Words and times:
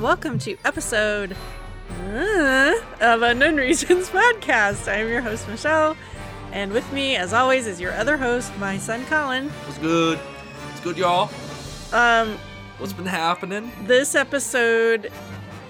Hello 0.00 0.14
there, 0.14 0.28
and 0.28 0.38
welcome 0.38 0.38
to 0.38 0.56
episode 0.64 1.36
uh, 2.06 2.74
of 3.02 3.22
Unknown 3.22 3.56
Reasons 3.56 4.08
podcast. 4.10 4.90
I'm 4.90 5.08
your 5.08 5.20
host, 5.20 5.46
Michelle, 5.46 5.94
and 6.52 6.72
with 6.72 6.90
me, 6.90 7.16
as 7.16 7.34
always, 7.34 7.66
is 7.66 7.80
your 7.80 7.92
other 7.92 8.16
host, 8.16 8.50
my 8.58 8.78
son, 8.78 9.04
Colin. 9.06 9.50
What's 9.50 9.78
good? 9.78 10.18
What's 10.18 10.80
good, 10.80 10.96
y'all? 10.96 11.28
Um, 11.92 12.38
What's 12.78 12.94
been 12.94 13.04
happening? 13.04 13.70
this 13.82 14.14
episode 14.14 15.12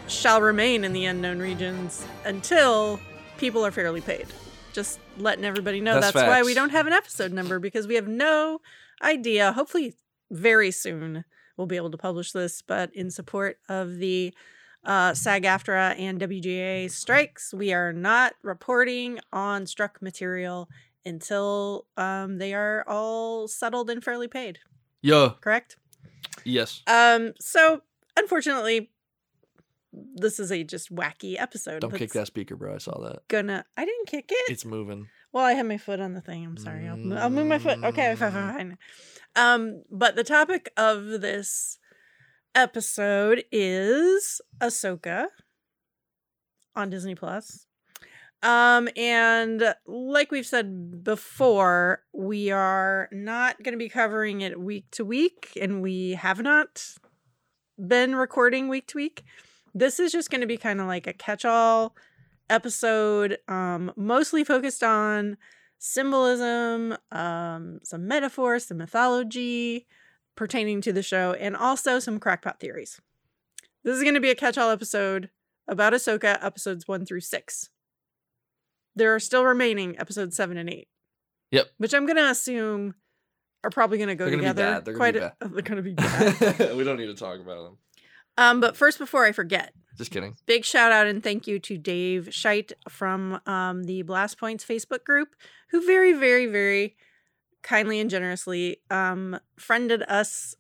shall 0.07 0.41
remain 0.41 0.85
in 0.85 0.93
the 0.93 1.07
unknown 1.07 1.41
regions 1.41 2.07
until 2.25 3.01
people 3.39 3.67
are 3.67 3.73
fairly 3.73 4.01
paid. 4.01 4.27
Just 4.73 5.01
letting 5.19 5.45
everybody 5.45 5.81
know 5.81 6.01
That's 6.01 6.13
that's, 6.13 6.29
why 6.29 6.43
we 6.43 6.55
don't 6.55 6.71
have 6.71 6.87
an 6.87 6.93
episode 6.93 7.33
number 7.33 7.59
because 7.59 7.89
we 7.89 7.97
have 7.97 8.07
no 8.07 8.61
idea. 9.03 9.53
Hopefully, 9.53 9.95
very 10.31 10.71
soon 10.71 11.25
we'll 11.61 11.67
be 11.67 11.77
able 11.77 11.91
to 11.91 11.99
publish 11.99 12.33
this, 12.33 12.63
but 12.63 12.93
in 12.95 13.11
support 13.11 13.59
of 13.69 13.99
the 13.99 14.33
uh, 14.83 15.13
SAG 15.13 15.45
AFTRA 15.45 15.95
and 15.99 16.19
WGA 16.19 16.91
strikes, 16.91 17.53
we 17.53 17.75
are 17.75 17.93
not 17.93 18.33
reporting 18.43 19.19
on 19.31 19.67
struck 19.67 20.01
material 20.01 20.71
until 21.05 21.85
um, 21.99 22.39
they 22.39 22.55
are 22.55 22.83
all 22.89 23.47
settled 23.47 23.91
and 23.91 24.03
fairly 24.03 24.27
paid. 24.27 24.59
Yeah. 25.03 25.33
Correct? 25.43 25.77
Yes. 26.45 26.83
Um, 26.87 27.35
so 27.39 27.83
unfortunately, 28.17 28.91
this 29.93 30.41
is 30.41 30.51
a 30.51 30.65
just 30.65 30.95
wacky 30.95 31.39
episode. 31.39 31.81
Don't 31.81 31.95
kick 31.95 32.13
that 32.13 32.27
speaker, 32.27 32.57
bro. 32.57 32.75
I 32.75 32.79
saw 32.79 32.99
that. 33.03 33.29
Gonna, 33.29 33.67
I 33.77 33.85
didn't 33.85 34.07
kick 34.09 34.31
it. 34.31 34.51
It's 34.51 34.65
moving. 34.65 35.09
Well, 35.33 35.45
I 35.45 35.53
had 35.53 35.67
my 35.67 35.79
foot 35.79 36.01
on 36.01 36.15
the 36.15 36.21
thing. 36.21 36.45
I'm 36.45 36.57
sorry. 36.57 36.89
I'll, 36.89 36.97
mo- 36.97 37.17
I'll 37.17 37.31
move 37.31 37.47
my 37.47 37.59
foot. 37.59 37.83
Okay, 37.83 38.15
fine, 38.17 38.33
fine, 38.33 38.55
fine. 38.55 38.79
Um, 39.37 39.83
but 39.91 40.17
the 40.17 40.25
topic 40.25 40.73
of 40.77 41.21
this 41.21 41.79
episode 42.55 43.45
is 43.53 44.41
Ahsoka 44.61 45.27
on 46.75 46.91
Disney 46.91 47.15
Plus. 47.15 47.67
Um, 48.43 48.89
and 48.97 49.75
like 49.87 50.33
we've 50.33 50.47
said 50.47 51.05
before, 51.05 52.03
we 52.13 52.51
are 52.51 53.09
not 53.13 53.63
going 53.63 53.75
to 53.75 53.79
be 53.79 53.91
covering 53.91 54.41
it 54.41 54.59
week 54.59 54.87
to 54.93 55.05
week, 55.05 55.53
and 55.61 55.83
we 55.83 56.13
have 56.13 56.41
not 56.41 56.85
been 57.79 58.15
recording 58.15 58.69
week 58.69 58.87
to 58.89 58.97
week. 58.97 59.25
This 59.75 60.01
is 60.01 60.11
just 60.11 60.31
going 60.31 60.41
to 60.41 60.47
be 60.47 60.57
kind 60.57 60.81
of 60.81 60.87
like 60.87 61.07
a 61.07 61.13
catch 61.13 61.45
all 61.45 61.95
episode, 62.51 63.39
um, 63.49 63.93
mostly 63.97 64.45
focused 64.45 64.83
on 64.83 65.37
symbolism, 65.79 66.97
um, 67.13 67.81
some 67.83 68.07
metaphors, 68.07 68.67
some 68.67 68.79
mythology 68.79 69.87
pertaining 70.37 70.81
to 70.83 70.93
the 70.93 71.03
show, 71.03 71.33
and 71.35 71.57
also 71.57 71.99
some 71.99 72.19
crackpot 72.19 72.61
theories. 72.61 73.01
This 73.85 73.97
is 73.97 74.03
going 74.03 74.15
to 74.15 74.21
be 74.21 74.31
a 74.31 74.35
catch 74.35 74.59
all 74.59 74.71
episode 74.71 75.31
about 75.69 75.93
Ahsoka, 75.93 76.39
episodes 76.45 76.87
one 76.87 77.05
through 77.07 77.21
six. 77.21 77.71
There 78.97 79.15
are 79.15 79.21
still 79.21 79.45
remaining 79.45 79.99
episodes 79.99 80.37
seven 80.37 80.57
and 80.57 80.69
eight. 80.69 80.89
Yep. 81.51 81.71
Which 81.79 81.95
I'm 81.95 82.07
going 82.07 82.17
to 82.17 82.31
assume 82.31 82.95
are 83.65 83.71
probably 83.71 83.99
going 83.99 84.09
to 84.09 84.15
go 84.15 84.25
They're 84.27 84.37
gonna 84.37 84.43
be 84.43 84.49
together. 84.61 84.75
bad. 84.75 84.85
They're 84.85 84.95
gonna 84.95 84.99
Quite 84.99 85.15
be 85.15 85.19
a- 85.21 85.35
bad. 85.41 85.53
they're 85.55 85.63
going 85.63 85.77
to 85.77 85.83
be 85.83 85.95
bad. 86.69 86.77
we 86.77 86.85
don't 86.85 86.97
need 86.99 87.07
to 87.07 87.15
talk 87.15 87.41
about 87.41 87.65
them. 87.65 87.77
um, 88.39 88.61
but 88.61 88.77
first, 88.77 88.99
before 88.99 89.25
I 89.25 89.33
forget, 89.33 89.73
Just 89.97 90.11
kidding. 90.11 90.37
big 90.47 90.65
shout 90.65 90.93
out 90.93 91.07
and 91.07 91.23
thank 91.23 91.47
you 91.47 91.59
to 91.59 91.77
Dave 91.77 92.29
Scheit 92.31 92.73
from 92.89 93.41
um, 93.47 93.85
the 93.85 94.03
Blast 94.03 94.39
Points 94.39 94.65
Facebook 94.65 95.05
group, 95.05 95.31
who 95.71 95.85
very, 95.85 96.13
very, 96.13 96.47
very 96.47 96.97
kindly 97.63 98.01
and 98.01 98.09
generously 98.09 98.79
um, 98.91 99.39
friended 99.59 100.03
us 100.05 100.55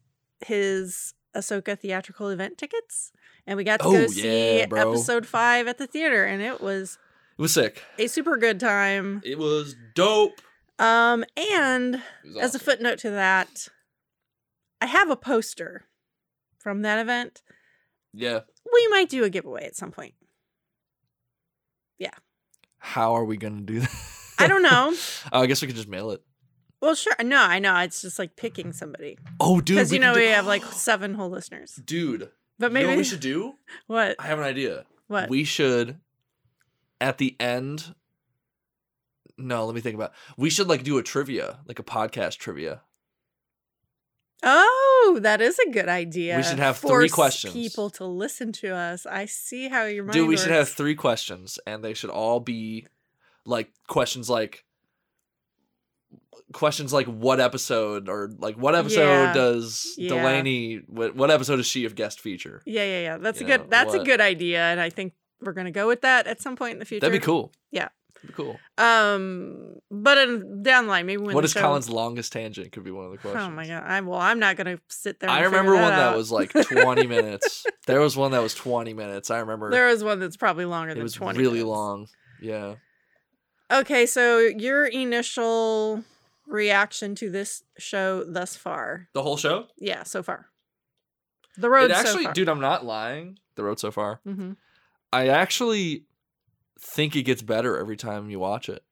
his 0.44 1.14
Ahsoka 1.34 1.78
theatrical 1.78 2.28
event 2.28 2.58
tickets. 2.58 3.12
And 3.46 3.56
we 3.56 3.64
got 3.64 3.80
to 3.80 3.86
Oh, 3.86 3.92
go 3.92 4.06
see 4.08 4.58
yeah, 4.58 4.66
episode 4.76 5.24
five 5.26 5.66
at 5.66 5.78
the 5.78 5.86
theater, 5.86 6.24
and 6.24 6.42
it 6.42 6.60
was 6.60 6.98
It 7.38 7.42
was 7.42 7.52
sick. 7.54 7.82
a 7.98 8.06
super 8.08 8.36
good 8.36 8.60
time. 8.60 9.22
It 9.24 9.38
was 9.38 9.74
dope. 9.94 10.40
Um, 10.78 11.24
and 11.36 12.02
was 12.24 12.36
as 12.42 12.54
a 12.54 12.58
footnote 12.58 12.98
to 13.00 13.10
that, 13.10 13.68
I 14.80 14.86
have 14.86 15.10
a 15.10 15.16
poster 15.16 15.84
from 16.58 16.82
that 16.82 16.98
event. 16.98 17.42
Yeah. 18.12 18.40
We 18.72 18.88
might 18.88 19.08
do 19.08 19.24
a 19.24 19.30
giveaway 19.30 19.64
at 19.64 19.76
some 19.76 19.90
point. 19.90 20.14
Yeah. 21.98 22.10
How 22.78 23.14
are 23.16 23.24
we 23.24 23.36
gonna 23.36 23.60
do 23.60 23.80
that? 23.80 23.94
I 24.38 24.46
don't 24.46 24.62
know. 24.62 24.94
oh, 25.32 25.42
I 25.42 25.46
guess 25.46 25.60
we 25.60 25.66
could 25.68 25.76
just 25.76 25.88
mail 25.88 26.10
it. 26.12 26.22
Well, 26.80 26.94
sure. 26.94 27.14
No, 27.22 27.38
I 27.42 27.58
know. 27.58 27.76
It's 27.80 28.00
just 28.00 28.18
like 28.18 28.36
picking 28.36 28.72
somebody 28.72 29.18
Oh, 29.38 29.60
dude. 29.60 29.76
because 29.76 29.92
you 29.92 29.98
know 29.98 30.14
do- 30.14 30.20
we 30.20 30.26
have 30.28 30.46
like 30.46 30.64
seven 30.64 31.14
whole 31.14 31.28
listeners. 31.28 31.74
Dude. 31.84 32.30
But 32.58 32.70
you 32.70 32.74
maybe 32.74 32.84
know 32.84 32.90
what 32.92 32.98
we 32.98 33.04
should 33.04 33.20
do? 33.20 33.54
what? 33.86 34.16
I 34.18 34.26
have 34.26 34.38
an 34.38 34.44
idea. 34.44 34.84
What? 35.08 35.28
We 35.28 35.44
should 35.44 35.98
at 37.00 37.18
the 37.18 37.36
end. 37.38 37.94
No, 39.36 39.64
let 39.66 39.74
me 39.74 39.80
think 39.80 39.94
about. 39.94 40.12
We 40.36 40.50
should 40.50 40.68
like 40.68 40.82
do 40.82 40.98
a 40.98 41.02
trivia, 41.02 41.58
like 41.66 41.78
a 41.78 41.82
podcast 41.82 42.38
trivia. 42.38 42.82
Oh, 44.42 45.18
that 45.22 45.40
is 45.40 45.58
a 45.58 45.70
good 45.70 45.88
idea. 45.88 46.36
We 46.36 46.42
should 46.42 46.58
have 46.58 46.78
three 46.78 47.08
questions. 47.08 47.52
People 47.54 47.90
to 47.90 48.04
listen 48.04 48.52
to 48.52 48.74
us. 48.74 49.06
I 49.06 49.26
see 49.26 49.68
how 49.68 49.84
your 49.84 50.04
mind 50.04 50.14
Dude, 50.14 50.28
we 50.28 50.36
should 50.36 50.50
have 50.50 50.68
three 50.68 50.94
questions, 50.94 51.58
and 51.66 51.82
they 51.84 51.94
should 51.94 52.10
all 52.10 52.40
be 52.40 52.86
like 53.44 53.70
questions 53.86 54.28
like 54.30 54.64
questions 56.52 56.92
like 56.92 57.06
what 57.06 57.40
episode 57.40 58.08
or 58.08 58.30
like 58.38 58.56
what 58.56 58.74
episode 58.74 59.00
Yeah. 59.08 59.32
does 59.32 59.94
Yeah. 59.96 60.08
Delaney 60.10 60.80
what, 60.88 61.14
what 61.14 61.30
episode 61.30 61.60
is 61.60 61.66
she 61.66 61.84
of 61.84 61.94
guest 61.94 62.20
feature? 62.20 62.62
Yeah, 62.66 62.84
yeah, 62.84 63.00
yeah. 63.02 63.18
That's 63.18 63.40
You 63.40 63.46
a 63.46 63.50
good. 63.50 63.60
know, 63.62 63.66
that's 63.70 63.94
a 63.94 64.02
good 64.04 64.20
idea, 64.20 64.60
and 64.62 64.80
I 64.80 64.90
think 64.90 65.12
we're 65.40 65.52
gonna 65.52 65.70
go 65.70 65.86
with 65.86 66.00
that 66.02 66.26
at 66.26 66.40
some 66.42 66.56
point 66.56 66.72
in 66.74 66.78
the 66.80 66.84
future. 66.84 67.00
That'd 67.06 67.20
be 67.20 67.24
cool. 67.24 67.52
Yeah. 67.70 67.88
Cool. 68.32 68.58
Um, 68.76 69.76
but 69.90 70.18
in 70.18 70.62
down 70.62 70.84
the 70.84 70.90
line, 70.90 71.06
maybe 71.06 71.22
when 71.22 71.34
what 71.34 71.44
is 71.44 71.52
show- 71.52 71.60
Colin's 71.60 71.88
longest 71.88 72.32
tangent? 72.32 72.70
Could 72.72 72.84
be 72.84 72.90
one 72.90 73.06
of 73.06 73.12
the 73.12 73.18
questions. 73.18 73.44
Oh 73.46 73.50
my 73.50 73.66
god! 73.66 73.82
I'm 73.86 74.06
well, 74.06 74.20
I'm 74.20 74.38
not 74.38 74.56
gonna 74.56 74.78
sit 74.88 75.20
there. 75.20 75.30
I 75.30 75.40
remember 75.42 75.74
one 75.74 75.88
that 75.90 76.16
was 76.16 76.30
like 76.30 76.52
20 76.52 77.06
minutes. 77.06 77.64
There 77.86 78.00
was 78.00 78.16
one 78.16 78.32
that 78.32 78.42
was 78.42 78.54
20 78.54 78.92
minutes. 78.94 79.30
I 79.30 79.38
remember 79.38 79.70
There 79.70 79.86
was 79.86 80.04
one 80.04 80.18
that's 80.20 80.36
probably 80.36 80.64
longer 80.66 80.90
it 80.90 80.94
than 80.94 81.02
was 81.02 81.14
20 81.14 81.38
really 81.38 81.52
minutes. 81.54 81.68
long. 81.68 82.08
Yeah. 82.42 82.74
Okay, 83.72 84.04
so 84.06 84.38
your 84.38 84.84
initial 84.86 86.02
reaction 86.46 87.14
to 87.14 87.30
this 87.30 87.62
show 87.78 88.24
thus 88.24 88.56
far? 88.56 89.08
The 89.14 89.22
whole 89.22 89.36
show? 89.36 89.66
Yeah, 89.78 90.02
so 90.02 90.22
far. 90.22 90.46
The 91.56 91.70
road 91.70 91.90
it 91.90 91.94
actually, 91.94 92.22
so 92.22 92.24
far. 92.24 92.32
dude, 92.34 92.48
I'm 92.48 92.60
not 92.60 92.84
lying. 92.84 93.38
The 93.54 93.64
road 93.64 93.78
so 93.78 93.90
far. 93.90 94.20
hmm 94.24 94.52
I 95.12 95.26
actually 95.28 96.04
think 96.80 97.14
it 97.16 97.22
gets 97.22 97.42
better 97.42 97.78
every 97.78 97.96
time 97.96 98.30
you 98.30 98.38
watch 98.38 98.68
it. 98.68 98.82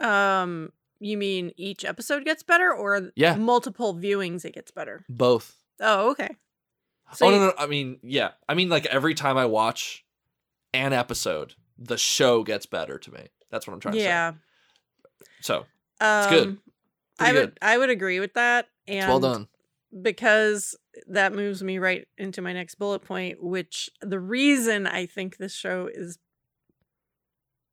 Um, 0.00 0.72
you 1.00 1.16
mean 1.16 1.52
each 1.56 1.84
episode 1.84 2.24
gets 2.24 2.42
better, 2.42 2.72
or 2.72 3.10
Yeah. 3.14 3.36
multiple 3.36 3.94
viewings 3.94 4.44
it 4.44 4.54
gets 4.54 4.70
better? 4.70 5.04
Both. 5.08 5.56
Oh, 5.80 6.10
okay. 6.10 6.36
So 7.12 7.26
oh 7.26 7.30
you- 7.30 7.38
no, 7.38 7.46
no, 7.48 7.54
I 7.58 7.66
mean, 7.66 7.98
yeah. 8.02 8.32
I 8.48 8.54
mean, 8.54 8.68
like 8.68 8.86
every 8.86 9.14
time 9.14 9.36
I 9.36 9.44
watch 9.46 10.04
an 10.72 10.92
episode, 10.92 11.54
the 11.78 11.96
show 11.98 12.42
gets 12.42 12.66
better 12.66 12.98
to 12.98 13.12
me. 13.12 13.28
That's 13.50 13.66
what 13.66 13.74
I'm 13.74 13.80
trying 13.80 13.94
yeah. 13.94 14.00
to 14.00 14.04
say. 14.04 14.08
Yeah. 14.08 14.32
So 15.42 15.56
Um, 16.00 16.18
it's 16.22 16.26
good. 16.28 16.58
I 17.20 17.32
would 17.32 17.40
good. 17.40 17.58
I 17.62 17.78
would 17.78 17.90
agree 17.90 18.18
with 18.20 18.34
that, 18.34 18.68
and 18.88 18.98
it's 18.98 19.06
well 19.06 19.20
done. 19.20 19.48
because 20.02 20.74
that 21.06 21.32
moves 21.32 21.62
me 21.62 21.78
right 21.78 22.06
into 22.18 22.42
my 22.42 22.52
next 22.52 22.76
bullet 22.76 23.00
point, 23.00 23.42
which 23.42 23.90
the 24.00 24.20
reason 24.20 24.86
I 24.86 25.06
think 25.06 25.36
this 25.36 25.54
show 25.54 25.88
is 25.92 26.18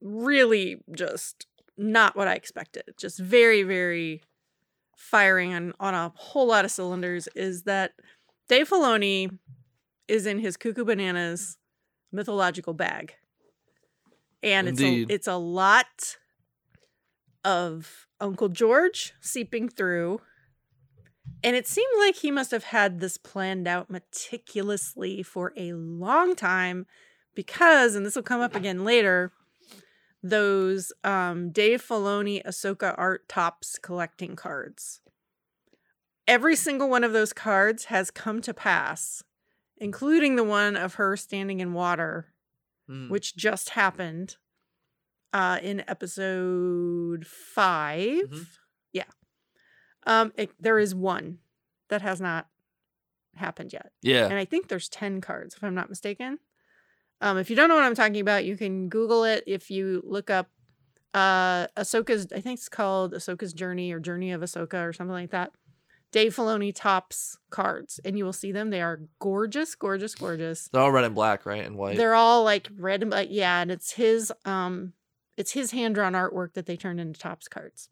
really 0.01 0.77
just 0.95 1.45
not 1.77 2.15
what 2.15 2.27
I 2.27 2.33
expected, 2.33 2.83
just 2.97 3.19
very, 3.19 3.63
very 3.63 4.21
firing 4.95 5.53
on, 5.53 5.73
on 5.79 5.93
a 5.93 6.11
whole 6.15 6.47
lot 6.47 6.65
of 6.65 6.71
cylinders, 6.71 7.27
is 7.35 7.63
that 7.63 7.91
Dave 8.47 8.69
Filoni 8.69 9.37
is 10.07 10.25
in 10.25 10.39
his 10.39 10.57
cuckoo 10.57 10.85
bananas 10.85 11.57
mythological 12.11 12.73
bag. 12.73 13.13
And 14.43 14.67
it's 14.67 14.81
a, 14.81 15.05
it's 15.13 15.27
a 15.27 15.37
lot 15.37 16.17
of 17.43 18.07
Uncle 18.19 18.49
George 18.49 19.13
seeping 19.21 19.69
through 19.69 20.21
and 21.43 21.55
it 21.55 21.67
seemed 21.67 21.93
like 21.99 22.15
he 22.17 22.31
must 22.31 22.51
have 22.51 22.65
had 22.65 22.99
this 22.99 23.17
planned 23.17 23.67
out 23.67 23.89
meticulously 23.89 25.23
for 25.23 25.53
a 25.57 25.73
long 25.73 26.35
time 26.35 26.85
because, 27.35 27.95
and 27.95 28.05
this 28.05 28.15
will 28.15 28.23
come 28.23 28.41
up 28.41 28.55
again 28.55 28.83
later, 28.83 29.31
those 30.23 30.91
um, 31.03 31.51
Dave 31.51 31.81
Filoni 31.81 32.43
Ahsoka 32.45 32.93
art 32.97 33.27
Topps 33.27 33.79
collecting 33.79 34.35
cards. 34.35 35.01
Every 36.27 36.55
single 36.55 36.89
one 36.89 37.03
of 37.03 37.13
those 37.13 37.33
cards 37.33 37.85
has 37.85 38.11
come 38.11 38.41
to 38.41 38.53
pass, 38.53 39.23
including 39.77 40.35
the 40.35 40.43
one 40.43 40.75
of 40.77 40.95
her 40.95 41.15
standing 41.17 41.59
in 41.59 41.73
water, 41.73 42.27
Mm. 42.89 43.09
which 43.09 43.35
just 43.37 43.69
happened 43.69 44.35
uh, 45.33 45.59
in 45.61 45.81
episode 45.87 47.25
5 47.25 48.23
Mhm. 48.29 48.47
Um, 50.05 50.33
it, 50.35 50.51
there 50.59 50.79
is 50.79 50.95
one 50.95 51.39
that 51.89 52.01
has 52.01 52.19
not 52.19 52.47
happened 53.35 53.73
yet. 53.73 53.91
Yeah. 54.01 54.25
And 54.25 54.35
I 54.35 54.45
think 54.45 54.67
there's 54.67 54.89
10 54.89 55.21
cards, 55.21 55.55
if 55.55 55.63
I'm 55.63 55.75
not 55.75 55.89
mistaken. 55.89 56.39
Um, 57.21 57.37
if 57.37 57.49
you 57.49 57.55
don't 57.55 57.69
know 57.69 57.75
what 57.75 57.83
I'm 57.83 57.95
talking 57.95 58.19
about, 58.19 58.45
you 58.45 58.57
can 58.57 58.89
Google 58.89 59.23
it. 59.23 59.43
If 59.45 59.69
you 59.69 60.01
look 60.05 60.29
up 60.29 60.49
uh, 61.13 61.67
Ahsoka's, 61.77 62.27
I 62.33 62.41
think 62.41 62.57
it's 62.57 62.69
called 62.69 63.13
Ahsoka's 63.13 63.53
Journey 63.53 63.91
or 63.91 63.99
Journey 63.99 64.31
of 64.31 64.41
Ahsoka 64.41 64.87
or 64.87 64.93
something 64.93 65.13
like 65.13 65.31
that. 65.31 65.51
Dave 66.11 66.35
Filoni 66.35 66.73
Topps 66.75 67.37
cards, 67.51 67.99
and 68.03 68.17
you 68.17 68.25
will 68.25 68.33
see 68.33 68.51
them. 68.51 68.69
They 68.69 68.81
are 68.81 68.99
gorgeous, 69.19 69.75
gorgeous, 69.75 70.13
gorgeous. 70.13 70.67
They're 70.67 70.81
all 70.81 70.91
red 70.91 71.05
and 71.05 71.15
black, 71.15 71.45
right? 71.45 71.63
And 71.63 71.77
white. 71.77 71.95
They're 71.95 72.15
all 72.15 72.43
like 72.43 72.69
red 72.77 73.01
and 73.01 73.11
black. 73.11 73.27
Yeah, 73.29 73.61
and 73.61 73.71
it's 73.71 73.93
his 73.93 74.31
um, 74.43 74.91
it's 75.37 75.53
his 75.53 75.71
hand 75.71 75.95
drawn 75.95 76.11
artwork 76.11 76.53
that 76.53 76.65
they 76.65 76.75
turned 76.75 76.99
into 76.99 77.19
Topps 77.19 77.47
cards. 77.47 77.89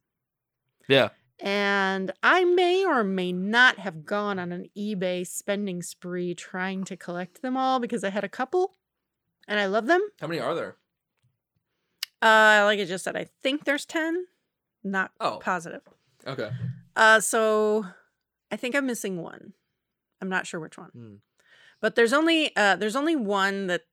yeah. 0.89 1.09
And 1.41 2.11
I 2.21 2.43
may 2.43 2.83
or 2.85 3.03
may 3.03 3.31
not 3.31 3.79
have 3.79 4.05
gone 4.05 4.39
on 4.39 4.51
an 4.51 4.65
eBay 4.77 5.25
spending 5.25 5.81
spree 5.81 6.35
trying 6.35 6.83
to 6.85 6.97
collect 6.97 7.41
them 7.41 7.55
all 7.55 7.79
because 7.79 8.03
I 8.03 8.09
had 8.09 8.23
a 8.25 8.29
couple 8.29 8.75
and 9.47 9.59
I 9.59 9.65
love 9.67 9.87
them. 9.87 10.01
How 10.19 10.27
many 10.27 10.39
are 10.41 10.53
there? 10.53 10.75
Uh, 12.21 12.63
like 12.65 12.79
I 12.79 12.85
just 12.85 13.03
said, 13.05 13.15
I 13.15 13.27
think 13.41 13.63
there's 13.63 13.85
10, 13.85 14.25
not 14.83 15.11
Oh. 15.21 15.39
positive. 15.41 15.81
Okay. 16.27 16.51
Uh, 16.95 17.21
so 17.21 17.85
I 18.51 18.57
think 18.57 18.75
I'm 18.75 18.85
missing 18.85 19.21
one. 19.21 19.53
I'm 20.21 20.27
not 20.29 20.45
sure 20.45 20.59
which 20.59 20.77
one. 20.77 20.89
Hmm. 20.89 21.15
But 21.81 21.95
there's 21.95 22.11
only 22.11 22.53
uh 22.57 22.75
there's 22.75 22.97
only 22.97 23.15
one 23.15 23.67
that 23.67 23.83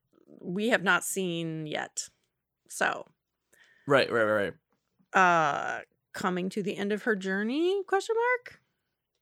we 0.41 0.71
have 0.71 0.83
not 0.83 1.05
seen 1.05 1.69
yet. 1.69 2.09
So, 2.69 3.07
Right, 3.87 4.11
right, 4.11 4.25
right, 4.25 4.53
right. 5.15 5.23
uh 5.23 5.81
coming 6.17 6.49
to 6.51 6.63
the 6.63 6.77
end 6.77 6.91
of 6.93 7.05
her 7.05 7.15
journey? 7.15 7.83
Question 7.87 8.17
mark? 8.17 8.61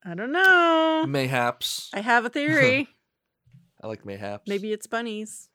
I 0.04 0.14
don't 0.14 0.32
know. 0.32 1.04
Mayhaps. 1.08 1.90
I 1.92 2.00
have 2.00 2.24
a 2.24 2.28
theory. 2.30 2.88
I 3.82 3.86
like 3.86 4.06
mayhaps. 4.06 4.48
Maybe 4.48 4.72
it's 4.72 4.86
bunnies. 4.86 5.48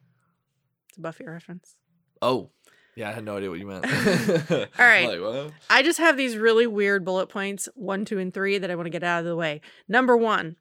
It's 0.89 0.97
a 0.97 1.01
Buffy 1.01 1.25
reference. 1.25 1.75
Oh. 2.21 2.49
Yeah, 2.95 3.09
I 3.09 3.13
had 3.13 3.23
no 3.23 3.37
idea 3.37 3.49
what 3.49 3.59
you 3.59 3.65
meant. 3.67 3.85
All 4.51 4.65
right. 4.77 5.19
Like. 5.21 5.53
I 5.69 5.81
just 5.83 5.99
have 5.99 6.17
these 6.17 6.37
really 6.37 6.67
weird 6.67 7.05
bullet 7.05 7.27
points, 7.29 7.69
one, 7.75 8.03
two, 8.03 8.19
and 8.19 8.33
three, 8.33 8.57
that 8.57 8.69
I 8.69 8.75
want 8.75 8.87
to 8.87 8.91
get 8.91 9.03
out 9.03 9.19
of 9.19 9.25
the 9.25 9.35
way. 9.37 9.61
Number 9.87 10.17
one, 10.17 10.57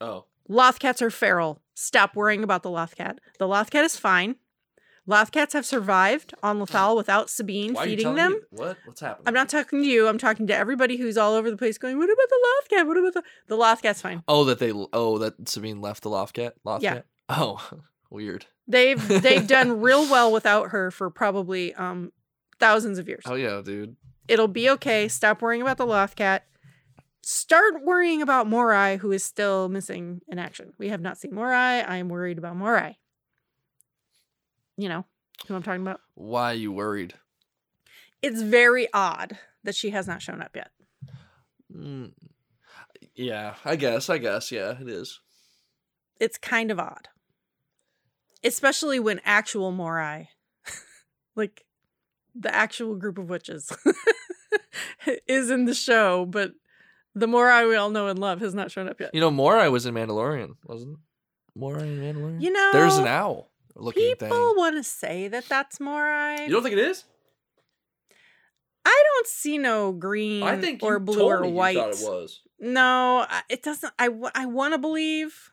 Oh. 0.00 0.24
Lothcats 0.48 1.02
are 1.02 1.10
feral. 1.10 1.60
Stop 1.74 2.14
worrying 2.16 2.42
about 2.44 2.62
the 2.62 2.70
Lothcat. 2.70 3.18
The 3.38 3.46
Lothcat 3.46 3.84
is 3.84 3.98
fine. 3.98 4.36
Lothcats 5.08 5.52
have 5.52 5.64
survived 5.64 6.34
on 6.42 6.58
Lothal 6.58 6.96
without 6.96 7.30
Sabine 7.30 7.74
Why 7.74 7.84
are 7.84 7.86
you 7.86 7.96
feeding 7.96 8.14
them. 8.16 8.32
me- 8.32 8.38
What? 8.50 8.76
What's 8.84 9.00
happening? 9.00 9.24
I'm 9.28 9.34
not 9.34 9.48
talking 9.48 9.80
to 9.82 9.88
you. 9.88 10.08
I'm 10.08 10.18
talking 10.18 10.46
to 10.48 10.56
everybody 10.56 10.96
who's 10.96 11.16
all 11.16 11.34
over 11.34 11.50
the 11.50 11.56
place 11.56 11.78
going, 11.78 11.96
What 11.98 12.10
about 12.10 12.28
the 12.28 12.46
Lothcat? 12.76 12.86
What 12.88 12.96
about 12.96 13.14
the. 13.14 13.22
The 13.46 13.56
Lothcat's 13.56 14.02
fine. 14.02 14.22
Oh, 14.26 14.44
that 14.44 14.58
they. 14.58 14.72
Oh, 14.72 15.18
that 15.18 15.48
Sabine 15.48 15.80
left 15.80 16.02
the 16.02 16.10
Lothcat? 16.10 16.32
cat. 16.34 16.54
Loft 16.64 16.82
Yeah. 16.82 16.94
cat? 16.94 17.06
Oh, 17.28 17.70
weird. 18.10 18.46
They've 18.66 19.06
they've 19.22 19.46
done 19.56 19.80
real 19.80 20.02
well 20.10 20.32
without 20.32 20.70
her 20.70 20.90
for 20.90 21.08
probably 21.10 21.72
um 21.74 22.10
thousands 22.58 22.98
of 22.98 23.06
years. 23.06 23.22
Oh 23.26 23.34
yeah, 23.34 23.62
dude. 23.64 23.96
It'll 24.26 24.48
be 24.48 24.68
okay. 24.70 25.06
Stop 25.06 25.40
worrying 25.40 25.62
about 25.62 25.76
the 25.76 25.86
Lothcat. 25.86 26.40
Start 27.22 27.82
worrying 27.84 28.22
about 28.22 28.46
Morai, 28.48 28.96
who 28.98 29.10
is 29.12 29.24
still 29.24 29.68
missing 29.68 30.20
in 30.28 30.38
action. 30.38 30.72
We 30.78 30.88
have 30.88 31.00
not 31.00 31.18
seen 31.18 31.34
Morai. 31.34 31.80
I 31.80 31.96
am 31.96 32.08
worried 32.08 32.38
about 32.38 32.56
Morai. 32.56 32.98
You 34.76 34.88
know 34.88 35.04
who 35.46 35.54
I'm 35.54 35.62
talking 35.62 35.82
about? 35.82 36.00
Why 36.14 36.52
are 36.52 36.54
you 36.54 36.72
worried? 36.72 37.14
It's 38.22 38.42
very 38.42 38.88
odd 38.92 39.38
that 39.64 39.74
she 39.74 39.90
has 39.90 40.06
not 40.06 40.22
shown 40.22 40.42
up 40.42 40.56
yet. 40.56 40.70
Mm. 41.74 42.12
Yeah, 43.14 43.54
I 43.64 43.76
guess. 43.76 44.10
I 44.10 44.18
guess. 44.18 44.50
Yeah, 44.52 44.80
it 44.80 44.88
is. 44.88 45.20
It's 46.18 46.38
kind 46.38 46.70
of 46.70 46.78
odd. 46.78 47.08
Especially 48.42 48.98
when 48.98 49.20
actual 49.24 49.72
Morai, 49.72 50.28
like 51.36 51.64
the 52.34 52.54
actual 52.54 52.94
group 52.94 53.18
of 53.18 53.28
witches, 53.28 53.72
is 55.26 55.50
in 55.50 55.64
the 55.64 55.74
show, 55.74 56.26
but 56.26 56.52
the 57.14 57.26
Morai 57.26 57.66
we 57.66 57.76
all 57.76 57.90
know 57.90 58.08
and 58.08 58.18
love 58.18 58.40
has 58.40 58.54
not 58.54 58.70
shown 58.70 58.88
up 58.88 59.00
yet. 59.00 59.10
You 59.14 59.20
know, 59.20 59.30
Morai 59.30 59.68
was 59.68 59.86
in 59.86 59.94
Mandalorian, 59.94 60.54
wasn't 60.64 60.98
Morai 61.54 61.88
in 61.88 61.98
Mandalorian? 61.98 62.42
You 62.42 62.52
know, 62.52 62.70
There's 62.72 62.98
an 62.98 63.06
owl 63.06 63.50
looking 63.76 64.02
people 64.02 64.28
thing. 64.28 64.54
want 64.56 64.76
to 64.76 64.82
say 64.82 65.28
that 65.28 65.44
that's 65.48 65.78
Morai. 65.80 66.44
You 66.44 66.50
don't 66.50 66.62
think 66.62 66.72
it 66.74 66.78
is? 66.78 67.04
I 68.84 69.02
don't 69.04 69.26
see 69.26 69.58
no 69.58 69.92
green 69.92 70.42
I 70.42 70.56
think 70.60 70.82
or 70.82 70.98
blue 71.00 71.18
told 71.18 71.32
or 71.32 71.40
me 71.40 71.52
white. 71.52 71.74
You 71.76 71.80
thought 71.82 71.90
it 71.92 71.98
was. 72.00 72.40
No, 72.60 73.26
it 73.48 73.62
doesn't. 73.62 73.92
I, 73.98 74.08
I 74.34 74.46
want 74.46 74.74
to 74.74 74.78
believe, 74.78 75.50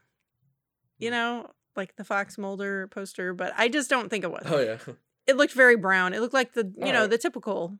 you 0.99 1.09
Hmm. 1.09 1.13
know, 1.15 1.49
like 1.75 1.95
the 1.95 2.03
Fox 2.03 2.37
Mulder 2.37 2.87
poster, 2.87 3.33
but 3.33 3.51
I 3.57 3.67
just 3.69 3.89
don't 3.89 4.09
think 4.09 4.23
it 4.23 4.31
was. 4.31 4.43
Oh 4.45 4.59
yeah. 4.59 4.77
It 5.25 5.37
looked 5.37 5.53
very 5.53 5.77
brown. 5.77 6.13
It 6.13 6.19
looked 6.19 6.33
like 6.33 6.51
the, 6.51 6.65
you 6.77 6.91
know, 6.91 6.95
Alright. 6.95 7.09
the 7.11 7.17
typical 7.17 7.79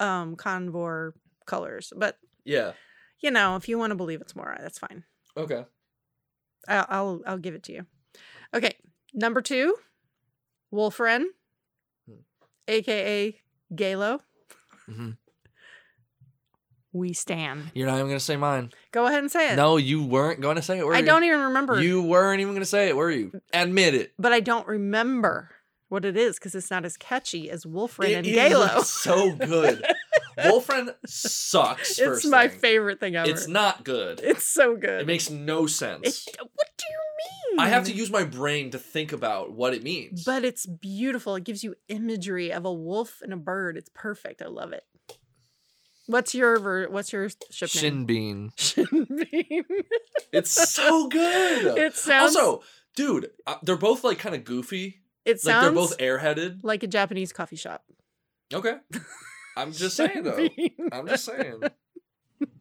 um 0.00 0.34
convor 0.34 1.12
colors. 1.44 1.92
But, 1.94 2.16
Yeah. 2.44 2.72
you 3.20 3.30
know, 3.30 3.56
if 3.56 3.68
you 3.68 3.76
want 3.78 3.90
to 3.90 3.96
believe 3.96 4.22
it's 4.22 4.34
Morai, 4.34 4.56
that's 4.62 4.78
fine. 4.78 5.04
Okay. 5.36 5.66
I'll, 6.66 6.86
I'll, 6.88 7.20
I'll 7.26 7.38
give 7.38 7.54
it 7.54 7.62
to 7.64 7.72
you. 7.74 7.86
Okay. 8.54 8.76
Number 9.14 9.40
two, 9.40 9.74
Wolfren, 10.72 11.24
Hmm. 12.06 12.14
aka 12.68 13.36
Galo. 13.74 14.20
hmm 14.86 15.10
We 16.92 17.12
stand. 17.12 17.70
You're 17.74 17.86
not 17.86 17.96
even 17.96 18.08
gonna 18.08 18.20
say 18.20 18.36
mine. 18.36 18.72
Go 18.92 19.06
ahead 19.06 19.20
and 19.20 19.30
say 19.30 19.52
it. 19.52 19.56
No, 19.56 19.76
you 19.76 20.02
weren't 20.02 20.40
going 20.40 20.56
to 20.56 20.62
say 20.62 20.78
it. 20.78 20.84
Were 20.86 20.94
I 20.94 20.98
you? 20.98 21.06
don't 21.06 21.22
even 21.24 21.40
remember. 21.40 21.80
You 21.80 22.02
weren't 22.02 22.40
even 22.40 22.52
gonna 22.54 22.64
say 22.64 22.88
it, 22.88 22.96
were 22.96 23.10
you? 23.10 23.40
Admit 23.52 23.94
it. 23.94 24.12
but 24.18 24.32
I 24.32 24.40
don't 24.40 24.66
remember 24.66 25.50
what 25.88 26.04
it 26.04 26.16
is 26.16 26.36
because 26.38 26.54
it's 26.54 26.70
not 26.70 26.84
as 26.84 26.96
catchy 26.96 27.50
as 27.50 27.64
Wolfren 27.64 28.08
It 28.10 28.14
and 28.14 28.26
is 28.26 28.36
Galo. 28.36 28.80
so 28.84 29.32
good. 29.34 29.84
Wolfren 30.38 30.94
sucks. 31.06 31.90
it's 31.90 32.00
first 32.00 32.26
my 32.28 32.48
thing. 32.48 32.58
favorite 32.58 32.98
thing 33.00 33.14
ever. 33.16 33.28
It's 33.30 33.46
not 33.48 33.84
good. 33.84 34.20
It's 34.22 34.46
so 34.46 34.76
good. 34.76 35.02
It 35.02 35.06
makes 35.06 35.28
no 35.30 35.66
sense. 35.66 36.26
It- 36.28 36.36
what 36.40 36.68
do 36.76 36.84
you 36.88 36.99
mean? 37.50 37.60
I 37.60 37.68
have 37.68 37.84
to 37.84 37.92
use 37.92 38.10
my 38.10 38.24
brain 38.24 38.70
to 38.70 38.78
think 38.78 39.12
about 39.12 39.52
what 39.52 39.74
it 39.74 39.82
means. 39.82 40.24
But 40.24 40.44
it's 40.44 40.66
beautiful. 40.66 41.34
It 41.36 41.44
gives 41.44 41.62
you 41.64 41.74
imagery 41.88 42.52
of 42.52 42.64
a 42.64 42.72
wolf 42.72 43.20
and 43.22 43.32
a 43.32 43.36
bird. 43.36 43.76
It's 43.76 43.90
perfect. 43.94 44.42
I 44.42 44.46
love 44.46 44.72
it. 44.72 44.84
What's 46.06 46.34
your 46.34 46.58
ver- 46.58 46.88
what's 46.88 47.12
your 47.12 47.28
ship 47.50 47.72
name? 47.74 47.80
Shin 47.80 48.04
Bean. 48.06 48.52
Shin 48.56 48.86
Bean. 49.30 49.64
It's 50.32 50.52
so 50.52 51.08
good. 51.08 51.76
it 51.76 51.96
sounds 51.96 52.36
also, 52.36 52.62
dude, 52.94 53.30
uh, 53.48 53.56
they're 53.62 53.76
both 53.76 54.04
like 54.04 54.18
kind 54.20 54.34
of 54.34 54.44
goofy. 54.44 55.02
it 55.24 55.32
Like 55.32 55.40
sounds 55.40 55.64
they're 55.64 55.72
both 55.72 55.98
airheaded. 55.98 56.60
like 56.62 56.82
a 56.84 56.86
Japanese 56.86 57.32
coffee 57.32 57.56
shop. 57.56 57.82
Okay. 58.54 58.74
I'm 59.56 59.72
just 59.72 59.96
saying 59.96 60.22
though. 60.22 60.48
I'm 60.92 61.06
just 61.08 61.24
saying. 61.24 61.62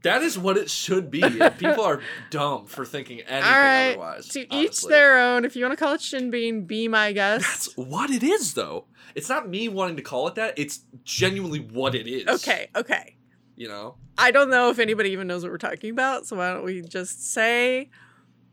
That 0.04 0.22
is 0.22 0.38
what 0.38 0.58
it 0.58 0.70
should 0.70 1.12
be. 1.12 1.22
people 1.58 1.84
are 1.84 2.02
dumb 2.30 2.66
for 2.66 2.86
thinking 2.86 3.20
anything 3.22 3.44
All 3.44 3.60
right. 3.60 3.90
otherwise. 3.90 4.28
To 4.30 4.56
each 4.56 4.84
their 4.84 5.20
own. 5.20 5.46
If 5.46 5.56
you 5.56 5.64
want 5.64 5.78
to 5.78 5.84
call 5.84 5.94
it 5.94 6.02
Shin 6.02 6.32
Bean, 6.32 6.66
be 6.66 6.88
my 6.88 7.12
guest. 7.12 7.46
That's 7.46 7.78
what 7.78 8.10
it 8.10 8.24
is, 8.24 8.54
though. 8.54 8.86
It's 9.16 9.30
not 9.30 9.50
me 9.50 9.68
wanting 9.68 9.98
to 9.98 10.02
call 10.02 10.28
it 10.28 10.36
that. 10.36 10.58
It's 10.58 10.82
genuinely 11.04 11.60
what 11.60 11.96
it 11.96 12.08
is. 12.08 12.28
Okay, 12.28 12.70
okay. 12.76 13.18
You 13.56 13.68
know? 13.68 13.96
I 14.18 14.32
don't 14.32 14.50
know 14.50 14.70
if 14.70 14.80
anybody 14.80 15.10
even 15.12 15.28
knows 15.28 15.44
what 15.44 15.52
we're 15.52 15.58
talking 15.58 15.92
about, 15.92 16.26
so 16.26 16.38
why 16.38 16.54
don't 16.54 16.64
we 16.64 16.82
just 16.82 17.32
say 17.32 17.90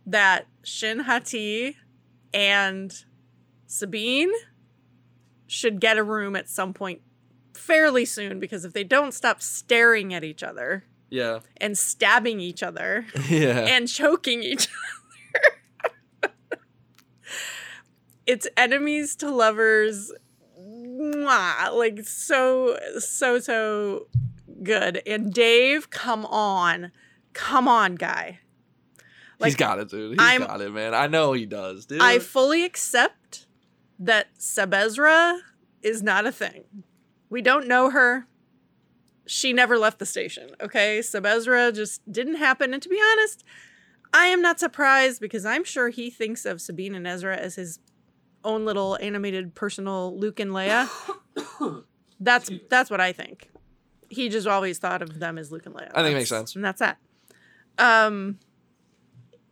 that 0.06 0.46
Shin 0.62 1.00
Hati 1.00 1.76
and 2.32 2.92
Sabine 3.66 4.32
should 5.46 5.80
get 5.80 5.96
a 5.96 6.02
room 6.02 6.34
at 6.36 6.48
some 6.48 6.72
point 6.72 7.02
fairly 7.54 8.04
soon 8.04 8.38
because 8.38 8.64
if 8.64 8.72
they 8.72 8.84
don't 8.84 9.12
stop 9.12 9.40
staring 9.42 10.12
at 10.12 10.22
each 10.22 10.42
other 10.42 10.84
Yeah. 11.16 11.40
and 11.58 11.76
stabbing 11.78 12.40
each 12.40 12.62
other 12.62 13.06
Yeah. 13.28 13.66
and 13.66 13.88
choking 13.88 14.42
each 14.42 14.68
other, 16.22 16.32
it's 18.26 18.46
enemies 18.56 19.16
to 19.16 19.30
lovers. 19.30 20.12
Mwah, 20.60 21.72
like 21.74 22.00
so, 22.04 22.78
so, 22.98 23.38
so 23.38 24.06
good. 24.62 25.02
And 25.06 25.32
Dave, 25.32 25.90
come 25.90 26.24
on. 26.26 26.90
Come 27.32 27.68
on, 27.68 27.94
guy. 27.96 28.40
Like, 29.38 29.48
He's 29.48 29.56
got 29.56 29.78
it, 29.78 29.90
dude. 29.90 30.12
He's 30.12 30.20
I'm- 30.20 30.40
got 30.42 30.60
it, 30.60 30.72
man. 30.72 30.94
I 30.94 31.06
know 31.06 31.32
he 31.34 31.44
does, 31.46 31.86
dude. 31.86 32.00
I 32.00 32.18
fully 32.18 32.64
accept 32.64 33.46
that 33.98 34.28
Sebezra 34.38 35.38
is 35.82 36.02
not 36.02 36.26
a 36.26 36.32
thing. 36.32 36.64
We 37.28 37.42
don't 37.42 37.68
know 37.68 37.90
her. 37.90 38.26
She 39.26 39.52
never 39.52 39.78
left 39.78 39.98
the 39.98 40.06
station, 40.06 40.50
okay? 40.60 41.00
Sebezra 41.00 41.74
just 41.74 42.00
didn't 42.10 42.36
happen. 42.36 42.72
And 42.72 42.82
to 42.82 42.88
be 42.88 43.00
honest, 43.12 43.44
I 44.12 44.26
am 44.26 44.40
not 44.40 44.60
surprised 44.60 45.20
because 45.20 45.44
I'm 45.44 45.64
sure 45.64 45.88
he 45.88 46.10
thinks 46.10 46.44
of 46.44 46.60
Sabine 46.60 46.94
and 46.94 47.06
Ezra 47.06 47.36
as 47.36 47.56
his 47.56 47.80
own 48.44 48.64
little 48.64 48.96
animated 49.00 49.54
personal 49.54 50.18
Luke 50.18 50.40
and 50.40 50.52
Leia. 50.52 50.88
That's 52.20 52.50
that's 52.70 52.88
what 52.88 53.00
I 53.00 53.12
think. 53.12 53.50
He 54.08 54.30
just 54.30 54.46
always 54.46 54.78
thought 54.78 55.02
of 55.02 55.18
them 55.18 55.36
as 55.36 55.52
Luke 55.52 55.66
and 55.66 55.74
Leia. 55.74 55.90
I 55.94 56.02
think 56.02 56.14
it 56.14 56.18
makes 56.18 56.30
sense. 56.30 56.54
And 56.54 56.64
that's 56.64 56.78
that. 56.78 56.96
Um 57.76 58.38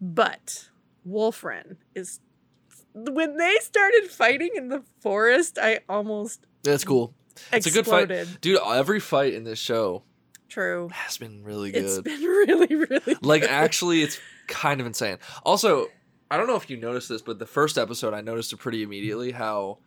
but 0.00 0.70
Wolfren 1.06 1.76
is 1.94 2.20
when 2.94 3.36
they 3.36 3.56
started 3.60 4.10
fighting 4.10 4.50
in 4.54 4.68
the 4.68 4.82
forest, 5.00 5.58
I 5.60 5.80
almost 5.90 6.46
That's 6.62 6.84
cool. 6.84 7.12
It's 7.52 7.66
a 7.66 7.70
good 7.70 7.86
fight. 7.86 8.08
Dude, 8.40 8.60
every 8.66 9.00
fight 9.00 9.34
in 9.34 9.44
this 9.44 9.58
show 9.58 10.02
True. 10.48 10.88
has 10.92 11.16
been 11.18 11.42
really 11.44 11.70
It's 11.72 11.96
good. 11.96 12.04
been 12.04 12.20
really, 12.22 12.74
really 12.74 13.16
like 13.22 13.42
good. 13.42 13.50
actually 13.50 14.02
it's 14.02 14.18
kind 14.46 14.80
of 14.80 14.86
insane. 14.86 15.18
Also, 15.44 15.88
I 16.30 16.36
don't 16.36 16.46
know 16.46 16.56
if 16.56 16.68
you 16.70 16.76
noticed 16.76 17.08
this, 17.08 17.22
but 17.22 17.38
the 17.38 17.46
first 17.46 17.76
episode 17.78 18.14
I 18.14 18.20
noticed 18.20 18.52
it 18.52 18.58
pretty 18.58 18.82
immediately 18.82 19.32
how 19.32 19.78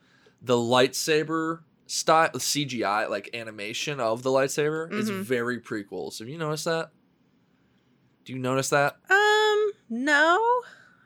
the 0.42 0.56
lightsaber 0.56 1.62
style 1.88 2.30
CGI 2.34 3.10
like 3.10 3.30
animation 3.34 4.00
of 4.00 4.24
the 4.24 4.30
lightsaber 4.30 4.92
is 4.92 5.10
Mhm. 5.10 5.22
very 5.22 5.60
prequels. 5.60 6.20
Have 6.20 6.27
you 6.27 6.38
noticed 6.38 6.66
that? 6.66 6.92
Do 8.25 8.34
you 8.34 8.39
notice 8.39 8.70
that? 8.70 8.98
Um, 9.10 9.72
no, 9.89 10.38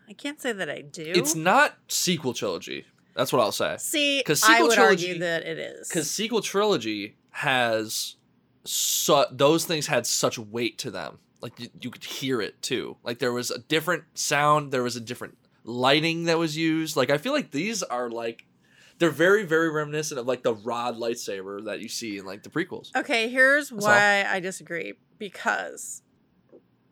I 0.09 0.13
can't 0.13 0.41
say 0.41 0.51
that 0.53 0.69
I 0.69 0.81
do. 0.81 1.03
It's 1.15 1.35
not 1.35 1.77
sequel 1.87 2.33
trilogy. 2.33 2.85
That's 3.15 3.33
what 3.33 3.41
I'll 3.41 3.51
say. 3.51 3.75
See, 3.79 4.23
'Cause 4.25 4.41
I 4.43 4.53
sequel 4.53 4.67
would 4.67 4.75
trilogy- 4.75 5.07
argue 5.09 5.19
that 5.21 5.43
it 5.43 5.57
is. 5.59 5.87
Because 5.89 6.09
sequel 6.09 6.41
trilogy 6.41 7.17
has 7.31 8.15
su- 8.65 9.25
those 9.31 9.65
things 9.65 9.87
had 9.87 10.05
such 10.07 10.37
weight 10.39 10.77
to 10.79 10.91
them. 10.91 11.19
Like 11.41 11.59
you, 11.59 11.69
you 11.81 11.89
could 11.91 12.03
hear 12.03 12.41
it 12.41 12.61
too. 12.61 12.97
Like 13.03 13.19
there 13.19 13.33
was 13.33 13.49
a 13.51 13.59
different 13.59 14.03
sound. 14.13 14.71
There 14.71 14.83
was 14.83 14.95
a 14.95 15.01
different 15.01 15.37
lighting 15.63 16.25
that 16.25 16.37
was 16.37 16.55
used. 16.55 16.95
Like 16.95 17.09
I 17.09 17.17
feel 17.17 17.33
like 17.33 17.51
these 17.51 17.81
are 17.83 18.09
like 18.09 18.45
they're 18.99 19.09
very 19.09 19.43
very 19.43 19.69
reminiscent 19.69 20.19
of 20.19 20.27
like 20.27 20.43
the 20.43 20.53
rod 20.53 20.97
lightsaber 20.97 21.65
that 21.65 21.79
you 21.81 21.89
see 21.89 22.17
in 22.19 22.25
like 22.25 22.43
the 22.43 22.49
prequels. 22.49 22.95
Okay, 22.95 23.27
here's 23.29 23.69
That's 23.69 23.85
all. 23.85 23.91
why 23.91 24.25
I 24.29 24.39
disagree. 24.39 24.93
Because 25.17 26.03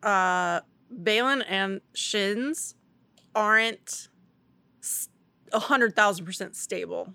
uh 0.02 0.60
Baylan 0.92 1.44
and 1.48 1.80
Shins 1.94 2.74
aren't 3.36 4.08
a 5.52 5.58
hundred 5.58 5.94
thousand 5.96 6.24
percent 6.24 6.56
stable. 6.56 7.14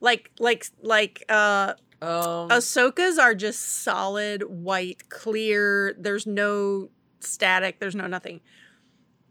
Like 0.00 0.30
like 0.38 0.66
like 0.82 1.24
uh 1.28 1.74
Um, 2.00 2.48
Ahsoka's 2.50 3.18
are 3.18 3.34
just 3.34 3.60
solid, 3.82 4.42
white, 4.44 5.08
clear. 5.08 5.94
There's 5.98 6.26
no 6.26 6.90
static, 7.20 7.80
there's 7.80 7.94
no 7.96 8.06
nothing. 8.06 8.40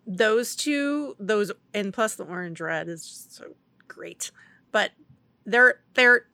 Those 0.06 0.56
two, 0.56 1.16
those 1.20 1.52
and 1.74 1.94
plus 1.94 2.16
the 2.16 2.24
orange 2.24 2.60
red 2.62 2.88
is 2.88 3.08
just 3.08 3.36
so 3.36 3.56
great. 3.88 4.32
But 4.72 4.92
they're 5.46 5.82
they're 5.94 6.28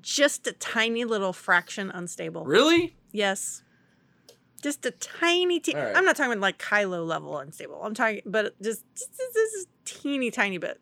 just 0.00 0.46
a 0.46 0.52
tiny 0.52 1.04
little 1.04 1.32
fraction 1.32 1.90
unstable. 1.90 2.44
really? 2.44 2.96
Yes. 3.12 3.62
Just 4.62 4.84
a 4.86 4.90
tiny, 4.90 5.60
te- 5.60 5.74
right. 5.74 5.94
I'm 5.94 6.04
not 6.04 6.16
talking 6.16 6.32
about 6.32 6.40
like 6.40 6.58
Kylo 6.58 7.06
level 7.06 7.38
unstable. 7.38 7.80
I'm 7.82 7.94
talking, 7.94 8.22
but 8.26 8.60
just, 8.60 8.82
this 8.94 9.66
teeny 9.84 10.30
tiny 10.30 10.58
bit. 10.58 10.80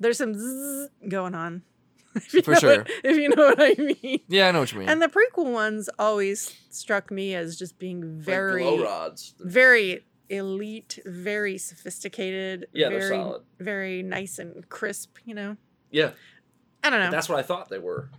There's 0.00 0.18
some 0.18 0.34
zzz 0.34 0.88
going 1.08 1.34
on. 1.34 1.62
For 2.42 2.56
sure. 2.56 2.78
what- 2.78 2.90
if 3.04 3.16
you 3.16 3.28
know 3.28 3.44
what 3.54 3.60
I 3.60 3.74
mean. 4.02 4.20
Yeah, 4.28 4.48
I 4.48 4.50
know 4.50 4.60
what 4.60 4.72
you 4.72 4.80
mean. 4.80 4.88
And 4.88 5.00
the 5.00 5.06
prequel 5.08 5.52
ones 5.52 5.88
always 5.98 6.56
struck 6.70 7.10
me 7.12 7.34
as 7.36 7.56
just 7.56 7.78
being 7.78 8.16
Like 8.16 8.24
very, 8.24 8.62
glow 8.62 8.82
rods. 8.82 9.34
very 9.38 10.04
elite, 10.28 10.98
very 11.06 11.56
sophisticated. 11.58 12.66
Yeah, 12.72 12.88
very, 12.88 13.00
they're 13.00 13.08
solid. 13.10 13.42
Very 13.60 14.02
nice 14.02 14.38
and 14.40 14.68
crisp. 14.68 15.18
You 15.24 15.34
know, 15.34 15.56
Yeah, 15.92 16.10
I 16.82 16.90
don't 16.90 16.98
know. 17.00 17.10
that's 17.12 17.28
what 17.28 17.38
I 17.38 17.42
thought 17.42 17.68
they 17.68 17.78
were. 17.78 18.10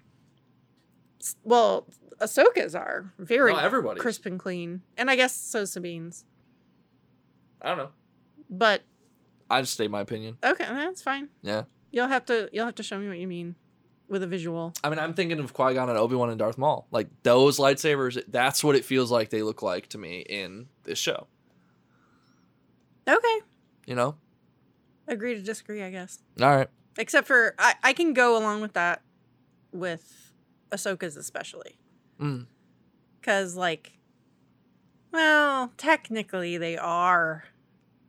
Well, 1.43 1.87
Ahsoka's 2.19 2.75
are 2.75 3.13
very 3.19 3.51
No, 3.53 3.59
everybody. 3.59 3.99
crisp 3.99 4.25
and 4.25 4.39
clean, 4.39 4.81
and 4.97 5.09
I 5.09 5.15
guess 5.15 5.35
so 5.35 5.65
Sabine's. 5.65 6.25
I 7.61 7.69
don't 7.69 7.77
know. 7.77 7.89
But 8.49 8.83
I 9.51 9.61
just 9.61 9.73
state 9.73 9.91
my 9.91 10.01
opinion. 10.01 10.37
okay, 10.43 10.65
that's 10.65 11.01
fine. 11.01 11.29
Yeah. 11.41 11.63
You'll 11.91 12.07
have 12.07 12.25
to 12.27 12.49
you'll 12.53 12.65
have 12.65 12.75
to 12.75 12.83
show 12.83 12.97
me 12.97 13.07
what 13.07 13.17
you 13.17 13.27
mean 13.27 13.55
with 14.07 14.23
a 14.23 14.27
visual. 14.27 14.73
I 14.83 14.89
mean, 14.89 14.97
I'm 14.97 15.13
thinking 15.13 15.39
of 15.39 15.53
Qui 15.53 15.73
Gon 15.73 15.89
and 15.89 15.97
Obi 15.97 16.15
Wan 16.15 16.29
and 16.29 16.39
Darth 16.39 16.57
Maul. 16.57 16.87
Like 16.89 17.09
those 17.23 17.57
lightsabers, 17.57 18.21
that's 18.29 18.63
what 18.63 18.75
it 18.75 18.85
feels 18.85 19.11
like 19.11 19.29
they 19.29 19.43
look 19.43 19.61
like 19.61 19.87
to 19.89 19.97
me 19.97 20.19
in 20.21 20.67
this 20.83 20.97
show. 20.97 21.27
Okay. 23.07 23.39
You 23.85 23.95
know? 23.95 24.15
Agree 25.07 25.35
to 25.35 25.41
disagree, 25.41 25.83
I 25.83 25.91
guess. 25.91 26.19
All 26.41 26.55
right. 26.55 26.69
Except 26.97 27.27
for 27.27 27.55
I, 27.59 27.75
I 27.83 27.93
can 27.93 28.13
go 28.13 28.37
along 28.37 28.61
with 28.61 28.73
that 28.73 29.01
with 29.73 30.33
Ahsoka's 30.71 31.17
especially. 31.17 31.77
Mm. 32.21 32.45
Cause 33.21 33.55
like 33.55 33.93
well, 35.11 35.73
technically 35.77 36.57
they 36.57 36.77
are 36.77 37.45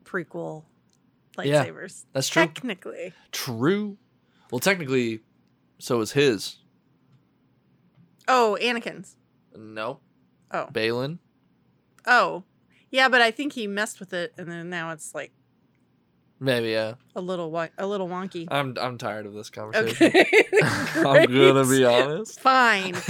prequel 0.05 0.65
Yeah. 1.39 1.65
lightsabers. 1.65 2.05
That's 2.13 2.29
true. 2.29 2.43
Technically. 2.43 3.13
True. 3.31 3.97
Well, 4.51 4.59
technically, 4.61 5.21
so 5.79 6.01
is 6.01 6.13
his. 6.13 6.57
Oh, 8.29 8.57
Anakin's. 8.61 9.17
No. 9.57 10.01
Oh. 10.51 10.69
Baylan. 10.73 11.19
Oh. 12.07 12.45
Yeah, 12.91 13.09
but 13.09 13.23
I 13.23 13.31
think 13.31 13.55
he 13.55 13.67
messed 13.67 14.01
with 14.01 14.13
it 14.13 14.35
and 14.37 14.51
then 14.51 14.69
now 14.69 14.91
it's 14.91 15.15
like 15.15 15.33
Maybe 16.45 16.71
yeah. 16.71 16.95
a 17.15 17.21
little 17.21 17.53
wa- 17.53 17.69
a 17.79 17.87
little 17.87 18.09
wonky. 18.09 18.49
I'm 18.51 18.77
I'm 18.81 18.99
tired 18.99 19.27
of 19.27 19.33
this 19.33 19.49
conversation. 19.49 20.09
Okay. 20.09 20.45
I'm 20.97 21.33
gonna 21.33 21.65
be 21.65 21.85
honest. 21.85 22.41
Fine. 22.41 22.97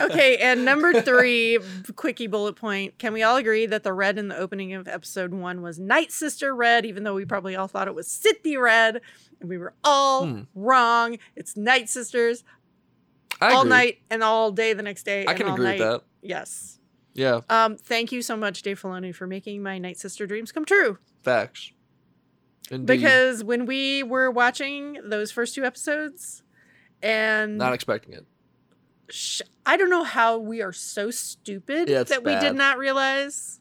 Okay, 0.00 0.38
and 0.38 0.64
number 0.64 1.02
three, 1.02 1.58
quickie 1.94 2.26
bullet 2.26 2.56
point. 2.56 2.98
Can 2.98 3.12
we 3.12 3.22
all 3.22 3.36
agree 3.36 3.66
that 3.66 3.82
the 3.82 3.92
red 3.92 4.16
in 4.16 4.28
the 4.28 4.36
opening 4.38 4.72
of 4.72 4.88
episode 4.88 5.34
one 5.34 5.60
was 5.60 5.78
Night 5.78 6.10
Sister 6.10 6.54
red, 6.54 6.86
even 6.86 7.04
though 7.04 7.14
we 7.14 7.26
probably 7.26 7.54
all 7.54 7.68
thought 7.68 7.86
it 7.86 7.94
was 7.94 8.08
Sith 8.08 8.38
red, 8.58 9.02
and 9.40 9.50
we 9.50 9.58
were 9.58 9.74
all 9.84 10.26
Hmm. 10.26 10.40
wrong. 10.54 11.18
It's 11.36 11.56
Night 11.58 11.90
Sisters 11.90 12.44
I 13.42 13.52
all 13.52 13.60
agree. 13.60 13.68
night 13.70 13.98
and 14.10 14.22
all 14.24 14.52
day 14.52 14.72
the 14.72 14.82
next 14.82 15.02
day. 15.02 15.26
I 15.28 15.34
can 15.34 15.48
agree 15.48 15.64
night. 15.66 15.78
with 15.80 15.88
that. 15.88 16.02
Yes. 16.22 16.78
Yeah. 17.12 17.40
Um. 17.50 17.76
Thank 17.76 18.10
you 18.10 18.22
so 18.22 18.36
much, 18.38 18.62
Dave 18.62 18.80
Filoni, 18.80 19.14
for 19.14 19.26
making 19.26 19.62
my 19.62 19.76
Night 19.78 19.98
Sister 19.98 20.26
dreams 20.26 20.50
come 20.50 20.64
true. 20.64 20.96
Facts. 21.22 21.72
Indeed. 22.70 22.86
Because 22.86 23.42
when 23.42 23.66
we 23.66 24.02
were 24.02 24.30
watching 24.30 24.98
those 25.04 25.32
first 25.32 25.54
two 25.54 25.64
episodes, 25.64 26.42
and 27.02 27.58
not 27.58 27.72
expecting 27.72 28.14
it. 28.14 28.26
sh- 29.08 29.42
I 29.66 29.76
don't 29.76 29.90
know 29.90 30.04
how 30.04 30.38
we 30.38 30.62
are 30.62 30.72
so 30.72 31.10
stupid 31.10 31.88
Yeah, 31.88 32.04
that 32.04 32.22
we 32.24 32.36
did 32.38 32.54
not 32.54 32.78
realize. 32.78 33.60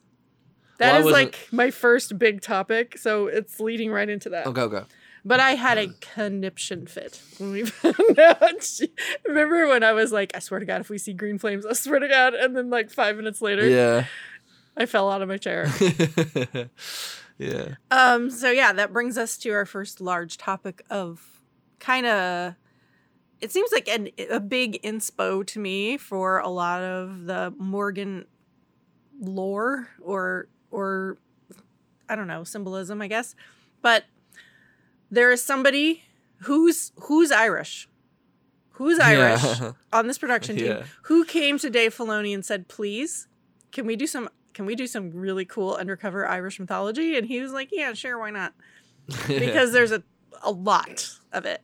Well, 0.80 0.94
That 0.94 1.06
is 1.06 1.12
like 1.12 1.48
my 1.52 1.72
first 1.72 2.18
big 2.20 2.42
topic, 2.42 2.98
so 2.98 3.28
it's 3.28 3.60
leading 3.60 3.92
right 3.92 4.08
into 4.08 4.30
that. 4.30 4.48
Okay, 4.48 4.62
okay. 4.62 4.84
But 5.26 5.40
I 5.42 5.52
had 5.56 5.78
a 5.78 5.88
conniption 6.02 6.88
fit 6.88 7.22
when 7.38 7.52
we 7.52 7.64
found 7.66 8.18
out. 8.20 8.80
Remember 9.28 9.68
when 9.68 9.84
I 9.84 9.92
was 9.92 10.12
like, 10.12 10.32
I 10.36 10.40
swear 10.40 10.60
to 10.62 10.66
God, 10.66 10.82
if 10.82 10.90
we 10.90 10.98
see 10.98 11.14
green 11.14 11.38
flames, 11.38 11.66
I 11.66 11.74
swear 11.74 12.00
to 12.00 12.08
God. 12.08 12.34
And 12.36 12.56
then 12.56 12.70
like 12.70 12.90
five 12.92 13.18
minutes 13.18 13.42
later, 13.42 13.68
Yeah. 13.68 14.06
I 14.78 14.86
fell 14.86 15.12
out 15.12 15.22
of 15.22 15.28
my 15.28 15.36
chair. 15.38 15.68
yeah. 17.40 17.76
Um, 17.90 18.30
so 18.30 18.52
yeah, 18.52 18.72
that 18.74 18.94
brings 18.94 19.18
us 19.18 19.38
to 19.40 19.50
our 19.52 19.66
first 19.66 20.00
large 20.02 20.38
topic 20.38 20.84
of 20.90 21.42
kind 21.80 22.06
of 22.06 22.54
it 23.42 23.52
seems 23.54 23.72
like 23.72 23.88
an, 23.88 24.10
a 24.30 24.40
big 24.42 24.82
inspo 24.84 25.48
to 25.48 25.60
me 25.60 25.98
for 25.98 26.40
a 26.40 26.50
lot 26.50 26.82
of 26.82 27.26
the 27.26 27.54
Morgan 27.58 28.26
lore 29.20 29.88
or 30.02 30.48
or 30.72 31.18
I 32.10 32.16
don't 32.16 32.28
know, 32.28 32.44
symbolism, 32.44 33.02
I 33.02 33.08
guess. 33.08 33.36
But 33.82 34.04
there 35.10 35.32
is 35.32 35.42
somebody 35.44 36.04
who's 36.40 36.92
who's 37.04 37.32
Irish. 37.32 37.88
Who's 38.72 39.00
Irish 39.00 39.44
Yeah. 39.44 39.72
on 39.94 40.08
this 40.08 40.18
production 40.18 40.56
team 40.56 40.66
Yeah. 40.68 40.84
who 41.04 41.26
came 41.26 41.58
to 41.60 41.70
Dave 41.70 41.96
Filoni 41.96 42.34
and 42.34 42.46
said, 42.46 42.68
"Please, 42.68 43.28
can 43.72 43.86
we 43.86 43.96
do 43.96 44.08
some 44.08 44.30
can 44.60 44.66
we 44.66 44.76
do 44.76 44.88
some 44.88 45.12
really 45.12 45.46
cool 45.46 45.76
undercover 45.76 46.28
Irish 46.28 46.60
mythology?" 46.60 47.18
And 47.18 47.26
he 47.26 47.40
was 47.40 47.54
like, 47.54 47.70
"Yeah, 47.72 47.94
sure, 47.94 48.20
why 48.20 48.30
not?" 48.30 48.54
Because 49.28 49.72
there's 49.72 49.94
a 49.94 50.04
a 50.44 50.52
lot 50.52 51.12
of 51.32 51.46
it. 51.46 51.62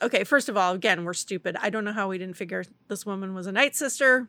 Okay, 0.00 0.24
first 0.24 0.48
of 0.48 0.56
all, 0.56 0.72
again, 0.72 1.04
we're 1.04 1.12
stupid. 1.12 1.54
I 1.60 1.68
don't 1.68 1.84
know 1.84 1.92
how 1.92 2.08
we 2.08 2.16
didn't 2.16 2.38
figure 2.38 2.64
this 2.88 3.04
woman 3.04 3.34
was 3.34 3.46
a 3.46 3.52
night 3.52 3.76
sister. 3.76 4.28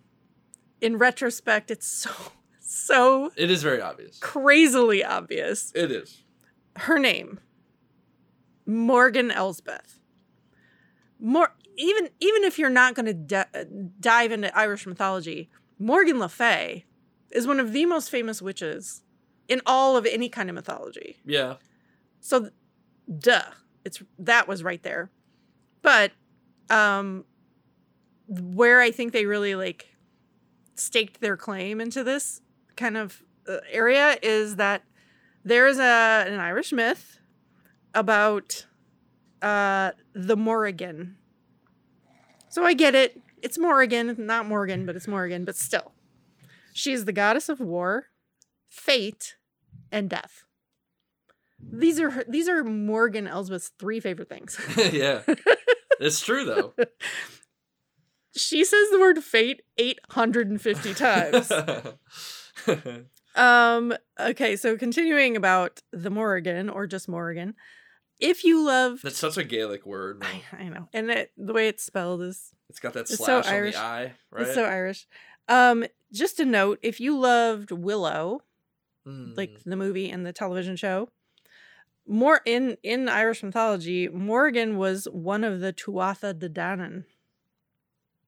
In 0.81 0.97
retrospect, 0.97 1.71
it's 1.71 1.87
so 1.87 2.11
so 2.59 3.31
it 3.37 3.49
is 3.49 3.63
very 3.63 3.81
obvious. 3.81 4.19
crazily 4.19 5.01
obvious. 5.01 5.71
It 5.73 5.89
is. 5.89 6.23
Her 6.75 6.99
name, 6.99 7.39
Morgan 8.65 9.31
Elsbeth. 9.31 10.01
More 11.17 11.53
even 11.77 12.09
even 12.19 12.43
if 12.43 12.59
you're 12.59 12.69
not 12.69 12.93
going 12.93 13.05
to 13.05 13.13
d- 13.13 13.35
uh, 13.35 13.63
dive 14.01 14.33
into 14.33 14.53
Irish 14.57 14.85
mythology, 14.85 15.49
Morgan 15.79 16.19
Le 16.19 16.27
Fay 16.27 16.83
is 17.31 17.47
one 17.47 17.59
of 17.59 17.73
the 17.73 17.85
most 17.85 18.09
famous 18.09 18.41
witches 18.41 19.03
in 19.47 19.61
all 19.65 19.97
of 19.97 20.05
any 20.05 20.29
kind 20.29 20.49
of 20.49 20.55
mythology. 20.55 21.17
Yeah. 21.25 21.55
So, 22.19 22.49
duh, 23.17 23.41
it's 23.85 24.01
that 24.19 24.47
was 24.47 24.63
right 24.63 24.81
there. 24.83 25.09
But 25.81 26.11
um, 26.69 27.25
where 28.27 28.81
I 28.81 28.91
think 28.91 29.13
they 29.13 29.25
really 29.25 29.55
like 29.55 29.87
staked 30.75 31.19
their 31.19 31.37
claim 31.37 31.81
into 31.81 32.03
this 32.03 32.41
kind 32.75 32.95
of 32.95 33.23
uh, 33.47 33.57
area 33.71 34.17
is 34.21 34.55
that 34.57 34.83
there 35.43 35.67
is 35.67 35.79
a 35.79 36.25
an 36.27 36.39
Irish 36.39 36.71
myth 36.71 37.19
about 37.93 38.65
uh 39.41 39.91
the 40.13 40.37
Morrigan. 40.37 41.17
So 42.49 42.63
I 42.63 42.73
get 42.73 42.95
it. 42.95 43.21
It's 43.41 43.57
Morrigan, 43.57 44.15
not 44.17 44.45
Morgan, 44.45 44.85
but 44.85 44.95
it's 44.95 45.07
Morrigan, 45.07 45.45
but 45.45 45.55
still. 45.55 45.93
She's 46.73 47.05
the 47.05 47.13
goddess 47.13 47.49
of 47.49 47.59
war, 47.59 48.05
fate, 48.69 49.35
and 49.91 50.09
death. 50.09 50.43
These 51.61 51.99
are 51.99 52.11
her, 52.11 52.23
these 52.27 52.47
are 52.47 52.63
Morgan 52.63 53.27
Elsbeth's 53.27 53.71
three 53.79 53.99
favorite 53.99 54.29
things. 54.29 54.57
yeah. 54.93 55.21
It's 55.99 56.21
true 56.21 56.45
though. 56.45 56.73
she 58.35 58.63
says 58.63 58.89
the 58.91 58.99
word 58.99 59.21
fate 59.23 59.61
850 59.77 60.93
times. 60.93 61.51
um 63.35 63.93
okay, 64.19 64.55
so 64.55 64.77
continuing 64.77 65.35
about 65.35 65.81
the 65.91 66.09
Morrigan 66.09 66.69
or 66.69 66.87
just 66.87 67.09
Morrigan. 67.09 67.55
If 68.19 68.43
you 68.43 68.65
love 68.65 68.99
That's 69.03 69.17
such 69.17 69.37
a 69.37 69.43
Gaelic 69.43 69.85
word. 69.85 70.23
I. 70.23 70.43
I 70.57 70.69
know. 70.69 70.87
And 70.93 71.09
it, 71.09 71.31
the 71.37 71.53
way 71.53 71.67
it's 71.69 71.83
spelled 71.83 72.21
is 72.21 72.51
It's 72.69 72.79
got 72.79 72.93
that 72.93 73.01
It's 73.01 73.17
so 73.17 73.23
slash 73.25 73.47
on 73.47 73.53
Irish. 73.53 73.75
the 73.75 73.81
eye, 73.81 74.13
right? 74.31 74.45
it's 74.45 74.55
so 74.55 74.63
Irish. 74.65 75.07
Um 75.49 75.85
just 76.11 76.39
a 76.39 76.45
note, 76.45 76.79
if 76.81 76.99
you 76.99 77.17
loved 77.17 77.71
Willow, 77.71 78.41
like 79.05 79.51
Mm. 79.51 79.63
the 79.65 79.75
movie 79.75 80.09
and 80.09 80.25
the 80.25 80.33
television 80.33 80.75
show. 80.75 81.09
More 82.07 82.41
in 82.45 82.77
in 82.83 83.07
Irish 83.09 83.41
mythology, 83.43 84.07
Morgan 84.07 84.77
was 84.77 85.05
one 85.11 85.43
of 85.43 85.59
the 85.61 85.71
Tuatha 85.73 86.37
De 86.37 86.49
Danann, 86.49 87.05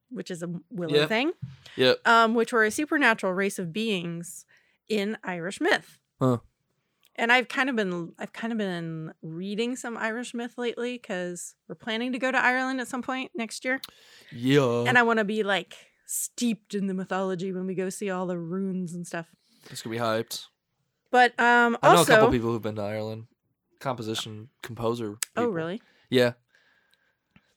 which 0.10 0.30
is 0.32 0.44
a 0.44 0.54
willow 0.70 1.00
Yeah. 1.02 1.08
thing, 1.08 1.34
Yep. 1.76 2.08
um, 2.08 2.36
which 2.36 2.52
were 2.54 2.64
a 2.64 2.72
supernatural 2.72 3.34
race 3.34 3.58
of 3.60 3.72
beings 3.74 4.46
in 4.88 5.18
Irish 5.24 5.60
myth. 5.62 6.00
Huh. 6.20 6.38
And 7.16 7.32
I've 7.32 7.48
kind 7.48 7.70
of 7.70 7.76
been 7.76 8.14
I've 8.18 8.34
kind 8.34 8.52
of 8.54 8.58
been 8.58 9.14
reading 9.22 9.76
some 9.76 9.98
Irish 9.98 10.34
myth 10.34 10.58
lately 10.58 10.94
because 10.98 11.56
we're 11.68 11.76
planning 11.76 12.12
to 12.14 12.20
go 12.20 12.32
to 12.32 12.38
Ireland 12.44 12.82
at 12.82 12.88
some 12.88 13.02
point 13.02 13.32
next 13.36 13.66
year, 13.66 13.82
Yeah. 14.32 14.84
and 14.88 14.98
I 14.98 15.04
want 15.04 15.18
to 15.20 15.26
be 15.26 15.44
like 15.44 15.76
steeped 16.14 16.74
in 16.74 16.88
the 16.88 16.94
mythology 16.94 17.54
when 17.54 17.66
we 17.66 17.74
go 17.74 17.90
see 17.90 18.10
all 18.10 18.26
the 18.28 18.38
runes 18.38 18.94
and 18.94 19.08
stuff. 19.08 19.28
it's 19.70 19.82
gonna 19.82 19.96
be 19.96 20.00
hyped. 20.02 20.48
But 21.10 21.32
um, 21.40 21.78
I 21.82 21.94
know 21.94 22.00
also, 22.00 22.14
a 22.14 22.16
couple 22.18 22.32
people 22.32 22.52
who've 22.52 22.62
been 22.62 22.76
to 22.76 22.82
Ireland. 22.82 23.26
Composition, 23.80 24.50
composer. 24.62 25.18
oh 25.38 25.48
really? 25.48 25.82
Yeah. 26.10 26.34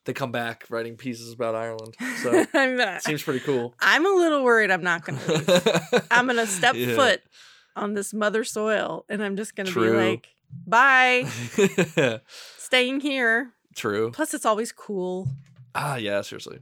They 0.05 0.13
come 0.13 0.33
back 0.33 0.67
writing 0.71 0.97
pieces 0.97 1.33
about 1.33 1.55
Ireland. 1.55 1.95
So 2.23 2.45
uh, 2.55 2.99
seems 3.01 3.23
pretty 3.23 3.41
cool. 3.41 3.75
I'm 3.81 4.05
a 4.05 4.11
little 4.11 4.45
worried 4.45 4.71
I'm 4.71 4.83
not 4.83 5.05
going 5.05 5.19
to 5.19 5.33
leave. 5.33 6.03
I'm 6.11 6.27
going 6.27 6.37
to 6.37 6.47
step 6.47 6.75
Yeah. 6.77 6.95
foot 6.95 7.23
on 7.75 7.95
this 7.95 8.13
mother 8.13 8.45
soil 8.45 9.05
and 9.09 9.23
I'm 9.23 9.37
just 9.37 9.57
going 9.57 9.67
to 9.67 9.75
be 9.75 9.89
like, 9.91 10.29
bye, 10.67 11.25
staying 12.59 13.01
here. 13.01 13.53
True. 13.75 14.11
Plus, 14.13 14.35
it's 14.35 14.45
always 14.45 14.73
cool. 14.73 15.29
Ah, 15.75 15.97
yeah, 15.97 16.21
seriously. 16.21 16.59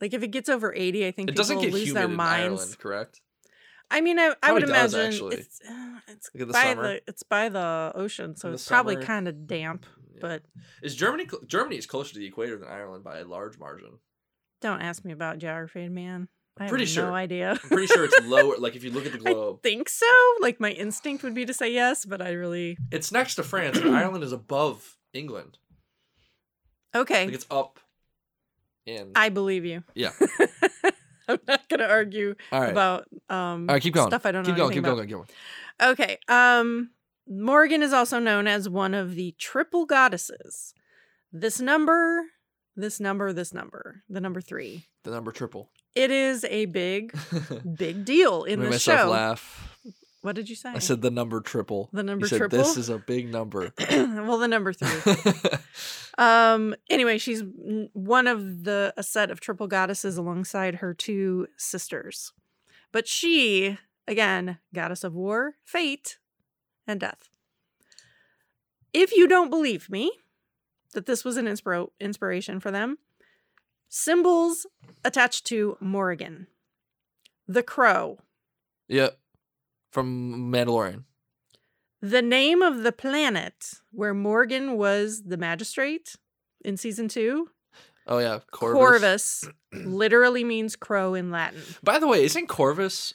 Like, 0.00 0.12
if 0.14 0.22
it 0.22 0.28
gets 0.28 0.48
over 0.48 0.74
80, 0.74 1.06
I 1.06 1.10
think 1.12 1.28
It 1.28 1.32
people 1.32 1.42
doesn't 1.42 1.60
get 1.60 1.72
lose 1.72 1.84
humid 1.88 1.96
their 1.96 2.04
in 2.10 2.16
minds. 2.16 2.60
Ireland, 2.62 2.78
correct? 2.78 3.20
I 3.90 4.00
mean, 4.00 4.18
I, 4.18 4.34
I 4.42 4.52
would 4.52 4.60
does, 4.60 4.70
imagine 4.70 5.00
actually. 5.00 5.36
it's, 5.36 5.60
uh, 5.68 5.98
it's 6.08 6.30
the 6.34 6.46
by 6.46 6.62
summer. 6.62 6.82
the 6.82 7.02
it's 7.06 7.22
by 7.22 7.48
the 7.50 7.92
ocean, 7.94 8.34
so 8.34 8.48
In 8.48 8.54
it's 8.54 8.66
probably 8.66 8.96
kind 8.96 9.28
of 9.28 9.46
damp. 9.46 9.86
Yeah. 10.14 10.18
But 10.22 10.42
Is 10.82 10.96
Germany 10.96 11.28
Germany 11.46 11.76
is 11.76 11.86
closer 11.86 12.14
to 12.14 12.18
the 12.18 12.26
equator 12.26 12.56
than 12.58 12.68
Ireland 12.68 13.04
by 13.04 13.18
a 13.18 13.24
large 13.24 13.58
margin? 13.58 13.98
don't 14.62 14.80
ask 14.80 15.04
me 15.04 15.12
about 15.12 15.38
geography, 15.38 15.88
man. 15.90 16.28
I 16.58 16.62
have 16.64 16.70
Pretty 16.70 16.84
no 16.84 16.88
sure. 16.90 17.12
idea. 17.12 17.50
I'm 17.62 17.68
pretty 17.68 17.86
sure 17.88 18.04
it's 18.04 18.18
lower. 18.26 18.56
Like 18.58 18.74
if 18.74 18.82
you 18.84 18.90
look 18.90 19.04
at 19.04 19.12
the 19.12 19.18
I 19.28 19.32
globe, 19.32 19.62
think 19.62 19.90
so. 19.90 20.06
Like 20.40 20.58
my 20.60 20.70
instinct 20.70 21.22
would 21.22 21.34
be 21.34 21.44
to 21.44 21.52
say 21.52 21.70
yes, 21.72 22.06
but 22.06 22.22
I 22.22 22.30
really 22.32 22.78
it's 22.90 23.12
next 23.12 23.34
to 23.34 23.42
France, 23.42 23.76
and 23.78 23.94
Ireland 24.02 24.24
is 24.24 24.32
above 24.32 24.96
England. 25.12 25.58
okay. 26.94 27.26
Like 27.26 27.34
it's 27.34 27.46
up. 27.50 27.78
In 28.86 29.12
I 29.14 29.28
believe 29.30 29.64
you. 29.64 29.82
yeah. 29.94 30.10
I'm 31.28 31.38
not 31.48 31.68
gonna 31.70 31.86
argue 31.86 32.34
All 32.52 32.60
right. 32.60 32.70
about 32.70 33.06
um 33.30 33.68
All 33.68 33.74
right, 33.74 33.82
keep 33.82 33.94
going. 33.94 34.08
stuff 34.08 34.26
I 34.26 34.32
don't 34.32 34.44
keep 34.44 34.52
know 34.56 34.68
going. 34.68 34.74
Keep 34.74 34.84
anything 34.86 35.08
going. 35.08 35.08
Keep 35.08 35.16
going. 35.16 35.28
about. 35.80 35.92
Okay. 35.92 36.18
Um 36.28 36.90
Morgan 37.26 37.82
is 37.82 37.92
also 37.94 38.18
known 38.18 38.46
as 38.46 38.68
one 38.68 38.92
of 38.92 39.14
the 39.14 39.34
triple 39.38 39.86
goddesses. 39.86 40.74
This 41.32 41.58
number, 41.60 42.24
this 42.76 43.00
number, 43.00 43.32
this 43.32 43.54
number, 43.54 44.02
the 44.10 44.20
number 44.20 44.42
three. 44.42 44.84
The 45.04 45.10
number 45.10 45.32
triple. 45.32 45.70
It 45.94 46.10
is 46.10 46.44
a 46.44 46.66
big, 46.66 47.16
big 47.76 48.04
deal 48.04 48.44
in 48.44 48.60
the 48.60 48.78
show. 48.78 49.08
laugh. 49.10 49.73
What 50.24 50.36
did 50.36 50.48
you 50.48 50.56
say? 50.56 50.70
I 50.70 50.78
said 50.78 51.02
the 51.02 51.10
number 51.10 51.42
triple. 51.42 51.90
the 51.92 52.02
number 52.02 52.24
you 52.24 52.30
said 52.30 52.38
triple. 52.38 52.56
this 52.56 52.78
is 52.78 52.88
a 52.88 52.96
big 52.96 53.30
number. 53.30 53.74
well, 53.90 54.38
the 54.38 54.48
number 54.48 54.72
three. 54.72 55.32
Um. 56.16 56.76
Anyway, 56.88 57.18
she's 57.18 57.42
one 57.92 58.26
of 58.28 58.62
the 58.64 58.94
a 58.96 59.02
set 59.02 59.30
of 59.32 59.40
triple 59.40 59.66
goddesses 59.66 60.16
alongside 60.16 60.76
her 60.76 60.94
two 60.94 61.48
sisters, 61.58 62.32
but 62.90 63.06
she 63.06 63.76
again 64.06 64.58
goddess 64.72 65.02
of 65.02 65.12
war, 65.12 65.56
fate, 65.64 66.18
and 66.86 67.00
death. 67.00 67.28
If 68.94 69.14
you 69.14 69.26
don't 69.26 69.50
believe 69.50 69.90
me 69.90 70.10
that 70.92 71.06
this 71.06 71.24
was 71.24 71.36
an 71.36 71.46
inspira- 71.46 71.90
inspiration 72.00 72.60
for 72.60 72.70
them, 72.70 72.96
symbols 73.88 74.66
attached 75.04 75.44
to 75.46 75.76
Morrigan, 75.80 76.46
the 77.48 77.64
crow, 77.64 78.20
yep. 78.86 79.18
From 79.94 80.50
Mandalorian. 80.50 81.04
the 82.02 82.20
name 82.20 82.62
of 82.62 82.82
the 82.82 82.90
planet 82.90 83.74
where 83.92 84.12
Morgan 84.12 84.76
was 84.76 85.22
the 85.22 85.36
magistrate 85.36 86.16
in 86.64 86.76
season 86.76 87.06
two. 87.06 87.50
Oh 88.08 88.18
yeah, 88.18 88.40
Corvus. 88.50 88.74
Corvus 88.76 89.44
literally 89.72 90.42
means 90.42 90.74
crow 90.74 91.14
in 91.14 91.30
Latin. 91.30 91.62
By 91.84 92.00
the 92.00 92.08
way, 92.08 92.24
isn't 92.24 92.48
Corvus? 92.48 93.14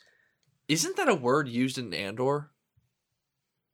Isn't 0.70 0.96
that 0.96 1.10
a 1.10 1.14
word 1.16 1.50
used 1.50 1.78
in 1.78 1.94
Andor? 1.94 2.52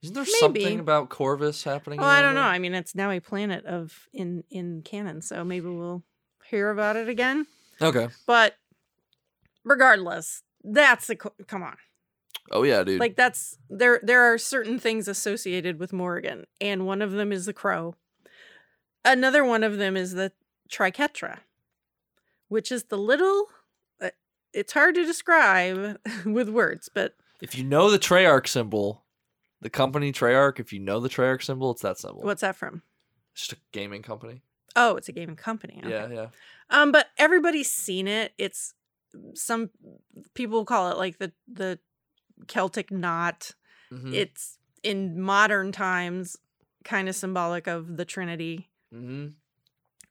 Isn't 0.01 0.15
there 0.15 0.25
something 0.25 0.79
about 0.79 1.09
Corvus 1.09 1.63
happening? 1.63 1.99
Well, 1.99 2.09
I 2.09 2.21
don't 2.23 2.33
know. 2.35 2.41
I 2.41 2.57
mean, 2.57 2.73
it's 2.73 2.95
now 2.95 3.11
a 3.11 3.19
planet 3.19 3.65
of 3.65 4.07
in 4.13 4.43
in 4.49 4.81
canon, 4.81 5.21
so 5.21 5.43
maybe 5.43 5.67
we'll 5.67 6.03
hear 6.49 6.71
about 6.71 6.95
it 6.95 7.07
again. 7.07 7.45
Okay. 7.81 8.07
But 8.25 8.55
regardless, 9.63 10.41
that's 10.63 11.05
the 11.07 11.15
come 11.15 11.61
on. 11.63 11.77
Oh 12.51 12.63
yeah, 12.63 12.83
dude. 12.83 12.99
Like 12.99 13.15
that's 13.15 13.57
there 13.69 13.99
there 14.03 14.21
are 14.21 14.37
certain 14.37 14.79
things 14.79 15.07
associated 15.07 15.79
with 15.79 15.93
Morgan, 15.93 16.45
and 16.61 16.85
one 16.85 17.01
of 17.01 17.11
them 17.11 17.31
is 17.31 17.45
the 17.45 17.53
crow. 17.53 17.95
Another 19.03 19.43
one 19.43 19.63
of 19.63 19.77
them 19.77 19.97
is 19.97 20.13
the 20.13 20.31
triquetra, 20.69 21.39
which 22.47 22.71
is 22.71 22.85
the 22.85 22.97
little 22.97 23.47
uh, 24.01 24.09
it's 24.53 24.73
hard 24.73 24.95
to 24.95 25.05
describe 25.05 25.99
with 26.25 26.49
words, 26.49 26.89
but 26.93 27.15
if 27.41 27.57
you 27.57 27.63
know 27.63 27.89
the 27.89 27.99
Treyarch 27.99 28.47
symbol, 28.47 29.03
the 29.61 29.69
company 29.69 30.11
Treyarch, 30.11 30.59
if 30.59 30.71
you 30.71 30.79
know 30.79 30.99
the 30.99 31.09
Treyarch 31.09 31.43
symbol, 31.43 31.71
it's 31.71 31.81
that 31.81 31.97
symbol. 31.97 32.21
what's 32.21 32.41
that 32.41 32.55
from? 32.55 32.81
It's 33.33 33.47
just 33.47 33.53
a 33.53 33.57
gaming 33.71 34.01
company. 34.01 34.41
Oh, 34.75 34.95
it's 34.95 35.09
a 35.09 35.11
gaming 35.11 35.35
company. 35.35 35.81
okay. 35.83 35.89
Yeah, 35.89 36.07
yeah. 36.09 36.27
Um, 36.69 36.91
but 36.91 37.07
everybody's 37.17 37.71
seen 37.71 38.07
it. 38.07 38.33
It's 38.37 38.73
some 39.33 39.69
people 40.33 40.65
call 40.65 40.91
it 40.91 40.97
like 40.97 41.17
the 41.17 41.31
the 41.51 41.79
Celtic 42.47 42.91
knot. 42.91 43.51
Mhm, 43.91 44.13
It's 44.13 44.57
in 44.83 45.19
modern 45.19 45.71
times 45.71 46.37
kind 46.83 47.09
of 47.09 47.15
symbolic 47.15 47.67
of 47.67 47.97
the 47.97 48.05
Trinity. 48.05 48.69
mhm. 48.93 49.33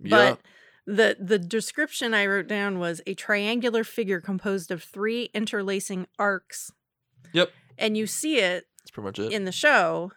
But 0.01 0.41
the 0.87 1.17
the 1.21 1.39
description 1.39 2.13
I 2.15 2.27
wrote 2.27 2.47
down 2.49 2.79
was 2.79 3.01
a 3.07 3.15
triangular 3.15 3.85
figure 3.85 4.21
composed 4.21 4.71
of 4.71 4.83
three 4.83 5.31
interlacing 5.35 6.07
arcs. 6.19 6.73
Yep. 7.33 7.53
And 7.79 7.97
you 7.97 8.07
see 8.07 8.39
it 8.39 8.67
That's 8.79 8.91
pretty 8.91 9.05
much 9.07 9.19
it. 9.19 9.33
in 9.33 9.45
the 9.45 9.53
show 9.53 10.13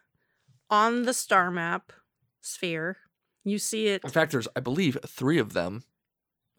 on 0.70 1.04
the 1.04 1.14
star 1.14 1.52
map 1.52 1.94
sphere. 2.42 2.98
You 3.44 3.60
see 3.60 3.88
it 3.88 4.04
In 4.04 4.10
fact, 4.10 4.32
there's 4.34 4.48
I 4.56 4.60
believe 4.60 4.98
three 5.06 5.38
of 5.38 5.54
them. 5.54 5.86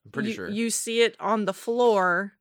I'm 0.04 0.10
pretty 0.12 0.30
you, 0.30 0.34
sure. 0.34 0.48
You 0.48 0.70
see 0.70 1.02
it 1.02 1.16
on 1.20 1.44
the 1.44 1.52
floor 1.52 2.37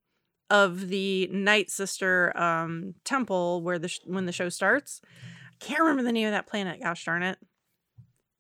of 0.50 0.88
the 0.90 1.28
Night 1.28 1.70
Sister 1.70 2.36
um, 2.38 2.96
temple 3.04 3.62
where 3.62 3.78
the 3.80 3.88
sh- 3.90 4.00
when 4.06 4.26
the 4.26 4.32
show 4.32 4.50
starts. 4.50 5.02
I 5.06 5.66
can't 5.66 5.80
remember 5.82 6.04
the 6.04 6.12
name 6.12 6.28
of 6.28 6.34
that 6.34 6.48
planet. 6.48 6.82
Gosh 6.82 7.04
darn 7.06 7.24
it! 7.24 7.38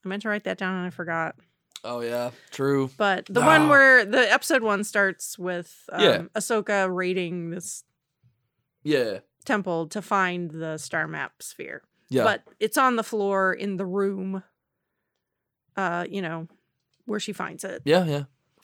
I 0.05 0.07
meant 0.07 0.21
to 0.23 0.29
write 0.29 0.43
that 0.45 0.57
down 0.57 0.75
and 0.75 0.85
I 0.85 0.89
forgot. 0.89 1.35
oh 1.83 2.01
yeah, 2.01 2.31
true. 2.51 2.89
But 2.97 3.25
the 3.25 3.41
one 3.41 3.69
where 3.69 4.05
the 4.05 4.31
episode 4.31 4.61
one 4.63 4.83
starts 4.83 5.37
with 5.37 5.75
um, 5.91 6.01
Yeah. 6.01 6.21
Ahsoka 6.35 6.87
raiding 6.93 7.49
this 7.49 7.83
Yeah, 8.83 9.19
temple 9.45 9.87
to 9.87 10.01
find 10.01 10.51
the 10.51 10.77
star 10.77 11.07
map 11.07 11.41
sphere. 11.41 11.81
yeah. 12.09 12.23
But 12.23 12.43
it's 12.59 12.77
on 12.77 12.95
the 12.95 13.03
floor 13.03 13.53
in 13.53 13.77
the 13.77 13.85
room. 13.85 14.43
Uh, 15.75 16.05
you 16.09 16.21
know, 16.23 16.47
where 17.05 17.19
she 17.19 17.33
finds 17.33 17.63
it. 17.63 17.81
yeah, 17.85 18.03
yeah. 18.05 18.23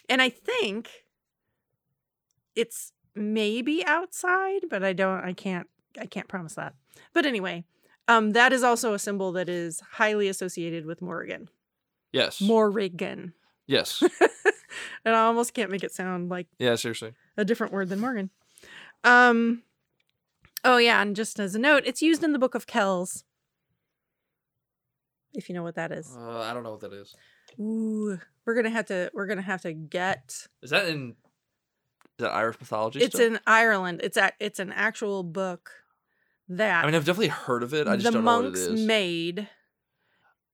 And 0.09 0.21
I 0.21 0.29
think 0.29 0.89
it's 2.55 2.91
maybe 3.15 3.83
outside, 3.85 4.63
but 4.69 4.83
I 4.83 4.93
don't 4.93 5.23
I 5.23 5.33
can't 5.33 5.67
I 5.99 6.05
can't 6.05 6.27
promise 6.27 6.55
that. 6.55 6.73
But 7.13 7.25
anyway, 7.25 7.65
Um, 8.07 8.31
that 8.31 8.51
is 8.53 8.63
also 8.63 8.93
a 8.93 8.99
symbol 8.99 9.31
that 9.33 9.47
is 9.49 9.79
highly 9.93 10.27
associated 10.27 10.85
with 10.85 11.01
Morrigan. 11.01 11.49
Yes. 12.11 12.41
Morrigan. 12.41 13.33
Yes. 13.65 14.01
and 15.05 15.15
I 15.15 15.21
almost 15.25 15.53
can't 15.53 15.71
make 15.71 15.83
it 15.83 15.91
sound 15.93 16.29
like 16.29 16.47
Yeah, 16.59 16.75
seriously. 16.75 17.13
a 17.37 17.45
different 17.45 17.71
word 17.73 17.89
than 17.89 17.99
Morgan. 17.99 18.29
Um, 19.03 19.63
oh 20.63 20.77
yeah, 20.77 21.01
and 21.01 21.15
just 21.15 21.39
as 21.39 21.55
a 21.55 21.59
note, 21.59 21.83
it's 21.85 22.01
used 22.01 22.23
in 22.23 22.33
the 22.33 22.39
Book 22.39 22.55
of 22.55 22.67
Kells. 22.67 23.23
If 25.33 25.49
you 25.49 25.55
know 25.55 25.63
what 25.63 25.75
that 25.75 25.91
is. 25.91 26.15
Uh, 26.15 26.41
I 26.41 26.53
don't 26.53 26.63
know 26.63 26.71
what 26.71 26.81
that 26.81 26.93
is. 26.93 27.15
Ooh, 27.59 28.19
we're 28.45 28.53
gonna 28.55 28.69
have 28.69 28.85
to. 28.87 29.09
We're 29.13 29.25
gonna 29.27 29.41
have 29.41 29.61
to 29.63 29.73
get. 29.73 30.47
Is 30.61 30.69
that 30.69 30.87
in 30.87 31.15
that 32.19 32.31
Irish 32.31 32.59
mythology? 32.59 32.99
It's 32.99 33.15
still? 33.15 33.33
in 33.33 33.39
Ireland. 33.47 34.01
It's 34.03 34.17
a. 34.17 34.31
It's 34.39 34.59
an 34.59 34.71
actual 34.71 35.23
book 35.23 35.71
that 36.49 36.83
I 36.83 36.85
mean, 36.85 36.95
I've 36.95 37.05
definitely 37.05 37.27
heard 37.29 37.63
of 37.63 37.73
it. 37.73 37.87
I 37.87 37.95
just 37.95 38.11
don't 38.11 38.23
know 38.23 38.35
what 38.41 38.45
it 38.45 38.69
monks 38.69 38.81
made. 38.81 39.47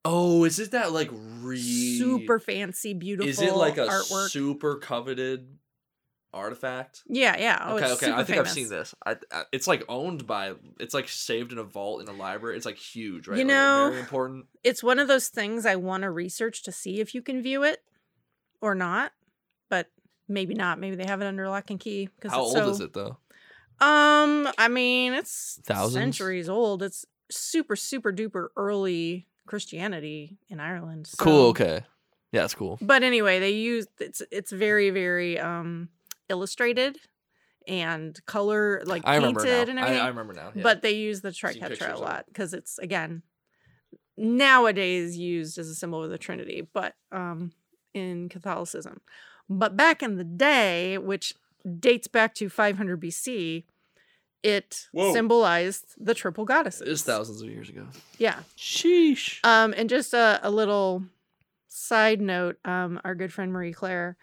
oh, 0.05 0.43
is 0.45 0.59
it 0.59 0.71
that 0.71 0.91
like 0.91 1.09
re 1.41 1.97
Super 1.97 2.39
fancy, 2.39 2.93
beautiful. 2.93 3.29
Is 3.29 3.41
it 3.41 3.53
like 3.55 3.77
a 3.77 3.87
artwork? 3.87 4.29
super 4.29 4.77
coveted 4.77 5.57
artifact? 6.31 7.01
yeah, 7.07 7.35
yeah. 7.39 7.59
Oh, 7.65 7.75
okay, 7.77 7.91
okay. 7.93 8.11
I 8.11 8.23
think 8.23 8.37
I've 8.39 8.49
seen 8.49 8.69
this. 8.69 8.93
I, 9.05 9.15
I, 9.31 9.43
it's 9.51 9.67
like 9.67 9.83
owned 9.89 10.27
by. 10.27 10.53
It's 10.79 10.93
like 10.93 11.09
saved 11.09 11.51
in 11.51 11.57
a 11.57 11.63
vault 11.63 12.01
in 12.01 12.07
a 12.07 12.13
library. 12.13 12.55
It's 12.55 12.65
like 12.65 12.77
huge, 12.77 13.27
right? 13.27 13.37
You 13.39 13.45
Like, 13.45 13.53
know- 13.53 13.87
very 13.89 13.99
important. 14.01 14.45
It's 14.63 14.83
one 14.83 14.99
of 14.99 15.07
those 15.07 15.27
things 15.29 15.65
I 15.65 15.75
want 15.75 16.03
to 16.03 16.11
research 16.11 16.63
to 16.63 16.71
see 16.71 16.99
if 16.99 17.13
you 17.15 17.21
can 17.21 17.41
view 17.41 17.63
it 17.63 17.79
or 18.61 18.75
not, 18.75 19.11
but 19.69 19.87
maybe 20.29 20.53
not. 20.53 20.79
Maybe 20.79 20.95
they 20.95 21.05
have 21.05 21.21
it 21.21 21.25
under 21.25 21.49
lock 21.49 21.69
and 21.69 21.79
key. 21.79 22.07
Because 22.15 22.31
How 22.31 22.43
it's 22.45 22.55
old 22.55 22.63
so, 22.65 22.69
is 22.71 22.79
it 22.79 22.93
though? 22.93 23.17
Um, 23.81 24.49
I 24.57 24.67
mean, 24.69 25.13
it's 25.13 25.59
Thousands? 25.63 25.93
centuries 25.93 26.49
old. 26.49 26.83
It's 26.83 27.05
super, 27.31 27.75
super 27.75 28.11
duper 28.11 28.47
early 28.57 29.25
Christianity 29.47 30.37
in 30.49 30.59
Ireland. 30.59 31.07
so- 31.07 31.23
Cool. 31.23 31.45
Okay. 31.47 31.81
Yeah, 32.31 32.43
it's 32.45 32.53
cool. 32.53 32.77
But 32.81 33.01
anyway, 33.03 33.39
they 33.39 33.51
use 33.51 33.87
it's 33.99 34.21
it's 34.31 34.51
very 34.51 34.91
very 34.91 35.39
um 35.39 35.89
illustrated 36.29 36.97
and 37.67 38.23
color 38.27 38.83
like 38.85 39.01
I 39.05 39.19
painted 39.19 39.67
and 39.69 39.79
everything. 39.79 40.01
I 40.01 40.07
remember 40.09 40.33
now. 40.33 40.51
Yeah. 40.53 40.61
But 40.61 40.83
they 40.83 40.91
use 40.91 41.21
the 41.21 41.29
triquetra 41.29 41.93
a 41.95 41.97
lot 41.97 42.25
because 42.27 42.53
it's 42.53 42.77
again 42.77 43.23
nowadays 44.17 45.17
used 45.17 45.57
as 45.57 45.69
a 45.69 45.75
symbol 45.75 46.03
of 46.03 46.09
the 46.11 46.17
Trinity, 46.17 46.67
but 46.73 46.93
um 47.11 47.51
in 47.93 48.29
Catholicism. 48.29 49.01
But 49.49 49.75
back 49.75 50.03
in 50.03 50.17
the 50.17 50.23
day, 50.23 50.97
which 50.97 51.33
dates 51.79 52.07
back 52.07 52.35
to 52.35 52.49
500 52.49 53.01
BC, 53.01 53.63
it 54.43 54.87
Whoa. 54.91 55.11
symbolized 55.11 55.95
the 55.97 56.13
triple 56.13 56.45
goddesses. 56.45 56.81
it 56.81 56.87
is 56.87 57.03
thousands 57.03 57.41
of 57.41 57.49
years 57.49 57.69
ago. 57.69 57.87
Yeah. 58.17 58.39
Sheesh. 58.57 59.43
Um, 59.43 59.73
and 59.75 59.89
just 59.89 60.13
a, 60.13 60.39
a 60.43 60.51
little 60.51 61.03
side 61.67 62.21
note, 62.21 62.57
um, 62.63 63.01
our 63.03 63.15
good 63.15 63.33
friend 63.33 63.51
Marie 63.51 63.73
Claire 63.73 64.17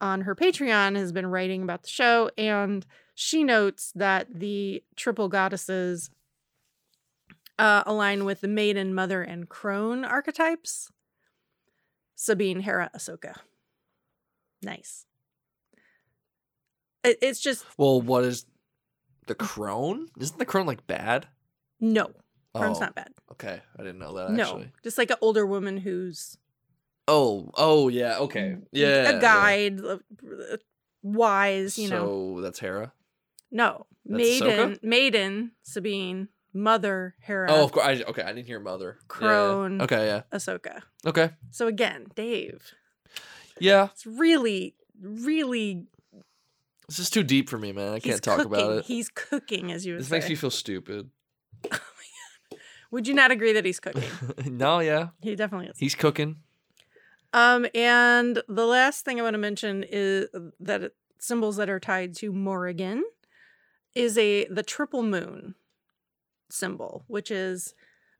on 0.00 0.22
her 0.22 0.36
Patreon 0.36 0.96
has 0.96 1.10
been 1.10 1.26
writing 1.26 1.62
about 1.62 1.82
the 1.82 1.88
show, 1.88 2.30
and 2.38 2.86
she 3.14 3.42
notes 3.42 3.92
that 3.96 4.28
the 4.38 4.84
triple 4.94 5.28
goddesses 5.28 6.10
uh, 7.58 7.82
align 7.84 8.24
with 8.24 8.40
the 8.40 8.48
maiden, 8.48 8.94
mother, 8.94 9.22
and 9.22 9.48
crone 9.48 10.04
archetypes. 10.04 10.92
Sabine, 12.14 12.60
Hera, 12.60 12.90
Ahsoka. 12.94 13.38
Nice. 14.62 15.06
It, 17.04 17.18
it's 17.22 17.40
just 17.40 17.64
Well, 17.76 18.00
what 18.00 18.24
is 18.24 18.46
the 19.26 19.34
crone? 19.34 20.08
Isn't 20.18 20.38
the 20.38 20.44
crone 20.46 20.66
like 20.66 20.86
bad? 20.86 21.26
no. 21.80 22.10
Crone's 22.54 22.78
Oh, 22.78 22.80
not 22.80 22.94
bad. 22.94 23.08
Okay, 23.32 23.60
I 23.78 23.82
didn't 23.82 23.98
know 23.98 24.14
that 24.14 24.30
no, 24.30 24.42
actually. 24.42 24.72
just 24.82 24.96
like 24.98 25.10
an 25.10 25.18
older 25.20 25.46
woman 25.46 25.76
who's 25.76 26.38
Oh, 27.06 27.50
oh 27.56 27.88
yeah, 27.88 28.18
okay. 28.18 28.56
Yeah. 28.72 29.10
a 29.18 29.20
guide, 29.20 29.80
uh, 29.84 29.98
wise, 31.02 31.78
you 31.78 31.88
know. 31.88 32.06
So 32.36 32.40
that's 32.42 32.58
Hera. 32.58 32.92
No, 33.50 33.86
That's 34.04 34.18
maiden, 34.40 34.70
Ahsoka? 34.72 34.82
maiden, 34.82 35.52
Sabine, 35.62 36.28
mother, 36.52 37.14
Hera, 37.20 37.46
Oh, 37.52 37.64
of 37.64 37.72
course. 37.72 37.86
I, 37.86 38.02
okay, 38.02 38.22
I 38.22 38.32
didn't 38.32 38.46
hear 38.46 38.60
mother. 38.60 38.98
Yeah, 38.98 39.04
yeah. 39.04 39.08
Crone. 39.08 39.82
Okay, 39.82 40.06
yeah. 40.06 40.22
Ahsoka. 40.32 40.82
Okay. 41.06 41.30
So 41.50 41.66
again, 41.66 42.06
Dave, 42.14 42.62
Yeah. 43.60 43.88
it's 43.92 44.06
really, 44.06 44.74
really. 45.00 45.84
This 46.88 46.98
is 46.98 47.10
too 47.10 47.22
deep 47.22 47.50
for 47.50 47.58
me, 47.58 47.72
man. 47.72 47.92
I 47.92 47.94
he's 47.98 48.04
can't 48.04 48.22
talk 48.22 48.44
about 48.44 48.72
it. 48.78 48.84
He's 48.86 49.08
cooking, 49.10 49.70
as 49.72 49.84
you 49.84 49.92
would 49.94 50.00
This 50.00 50.08
say. 50.08 50.16
makes 50.16 50.28
me 50.28 50.34
feel 50.36 50.50
stupid. 50.50 51.10
Would 52.90 53.06
you 53.06 53.12
not 53.12 53.30
agree 53.30 53.52
that 53.52 53.66
he's 53.66 53.80
cooking? 53.80 54.08
no, 54.46 54.78
yeah. 54.80 55.08
he 55.20 55.36
definitely 55.36 55.66
is. 55.68 55.78
He's 55.78 55.94
cooking. 55.94 56.36
Um, 57.34 57.66
and 57.74 58.42
the 58.48 58.64
last 58.64 59.04
thing 59.04 59.20
I 59.20 59.22
want 59.22 59.34
to 59.34 59.38
mention 59.38 59.84
is 59.86 60.28
that 60.60 60.92
symbols 61.18 61.56
that 61.56 61.68
are 61.68 61.78
tied 61.80 62.14
to 62.16 62.32
Morrigan 62.32 63.04
is 63.94 64.16
a 64.16 64.46
the 64.46 64.62
triple 64.62 65.02
moon 65.02 65.54
symbol, 66.48 67.04
which 67.08 67.30
is 67.30 67.74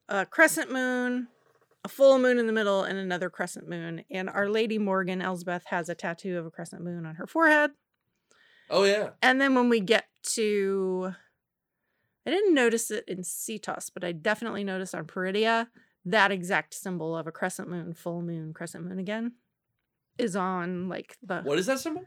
a 0.09 0.27
crescent 0.27 0.71
moon, 0.71 1.29
a 1.89 1.93
full 1.95 2.19
moon 2.19 2.39
in 2.39 2.47
the 2.47 2.53
middle, 2.53 2.85
and 2.85 2.99
another 2.99 3.31
crescent 3.31 3.69
moon. 3.69 4.05
And 4.11 4.29
Our 4.29 4.49
Lady 4.49 4.79
Morgan 4.79 5.23
Elsbeth 5.23 5.65
has 5.67 5.89
a 5.89 5.95
tattoo 5.95 6.39
of 6.39 6.47
a 6.47 6.51
crescent 6.51 6.85
moon 6.85 7.07
on 7.07 7.15
her 7.15 7.27
forehead. 7.27 7.71
Oh 8.71 8.85
yeah. 8.85 9.11
And 9.23 9.41
then 9.41 9.55
when 9.55 9.71
we 9.71 9.81
get 9.81 10.05
to, 10.35 11.15
I 12.27 12.31
didn't 12.31 12.55
notice 12.55 12.91
it 12.91 13.05
in 13.09 13.19
Seatos, 13.19 13.91
but 13.93 14.05
I 14.05 14.13
definitely 14.13 14.65
noticed 14.65 14.95
on 14.95 15.07
Peridia 15.07 15.69
that 16.05 16.31
exact 16.31 16.75
symbol 16.75 17.17
of 17.17 17.27
a 17.27 17.33
crescent 17.33 17.71
moon, 17.71 17.95
full 17.95 18.21
moon, 18.21 18.53
crescent 18.53 18.85
moon 18.85 18.99
again, 18.99 19.33
is 20.19 20.37
on 20.37 20.89
like 20.91 21.17
the. 21.23 21.41
What 21.41 21.59
is 21.59 21.67
that 21.67 21.81
symbol? 21.81 22.05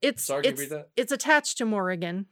It's 0.00 0.24
Sorry, 0.24 0.44
it's 0.44 0.60
read 0.60 0.70
that? 0.70 0.88
it's 0.96 1.12
attached 1.12 1.58
to 1.58 1.64
Morrigan. 1.64 2.26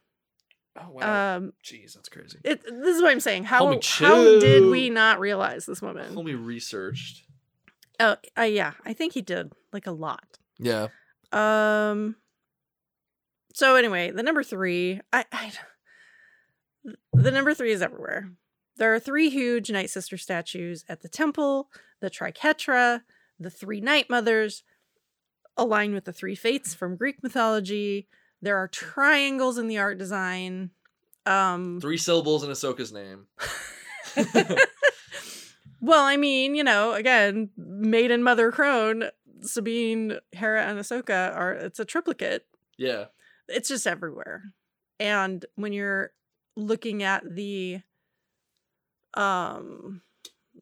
Oh 0.78 0.90
wow. 0.90 1.37
Um, 1.37 1.52
Jeez, 1.64 1.94
that's 1.94 2.09
crazy. 2.09 2.38
it, 2.44 2.62
this 2.62 2.96
is 2.96 3.02
what 3.02 3.11
I'm 3.11 3.20
saying. 3.20 3.44
How 3.44 3.80
how 3.83 4.38
did 4.38 4.70
we 4.70 4.90
not 4.90 5.18
realize 5.18 5.66
this 5.66 5.83
woman? 5.83 6.14
Homie 6.14 6.42
researched. 6.42 7.24
Oh, 7.98 8.16
uh, 8.38 8.42
yeah, 8.42 8.72
I 8.85 8.92
think 8.92 9.12
he 9.12 9.20
did 9.22 9.52
like 9.72 9.87
a 9.87 9.92
lot. 9.92 10.38
Yeah. 10.59 10.88
Um. 11.33 12.16
So 13.52 13.74
anyway, 13.74 14.11
the 14.11 14.22
number 14.22 14.42
three, 14.42 15.00
I, 15.12 15.24
I, 15.33 15.52
the 17.12 17.30
number 17.30 17.52
three 17.52 17.72
is 17.72 17.83
everywhere. 17.83 18.30
There 18.76 18.94
are 18.94 19.00
three 19.00 19.28
huge 19.28 19.70
Night 19.70 19.90
Sister 19.90 20.16
statues 20.16 20.85
at 20.88 21.02
the 21.02 21.09
temple. 21.09 21.68
The 22.00 22.09
Triquetra, 22.09 23.02
the 23.38 23.50
three 23.50 23.80
Night 23.80 24.09
Mothers, 24.09 24.62
aligned 25.56 25.92
with 25.92 26.04
the 26.04 26.12
three 26.12 26.35
fates 26.35 26.74
from 26.74 26.96
Greek 26.96 27.22
mythology. 27.22 28.09
There 28.42 28.57
are 28.57 28.68
triangles 28.68 29.59
in 29.59 29.68
the 29.68 29.79
art 29.79 29.98
design. 29.98 30.70
Um, 31.26 31.81
Three 31.81 31.98
syllables 31.98 32.42
in 32.42 32.50
Ahsoka's 32.50 32.92
name. 32.92 33.26
well, 35.81 36.05
I 36.05 36.16
mean, 36.16 36.55
you 36.55 36.64
know, 36.64 36.92
again, 36.92 37.50
maiden, 37.57 38.22
mother, 38.22 38.50
crone, 38.50 39.05
Sabine, 39.42 40.18
Hera, 40.33 40.64
and 40.64 40.79
Ahsoka 40.79 41.35
are. 41.37 41.53
It's 41.53 41.79
a 41.79 41.85
triplicate. 41.85 42.46
Yeah. 42.79 43.07
it's 43.48 43.68
just 43.68 43.87
everywhere. 43.87 44.55
And 44.98 45.44
when 45.57 45.72
you're 45.72 46.12
looking 46.57 47.03
at 47.03 47.22
the 47.35 47.81
um 49.14 50.03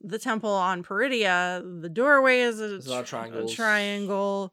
the 0.01 0.19
temple 0.19 0.51
on 0.51 0.83
Peridia, 0.83 1.63
the 1.83 1.89
doorway 1.89 2.41
is 2.41 2.61
a, 2.61 2.89
lot 2.89 3.05
a 3.05 3.07
triangle. 3.47 4.53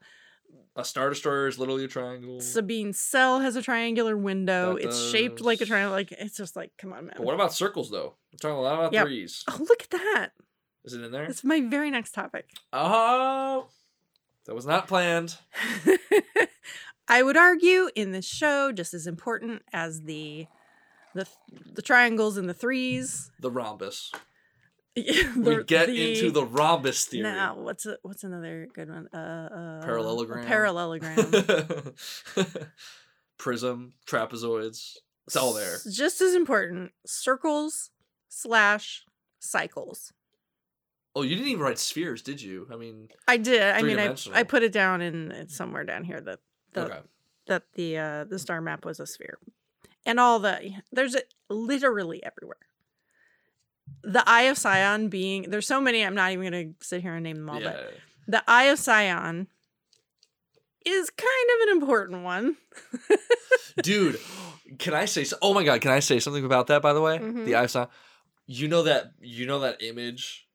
A 0.77 0.83
Star 0.83 1.09
Destroyer 1.09 1.47
is 1.47 1.57
literally 1.57 1.85
a 1.85 1.87
triangle. 1.87 2.41
Sabine's 2.41 2.99
cell 2.99 3.39
has 3.39 3.55
a 3.55 3.61
triangular 3.61 4.17
window. 4.17 4.73
That 4.75 4.83
it's 4.85 5.09
shaped 5.09 5.39
like 5.39 5.61
a 5.61 5.65
triangle. 5.65 5.91
Like 5.93 6.11
it's 6.11 6.35
just 6.35 6.55
like, 6.55 6.71
come 6.77 6.91
on, 6.91 7.05
man. 7.05 7.13
But 7.17 7.25
what 7.25 7.33
about 7.35 7.53
circles 7.53 7.89
though? 7.89 8.15
We're 8.33 8.37
talking 8.41 8.57
a 8.57 8.61
lot 8.61 8.73
about 8.79 8.93
Yep. 8.93 9.05
threes. 9.05 9.43
oh, 9.49 9.57
look 9.69 9.83
at 9.83 9.89
that. 9.91 10.29
Is 10.83 10.93
it 10.93 11.01
in 11.01 11.11
there? 11.11 11.27
That's 11.27 11.43
my 11.43 11.61
very 11.61 11.89
next 11.89 12.11
topic. 12.11 12.49
Oh, 12.73 13.67
that 14.45 14.53
was 14.53 14.65
not 14.65 14.87
planned. 14.87 15.37
I 17.07 17.23
would 17.23 17.37
argue 17.37 17.89
in 17.95 18.11
this 18.11 18.25
show, 18.25 18.71
just 18.71 18.93
as 18.93 19.07
important 19.07 19.61
as 19.71 20.01
the 20.01 20.47
the 21.13 21.25
the 21.73 21.81
triangles 21.81 22.35
and 22.37 22.49
the 22.49 22.53
threes. 22.53 23.31
The 23.39 23.49
rhombus. 23.51 24.11
the, 25.35 25.55
we 25.57 25.63
get 25.65 25.89
into 25.89 26.31
the 26.31 26.45
rhombus 26.45 27.03
theory. 27.05 27.23
Now, 27.23 27.55
what's 27.57 27.85
a, 27.85 27.97
what's 28.01 28.23
another 28.23 28.69
good 28.73 28.89
one? 28.89 29.09
Uh, 29.13 29.17
uh 29.17 29.81
Parallelogram. 29.83 30.45
Parallelogram. 30.45 31.93
Prism, 33.37 33.93
trapezoids. 34.07 34.95
It's 35.27 35.35
all 35.35 35.51
there. 35.51 35.79
Just 35.91 36.21
as 36.21 36.33
important, 36.33 36.91
circles 37.05 37.91
slash 38.29 39.03
cycles. 39.39 40.13
Oh, 41.13 41.23
you 41.23 41.35
didn't 41.35 41.49
even 41.49 41.63
write 41.63 41.79
spheres, 41.79 42.21
did 42.21 42.41
you? 42.41 42.67
I 42.71 42.77
mean, 42.77 43.09
I 43.27 43.35
did. 43.35 43.61
I 43.61 43.81
mean, 43.81 43.99
I, 43.99 44.15
I 44.33 44.43
put 44.43 44.63
it 44.63 44.71
down 44.71 45.01
in 45.01 45.31
it's 45.31 45.55
somewhere 45.55 45.83
down 45.83 46.05
here 46.05 46.21
that 46.21 46.39
the 46.71 46.85
okay. 46.85 46.99
that 47.47 47.63
the 47.73 47.97
uh 47.97 48.23
the 48.25 48.39
star 48.39 48.61
map 48.61 48.85
was 48.85 48.99
a 49.01 49.07
sphere, 49.07 49.39
and 50.05 50.19
all 50.19 50.39
the 50.39 50.71
there's 50.91 51.15
a, 51.15 51.21
literally 51.49 52.23
everywhere. 52.23 52.67
The 54.03 54.23
Eye 54.27 54.43
of 54.43 54.57
Sion 54.57 55.09
being 55.09 55.49
there's 55.49 55.67
so 55.67 55.81
many. 55.81 56.03
I'm 56.05 56.15
not 56.15 56.31
even 56.31 56.43
gonna 56.45 56.71
sit 56.81 57.01
here 57.01 57.13
and 57.15 57.23
name 57.23 57.37
them 57.37 57.49
all, 57.49 57.61
yeah. 57.61 57.71
but 57.71 57.93
the 58.27 58.43
Eye 58.47 58.65
of 58.65 58.79
Sion 58.79 59.47
is 60.85 61.09
kind 61.09 61.49
of 61.61 61.67
an 61.67 61.77
important 61.77 62.23
one. 62.23 62.57
Dude, 63.83 64.19
can 64.79 64.93
I 64.93 65.05
say 65.05 65.23
so- 65.23 65.37
Oh 65.41 65.53
my 65.53 65.63
god, 65.63 65.81
can 65.81 65.91
I 65.91 65.99
say 65.99 66.19
something 66.19 66.45
about 66.45 66.67
that 66.67 66.81
by 66.81 66.93
the 66.93 67.01
way? 67.01 67.17
Mhm. 67.17 67.45
The 67.45 67.55
eye 67.55 67.63
of 67.63 67.71
Sion. 67.71 67.87
You 68.47 68.67
know 68.67 68.83
that 68.83 69.11
you 69.19 69.45
know 69.47 69.59
that 69.59 69.81
image 69.81 70.47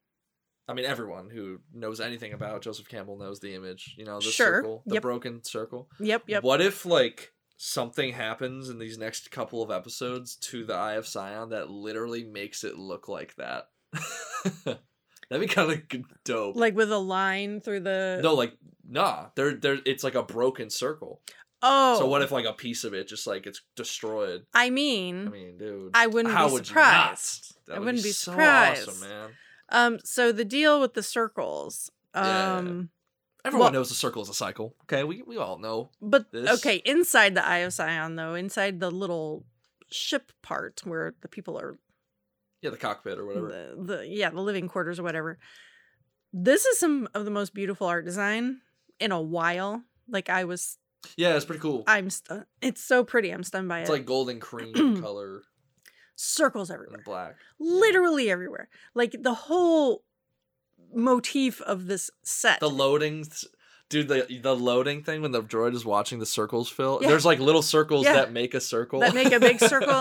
I 0.67 0.73
mean 0.73 0.85
everyone 0.85 1.29
who 1.29 1.59
knows 1.73 1.99
anything 1.99 2.31
about 2.33 2.61
Joseph 2.61 2.87
Campbell 2.87 3.17
knows 3.17 3.39
the 3.41 3.53
image, 3.55 3.93
you 3.97 4.05
know, 4.05 4.19
the 4.19 4.31
Sure, 4.31 4.57
circle, 4.61 4.83
the 4.85 4.93
yep. 4.95 5.01
broken 5.01 5.43
circle. 5.43 5.89
Yep, 5.99 6.23
yep. 6.27 6.43
What 6.43 6.61
if 6.61 6.85
like 6.85 7.30
something 7.63 8.11
happens 8.11 8.69
in 8.69 8.79
these 8.79 8.97
next 8.97 9.29
couple 9.29 9.61
of 9.61 9.69
episodes 9.69 10.35
to 10.35 10.65
the 10.65 10.73
Eye 10.73 10.93
of 10.93 11.07
Sion 11.07 11.49
that 11.49 11.69
literally 11.69 12.23
makes 12.23 12.63
it 12.63 12.75
look 12.75 13.07
like 13.07 13.35
that? 13.35 13.69
That'd 14.65 14.79
be 15.39 15.45
kind 15.47 15.71
of 15.71 15.83
dope. 16.23 16.55
Like 16.55 16.75
with 16.75 16.91
a 16.91 16.97
line 16.97 17.61
through 17.61 17.81
the 17.81 18.19
no, 18.23 18.33
like 18.33 18.53
nah, 18.89 19.27
there, 19.35 19.53
there. 19.53 19.77
It's 19.85 20.03
like 20.03 20.15
a 20.15 20.23
broken 20.23 20.71
circle. 20.71 21.21
Oh, 21.61 21.99
So 21.99 22.07
what 22.07 22.23
if 22.23 22.31
like 22.31 22.45
a 22.45 22.53
piece 22.53 22.83
of 22.83 22.95
it 22.95 23.07
just 23.07 23.27
like 23.27 23.45
it's 23.45 23.61
destroyed? 23.75 24.47
I 24.55 24.71
mean, 24.71 25.27
I 25.27 25.29
mean, 25.29 25.57
dude, 25.59 25.91
I 25.93 26.07
wouldn't 26.07 26.35
be 26.35 26.65
surprised. 26.65 27.55
not? 27.59 27.67
That 27.67 27.75
I 27.75 27.79
would 27.79 27.85
wouldn't 27.85 28.03
be 28.03 28.11
so 28.11 28.31
surprised. 28.31 28.89
Awesome, 28.89 29.07
man. 29.07 29.29
Um, 29.69 29.99
so 30.03 30.31
the 30.31 30.43
deal 30.43 30.81
with 30.81 30.95
the 30.95 31.03
circles, 31.03 31.91
Yeah. 32.15 32.81
Everyone 33.43 33.65
Well- 33.65 33.73
knows 33.73 33.89
the 33.89 33.95
circle 33.95 34.21
is 34.21 34.29
a 34.29 34.33
cycle. 34.33 34.75
Okay, 34.83 35.03
we 35.03 35.21
we 35.23 35.37
all 35.37 35.57
know. 35.57 35.89
but 36.01 36.31
This- 36.31 36.59
okay, 36.59 36.81
inside 36.85 37.35
the 37.35 37.45
Eye 37.45 37.59
of 37.59 37.73
Sion, 37.73 38.15
though, 38.15 38.35
inside 38.35 38.79
the 38.79 38.91
little 38.91 39.45
ship 39.89 40.31
part 40.41 40.81
where 40.85 41.13
the 41.21 41.27
people 41.27 41.57
are, 41.59 41.77
Yeah, 42.61 42.69
the 42.69 42.77
cockpit 42.77 43.17
or 43.17 43.25
whatever. 43.25 43.47
the, 43.47 43.83
the 43.97 44.07
yeah, 44.07 44.29
the 44.29 44.41
living 44.41 44.67
quarters 44.67 44.99
or 44.99 45.03
whatever. 45.03 45.39
This 46.33 46.65
is 46.65 46.79
some 46.79 47.09
of 47.13 47.25
the 47.25 47.31
most 47.31 47.53
beautiful 47.53 47.87
art 47.87 48.05
design 48.05 48.61
in 48.99 49.11
a 49.11 49.21
while. 49.21 49.83
Like 50.07 50.29
I 50.29 50.43
was, 50.45 50.77
Yeah, 51.17 51.35
it's 51.35 51.45
pretty 51.45 51.61
cool. 51.61 51.83
I'm, 51.87 52.09
stu- 52.09 52.45
it's 52.61 52.83
so 52.83 53.03
pretty. 53.03 53.31
I'm 53.33 53.43
stunned 53.43 53.67
by 53.67 53.79
It's 53.81 53.89
it. 53.89 53.93
It's 53.93 53.99
like 53.99 54.05
golden 54.05 54.39
cream 54.39 54.73
color 55.01 55.41
circles 56.15 56.69
everywhere. 56.71 56.95
and 56.97 57.03
black. 57.03 57.35
literally 57.59 58.29
everywhere. 58.29 58.69
Like 58.93 59.15
the 59.19 59.33
whole 59.33 60.03
motif 60.93 61.61
of 61.61 61.87
this 61.87 62.09
set. 62.23 62.59
The 62.59 62.69
loading, 62.69 63.25
dude. 63.89 64.07
The 64.07 64.39
the 64.41 64.55
loading 64.55 65.03
thing 65.03 65.21
when 65.21 65.31
the 65.31 65.41
droid 65.43 65.73
is 65.75 65.85
watching 65.85 66.19
the 66.19 66.25
circles 66.25 66.69
fill. 66.69 66.99
Yeah. 67.01 67.07
There's 67.09 67.25
like 67.25 67.39
little 67.39 67.61
circles 67.61 68.05
Yeah. 68.05 68.13
that 68.13 68.31
make 68.31 68.53
a 68.53 68.61
circle. 68.61 68.99
that 69.01 69.13
make 69.13 69.31
a 69.31 69.39
big 69.39 69.59
circle 69.73 69.93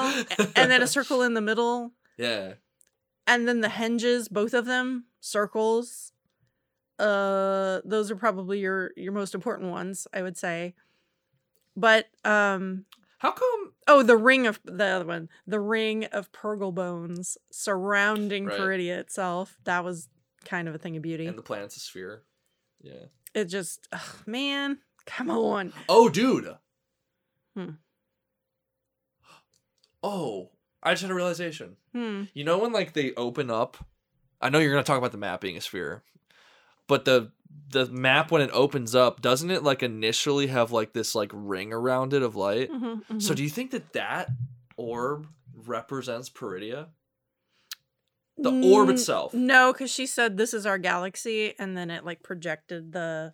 and 0.56 0.70
then 0.70 0.82
a 0.82 0.86
circle 0.86 1.22
in 1.22 1.34
the 1.34 1.40
middle 1.40 1.92
Yeah. 2.18 2.54
and 3.26 3.46
then 3.48 3.60
the 3.60 3.68
hinges 3.68 4.28
both 4.28 4.54
of 4.54 4.64
them 4.66 5.04
circles 5.20 6.12
uh 6.98 7.80
those 7.84 8.10
are 8.10 8.16
probably 8.16 8.58
your 8.60 8.90
your 8.96 9.12
most 9.12 9.34
important 9.34 9.70
ones 9.70 10.06
i 10.12 10.20
would 10.22 10.36
say 10.36 10.74
but 11.76 12.06
um 12.24 12.84
How 13.18 13.32
come? 13.32 13.72
oh 13.88 14.02
the 14.02 14.16
ring 14.18 14.46
of 14.46 14.60
the 14.64 14.84
other 14.84 15.04
one 15.06 15.28
the 15.46 15.60
ring 15.60 16.04
of 16.06 16.30
purrgil 16.32 16.74
bones 16.74 17.38
surrounding 17.50 18.46
Right. 18.46 18.58
Peridia 18.58 18.98
itself 18.98 19.56
that 19.64 19.82
was 19.84 20.08
kind 20.44 20.68
of 20.68 20.74
a 20.74 20.78
thing 20.78 20.96
of 20.96 21.02
beauty 21.02 21.26
And 21.26 21.36
the 21.38 21.42
planet's 21.42 21.76
a 21.76 21.80
sphere. 21.80 22.22
Yeah. 22.82 23.04
it 23.34 23.44
just 23.46 23.86
ugh, 23.92 24.00
man 24.26 24.78
come 25.06 25.30
on 25.30 25.72
Oh, 25.88 26.08
dude. 26.08 26.56
Hmm. 27.56 27.70
Oh, 30.02 30.50
I 30.82 30.92
just 30.92 31.02
had 31.02 31.10
a 31.10 31.14
realization. 31.14 31.76
hmm 31.92 32.24
You 32.34 32.44
know 32.44 32.58
when 32.58 32.72
like 32.72 32.92
they 32.92 33.12
open 33.14 33.50
up, 33.50 33.76
I 34.40 34.48
know 34.48 34.58
you're 34.58 34.72
gonna 34.72 34.82
talk 34.84 34.98
about 34.98 35.12
the 35.12 35.18
map 35.18 35.40
being 35.40 35.56
a 35.56 35.60
sphere, 35.60 36.02
but 36.86 37.04
the 37.04 37.32
the 37.68 37.86
map 37.86 38.30
when 38.30 38.42
it 38.42 38.50
opens 38.52 38.94
up, 38.94 39.20
doesn't 39.20 39.50
it 39.50 39.62
like 39.62 39.82
initially 39.82 40.46
have 40.48 40.72
like 40.72 40.92
this 40.92 41.14
like 41.14 41.30
ring 41.34 41.72
around 41.72 42.12
it 42.14 42.22
of 42.22 42.36
light? 42.36 42.70
Mhm, 42.72 43.02
So 43.20 43.32
mhm. 43.32 43.36
do 43.36 43.42
you 43.42 43.50
think 43.50 43.72
that 43.72 43.92
that 43.92 44.30
orb 44.76 45.26
represents 45.54 46.30
Peridia? 46.30 46.86
The 48.42 48.50
orb 48.72 48.88
Mm, 48.88 48.92
itself. 48.92 49.34
No, 49.34 49.72
because 49.72 49.90
she 49.90 50.06
said 50.06 50.36
this 50.36 50.54
is 50.54 50.64
our 50.66 50.78
galaxy, 50.78 51.54
and 51.58 51.76
then 51.76 51.90
it 51.90 52.04
like 52.04 52.22
projected 52.22 52.92
the 52.92 53.32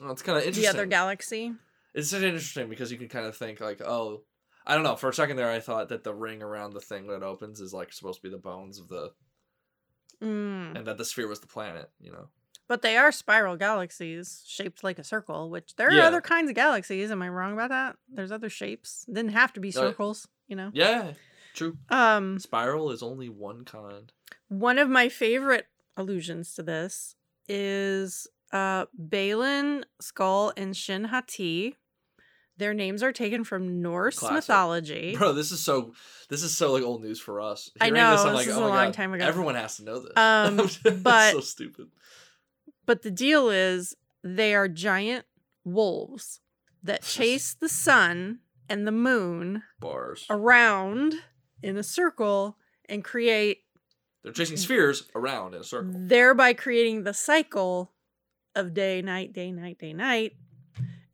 Well, 0.00 0.12
it's 0.12 0.22
kind 0.22 0.38
of 0.38 0.44
interesting. 0.44 0.62
the 0.62 0.68
other 0.70 0.86
galaxy. 0.86 1.54
It's 1.94 2.12
interesting 2.12 2.68
because 2.68 2.90
you 2.90 2.98
can 2.98 3.08
kind 3.08 3.26
of 3.26 3.36
think 3.36 3.60
like, 3.60 3.80
oh, 3.82 4.22
I 4.66 4.74
don't 4.74 4.84
know. 4.84 4.96
For 4.96 5.08
a 5.08 5.14
second 5.14 5.36
there, 5.36 5.50
I 5.50 5.60
thought 5.60 5.88
that 5.88 6.04
the 6.04 6.14
ring 6.14 6.42
around 6.42 6.72
the 6.72 6.80
thing 6.80 7.08
that 7.08 7.22
opens 7.22 7.60
is 7.60 7.72
like 7.74 7.92
supposed 7.92 8.20
to 8.20 8.22
be 8.22 8.30
the 8.30 8.38
bones 8.38 8.78
of 8.78 8.88
the, 8.88 9.12
Mm. 10.22 10.76
and 10.76 10.86
that 10.86 10.98
the 10.98 11.04
sphere 11.04 11.26
was 11.26 11.40
the 11.40 11.46
planet. 11.48 11.90
You 12.00 12.12
know. 12.12 12.28
But 12.68 12.82
they 12.82 12.96
are 12.96 13.10
spiral 13.12 13.56
galaxies 13.56 14.44
shaped 14.46 14.84
like 14.84 14.98
a 14.98 15.04
circle, 15.04 15.50
which 15.50 15.74
there 15.76 15.88
are 15.88 15.92
Yeah. 15.92 16.06
other 16.06 16.20
kinds 16.20 16.48
of 16.48 16.54
galaxies. 16.54 17.10
Am 17.10 17.20
I 17.20 17.28
wrong 17.28 17.52
about 17.52 17.70
that? 17.70 17.96
There's 18.08 18.30
other 18.32 18.48
shapes. 18.48 19.04
Didn't 19.06 19.32
have 19.32 19.52
to 19.54 19.60
be 19.60 19.70
circles, 19.72 20.28
you 20.46 20.54
know. 20.56 20.70
Yeah, 20.72 21.12
true. 21.54 21.76
Um, 21.88 22.38
Spiral 22.38 22.90
is 22.90 23.02
only 23.02 23.28
one 23.28 23.64
kind. 23.64 24.12
one 24.48 24.78
of 24.78 24.88
my 24.88 25.08
favorite 25.08 25.66
allusions 25.96 26.54
to 26.54 26.62
this 26.62 27.14
is 27.48 28.26
uh 28.52 28.86
Baylan, 29.00 29.84
Skoll, 30.02 30.52
and 30.56 30.76
Shin 30.76 31.04
Hati. 31.04 31.76
Their 32.58 32.74
names 32.74 33.02
are 33.02 33.12
taken 33.12 33.44
from 33.44 33.80
Norse 33.82 34.18
Classic. 34.18 34.34
mythology. 34.36 35.16
Bro, 35.16 35.32
this 35.32 35.50
is 35.52 35.60
so 35.64 35.94
this 36.28 36.42
is 36.42 36.56
so 36.56 36.72
like 36.72 36.82
old 36.82 37.02
news 37.02 37.18
for 37.18 37.40
us. 37.40 37.70
I 37.80 37.90
know, 37.90 38.12
this, 38.12 38.20
I'm 38.20 38.26
this 38.28 38.34
like, 38.36 38.46
is 38.48 38.56
oh 38.56 38.60
a 38.66 38.68
long 38.68 38.86
God, 38.86 38.94
time 38.94 39.14
ago. 39.14 39.24
Everyone 39.24 39.54
has 39.54 39.76
to 39.78 39.84
know 39.84 40.00
this. 40.00 40.12
Um, 40.16 40.56
but- 41.02 41.32
so 41.32 41.40
stupid. 41.40 41.88
But 42.84 43.02
the 43.02 43.10
deal 43.10 43.48
is, 43.48 43.96
they 44.24 44.54
are 44.54 44.68
giant 44.68 45.24
wolves 45.64 46.40
that 46.82 47.02
chase 47.16 47.54
the 47.54 47.68
sun 47.68 48.40
and 48.68 48.86
the 48.86 48.92
moon 48.92 49.62
Bars. 49.80 50.26
around 50.28 51.14
in 51.62 51.76
a 51.76 51.82
circle 51.82 52.56
and 52.88 53.04
create, 53.04 53.58
They're 54.22 54.32
chasing 54.32 54.56
spheres 54.56 55.08
around 55.14 55.54
in 55.54 55.60
a 55.60 55.64
circle. 55.64 55.92
thereby 55.94 56.52
creating 56.52 57.04
the 57.04 57.14
cycle 57.14 57.92
of 58.54 58.74
day, 58.74 59.00
night, 59.02 59.32
day, 59.32 59.50
night, 59.50 59.78
day, 59.78 59.92
night, 59.92 60.34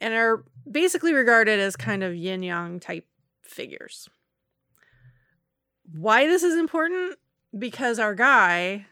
and 0.01 0.15
are 0.15 0.45
basically 0.71 1.13
regarded 1.13 1.59
as 1.61 1.77
kind 1.77 2.03
of 2.03 2.15
yin 2.15 2.43
yang 2.43 2.81
type 2.81 3.07
figures. 3.43 4.09
Why 5.93 6.27
this 6.27 6.43
is 6.43 6.57
important? 6.57 7.19
Because 7.59 7.99
our 7.99 8.15
guy, 8.15 8.87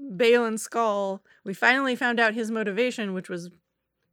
Baylan 0.00 0.54
Skoll, 0.58 1.20
we 1.44 1.54
finally 1.54 1.94
found 1.94 2.18
out 2.18 2.34
his 2.34 2.50
motivation, 2.50 3.12
which 3.14 3.28
was 3.28 3.50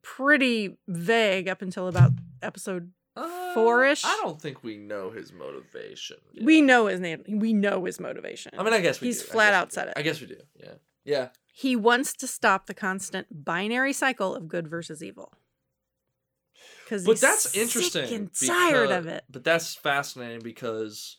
pretty 0.03 0.77
vague 0.87 1.47
up 1.47 1.61
until 1.61 1.87
about 1.87 2.11
episode. 2.41 2.91
Four-ish? 3.63 4.05
I 4.05 4.19
don't 4.21 4.41
think 4.41 4.63
we 4.63 4.77
know 4.77 5.09
his 5.11 5.33
motivation. 5.33 6.17
We 6.41 6.61
know 6.61 6.87
his 6.87 6.99
name. 6.99 7.23
We 7.27 7.53
know 7.53 7.85
his 7.85 7.99
motivation. 7.99 8.51
I 8.57 8.63
mean, 8.63 8.73
I 8.73 8.81
guess 8.81 9.01
we 9.01 9.07
He's 9.07 9.21
do. 9.21 9.27
Flat 9.29 9.53
out 9.53 9.71
said 9.73 9.87
it. 9.87 9.93
I 9.95 10.01
guess 10.03 10.21
we 10.21 10.27
do. 10.27 10.37
Yeah. 10.55 10.73
Yeah. 11.05 11.29
he 11.53 11.75
wants 11.75 12.13
to 12.13 12.27
stop 12.27 12.67
the 12.67 12.73
constant 12.73 13.43
binary 13.45 13.93
cycle 13.93 14.35
of 14.35 14.47
good 14.47 14.67
versus 14.67 15.01
evil. 15.01 15.31
Because 16.83 17.05
But 17.05 17.19
that's 17.19 17.55
interesting. 17.55 18.13
and 18.13 18.29
tired 18.33 18.89
because- 18.89 19.05
of 19.05 19.07
it. 19.07 19.23
But 19.29 19.43
that's 19.43 19.73
fascinating 19.75 20.41
because 20.43 21.17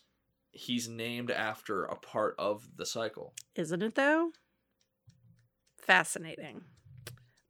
he's 0.51 0.87
named 0.87 1.31
after 1.31 1.83
a 1.85 1.95
part 1.95 2.35
of 2.39 2.69
the 2.77 2.85
cycle. 2.85 3.33
Isn't 3.55 3.81
it 3.81 3.95
though? 3.95 4.31
Fascinating. 5.77 6.61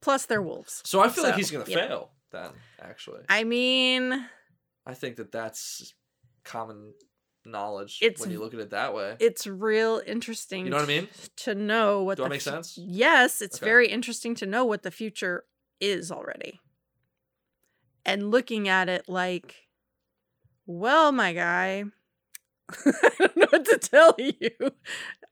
Plus, 0.02 0.26
they're 0.26 0.42
wolves. 0.42 0.82
So 0.86 1.02
I 1.02 1.10
feel 1.10 1.26
like 1.26 1.36
he's 1.36 1.52
going 1.52 1.66
to 1.66 1.72
yeah. 1.72 1.88
fail 1.88 2.12
then, 2.32 2.52
actually. 2.82 3.22
I 3.28 3.44
mean, 3.44 4.26
I 4.90 4.94
think 4.96 5.18
that 5.18 5.32
that's 5.32 5.94
common 6.44 6.94
knowledge 7.46 8.00
It's 8.02 8.20
when 8.22 8.32
you 8.32 8.40
look 8.40 8.54
at 8.54 8.60
it 8.60 8.72
that 8.72 8.94
way. 8.94 9.16
it's 9.20 9.46
real 9.48 10.02
interesting. 10.06 10.66
You 10.66 10.72
know 10.72 10.78
what 10.78 10.84
I 10.86 10.88
mean? 10.88 11.08
To 11.38 11.56
know 11.56 12.04
what 12.04 12.18
Do 12.18 12.24
I 12.24 12.26
the 12.26 12.30
make 12.32 12.42
fu- 12.42 12.50
sense? 12.50 12.78
Yes, 12.78 13.42
it's 13.42 13.58
Okay. 13.58 13.66
very 13.66 13.88
interesting 13.88 14.36
to 14.36 14.46
know 14.46 14.66
what 14.66 14.84
the 14.84 14.92
future 14.92 15.46
is 15.80 16.12
already. 16.12 16.60
And 18.06 18.32
looking 18.32 18.68
at 18.68 18.90
it 18.90 19.08
like, 19.08 19.56
well, 20.66 21.12
my 21.12 21.34
guy, 21.34 21.86
I 22.86 23.10
don't 23.20 23.38
know 23.38 23.48
what 23.50 23.66
to 23.66 23.78
tell 23.78 24.16
you. 24.18 24.52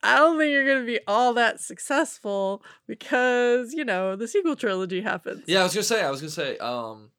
I 0.04 0.18
don't 0.18 0.38
think 0.38 0.52
you're 0.52 0.66
going 0.66 0.82
to 0.82 0.86
be 0.86 1.00
all 1.08 1.34
that 1.34 1.60
successful 1.60 2.64
because, 2.88 3.74
you 3.74 3.84
know, 3.84 4.16
the 4.16 4.28
sequel 4.28 4.56
trilogy 4.56 5.02
happens. 5.02 5.44
Yeah, 5.48 5.62
I 5.62 5.64
was 5.64 5.74
gonna 5.74 5.84
say. 5.84 6.04
I 6.04 6.12
was 6.12 6.22
gonna 6.22 6.30
say. 6.32 6.58
Um, 6.60 7.10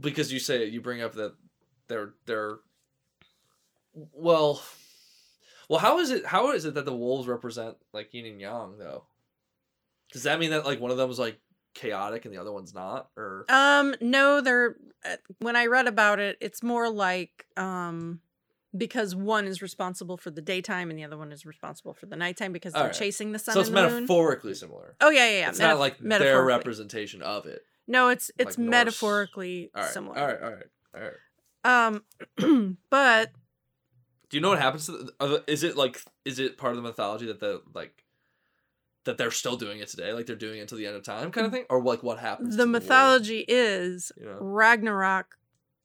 because 0.00 0.32
you 0.32 0.38
say 0.40 0.64
you 0.66 0.80
bring 0.80 1.02
up 1.02 1.14
that 1.14 1.34
they're 1.88 2.14
they're. 2.26 2.58
Well, 3.92 4.62
well, 5.68 5.80
how 5.80 5.98
is 5.98 6.10
it? 6.10 6.26
How 6.26 6.52
is 6.52 6.64
it 6.64 6.74
that 6.74 6.84
the 6.84 6.96
wolves 6.96 7.28
represent 7.28 7.76
like 7.92 8.12
yin 8.14 8.26
and 8.26 8.40
yang 8.40 8.78
though? 8.78 9.04
Does 10.12 10.24
that 10.24 10.38
mean 10.38 10.50
that 10.50 10.64
like 10.64 10.80
one 10.80 10.90
of 10.90 10.96
them 10.96 11.10
is 11.10 11.18
like 11.18 11.38
chaotic 11.74 12.24
and 12.24 12.34
the 12.34 12.40
other 12.40 12.52
one's 12.52 12.74
not, 12.74 13.08
or 13.16 13.44
Um, 13.48 13.94
no, 14.00 14.40
they're 14.40 14.76
uh, 15.04 15.16
when 15.38 15.56
I 15.56 15.66
read 15.66 15.86
about 15.86 16.18
it, 16.18 16.36
it's 16.40 16.62
more 16.62 16.88
like 16.88 17.46
um 17.56 18.20
because 18.76 19.16
one 19.16 19.46
is 19.46 19.62
responsible 19.62 20.16
for 20.16 20.30
the 20.30 20.40
daytime 20.40 20.90
and 20.90 20.98
the 20.98 21.04
other 21.04 21.18
one 21.18 21.32
is 21.32 21.44
responsible 21.44 21.92
for 21.92 22.06
the 22.06 22.14
nighttime 22.16 22.52
because 22.52 22.72
they're 22.72 22.82
Alright. 22.82 22.96
chasing 22.96 23.32
the 23.32 23.38
sun 23.38 23.54
so 23.54 23.60
it's 23.60 23.68
and 23.68 23.76
the 23.76 23.82
moon. 23.82 23.94
metaphorically 23.94 24.54
similar. 24.54 24.94
Oh 25.00 25.10
yeah, 25.10 25.28
yeah, 25.28 25.38
yeah. 25.40 25.48
it's 25.48 25.58
not 25.58 25.78
like 25.78 25.98
their 25.98 26.44
representation 26.44 27.22
of 27.22 27.46
it. 27.46 27.62
No, 27.86 28.08
it's 28.08 28.30
it's 28.38 28.56
like 28.56 28.68
metaphorically 28.68 29.70
All 29.74 29.82
right. 29.82 29.92
similar. 29.92 30.18
All 30.18 30.26
right. 30.26 30.42
All 30.42 30.50
right. 30.50 30.64
All 30.94 31.02
right. 31.02 31.96
Um, 32.38 32.76
but 32.90 33.32
Do 34.28 34.36
you 34.36 34.40
know 34.40 34.50
what 34.50 34.60
happens 34.60 34.86
to? 34.86 34.92
The, 34.92 35.44
is 35.46 35.62
it 35.64 35.76
like? 35.76 36.00
Is 36.24 36.38
it 36.38 36.56
part 36.56 36.72
of 36.72 36.76
the 36.76 36.82
mythology 36.82 37.26
that 37.26 37.40
the 37.40 37.62
like? 37.74 38.04
That 39.04 39.16
they're 39.16 39.30
still 39.30 39.56
doing 39.56 39.78
it 39.80 39.88
today, 39.88 40.12
like 40.12 40.26
they're 40.26 40.36
doing 40.36 40.58
it 40.58 40.62
until 40.62 40.76
the 40.76 40.86
end 40.86 40.94
of 40.94 41.02
time, 41.02 41.32
kind 41.32 41.46
of 41.46 41.52
thing, 41.52 41.64
or 41.70 41.82
like 41.82 42.02
what 42.02 42.18
happens? 42.18 42.50
to 42.50 42.56
the 42.58 42.66
mythology 42.66 43.46
is 43.48 44.12
you 44.14 44.26
know? 44.26 44.36
Ragnarok 44.40 45.36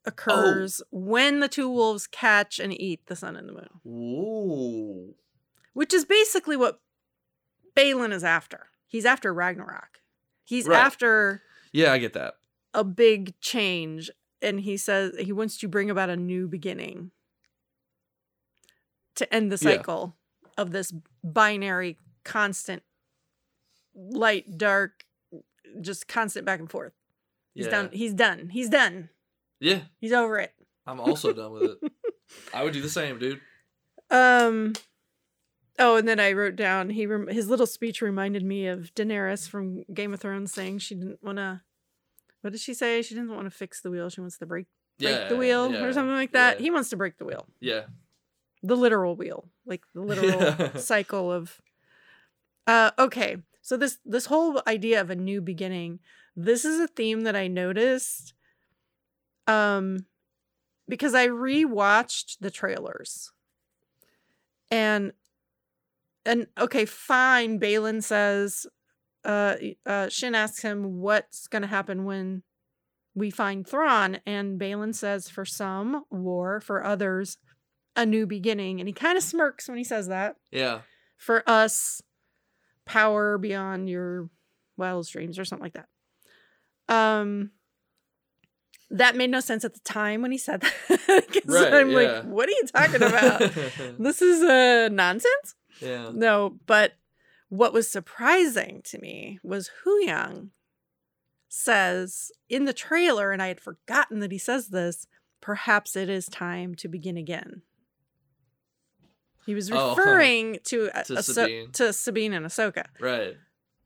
occurs 0.04 0.82
when 0.90 1.40
the 1.40 1.48
two 1.48 1.68
wolves 1.68 2.06
catch 2.06 2.58
and 2.60 2.78
eat 2.78 3.00
the 3.06 3.16
sun 3.16 3.34
and 3.34 3.48
the 3.48 3.54
moon, 3.54 3.68
Ooh. 3.86 5.14
which 5.72 5.94
is 5.94 6.04
basically 6.04 6.58
what 6.58 6.80
Baylan 7.74 8.12
is 8.12 8.22
after. 8.22 8.68
He's 8.86 9.06
after 9.06 9.32
Ragnarok. 9.32 10.02
He's 10.44 10.66
Right. 10.66 10.78
after 10.78 11.42
Yeah, 11.72 11.92
I 11.92 11.98
get 11.98 12.12
that. 12.14 12.34
a 12.74 12.84
big 12.84 13.38
change, 13.40 14.10
and 14.42 14.60
he 14.60 14.76
says 14.76 15.14
he 15.18 15.32
wants 15.32 15.56
to 15.58 15.68
bring 15.68 15.88
about 15.90 16.10
a 16.10 16.16
new 16.16 16.46
beginning 16.46 17.10
to 19.14 19.34
end 19.34 19.50
the 19.50 19.56
Yeah. 19.56 19.76
cycle 19.76 20.16
of 20.58 20.72
this 20.72 20.92
binary, 21.24 21.98
constant, 22.24 22.82
light, 23.94 24.58
dark, 24.58 25.04
just 25.80 26.06
constant 26.08 26.44
back 26.44 26.60
and 26.60 26.70
forth. 26.70 26.92
He's 27.54 27.64
yeah. 27.66 27.70
done. 27.70 27.90
He's 27.92 28.12
done. 28.14 28.48
He's 28.50 28.68
done. 28.68 29.08
Yeah, 29.58 29.80
He's 29.98 30.12
over 30.12 30.38
it. 30.38 30.52
I'm 30.86 31.00
also 31.00 31.32
done 31.32 31.52
with 31.52 31.62
it. 31.82 31.92
I 32.54 32.62
would 32.62 32.74
do 32.74 32.82
the 32.82 32.90
same, 32.90 33.18
dude. 33.18 33.40
Um. 34.10 34.74
Oh, 35.78 35.96
and 35.96 36.08
then 36.08 36.18
I 36.20 36.32
wrote 36.32 36.56
down 36.56 36.90
he 36.90 37.06
rem- 37.06 37.28
his 37.28 37.48
little 37.48 37.66
speech 37.66 38.00
reminded 38.00 38.42
me 38.44 38.66
of 38.66 38.94
Daenerys 38.94 39.48
from 39.48 39.82
Game 39.92 40.14
of 40.14 40.20
Thrones 40.20 40.52
saying 40.52 40.78
she 40.78 40.94
didn't 40.94 41.22
want 41.22 41.36
to. 41.38 41.60
What 42.40 42.50
did 42.52 42.60
she 42.60 42.74
say? 42.74 43.02
She 43.02 43.14
didn't 43.14 43.34
want 43.34 43.44
to 43.44 43.50
fix 43.50 43.80
the 43.80 43.90
wheel. 43.90 44.08
She 44.08 44.20
wants 44.20 44.38
to 44.38 44.46
break 44.46 44.66
break 44.98 45.14
Yeah, 45.16 45.28
the 45.28 45.36
wheel 45.36 45.70
yeah, 45.72 45.82
or 45.84 45.92
something 45.92 46.14
like 46.14 46.32
that. 46.32 46.58
yeah. 46.58 46.62
He 46.64 46.70
wants 46.70 46.88
to 46.90 46.96
break 46.96 47.18
the 47.18 47.24
wheel, 47.24 47.46
Yeah, 47.60 47.84
the 48.62 48.76
literal 48.76 49.16
wheel, 49.16 49.48
like 49.66 49.82
the 49.94 50.00
literal 50.00 50.70
cycle 50.80 51.30
of. 51.32 51.60
Uh. 52.66 52.92
Okay. 52.98 53.36
So 53.62 53.76
this 53.76 53.98
this 54.06 54.26
whole 54.26 54.62
idea 54.66 55.00
of 55.00 55.10
a 55.10 55.16
new 55.16 55.40
beginning, 55.40 55.98
this 56.36 56.64
is 56.64 56.78
a 56.80 56.86
theme 56.88 57.22
that 57.22 57.36
I 57.36 57.48
noticed. 57.48 58.32
Um, 59.48 60.06
because 60.88 61.14
I 61.14 61.28
rewatched 61.28 62.38
the 62.40 62.50
trailers. 62.50 63.32
And 64.70 65.12
and 66.26 66.46
okay, 66.58 66.84
fine. 66.84 67.58
Baylan 67.58 68.02
says, 68.02 68.66
uh, 69.24 69.56
uh, 69.84 70.08
Shin 70.08 70.34
asks 70.34 70.62
him 70.62 71.00
what's 71.00 71.46
going 71.46 71.62
to 71.62 71.68
happen 71.68 72.04
when 72.04 72.42
we 73.14 73.30
find 73.30 73.66
Thrawn, 73.66 74.18
and 74.26 74.60
Baylan 74.60 74.94
says, 74.94 75.30
for 75.30 75.44
some, 75.44 76.04
war, 76.10 76.60
for 76.60 76.84
others, 76.84 77.38
a 77.96 78.04
new 78.04 78.26
beginning. 78.26 78.78
And 78.78 78.88
he 78.88 78.92
kind 78.92 79.16
of 79.16 79.24
smirks 79.24 79.68
when 79.68 79.78
he 79.78 79.84
says 79.84 80.08
that. 80.08 80.36
yeah, 80.50 80.80
For 81.16 81.42
us, 81.46 82.02
power 82.84 83.38
beyond 83.38 83.88
your 83.88 84.28
wildest 84.76 85.12
dreams, 85.12 85.38
or 85.38 85.46
something 85.46 85.64
like 85.64 85.74
that. 85.74 86.94
Um, 86.94 87.52
that 88.90 89.16
made 89.16 89.30
no 89.30 89.40
sense 89.40 89.64
at 89.64 89.74
the 89.74 89.80
time 89.80 90.22
when 90.22 90.30
he 90.30 90.38
said 90.38 90.60
that. 90.88 91.42
Right, 91.46 91.72
I'm 91.72 91.90
yeah. 91.90 91.96
like, 91.96 92.24
what 92.24 92.48
are 92.48 92.52
you 92.52 92.64
talking 92.72 93.02
about? 93.02 93.38
this 93.98 94.22
is 94.22 94.42
uh, 94.42 94.88
nonsense. 94.92 95.54
Yeah. 95.80 96.10
No, 96.12 96.58
but 96.66 96.92
what 97.48 97.72
was 97.72 97.88
surprising 97.90 98.80
to 98.86 98.98
me 98.98 99.38
was 99.42 99.70
Huyang 99.84 100.48
says 101.48 102.30
in 102.48 102.64
the 102.64 102.72
trailer, 102.72 103.30
and 103.32 103.40
I 103.42 103.48
had 103.48 103.60
forgotten 103.60 104.20
that 104.20 104.32
he 104.32 104.38
says 104.38 104.68
this, 104.68 105.06
perhaps 105.40 105.96
it 105.96 106.08
is 106.08 106.26
time 106.26 106.74
to 106.76 106.88
begin 106.88 107.16
again. 107.16 107.62
He 109.44 109.54
was 109.54 109.70
Oh, 109.70 109.90
referring 109.96 110.58
to, 110.64 110.90
uh, 110.92 111.02
To 111.04 111.14
Ahso- 111.14 111.22
Sabine. 111.34 111.72
to 111.72 111.92
Sabine 111.92 112.32
and 112.32 112.46
Ahsoka. 112.46 112.86
Right, 113.00 113.36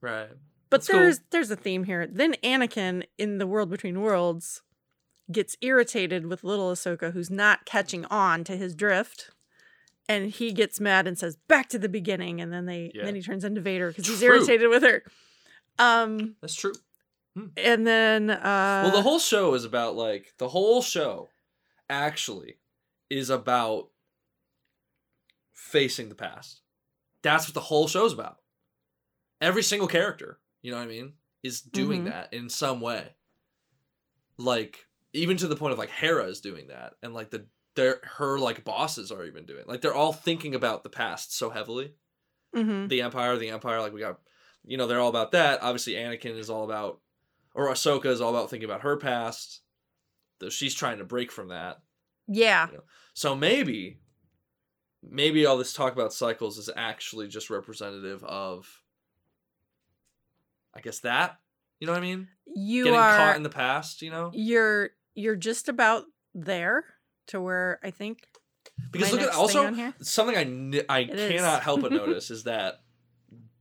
right. 0.01 0.29
But 0.71 0.83
That's 0.83 0.89
cool. 0.89 1.01
there's 1.01 1.21
there's 1.31 1.51
a 1.51 1.57
theme 1.57 1.85
here. 1.85 2.07
Then 2.07 2.35
Anakin 2.45 3.05
in 3.19 3.39
the 3.39 3.47
World 3.47 3.71
Between 3.71 4.01
Worlds 4.01 4.63
gets 5.31 5.57
irritated 5.61 6.27
with 6.27 6.45
little 6.45 6.71
Ahsoka 6.73 7.13
who's 7.13 7.31
not 7.31 7.67
catching 7.67 8.05
on 8.07 8.45
to 8.45 8.57
his 8.57 8.75
drift. 8.77 9.31
And 10.11 10.31
he 10.31 10.53
gets 10.53 10.81
mad 10.81 11.07
and 11.07 11.17
says, 11.17 11.37
"Back 11.49 11.69
to 11.69 11.79
the 11.79 11.89
beginning." 11.89 12.41
And 12.41 12.53
then 12.53 12.67
they 12.67 12.91
Yeah. 12.95 13.05
then 13.05 13.15
he 13.15 13.23
turns 13.23 13.45
into 13.45 13.61
Vader 13.61 13.89
because 13.89 14.07
he's 14.09 14.21
irritated 14.23 14.69
with 14.69 14.83
her. 14.83 15.05
Um, 15.79 16.37
That's 16.41 16.55
true. 16.57 16.73
and 17.57 17.87
then 17.87 18.29
uh, 18.31 18.81
well, 18.85 18.93
the 18.93 19.03
whole 19.03 19.21
show 19.21 19.55
is 19.55 19.65
about 19.65 19.95
like 19.95 20.35
the 20.39 20.49
whole 20.49 20.83
show 20.83 21.29
actually 21.89 22.59
is 23.09 23.31
about 23.31 23.91
facing 25.55 26.09
the 26.09 26.15
past. 26.15 26.63
That's 27.23 27.47
what 27.47 27.55
the 27.55 27.61
whole 27.61 27.87
show's 27.87 28.13
about. 28.13 28.39
Every 29.41 29.63
single 29.63 29.89
character, 29.89 30.41
you 30.63 30.71
know 30.71 30.79
what 30.79 30.85
I 30.85 30.87
mean, 30.89 31.15
is 31.43 31.61
doing 31.61 32.03
Mhm. 32.03 32.07
that 32.07 32.33
in 32.35 32.49
some 32.49 32.81
way. 32.81 33.15
Like 34.39 34.87
even 35.13 35.37
to 35.39 35.49
the 35.49 35.57
point 35.57 35.73
of 35.73 35.79
like 35.79 35.91
Hera 35.91 36.25
is 36.27 36.41
doing 36.41 36.69
that, 36.69 36.95
and 37.03 37.15
like 37.15 37.31
the 37.31 37.47
their 37.77 38.01
her 38.17 38.39
like 38.39 38.65
bosses 38.65 39.13
are 39.13 39.25
even 39.25 39.47
doing 39.47 39.65
like 39.67 39.81
they're 39.81 39.95
all 39.95 40.13
thinking 40.13 40.55
about 40.55 40.83
the 40.83 40.91
past 40.91 41.37
so 41.37 41.51
heavily. 41.51 41.95
mhm. 42.55 42.89
the 42.89 43.03
Empire, 43.03 43.37
the 43.37 43.51
Empire, 43.51 43.81
like 43.81 43.93
we 43.93 44.01
got, 44.01 44.19
you 44.65 44.77
know, 44.77 44.87
they're 44.87 45.01
all 45.01 45.09
about 45.09 45.33
that. 45.33 45.63
Obviously, 45.63 45.93
Anakin 45.95 46.37
is 46.37 46.51
all 46.51 46.65
about, 46.65 47.01
or 47.55 47.69
Ahsoka 47.69 48.07
is 48.07 48.21
all 48.21 48.31
about 48.31 48.51
thinking 48.51 48.69
about 48.69 48.83
her 48.83 48.97
past. 48.97 49.61
Though 50.41 50.49
she's 50.49 50.75
trying 50.75 50.99
to 50.99 51.05
break 51.05 51.31
from 51.31 51.49
that. 51.49 51.81
yeah, 52.27 52.69
So 53.15 53.37
maybe, 53.37 54.01
maybe 55.03 55.45
all 55.47 55.59
this 55.59 55.73
talk 55.75 55.93
about 55.93 56.13
cycles 56.13 56.57
is 56.59 56.71
actually 56.75 57.29
just 57.29 57.51
representative 57.51 58.25
of, 58.25 58.83
I 60.75 60.81
guess 60.81 61.01
that, 61.01 61.39
you 61.79 61.87
know 61.87 61.93
what 61.93 61.99
I 61.99 62.03
mean? 62.07 62.29
you 62.47 62.85
Getting 62.85 62.99
are 62.99 63.17
caught 63.17 63.37
in 63.37 63.43
the 63.43 63.49
past, 63.51 64.03
you 64.03 64.11
know? 64.11 64.31
you're 64.35 64.91
you're 65.15 65.37
just 65.37 65.69
about 65.69 66.05
there 66.35 66.85
to 67.31 67.41
where 67.41 67.79
I 67.83 67.91
think 67.91 68.27
Because 68.91 69.13
look 69.13 69.23
at 69.23 69.31
also 69.35 69.73
something 70.03 70.37
I 70.37 70.41
n- 70.43 70.83
I 70.89 71.01
It 71.01 71.11
is. 71.11 71.33
cannot 71.33 71.63
help 71.63 71.81
but 71.83 71.93
notice 72.03 72.31
is 72.31 72.45
that 72.45 72.81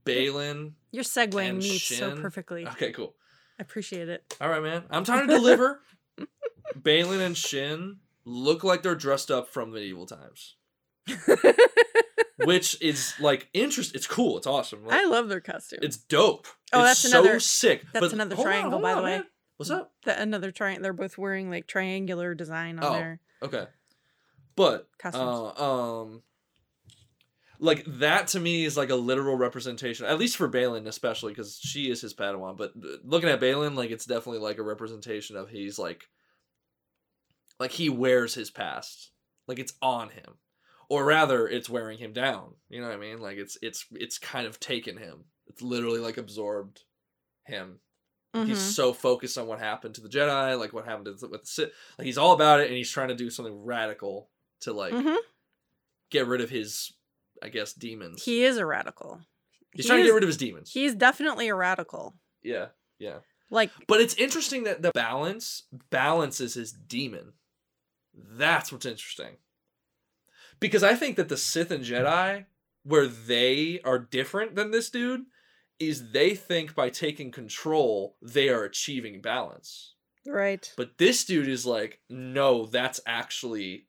Baylan. 0.04 0.72
Your 0.92 1.04
segueing 1.04 1.48
And 1.50 1.58
meets 1.58 1.84
so 1.84 2.16
perfectly. 2.16 2.66
Okay, 2.66 2.90
cool. 2.92 3.14
I 3.58 3.62
appreciate 3.62 4.08
it. 4.08 4.34
All 4.40 4.48
right, 4.48 4.62
man. 4.62 4.84
I'm 4.90 5.04
trying 5.04 5.26
to 5.28 5.34
deliver. 5.34 5.80
Baylan 6.80 7.20
and 7.24 7.36
Shin 7.36 7.98
look 8.24 8.64
like 8.64 8.82
they're 8.82 8.94
dressed 8.94 9.30
up 9.30 9.48
from 9.48 9.72
medieval 9.72 10.06
times, 10.06 10.56
which 12.44 12.80
is 12.80 13.14
like 13.20 13.48
interest. 13.52 13.94
It's 13.94 14.06
cool. 14.06 14.38
It's 14.38 14.46
awesome. 14.46 14.84
Like, 14.86 14.98
I 15.00 15.04
love 15.04 15.28
their 15.28 15.40
costume. 15.40 15.80
it's 15.82 15.96
dope. 15.96 16.46
Oh, 16.72 16.80
it's 16.80 16.88
that's 17.02 17.12
so 17.12 17.20
another- 17.20 17.40
sick. 17.40 17.82
that's 17.92 18.04
But 18.06 18.12
another 18.12 18.36
on, 18.36 18.42
triangle, 18.42 18.70
hold 18.72 18.82
by 18.82 18.94
the 18.94 19.02
way. 19.02 19.10
man. 19.18 19.24
What's 19.56 19.70
up? 19.70 19.92
the 20.04 20.18
another 20.20 20.50
triangle. 20.50 20.82
They're 20.84 20.92
both 20.94 21.18
wearing 21.18 21.50
like 21.50 21.66
triangular 21.66 22.34
design 22.34 22.78
on 22.78 22.84
Oh. 22.84 22.92
their 22.94 23.20
Okay, 23.42 23.66
but 24.56 24.88
uh, 25.14 26.02
um, 26.02 26.22
like 27.58 27.84
that 27.86 28.28
to 28.28 28.40
me 28.40 28.64
is 28.64 28.76
like 28.76 28.90
a 28.90 28.96
literal 28.96 29.36
representation, 29.36 30.06
at 30.06 30.18
least 30.18 30.36
for 30.36 30.48
Baylan, 30.48 30.86
especially 30.86 31.32
because 31.32 31.58
she 31.62 31.90
is 31.90 32.00
his 32.00 32.14
Padawan. 32.14 32.56
But 32.56 32.72
uh, 32.76 32.96
looking 33.04 33.28
at 33.28 33.40
Baylan, 33.40 33.74
like 33.74 33.90
it's 33.90 34.06
definitely 34.06 34.40
like 34.40 34.58
a 34.58 34.62
representation 34.62 35.36
of 35.36 35.50
he's 35.50 35.78
like, 35.78 36.04
like 37.58 37.70
he 37.70 37.88
wears 37.88 38.34
his 38.34 38.50
past, 38.50 39.10
like 39.46 39.58
it's 39.58 39.74
on 39.82 40.10
him, 40.10 40.38
or 40.88 41.04
rather, 41.04 41.46
it's 41.46 41.70
wearing 41.70 41.98
him 41.98 42.12
down. 42.12 42.54
You 42.68 42.80
know 42.80 42.88
what 42.88 42.96
I 42.96 43.00
mean? 43.00 43.20
Like 43.20 43.36
it's 43.36 43.58
it's 43.62 43.86
it's 43.92 44.18
kind 44.18 44.46
of 44.46 44.58
taken 44.58 44.96
him. 44.96 45.24
It's 45.46 45.62
literally 45.62 46.00
like 46.00 46.16
absorbed 46.16 46.82
him. 47.44 47.80
He's 48.32 48.58
Mhm. 48.58 48.74
so 48.74 48.92
focused 48.92 49.36
on 49.38 49.46
what 49.48 49.58
happened 49.58 49.96
to 49.96 50.00
the 50.00 50.08
Jedi, 50.08 50.56
like 50.58 50.72
what 50.72 50.84
happened 50.84 51.06
to 51.06 51.14
the, 51.14 51.28
with 51.28 51.40
the 51.42 51.46
Sith. 51.46 51.72
Like 51.98 52.06
he's 52.06 52.18
all 52.18 52.32
about 52.32 52.60
it, 52.60 52.68
and 52.68 52.76
he's 52.76 52.90
trying 52.90 53.08
to 53.08 53.14
do 53.16 53.28
something 53.28 53.64
radical 53.64 54.30
to 54.60 54.72
like 54.72 54.92
Mhm. 54.94 55.16
get 56.10 56.26
rid 56.26 56.40
of 56.40 56.48
his, 56.50 56.92
I 57.42 57.48
guess, 57.48 57.72
demons. 57.72 58.22
He 58.24 58.44
is 58.44 58.56
a 58.56 58.64
radical. 58.66 59.20
he's 59.72 59.84
he 59.84 59.88
trying 59.88 60.00
to 60.00 60.06
get 60.06 60.14
rid 60.14 60.22
of 60.24 60.28
his 60.28 60.36
demons. 60.36 60.72
He's 60.72 60.94
definitely 60.94 61.48
a 61.48 61.54
radical. 61.54 62.14
yeah, 62.42 62.68
yeah. 62.98 63.20
Like 63.50 63.70
But 63.88 64.00
it's 64.00 64.14
interesting 64.14 64.62
that 64.64 64.82
the 64.82 64.92
balance 64.92 65.64
balances 65.90 66.54
his 66.54 66.72
demon. 66.72 67.32
That's 68.14 68.70
what's 68.72 68.86
interesting. 68.86 69.38
Because 70.60 70.82
I 70.84 70.94
think 70.94 71.16
that 71.16 71.28
the 71.28 71.36
Sith 71.36 71.70
and 71.70 71.84
Jedi, 71.84 72.46
where 72.84 73.06
they 73.06 73.80
are 73.82 73.98
different 73.98 74.54
than 74.56 74.70
this 74.70 74.90
dude, 74.90 75.26
is 75.80 76.12
they 76.12 76.34
think 76.34 76.74
by 76.74 76.90
taking 76.90 77.30
control, 77.32 78.16
they 78.22 78.48
are 78.50 78.64
achieving 78.64 79.20
balance. 79.20 79.94
right. 80.26 80.72
But 80.76 80.98
this 80.98 81.24
dude 81.24 81.48
is 81.48 81.66
like, 81.66 82.00
no, 82.08 82.66
that's 82.66 83.00
actually 83.06 83.86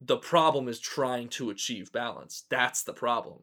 the 0.00 0.18
problem 0.18 0.68
is 0.68 0.78
trying 0.78 1.28
to 1.30 1.50
achieve 1.50 1.90
balance. 1.90 2.44
That's 2.50 2.82
the 2.82 2.92
problem. 2.92 3.38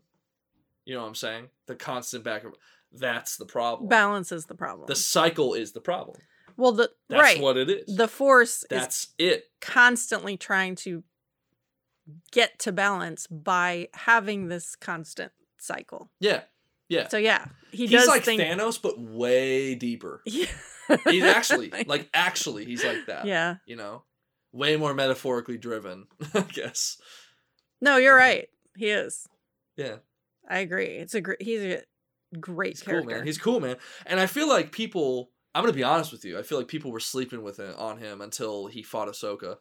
You 0.86 0.94
know 0.96 1.02
what 1.02 1.08
I'm 1.08 1.16
saying? 1.16 1.50
The 1.66 1.76
constant 1.76 2.24
back 2.24 2.44
and 2.44 2.54
that's 2.94 3.38
the 3.38 3.46
problem. 3.46 3.90
Balance 3.90 4.32
is 4.32 4.46
the 4.46 4.56
problem. 4.56 4.86
the 4.88 4.96
cycle 4.96 5.54
is 5.54 5.72
the 5.72 5.82
problem. 5.82 6.18
well, 6.58 6.72
the 6.74 6.92
That's 7.10 7.22
right. 7.22 7.42
what 7.42 7.58
it 7.58 7.70
is. 7.70 7.96
the 7.96 8.08
force 8.08 8.64
is 8.64 8.68
that's 8.70 9.08
it. 9.18 9.46
constantly 9.62 10.38
trying 10.38 10.76
to 10.76 11.04
get 12.32 12.60
to 12.60 12.72
balance 12.72 13.28
by 13.28 13.88
having 13.94 14.50
this 14.50 14.76
constant 14.76 15.32
cycle. 15.58 16.10
Yeah. 16.20 16.42
Yeah. 16.92 17.08
So 17.08 17.18
yeah, 17.18 17.46
he 17.72 17.88
he's 17.88 17.92
does 17.92 18.08
like 18.08 18.24
think. 18.24 18.42
Thanos, 18.42 18.82
but 18.82 19.00
way 19.00 19.76
deeper. 19.76 20.22
Yeah. 20.90 20.98
He's 21.10 21.24
actually 21.24 21.72
like 21.88 22.10
actually 22.14 22.66
he's 22.66 22.84
like 22.84 23.06
that. 23.08 23.26
yeah. 23.26 23.56
You 23.66 23.78
know? 23.78 24.04
Way 24.52 24.76
more 24.76 24.94
metaphorically 24.94 25.58
driven, 25.58 26.08
I 26.34 26.42
guess. 26.42 26.98
No, 27.80 27.96
you're 27.96 28.16
right. 28.16 28.50
He 28.76 28.90
is. 28.90 29.26
Yeah. 29.78 29.98
I 30.50 30.60
agree. 30.60 30.88
It's 30.88 31.16
a 31.16 31.22
great. 31.22 31.42
He's 31.42 31.62
a 31.62 31.82
great 32.38 32.74
He's 32.74 32.84
cool, 32.84 33.04
man. 33.06 33.26
He's 33.26 33.38
cool, 33.38 33.62
man. 33.62 33.78
And 34.06 34.20
I 34.20 34.26
feel 34.26 34.50
like 34.50 34.74
people. 34.74 35.30
I'm 35.56 35.64
gonna 35.64 35.72
be 35.74 35.84
honest 35.84 36.12
with 36.12 36.26
you. 36.26 36.38
I 36.38 36.44
feel 36.44 36.58
like 36.58 36.68
people 36.68 36.92
were 36.92 37.00
sleeping 37.00 37.42
with 37.42 37.60
it 37.60 37.74
on 37.78 37.98
him 37.98 38.20
until 38.20 38.68
he 38.68 38.84
fought 38.84 39.08
Ahsoka. 39.08 39.58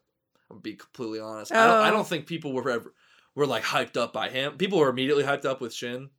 I'm 0.50 0.58
be 0.58 0.74
completely 0.74 1.20
honest. 1.20 1.52
I, 1.52 1.66
don't, 1.66 1.76
I 1.76 1.88
Oh. 1.90 1.92
don't 1.92 2.06
think 2.08 2.26
people 2.26 2.52
were 2.52 2.68
ever 2.70 2.92
were 3.36 3.46
like 3.46 3.62
hyped 3.62 3.96
up 3.96 4.12
by 4.12 4.30
him. 4.30 4.56
People 4.56 4.78
were 4.80 4.88
immediately 4.88 5.22
hyped 5.22 5.44
up 5.44 5.60
with 5.60 5.72
Shin, 5.72 6.10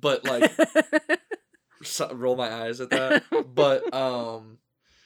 but 0.00 0.24
like 0.24 0.50
roll 2.12 2.36
my 2.36 2.52
eyes 2.52 2.80
at 2.80 2.90
that. 2.90 3.24
but 3.54 3.92
um, 3.94 4.58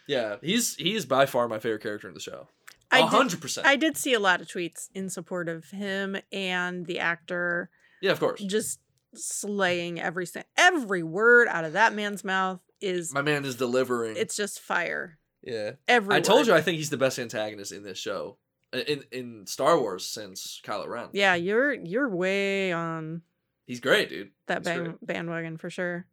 yeah, 0.06 0.36
he's 0.42 0.74
he's 0.76 1.04
by 1.06 1.26
far 1.26 1.48
my 1.48 1.58
favorite 1.58 1.82
character 1.82 2.08
in 2.08 2.14
the 2.14 2.20
show. 2.20 2.48
Hundred 2.92 3.40
percent. 3.40 3.66
I 3.66 3.74
did 3.76 3.96
see 3.96 4.12
a 4.14 4.20
lot 4.20 4.40
of 4.40 4.46
tweets 4.46 4.88
in 4.94 5.10
support 5.10 5.48
of 5.48 5.64
him 5.70 6.16
and 6.30 6.86
the 6.86 7.00
actor 7.00 7.68
Yeah, 8.00 8.12
of 8.12 8.20
course. 8.20 8.40
just 8.40 8.78
slaying 9.16 10.00
every 10.00 10.26
every 10.56 11.02
word 11.02 11.48
out 11.48 11.64
of 11.64 11.72
that 11.72 11.92
man's 11.92 12.22
mouth 12.22 12.60
is 12.80 13.12
My 13.12 13.22
man 13.22 13.44
is 13.44 13.56
delivering. 13.56 14.16
it's 14.16 14.36
just 14.36 14.60
fire. 14.60 15.18
yeah. 15.42 15.72
Every 15.88 16.14
I 16.14 16.20
told 16.20 16.46
you 16.46 16.54
I 16.54 16.60
think 16.60 16.76
he's 16.76 16.90
the 16.90 16.96
best 16.96 17.18
antagonist 17.18 17.72
in 17.72 17.82
this 17.82 17.98
show, 17.98 18.38
in 18.72 19.02
in 19.10 19.46
Star 19.48 19.76
Wars 19.78 20.06
since 20.06 20.60
Kylo 20.64 20.86
Ren. 20.86 21.08
Yeah, 21.12 21.34
you're 21.34 21.72
you're 21.72 22.08
way 22.08 22.72
on 22.72 23.22
He's 23.66 23.80
great, 23.80 24.08
dude. 24.10 24.30
that 24.46 24.62
That's 24.64 24.76
band, 24.78 24.98
bandwagon 25.02 25.56
for 25.56 25.70
sure. 25.70 26.06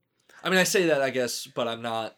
I 0.43 0.49
mean, 0.49 0.59
I 0.59 0.63
say 0.63 0.87
that 0.87 1.01
I 1.01 1.09
guess, 1.09 1.47
but 1.47 1.67
I'm 1.67 1.81
not. 1.81 2.15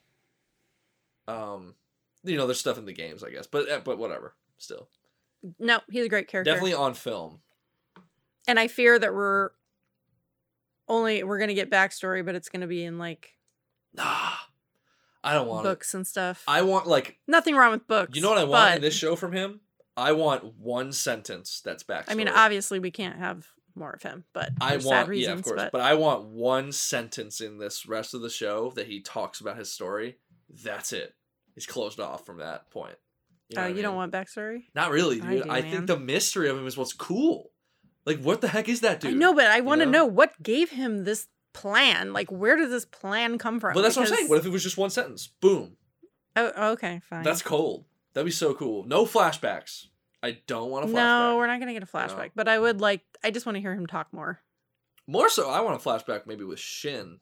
Um, 1.28 1.76
you 2.24 2.38
know, 2.38 2.46
there's 2.46 2.60
stuff 2.60 2.78
in 2.78 2.86
the 2.86 2.94
games, 2.94 3.24
I 3.24 3.30
guess, 3.32 3.48
but 3.48 3.68
eh, 3.70 3.80
but 3.84 3.98
whatever. 3.98 4.36
Still, 4.58 4.88
No, 5.60 5.80
he's 5.92 6.06
a 6.06 6.10
great 6.10 6.28
character. 6.28 6.52
definitely 6.52 6.74
on 6.74 6.94
film. 6.94 7.40
And 8.48 8.60
I 8.60 8.68
fear 8.68 8.98
that 9.00 9.14
we're 9.14 9.50
only 10.88 11.24
we're 11.24 11.40
gonna 11.40 11.54
get 11.54 11.70
backstory, 11.72 12.26
but 12.26 12.36
it's 12.36 12.50
gonna 12.50 12.68
be 12.68 12.84
in 12.84 12.98
like 12.98 13.36
Nah, 13.94 14.32
I 15.24 15.34
don't 15.34 15.48
want 15.48 15.66
it. 15.66 15.70
books 15.70 15.94
and 15.94 16.06
stuff. 16.06 16.44
I 16.48 16.62
want 16.62 16.88
like 16.88 17.18
Nothing 17.28 17.56
wrong 17.56 17.72
with 17.72 17.88
books. 17.88 18.16
you 18.16 18.22
know 18.22 18.30
what 18.30 18.38
I 18.38 18.44
want 18.44 18.76
in 18.76 18.82
this 18.82 18.96
show 18.96 19.16
from 19.16 19.32
him. 19.34 19.62
I 19.96 20.12
want 20.14 20.44
one 20.58 20.92
sentence 20.92 21.62
that's 21.64 21.84
backstory. 21.84 22.06
I 22.12 22.16
mean, 22.16 22.28
obviously 22.28 22.80
we 22.80 22.92
can't 22.92 23.18
have 23.18 23.48
more 23.76 23.92
of 23.92 24.04
him, 24.04 24.24
but 24.34 24.52
I 24.62 24.78
want 24.78 25.10
reasons. 25.10 25.28
yeah, 25.28 25.34
of 25.34 25.44
course, 25.44 25.62
but, 25.62 25.72
but 25.72 25.82
I 25.82 25.96
want 25.96 26.26
one 26.26 26.72
sentence 26.72 27.42
in 27.42 27.58
this 27.58 27.86
rest 27.86 28.14
of 28.14 28.22
the 28.22 28.30
show 28.30 28.72
that 28.76 28.88
he 28.88 29.02
talks 29.02 29.42
about 29.42 29.58
his 29.58 29.72
story. 29.72 30.18
That's 30.64 30.94
it. 30.94 31.14
He's 31.56 31.66
closed 31.66 32.00
off 32.00 32.26
from 32.26 32.40
that 32.40 32.70
point. 32.72 32.96
You 33.50 33.58
know 33.58 33.64
oh, 33.64 33.66
I 33.66 33.70
you 33.70 33.82
don't 33.82 33.96
want 33.96 34.12
backstory? 34.12 34.64
Not 34.74 34.92
really, 34.92 35.22
I 35.22 35.36
do, 35.36 35.44
I, 35.50 35.62
think 35.62 35.88
the 35.88 36.00
mystery 36.00 36.50
of 36.50 36.58
him 36.58 36.66
is 36.66 36.78
what's 36.78 36.94
cool. 36.94 37.52
Like, 38.06 38.22
what 38.22 38.42
the 38.42 38.48
heck 38.48 38.68
is 38.68 38.82
that 38.82 39.00
dude? 39.00 39.12
I 39.12 39.14
know, 39.16 39.34
but 39.34 39.46
I 39.46 39.62
want 39.62 39.82
to 39.82 39.86
know? 39.86 40.00
know 40.00 40.06
what 40.06 40.42
gave 40.42 40.72
him 40.72 41.04
this 41.04 41.28
plan. 41.54 42.14
Like, 42.14 42.32
where 42.32 42.56
did 42.56 42.70
this 42.70 42.86
plan 42.86 43.38
come 43.38 43.60
from? 43.60 43.74
But 43.74 43.82
that's 43.82 43.96
what 43.96 44.08
I'm 44.08 44.16
saying. 44.16 44.30
What 44.30 44.40
if 44.40 44.46
it 44.46 44.50
was 44.50 44.64
just 44.64 44.78
one 44.78 44.90
sentence? 44.90 45.28
Boom. 45.28 45.78
Oh, 46.36 46.72
okay, 46.72 47.00
fine. 47.04 47.24
That's 47.24 47.42
cold. 47.42 47.86
That'd 48.14 48.26
be 48.26 48.32
so 48.32 48.54
cool. 48.54 48.86
No 48.86 49.06
flashbacks. 49.06 49.88
I 50.24 50.38
don't 50.48 50.72
want 50.72 50.86
a 50.86 50.88
flashback. 50.88 50.94
no, 50.94 51.38
we're 51.38 51.48
not 51.48 51.60
gonna 51.60 51.74
get 51.74 51.84
a 51.84 51.86
flashback. 51.86 52.32
But 52.34 52.48
I 52.48 52.58
would 52.58 52.80
like. 52.82 53.02
I 53.24 53.30
just 53.30 53.46
want 53.46 53.58
to 53.58 53.62
hear 53.62 53.76
him 53.76 53.86
talk 53.86 54.08
more. 54.14 54.40
More 55.06 55.28
so, 55.30 55.50
I 55.50 55.60
want 55.60 55.76
a 55.76 55.86
flashback 55.86 56.26
maybe 56.26 56.46
with 56.46 56.60
Shin. 56.60 57.20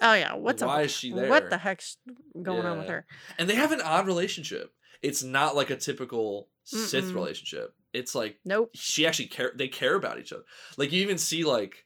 Oh 0.00 0.14
yeah, 0.14 0.34
what's 0.34 0.62
Why 0.62 0.80
up? 0.80 0.84
is 0.86 0.92
she 0.92 1.12
there? 1.12 1.28
What 1.28 1.50
the 1.50 1.58
heck's 1.58 1.96
going 2.40 2.64
on 2.64 2.78
with 2.78 2.88
her? 2.88 3.06
And 3.38 3.50
they 3.50 3.56
have 3.56 3.72
an 3.72 3.80
odd 3.80 4.06
relationship. 4.06 4.72
It's 5.02 5.22
not 5.24 5.56
like 5.56 5.70
a 5.70 5.76
typical 5.76 6.48
Sith 6.64 7.04
Mm-mm. 7.06 7.14
relationship. 7.14 7.74
It's 7.92 8.14
like 8.14 8.38
Nope. 8.44 8.70
she 8.74 9.04
actually 9.06 9.26
care. 9.26 9.52
They 9.54 9.68
care 9.68 9.96
about 9.96 10.18
each 10.20 10.32
other. 10.32 10.44
Like 10.76 10.92
you 10.92 11.02
even 11.02 11.18
see 11.18 11.42
like, 11.44 11.84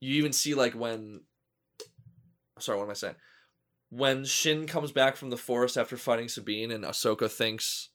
you 0.00 0.14
even 0.14 0.32
see 0.32 0.54
like 0.54 0.74
when. 0.74 1.22
Sorry, 2.60 2.78
what 2.78 2.84
am 2.84 2.90
I 2.90 2.94
saying? 2.94 3.16
When 3.90 4.24
Shin 4.24 4.66
comes 4.66 4.92
back 4.92 5.16
from 5.16 5.30
the 5.30 5.36
forest 5.36 5.76
after 5.76 5.96
fighting 5.96 6.28
Sabine, 6.28 6.70
and 6.70 6.84
Ahsoka 6.84 7.30
thinks 7.30 7.90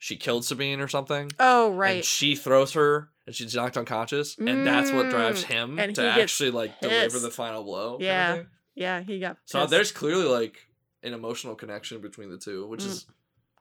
she 0.00 0.16
killed 0.16 0.44
Sabine 0.44 0.80
or 0.80 0.88
something, 0.88 1.30
Oh 1.38 1.72
right. 1.72 1.96
and 1.96 2.04
she 2.04 2.34
throws 2.34 2.72
her, 2.72 3.10
and 3.26 3.34
she's 3.36 3.54
knocked 3.54 3.76
unconscious, 3.76 4.36
and 4.38 4.66
that's 4.66 4.90
what 4.90 5.10
drives 5.10 5.44
Mm, 5.44 5.48
him 5.48 5.78
and 5.78 5.94
to 5.94 6.10
actually 6.10 6.50
like 6.50 6.80
deliver 6.80 7.18
the 7.20 7.30
final 7.30 7.62
blow. 7.62 7.98
kind 7.98 8.00
of 8.00 8.02
Yeah. 8.02 8.42
yeah, 8.74 9.00
he 9.02 9.20
got. 9.20 9.36
So 9.44 9.66
there's 9.66 9.92
clearly 9.92 10.24
like 10.24 10.66
an 11.02 11.12
emotional 11.12 11.54
connection 11.54 12.00
between 12.00 12.30
the 12.30 12.38
two, 12.38 12.66
which 12.66 12.80
Mm. 12.82 12.86
is 12.86 13.06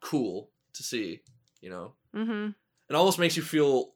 cool 0.02 0.50
to 0.74 0.82
see. 0.84 1.22
You 1.62 1.70
know, 1.70 1.94
Mm-hmm. 2.16 2.52
it 2.90 2.96
almost 2.96 3.20
makes 3.20 3.36
you 3.38 3.44
feel 3.44 3.94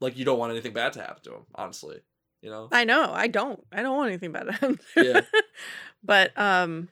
like 0.00 0.16
you 0.18 0.24
don't 0.26 0.38
want 0.38 0.52
anything 0.52 0.72
bad 0.74 0.92
to 0.92 1.00
happen 1.00 1.22
to 1.24 1.30
him. 1.34 1.46
Honestly, 1.54 2.00
you 2.42 2.50
know. 2.50 2.68
I 2.70 2.84
know. 2.84 3.10
I 3.12 3.26
don't. 3.26 3.62
I 3.72 3.82
don't 3.82 3.96
want 3.96 4.08
anything 4.10 4.32
bad 4.32 4.44
to 4.44 4.52
him. 4.52 4.78
Yeah. 4.96 5.22
but 6.04 6.38
um, 6.38 6.88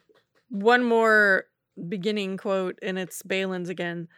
one 0.49 0.83
more 0.83 1.45
beginning 1.89 2.39
quote, 2.39 2.79
and 2.83 2.99
it's 2.99 3.23
Baylan's 3.23 3.69
again. 3.69 4.09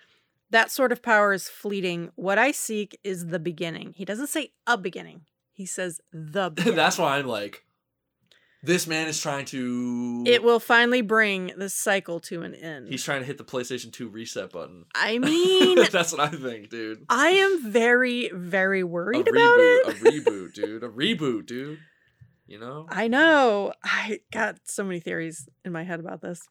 That 0.50 0.70
sort 0.70 0.92
of 0.92 1.02
power 1.02 1.32
is 1.32 1.48
fleeting. 1.48 2.10
What 2.16 2.38
I 2.38 2.50
seek 2.50 2.98
is 3.04 3.26
the 3.28 3.38
beginning. 3.38 3.92
He 3.96 4.04
doesn't 4.04 4.28
say 4.28 4.52
a 4.66 4.76
beginning. 4.76 5.22
He 5.52 5.66
says 5.66 6.00
the 6.12 6.50
beginning. 6.54 6.76
That's 6.76 6.98
why 6.98 7.18
I'm 7.18 7.26
like, 7.26 7.64
this 8.62 8.86
man 8.86 9.08
is 9.08 9.18
trying 9.20 9.46
to. 9.46 10.24
it 10.26 10.42
will 10.42 10.60
finally 10.60 11.00
bring 11.02 11.52
this 11.56 11.72
cycle 11.72 12.20
to 12.20 12.42
an 12.42 12.54
end. 12.54 12.88
He's 12.88 13.02
trying 13.04 13.20
to 13.20 13.26
hit 13.26 13.38
the 13.38 13.44
PlayStation 13.44 13.92
2 13.92 14.08
reset 14.08 14.50
button. 14.52 14.84
I 14.94 15.18
mean, 15.20 15.78
That's 15.90 16.12
what 16.12 16.20
I 16.20 16.28
think, 16.28 16.68
dude. 16.68 17.04
I 17.08 17.28
am 17.28 17.70
very, 17.70 18.30
very 18.34 18.80
A 18.80 18.86
worried 18.86 19.26
reboot, 19.26 19.30
about 19.30 19.58
it. 19.58 19.86
a 19.88 20.04
reboot, 20.04 20.52
dude. 20.54 20.82
A 20.84 20.88
reboot, 20.88 21.46
dude. 21.46 21.78
You 22.46 22.58
know. 22.58 22.86
I 22.90 23.06
know. 23.08 23.72
I 23.84 24.20
got 24.32 24.56
so 24.64 24.82
many 24.84 24.98
theories 25.00 25.48
in 25.64 25.72
my 25.72 25.84
head 25.84 26.00
about 26.00 26.20
this. 26.20 26.42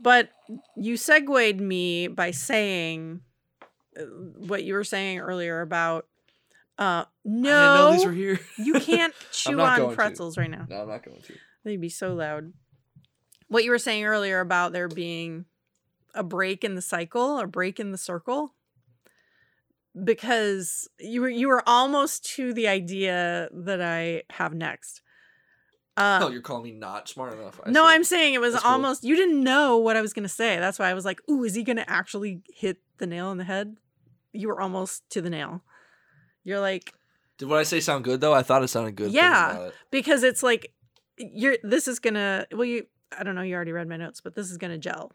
But 0.00 0.30
you 0.76 0.96
segued 0.96 1.60
me 1.60 2.08
by 2.08 2.30
saying 2.30 3.20
uh, 3.98 4.02
what 4.02 4.64
you 4.64 4.74
were 4.74 4.84
saying 4.84 5.18
earlier 5.18 5.60
about 5.60 6.06
uh 6.78 7.04
no 7.24 7.90
these 7.92 8.04
were 8.04 8.12
here. 8.12 8.38
you 8.56 8.74
can't 8.74 9.12
chew 9.32 9.60
on 9.60 9.80
to. 9.80 9.94
pretzels 9.96 10.38
right 10.38 10.50
now. 10.50 10.64
no, 10.68 10.82
I'm 10.82 10.88
not 10.88 11.04
going 11.04 11.20
to. 11.20 11.34
They'd 11.64 11.80
be 11.80 11.88
so 11.88 12.14
loud. 12.14 12.52
What 13.48 13.64
you 13.64 13.70
were 13.70 13.78
saying 13.78 14.04
earlier 14.04 14.40
about 14.40 14.72
there 14.72 14.88
being 14.88 15.46
a 16.14 16.22
break 16.22 16.64
in 16.64 16.74
the 16.74 16.82
cycle, 16.82 17.38
a 17.38 17.46
break 17.46 17.80
in 17.80 17.92
the 17.92 17.98
circle. 17.98 18.54
Because 20.04 20.88
you 21.00 21.22
were 21.22 21.28
you 21.28 21.48
were 21.48 21.62
almost 21.66 22.24
to 22.36 22.52
the 22.52 22.68
idea 22.68 23.48
that 23.52 23.82
I 23.82 24.22
have 24.30 24.54
next. 24.54 25.02
Uh, 25.98 26.20
oh, 26.22 26.28
you're 26.30 26.42
calling 26.42 26.62
me 26.64 26.70
not 26.72 27.08
smart 27.08 27.32
enough. 27.32 27.60
I 27.64 27.70
no, 27.70 27.82
see. 27.82 27.88
I'm 27.92 28.04
saying 28.04 28.34
it 28.34 28.40
was 28.40 28.52
That's 28.54 28.62
cool. 28.64 28.72
almost 28.72 29.04
you 29.04 29.16
didn't 29.16 29.42
know 29.42 29.76
what 29.78 29.96
I 29.96 30.00
was 30.00 30.12
gonna 30.12 30.28
say. 30.28 30.58
That's 30.58 30.78
why 30.78 30.88
I 30.90 30.94
was 30.94 31.04
like, 31.04 31.20
"Ooh, 31.28 31.42
is 31.44 31.54
he 31.54 31.62
gonna 31.64 31.84
actually 31.88 32.42
hit 32.54 32.78
the 32.98 33.06
nail 33.06 33.26
on 33.26 33.36
the 33.38 33.44
head?" 33.44 33.76
You 34.32 34.48
were 34.48 34.60
almost 34.60 35.08
to 35.10 35.20
the 35.20 35.30
nail. 35.30 35.62
You're 36.44 36.60
like 36.60 36.94
Did 37.38 37.48
what 37.48 37.58
I 37.58 37.62
say 37.64 37.80
sound 37.80 38.04
good 38.04 38.20
though? 38.20 38.32
I 38.34 38.42
thought 38.42 38.62
it 38.62 38.68
sounded 38.68 38.94
good. 38.96 39.10
Yeah. 39.12 39.58
it. 39.66 39.74
because 39.90 40.22
it's 40.22 40.42
like 40.42 40.72
you're. 41.18 41.56
This 41.64 41.88
is 41.88 41.98
gonna. 41.98 42.46
Well, 42.52 42.64
you. 42.64 42.86
I 43.18 43.22
don't 43.24 43.34
know. 43.34 43.42
You 43.42 43.54
already 43.56 43.72
read 43.72 43.88
my 43.88 43.96
notes, 43.96 44.20
but 44.20 44.34
this 44.34 44.50
is 44.50 44.56
gonna 44.58 44.78
gel. 44.78 45.12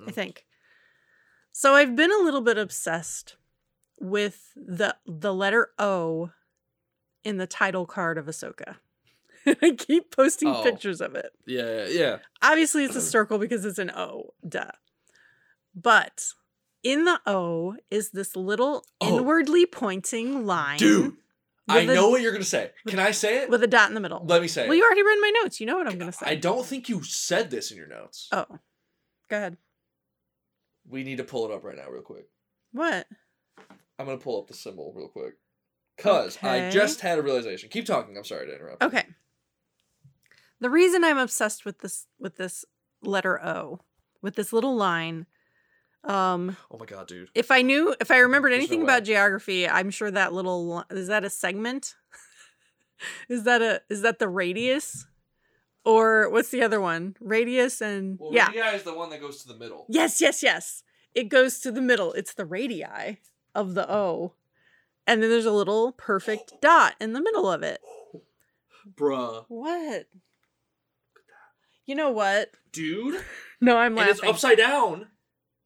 I 0.00 0.10
Mm. 0.10 0.14
think. 0.14 0.46
So 1.52 1.74
I've 1.74 1.96
been 1.96 2.12
a 2.12 2.18
little 2.24 2.40
bit 2.42 2.56
obsessed 2.58 3.36
with 3.98 4.52
the 4.56 4.96
the 5.06 5.34
letter 5.34 5.70
O 5.78 6.30
in 7.24 7.38
the 7.38 7.46
title 7.46 7.84
card 7.86 8.16
of 8.18 8.26
Ahsoka. 8.26 8.76
I 9.62 9.72
keep 9.76 10.14
posting 10.14 10.48
Oh. 10.48 10.62
pictures 10.62 11.00
of 11.00 11.14
it. 11.14 11.30
Yeah, 11.46 11.84
yeah, 11.84 11.86
yeah. 11.88 12.16
Obviously, 12.42 12.84
it's 12.84 12.96
a 12.96 13.00
circle 13.16 13.38
because 13.38 13.64
it's 13.64 13.78
an 13.78 13.90
O. 13.92 14.34
Duh. 14.46 14.70
But 15.74 16.28
in 16.82 17.04
the 17.04 17.20
O 17.26 17.76
is 17.90 18.10
this 18.10 18.34
little 18.36 18.84
Oh. 19.00 19.18
inwardly 19.18 19.66
pointing 19.66 20.46
line. 20.46 20.78
Dude, 20.78 21.14
I 21.68 21.84
know 21.84 22.08
what 22.10 22.20
you're 22.22 22.32
gonna 22.32 22.44
say. 22.44 22.70
Can 22.86 22.98
I 22.98 23.10
say 23.10 23.42
it? 23.42 23.50
With 23.50 23.62
a 23.62 23.66
dot 23.66 23.88
in 23.88 23.94
the 23.94 24.00
middle. 24.00 24.24
Let 24.26 24.40
me 24.42 24.48
say 24.48 24.64
well, 24.64 24.72
it. 24.74 24.76
you 24.78 24.84
already 24.84 25.02
read 25.02 25.18
my 25.20 25.32
notes. 25.42 25.60
You 25.60 25.66
know 25.66 25.76
what 25.76 25.86
I'm 25.86 25.98
going 25.98 26.10
to 26.10 26.16
say. 26.16 26.26
I 26.26 26.34
don't 26.36 26.64
think 26.64 26.88
you 26.88 27.02
said 27.02 27.50
this 27.50 27.70
in 27.70 27.76
your 27.76 27.88
notes. 27.88 28.28
Oh. 28.32 28.46
Go 29.28 29.36
ahead. 29.36 29.56
We 30.88 31.02
need 31.02 31.16
to 31.18 31.24
pull 31.24 31.44
it 31.50 31.52
up 31.54 31.64
right 31.64 31.76
now, 31.76 31.88
real 31.90 32.02
quick. 32.02 32.26
What? 32.72 33.06
I'm 33.98 34.06
gonna 34.06 34.18
pull 34.18 34.40
up 34.40 34.46
the 34.46 34.54
symbol 34.54 34.92
real 34.94 35.08
quick. 35.08 35.34
Cause 35.98 36.38
I 36.42 36.70
just 36.70 37.00
had 37.00 37.18
a 37.18 37.22
realization. 37.22 37.70
Keep 37.70 37.86
talking. 37.86 38.16
I'm 38.16 38.24
sorry 38.24 38.46
to 38.46 38.54
interrupt. 38.54 38.82
Okay. 38.82 39.04
The 40.60 40.70
reason 40.70 41.04
I'm 41.04 41.18
obsessed 41.18 41.64
with 41.64 41.80
this 41.80 42.06
with 42.18 42.36
this 42.36 42.64
letter 43.02 43.42
O, 43.44 43.80
with 44.22 44.36
this 44.36 44.52
little 44.52 44.74
line, 44.74 45.26
um, 46.04 46.56
Oh 46.70 46.78
my 46.78 46.86
god, 46.86 47.08
dude. 47.08 47.28
if 47.34 47.50
I 47.50 47.62
knew, 47.62 47.94
if 48.00 48.10
I 48.10 48.18
remembered 48.18 48.52
There's 48.52 48.60
no 48.60 48.62
anything 48.64 48.80
way. 48.80 48.84
about 48.84 49.04
geography, 49.04 49.68
I'm 49.68 49.90
sure 49.90 50.10
that 50.10 50.32
little 50.32 50.84
is 50.90 51.08
that 51.08 51.24
a 51.24 51.30
segment? 51.30 51.94
is 53.28 53.44
that 53.44 53.60
a 53.62 53.82
is 53.90 54.02
that 54.02 54.18
the 54.18 54.28
radius? 54.28 55.06
Or 55.84 56.30
what's 56.30 56.48
the 56.48 56.62
other 56.62 56.80
one? 56.80 57.14
Radius 57.20 57.80
and 57.80 58.18
Well, 58.18 58.32
yeah. 58.32 58.46
radii 58.48 58.76
is 58.76 58.82
the 58.82 58.94
one 58.94 59.10
that 59.10 59.20
goes 59.20 59.42
to 59.42 59.48
the 59.48 59.54
middle. 59.56 59.86
Yes, 59.88 60.20
yes, 60.20 60.42
yes. 60.42 60.82
It 61.14 61.28
goes 61.28 61.60
to 61.60 61.70
the 61.70 61.80
middle. 61.80 62.12
It's 62.14 62.34
the 62.34 62.44
radii 62.44 63.18
of 63.54 63.74
the 63.74 63.88
O. 63.88 64.32
And 65.06 65.22
then 65.22 65.30
there's 65.30 65.46
a 65.46 65.52
little 65.52 65.92
perfect 65.92 66.54
dot 66.60 66.94
in 67.00 67.12
the 67.12 67.20
middle 67.22 67.48
of 67.48 67.62
it. 67.62 67.80
Bruh. 68.96 69.44
What? 69.46 70.06
You 71.86 71.94
know 71.94 72.10
what? 72.10 72.50
Dude. 72.72 73.22
No, 73.58 73.78
I'm 73.78 73.96
And 73.96 74.10
it's 74.10 74.22
upside 74.22 74.58
down. 74.58 75.06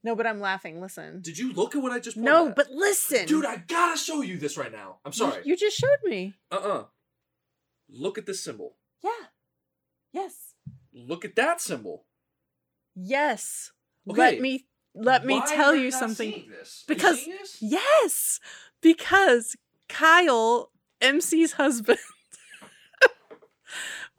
no, 0.05 0.15
but 0.15 0.25
I'm 0.25 0.39
laughing. 0.39 0.81
Listen. 0.81 1.21
Did 1.23 1.37
you 1.39 1.53
look 1.53 1.75
at 1.75 1.83
what 1.83 1.91
I 1.91 1.99
just 1.99 2.17
No, 2.17 2.51
at? 2.51 2.55
but 2.55 2.71
listen. 2.71 3.27
Dude, 3.27 3.45
I 3.45 3.57
gotta 3.57 3.99
show 3.99 4.23
you 4.23 4.39
this 4.39 4.57
right 4.57 4.71
now. 4.71 4.99
I'm 5.05 5.13
sorry. 5.13 5.43
You, 5.45 5.57
just 5.57 5.77
showed 5.77 5.99
me. 6.05 6.35
Uh-uh. 6.53 6.85
Look 7.89 8.17
at 8.17 8.27
this 8.27 8.45
symbol. 8.45 8.77
Yeah. 9.03 9.11
Yes. 10.13 10.55
Look 10.95 11.25
at 11.25 11.35
that 11.35 11.61
symbol. 11.61 12.05
Yes. 12.95 13.73
Okay. 14.09 14.17
Let 14.21 14.41
me 14.41 14.67
let 14.95 15.27
me 15.27 15.41
Why 15.41 15.47
tell 15.47 15.75
you 15.75 15.91
something. 15.91 16.31
You 16.33 16.45
Because- 16.87 17.25
this? 17.27 17.57
Yes. 17.61 18.39
Because 18.81 19.57
Kyle, 19.89 20.71
MC's 21.01 21.53
husband, 21.55 21.99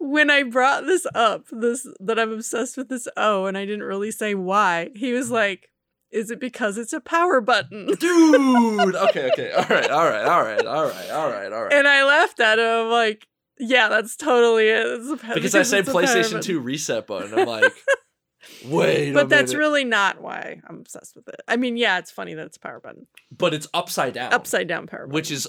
when 0.01 0.31
I 0.31 0.43
brought 0.43 0.85
this 0.85 1.05
up, 1.13 1.45
this 1.51 1.87
that 1.99 2.19
I'm 2.19 2.33
obsessed 2.33 2.75
with 2.75 2.89
this 2.89 3.07
O, 3.15 3.45
and 3.45 3.57
I 3.57 3.65
didn't 3.65 3.83
really 3.83 4.11
say 4.11 4.33
why, 4.33 4.89
he 4.95 5.13
was 5.13 5.27
mm-hmm. 5.27 5.35
like, 5.35 5.69
Is 6.09 6.31
it 6.31 6.39
because 6.39 6.77
it's 6.77 6.93
a 6.93 6.99
power 6.99 7.39
button? 7.39 7.85
Dude. 7.99 8.95
Okay, 8.95 9.29
okay. 9.31 9.51
All 9.51 9.65
right, 9.69 9.89
all 9.89 10.09
right, 10.09 10.25
all 10.25 10.43
right, 10.43 10.65
all 10.65 10.87
right, 10.87 11.09
all 11.09 11.29
right, 11.29 11.53
all 11.53 11.63
right. 11.63 11.73
And 11.73 11.87
I 11.87 12.03
laughed 12.03 12.39
at 12.39 12.57
him. 12.57 12.65
I'm 12.65 12.89
like, 12.89 13.27
yeah, 13.59 13.89
that's 13.89 14.15
totally 14.15 14.69
it. 14.69 14.85
It's 14.87 15.09
a, 15.09 15.17
pa- 15.17 15.35
because 15.35 15.53
I 15.53 15.61
say 15.61 15.83
PlayStation 15.83 16.41
2 16.41 16.59
reset 16.59 17.05
button. 17.05 17.37
I'm 17.37 17.47
like, 17.47 17.71
wait 18.65 19.13
But 19.13 19.29
that's 19.29 19.51
minute. 19.51 19.59
really 19.59 19.83
not 19.83 20.19
why 20.19 20.61
I'm 20.67 20.79
obsessed 20.79 21.15
with 21.15 21.27
it. 21.27 21.41
I 21.47 21.57
mean, 21.57 21.77
yeah, 21.77 21.99
it's 21.99 22.09
funny 22.09 22.33
that 22.33 22.47
it's 22.47 22.57
a 22.57 22.59
power 22.59 22.79
button. 22.79 23.05
But 23.31 23.53
it's 23.53 23.67
upside 23.73 24.15
down. 24.15 24.33
Upside 24.33 24.67
down 24.67 24.87
power 24.87 25.01
button. 25.01 25.13
Which 25.13 25.29
is 25.29 25.47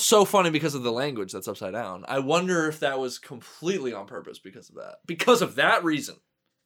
so 0.00 0.24
funny 0.24 0.50
because 0.50 0.74
of 0.74 0.82
the 0.82 0.92
language 0.92 1.32
that's 1.32 1.48
upside 1.48 1.72
down. 1.72 2.04
I 2.08 2.18
wonder 2.18 2.68
if 2.68 2.80
that 2.80 2.98
was 2.98 3.18
completely 3.18 3.92
on 3.92 4.06
purpose 4.06 4.38
because 4.38 4.68
of 4.68 4.76
that. 4.76 4.96
Because 5.06 5.42
of 5.42 5.56
that 5.56 5.84
reason. 5.84 6.16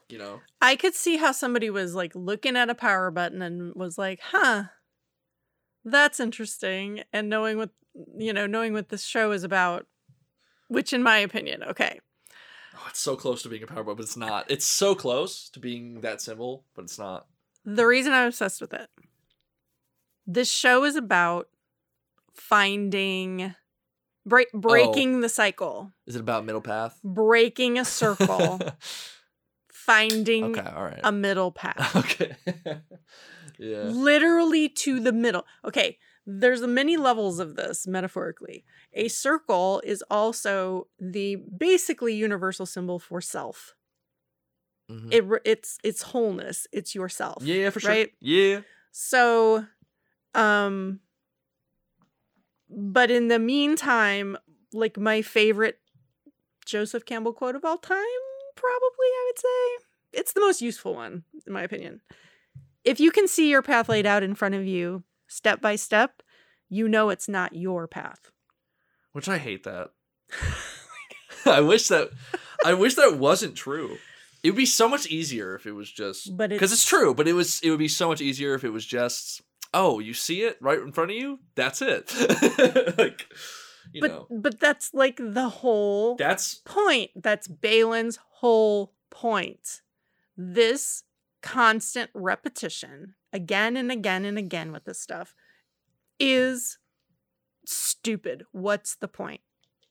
You 0.09 0.19
know? 0.19 0.41
I 0.61 0.77
could 0.77 0.95
see 0.95 1.17
how 1.17 1.33
somebody 1.33 1.71
was 1.71 1.95
like 1.95 2.15
looking 2.15 2.57
at 2.57 2.69
a 2.69 2.75
power 2.75 3.11
button 3.11 3.41
and 3.41 3.75
was 3.75 3.97
like, 3.97 4.21
huh, 4.23 4.65
that's 5.85 6.21
interesting. 6.21 7.03
And 7.13 7.31
knowing 7.31 7.57
what, 7.57 7.71
you 8.17 8.33
know, 8.33 8.47
knowing 8.47 8.73
what 8.75 8.91
this 8.91 9.05
show 9.05 9.33
is 9.33 9.45
about, 9.45 9.87
which 10.69 10.93
in 10.93 11.03
my 11.03 11.19
opinion, 11.19 11.63
okay. 11.63 12.01
Oh, 12.75 12.87
it's 12.89 13.01
so 13.01 13.17
close 13.17 13.43
to 13.43 13.49
being 13.49 13.63
a 13.63 13.67
power 13.67 13.85
button, 13.85 13.97
but 13.97 14.05
it's 14.05 14.17
not. 14.17 14.51
It's 14.51 14.67
so 14.67 14.95
close 14.95 15.49
to 15.51 15.61
being 15.61 16.01
that 16.03 16.21
symbol, 16.21 16.65
but 16.75 16.83
it's 16.83 16.99
not. 16.99 17.27
The 17.65 17.87
reason 17.87 18.13
I'm 18.13 18.29
obsessed 18.29 18.61
with 18.61 18.75
it, 18.75 18.89
this 20.27 20.51
show 20.51 20.85
is 20.85 20.97
about 20.97 21.49
finding, 22.35 23.55
break, 24.27 24.49
Oh. 24.55 24.59
breaking 24.61 25.21
the 25.21 25.29
cycle, 25.29 25.93
Is 26.07 26.17
it 26.17 26.21
about 26.21 26.45
middle 26.45 26.61
path? 26.63 26.99
breaking 27.05 27.79
a 27.79 27.85
circle, 27.85 28.61
finding 29.73 30.59
okay, 30.59 30.71
all 30.71 30.85
right. 30.85 31.01
a 31.03 31.13
middle 31.13 31.51
path. 31.53 31.95
okay. 31.97 32.37
yeah. 33.59 33.83
literally 33.85 34.69
to 34.69 35.01
the 35.01 35.13
middle. 35.13 35.45
Okay, 35.65 35.99
there's 36.27 36.61
many 36.63 36.97
levels 36.97 37.39
of 37.41 37.57
this 37.57 37.87
metaphorically. 37.87 38.65
A 38.93 39.09
circle 39.09 39.83
is 39.85 40.05
also 40.11 40.87
the 41.01 41.37
basically 41.37 42.15
universal 42.15 42.67
symbol 42.67 42.99
for 42.99 43.21
self. 43.21 43.75
Mhm. 44.91 45.13
It 45.13 45.41
it's 45.45 45.79
it's 45.83 46.03
wholeness. 46.03 46.67
It's 46.73 46.95
yourself. 46.95 47.43
Yeah, 47.43 47.71
for 47.71 47.81
sure. 47.81 47.91
right? 47.91 48.13
Yeah. 48.21 48.61
So, 48.91 49.65
um, 50.35 51.01
but 52.75 53.11
in 53.11 53.29
the 53.29 53.39
meantime, 53.39 54.37
like 54.73 54.99
my 54.99 55.23
favorite 55.23 55.79
Joseph 56.65 57.05
Campbell 57.05 57.33
quote 57.33 57.57
of 57.57 57.65
all 57.65 57.79
time, 57.79 57.99
probably 58.57 59.07
I 59.07 59.25
would 59.29 59.39
say 59.39 60.19
it's 60.19 60.33
the 60.33 60.41
most 60.41 60.63
useful 60.63 60.95
one 60.95 61.25
in 61.47 61.53
my 61.53 61.63
opinion. 61.63 62.01
If 62.85 62.99
you 62.99 63.11
can 63.11 63.29
see 63.29 63.51
your 63.51 63.63
path 63.63 63.89
laid 63.89 64.07
out 64.07 64.23
in 64.23 64.35
front 64.35 64.55
of 64.55 64.67
you, 64.67 65.05
step 65.29 65.61
by 65.61 65.77
step, 65.77 66.23
you 66.69 66.89
know 66.89 67.11
it's 67.11 67.29
not 67.29 67.55
your 67.55 67.87
path. 67.87 68.31
Which 69.13 69.29
I 69.29 69.39
hate 69.39 69.65
that. 69.65 69.91
I 71.47 71.61
wish 71.61 71.89
that 71.89 72.11
I 72.65 72.75
wish 72.75 72.95
that 72.95 73.19
wasn't 73.19 73.57
true. 73.57 73.99
It 74.43 74.51
would 74.51 74.57
be 74.57 74.67
so 74.67 74.89
much 74.89 75.07
easier 75.07 75.55
if 75.55 75.67
it 75.67 75.73
was 75.73 75.91
just 75.91 76.37
But 76.37 76.51
because 76.51 76.73
it's 76.73 76.85
true. 76.85 77.15
But 77.15 77.29
it 77.29 77.35
was 77.35 77.61
it 77.63 77.71
would 77.71 77.79
be 77.79 77.89
so 77.89 78.09
much 78.09 78.21
easier 78.21 78.55
if 78.55 78.65
it 78.65 78.71
was 78.71 78.87
just 78.87 79.43
oh 79.75 79.99
you 79.99 80.15
see 80.15 80.43
it 80.43 80.59
right 80.61 80.79
in 80.79 80.93
front 80.93 81.11
of 81.11 81.17
you. 81.17 81.41
That's 81.55 81.83
it. 81.83 82.15
like 82.99 83.27
you 83.93 84.01
but 84.01 84.11
know 84.11 84.27
but 84.31 84.61
that's 84.61 84.93
like 84.95 85.19
the 85.19 85.49
whole 85.49 86.17
that's 86.17 86.57
point. 86.65 87.11
That's 87.17 87.49
Baylan's 87.49 88.19
whole 88.31 88.95
point. 89.11 89.83
This 90.37 91.05
constant 91.43 92.11
repetition, 92.15 93.15
again 93.33 93.77
and 93.77 93.91
again 93.91 94.25
and 94.25 94.39
again 94.39 94.73
with 94.73 94.85
this 94.85 95.01
stuff, 95.01 95.35
is 96.19 96.79
stupid. 97.67 98.45
What's 98.53 98.95
the 98.95 99.09
point? 99.09 99.41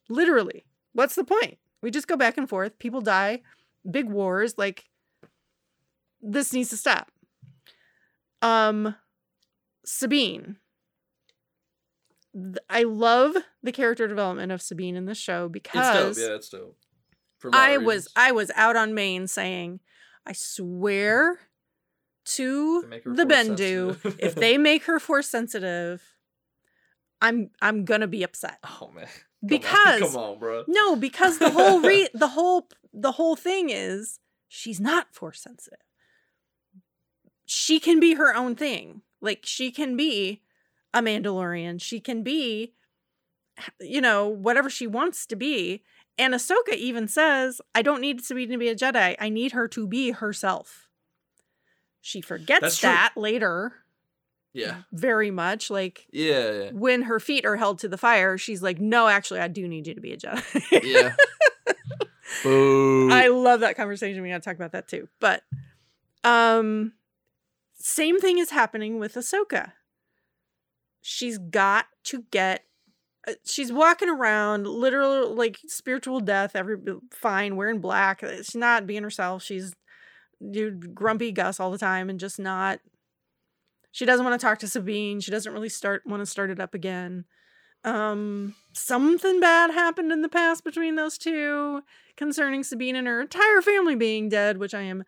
Literally, 0.10 0.66
what's 0.94 1.16
the 1.16 1.24
point? 1.24 1.58
We 1.82 1.92
just 1.92 2.08
go 2.08 2.16
back 2.16 2.38
and 2.38 2.48
forth. 2.48 2.80
People 2.80 3.02
die, 3.02 3.42
big 3.90 4.10
wars. 4.10 4.56
Like, 4.58 4.86
this 6.22 6.54
needs 6.54 6.70
to 6.70 6.78
stop. 6.78 7.12
Um, 8.42 8.96
Sabine. 9.86 10.58
I 12.70 12.84
love 12.84 13.36
the 13.62 13.72
character 13.72 14.08
development 14.08 14.52
of 14.52 14.62
Sabine 14.62 14.96
in 14.96 15.06
the 15.06 15.16
show 15.16 15.50
because 15.50 16.08
it's 16.08 16.18
dope. 16.20 16.30
Yeah, 16.30 16.36
it's 16.36 16.50
dope. 16.50 16.78
For 17.40 17.50
a 17.50 17.52
lot 17.52 17.60
I 17.60 17.78
was. 17.78 18.08
I 18.16 18.32
was 18.32 18.52
out 18.56 18.76
on 18.76 18.94
Maine 18.94 19.28
saying, 19.28 19.80
I 20.26 20.34
swear 20.34 21.40
to 22.26 22.82
To 22.84 22.88
the 23.04 23.26
Bendu, 23.26 24.16
if 24.20 24.36
they 24.36 24.58
make 24.60 24.84
her 24.86 25.00
force 25.00 25.28
sensitive, 25.28 26.02
I'm 27.22 27.50
I'm 27.62 27.84
gonna 27.84 28.08
be 28.08 28.24
upset. 28.24 28.60
oh 28.64 28.92
man 28.94 29.06
Come 29.06 29.06
on. 29.06 29.08
Because 29.48 30.00
come 30.02 30.18
on, 30.18 30.38
bro. 30.40 30.64
no, 30.68 30.96
because 30.96 31.40
the 31.40 31.50
whole 31.50 31.82
re 31.82 32.08
the 32.14 32.28
whole 32.28 32.68
the 32.94 33.14
whole 33.14 33.36
thing 33.36 33.72
is 33.72 34.20
she's 34.48 34.80
not 34.80 35.16
force 35.16 35.42
sensitive. 35.42 35.80
She 37.48 37.80
can 37.80 38.00
be 38.00 38.14
her 38.14 38.36
own 38.36 38.56
thing. 38.56 39.02
Like 39.22 39.42
she 39.44 39.72
can 39.72 39.96
be 39.96 40.42
a 40.94 41.02
Mandalorian. 41.02 41.82
She 41.82 42.00
can 42.00 42.24
be 42.24 42.74
you 43.80 44.02
know, 44.02 44.28
whatever 44.28 44.70
she 44.70 44.88
wants 44.88 45.26
to 45.28 45.36
be. 45.36 45.84
And 46.18 46.34
Ahsoka 46.34 46.74
even 46.74 47.08
says, 47.08 47.62
I 47.74 47.82
don't 47.82 48.02
need 48.02 48.24
Sabine 48.24 48.50
to 48.50 48.58
be 48.58 48.70
a 48.70 48.76
Jedi. 48.76 49.16
I 49.20 49.30
need 49.30 49.54
her 49.54 49.68
to 49.70 49.88
be 49.88 50.12
herself. 50.12 50.88
She 52.02 52.22
forgets 52.22 52.62
That's 52.62 52.80
true. 52.80 52.90
that 52.90 53.14
later. 53.16 53.74
Yeah, 54.54 54.82
Very 54.92 55.32
much. 55.32 55.70
Like 55.70 56.08
yeah, 56.12 56.52
yeah. 56.52 56.70
when 56.74 57.04
her 57.04 57.22
feet 57.22 57.46
are 57.46 57.56
held 57.56 57.80
to 57.80 57.88
the 57.88 57.98
fire, 57.98 58.38
she's 58.38 58.62
like, 58.62 58.82
No, 58.82 59.08
actually, 59.08 59.40
I 59.40 59.48
do 59.48 59.66
need 59.66 59.88
you 59.88 59.94
to 59.94 60.02
be 60.02 60.12
a 60.12 60.18
Jedi. 60.18 60.84
yeah. 60.84 61.14
Boo. 62.44 63.10
I 63.12 63.28
love 63.28 63.62
that 63.62 63.78
conversation. 63.78 64.22
We 64.22 64.30
gotta 64.30 64.42
talk 64.42 64.56
about 64.56 64.74
that 64.74 64.88
too. 64.90 65.08
But 65.22 65.44
um 66.26 66.92
same 67.82 68.20
thing 68.20 68.38
is 68.38 68.52
happening 68.52 69.00
with 69.00 69.16
Ahsoka. 69.16 69.74
She's 71.02 71.38
got 71.38 71.88
to 72.06 72.26
get 72.32 72.66
uh, 73.28 73.34
she's 73.46 73.72
walking 73.72 74.10
around 74.10 74.68
literal 74.68 75.36
like 75.36 75.60
spiritual 75.68 76.20
death, 76.20 76.56
every 76.56 76.78
fine, 77.12 77.56
wearing 77.56 77.80
black. 77.80 78.24
She's 78.38 78.56
not 78.56 78.88
being 78.88 79.04
herself. 79.04 79.44
She's 79.44 79.74
dude 80.50 80.96
grumpy 80.96 81.32
Gus 81.32 81.60
all 81.60 81.70
the 81.70 81.78
time 81.78 82.10
and 82.10 82.20
just 82.20 82.40
not 82.40 82.80
she 83.92 84.06
doesn't 84.06 84.26
want 84.26 84.40
to 84.40 84.44
talk 84.44 84.58
to 84.60 84.68
Sabine. 84.68 85.20
She 85.20 85.32
doesn't 85.32 85.54
really 85.54 85.70
start 85.70 86.04
want 86.06 86.22
to 86.22 86.26
start 86.26 86.50
it 86.50 86.60
up 86.60 86.74
again. 86.74 87.26
Um 87.84 88.56
something 88.74 89.40
bad 89.40 89.72
happened 89.72 90.12
in 90.12 90.22
the 90.22 90.30
past 90.30 90.64
between 90.64 90.96
those 90.96 91.18
two 91.18 91.82
concerning 92.18 92.64
Sabine 92.64 92.96
and 92.96 93.08
her 93.08 93.22
entire 93.22 93.62
family 93.62 93.96
being 93.96 94.30
dead, 94.30 94.58
which 94.58 94.74
I 94.74 94.82
am 94.82 95.04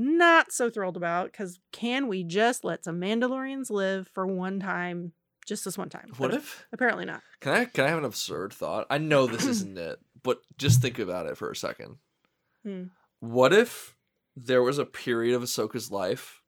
not 0.00 0.50
so 0.50 0.70
thrilled 0.70 0.96
about 0.96 1.26
because 1.26 1.60
can 1.72 2.08
we 2.08 2.24
just 2.24 2.64
let 2.64 2.84
some 2.84 2.98
Mandalorians 2.98 3.70
live 3.70 4.08
for 4.08 4.26
one 4.26 4.58
time, 4.58 5.12
just 5.46 5.66
this 5.66 5.76
one 5.76 5.90
time? 5.90 6.10
What 6.16 6.30
But 6.30 6.38
if? 6.38 6.66
Apparently 6.72 7.04
not. 7.04 7.22
Can 7.40 7.52
I 7.52 7.64
can 7.66 7.84
I 7.84 7.88
have 7.88 7.98
an 7.98 8.06
absurd 8.06 8.54
thought? 8.54 8.86
I 8.88 8.96
know 8.96 9.26
this 9.26 9.44
isn't 9.46 9.76
it, 9.76 9.98
but 10.22 10.40
just 10.56 10.80
think 10.80 10.98
about 10.98 11.26
it 11.26 11.36
for 11.36 11.50
a 11.50 11.56
second. 11.56 11.96
Hmm. 12.64 12.84
What 13.20 13.52
if 13.52 13.94
there 14.34 14.62
was 14.62 14.78
a 14.78 14.86
period 14.86 15.34
of 15.34 15.42
Ahsoka's 15.42 15.90
life 15.90 16.40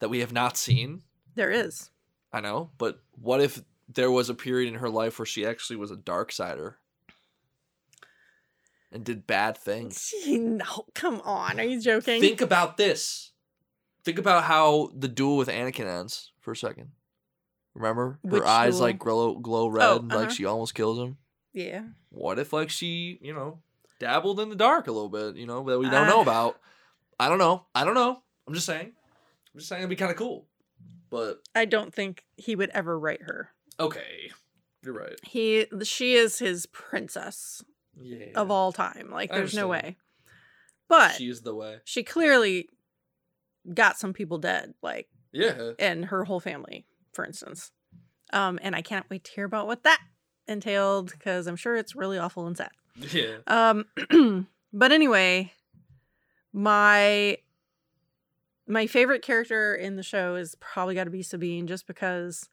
that 0.00 0.10
we 0.10 0.18
have 0.18 0.32
not 0.32 0.58
seen? 0.58 1.02
There 1.34 1.50
is. 1.50 1.90
I 2.30 2.40
know, 2.40 2.70
but 2.76 3.00
what 3.12 3.40
if 3.40 3.62
there 3.88 4.10
was 4.10 4.28
a 4.28 4.34
period 4.34 4.68
in 4.68 4.80
her 4.80 4.90
life 4.90 5.18
where 5.18 5.26
she 5.26 5.46
actually 5.46 5.76
was 5.76 5.90
a 5.90 5.96
dark 5.96 6.30
sider 6.30 6.78
and 8.92 9.04
did 9.04 9.26
bad 9.26 9.56
things? 9.56 10.12
Gee, 10.24 10.38
no, 10.38 10.84
come 10.94 11.20
on. 11.24 11.58
Are 11.60 11.64
you 11.64 11.80
joking? 11.80 12.20
Think 12.20 12.40
about 12.40 12.76
this. 12.76 13.32
Think 14.04 14.18
about 14.18 14.44
how 14.44 14.90
the 14.96 15.08
duel 15.08 15.36
with 15.36 15.48
Anakin 15.48 15.86
ends 15.86 16.32
for 16.40 16.52
a 16.52 16.56
second. 16.56 16.90
Remember? 17.74 18.18
Her 18.24 18.30
Which 18.30 18.42
eyes 18.42 18.74
duel? 18.74 18.82
like 18.82 18.98
glow 18.98 19.34
glow 19.38 19.68
red, 19.68 19.84
Oh, 19.86 19.96
like 19.96 20.12
uh-huh. 20.12 20.28
she 20.30 20.44
almost 20.44 20.74
kills 20.74 20.98
him. 20.98 21.16
yeah. 21.52 21.82
What 22.10 22.38
if 22.38 22.52
like 22.52 22.68
she, 22.68 23.18
you 23.22 23.32
know, 23.32 23.60
dabbled 23.98 24.40
in 24.40 24.48
the 24.50 24.56
dark 24.56 24.86
a 24.88 24.92
little 24.92 25.08
bit, 25.08 25.36
you 25.36 25.46
know, 25.46 25.64
that 25.64 25.78
we 25.78 25.88
don't 25.88 26.06
know 26.08 26.18
Uh. 26.18 26.22
about? 26.22 26.58
I 27.18 27.28
don't 27.28 27.38
know. 27.38 27.64
I 27.74 27.84
don't 27.84 27.94
know. 27.94 28.22
I'm 28.46 28.54
just 28.54 28.66
saying. 28.66 28.92
I'm 29.54 29.58
just 29.58 29.68
saying 29.68 29.80
it'd 29.80 29.90
be 29.90 29.96
kind 29.96 30.10
of 30.10 30.16
cool. 30.18 30.46
But 31.08 31.40
I 31.54 31.64
don't 31.66 31.94
think 31.94 32.24
he 32.36 32.56
would 32.56 32.70
ever 32.70 32.98
write 32.98 33.22
her. 33.22 33.50
okay. 33.80 34.30
You're 34.84 34.94
right. 34.94 35.14
He 35.22 35.66
she 35.84 36.14
is 36.14 36.40
his 36.40 36.66
princess 36.66 37.62
Yeah. 38.00 38.26
of 38.36 38.50
all 38.50 38.72
time. 38.72 39.10
Like 39.10 39.30
there's 39.30 39.54
no 39.54 39.68
way. 39.68 39.96
But 40.88 41.12
she's 41.16 41.40
the 41.42 41.54
way. 41.54 41.78
she 41.84 42.02
clearly 42.02 42.68
got 43.72 43.98
some 43.98 44.12
people 44.12 44.38
dead, 44.38 44.74
like 44.82 45.08
Yeah. 45.32 45.72
and 45.78 46.06
her 46.06 46.24
whole 46.24 46.40
family, 46.40 46.86
for 47.12 47.24
instance. 47.24 47.70
Um, 48.32 48.58
and 48.62 48.74
I 48.74 48.82
can't 48.82 49.08
wait 49.10 49.24
to 49.24 49.30
hear 49.32 49.44
about 49.44 49.66
what 49.66 49.82
that 49.84 50.00
entailed 50.48 51.10
because 51.10 51.46
I'm 51.46 51.56
sure 51.56 51.76
it's 51.76 51.94
really 51.94 52.18
awful 52.18 52.46
and 52.46 52.56
sad. 52.56 52.70
Yeah. 53.12 53.36
Um, 53.46 53.86
but 54.72 54.92
anyway, 54.92 55.52
my 56.52 57.38
my 58.66 58.86
favorite 58.86 59.22
character 59.22 59.74
in 59.74 59.96
the 59.96 60.02
show 60.02 60.34
is 60.36 60.54
probably 60.60 60.94
got 60.94 61.04
to 61.04 61.10
be 61.10 61.22
Sabine, 61.22 61.66
just 61.66 61.86
because 61.86 62.48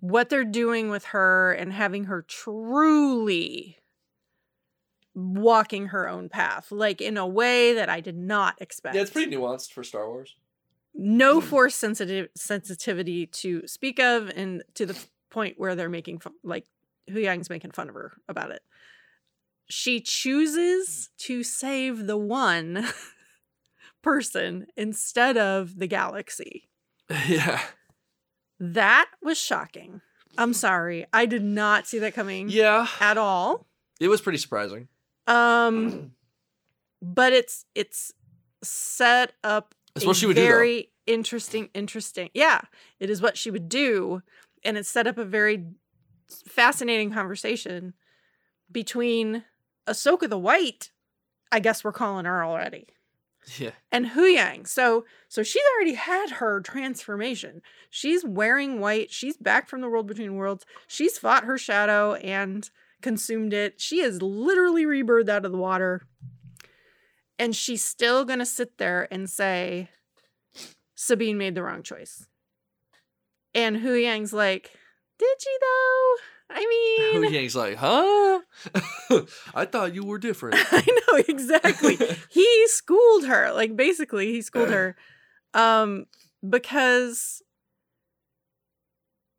what 0.00 0.28
they're 0.28 0.44
doing 0.44 0.90
with 0.90 1.06
her 1.06 1.52
and 1.52 1.72
having 1.72 2.04
her 2.04 2.22
truly 2.22 3.78
walking 5.16 5.86
her 5.86 6.08
own 6.08 6.28
path, 6.28 6.70
like 6.70 7.00
in 7.00 7.16
a 7.16 7.26
way 7.26 7.72
that 7.72 7.88
I 7.88 8.00
did 8.00 8.16
not 8.16 8.54
expect. 8.60 8.94
Yeah, 8.94 9.00
it's 9.02 9.10
pretty 9.10 9.34
nuanced 9.34 9.72
for 9.72 9.82
Star 9.82 10.08
Wars. 10.08 10.36
no 10.94 11.40
hmm. 11.40 11.46
force 11.46 11.74
sensitive 11.74 12.28
sensitivity 12.36 13.26
to 13.26 13.66
speak 13.66 13.98
of, 13.98 14.28
and 14.28 14.62
to 14.74 14.84
the 14.86 14.98
point 15.30 15.58
where 15.58 15.74
they're 15.74 15.88
making 15.88 16.18
fun, 16.18 16.34
like 16.44 16.66
Huyang's 17.10 17.50
making 17.50 17.70
fun 17.70 17.88
of 17.88 17.94
her 17.94 18.12
about 18.28 18.50
it. 18.50 18.62
She 19.68 20.00
chooses 20.00 21.10
to 21.18 21.42
save 21.42 22.06
the 22.06 22.16
one 22.16 22.86
person 24.02 24.66
instead 24.76 25.36
of 25.36 25.78
the 25.78 25.86
galaxy. 25.86 26.68
yeah. 27.26 27.60
That 28.60 29.06
was 29.22 29.38
shocking. 29.38 30.02
I'm 30.38 30.52
sorry. 30.52 31.06
I 31.12 31.26
did 31.26 31.42
not 31.42 31.86
see 31.86 31.98
that 32.00 32.14
coming 32.14 32.48
Yeah. 32.48 32.86
at 33.00 33.16
all. 33.18 33.66
It 33.98 34.08
was 34.08 34.20
pretty 34.20 34.38
surprising. 34.38 34.88
Um 35.26 36.12
but 37.02 37.32
it's 37.32 37.64
it's 37.74 38.12
set 38.62 39.32
up 39.44 39.74
what 40.02 40.16
she 40.16 40.26
would 40.26 40.36
do, 40.36 40.42
very 40.42 40.90
interesting 41.06 41.68
interesting 41.74 42.28
yeah 42.34 42.60
it 42.98 43.08
is 43.10 43.22
what 43.22 43.36
she 43.36 43.50
would 43.50 43.68
do 43.68 44.22
and 44.64 44.76
it 44.76 44.84
set 44.86 45.06
up 45.06 45.18
a 45.18 45.24
very 45.24 45.64
fascinating 46.48 47.12
conversation 47.12 47.94
between 48.72 49.44
ahsoka 49.86 50.28
the 50.28 50.38
white 50.38 50.90
i 51.52 51.60
guess 51.60 51.84
we're 51.84 51.92
calling 51.92 52.24
her 52.24 52.44
already 52.44 52.86
Yeah. 53.58 53.70
and 53.92 54.08
hu 54.08 54.24
yang. 54.24 54.64
So 54.66 55.04
so 55.28 55.44
she's 55.44 55.62
already 55.76 55.94
had 55.94 56.30
her 56.30 56.60
transformation. 56.60 57.62
She's 57.90 58.24
wearing 58.24 58.80
white. 58.80 59.12
She's 59.12 59.36
back 59.36 59.68
from 59.68 59.80
the 59.82 59.88
world 59.88 60.08
between 60.08 60.34
worlds. 60.34 60.66
She's 60.88 61.16
fought 61.18 61.44
her 61.44 61.56
shadow 61.56 62.14
and 62.14 62.68
consumed 63.02 63.52
it. 63.52 63.80
She 63.80 64.00
is 64.00 64.22
literally 64.22 64.84
rebirthed 64.84 65.28
out 65.28 65.44
of 65.44 65.52
the 65.52 65.58
water. 65.58 66.02
And 67.38 67.54
she's 67.54 67.84
still 67.84 68.24
gonna 68.24 68.46
sit 68.46 68.78
there 68.78 69.06
and 69.10 69.28
say 69.28 69.90
sabine 70.94 71.38
made 71.38 71.54
the 71.54 71.62
wrong 71.62 71.82
choice. 71.82 72.26
And 73.54 73.78
hu 73.78 73.92
yang's 73.94 74.32
like 74.32 74.72
did 75.18 75.40
she 75.40 75.50
though? 75.60 76.14
I 76.48 77.10
Hu 77.12 77.20
mean 77.20 77.32
Yang's 77.32 77.56
like, 77.56 77.76
huh? 77.76 78.40
I 79.54 79.64
thought 79.64 79.94
you 79.94 80.04
were 80.04 80.18
different. 80.18 80.56
i 80.70 80.84
know 80.86 81.16
exactly. 81.28 81.98
He 82.30 82.68
schooled 82.68 83.26
her 83.26 83.52
like 83.52 83.76
basically 83.76 84.32
he 84.32 84.42
schooled 84.42 84.70
her 84.70 84.96
um 85.54 86.06
because 86.48 87.42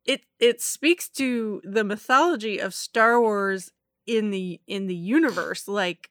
it 0.08 0.22
it 0.40 0.60
speaks 0.60 1.08
to 1.10 1.60
the 1.62 1.84
mythology 1.84 2.58
of 2.58 2.74
Star 2.74 3.20
Wars 3.20 3.70
in 4.06 4.30
the 4.30 4.58
in 4.66 4.86
the 4.86 4.96
universe 4.96 5.68
like 5.68 6.10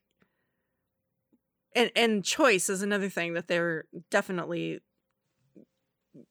and 1.76 1.92
and 1.96 2.24
choice 2.24 2.70
is 2.70 2.84
another 2.84 3.10
thing 3.10 3.34
that 3.34 3.48
they're 3.48 3.86
definitely 4.12 4.80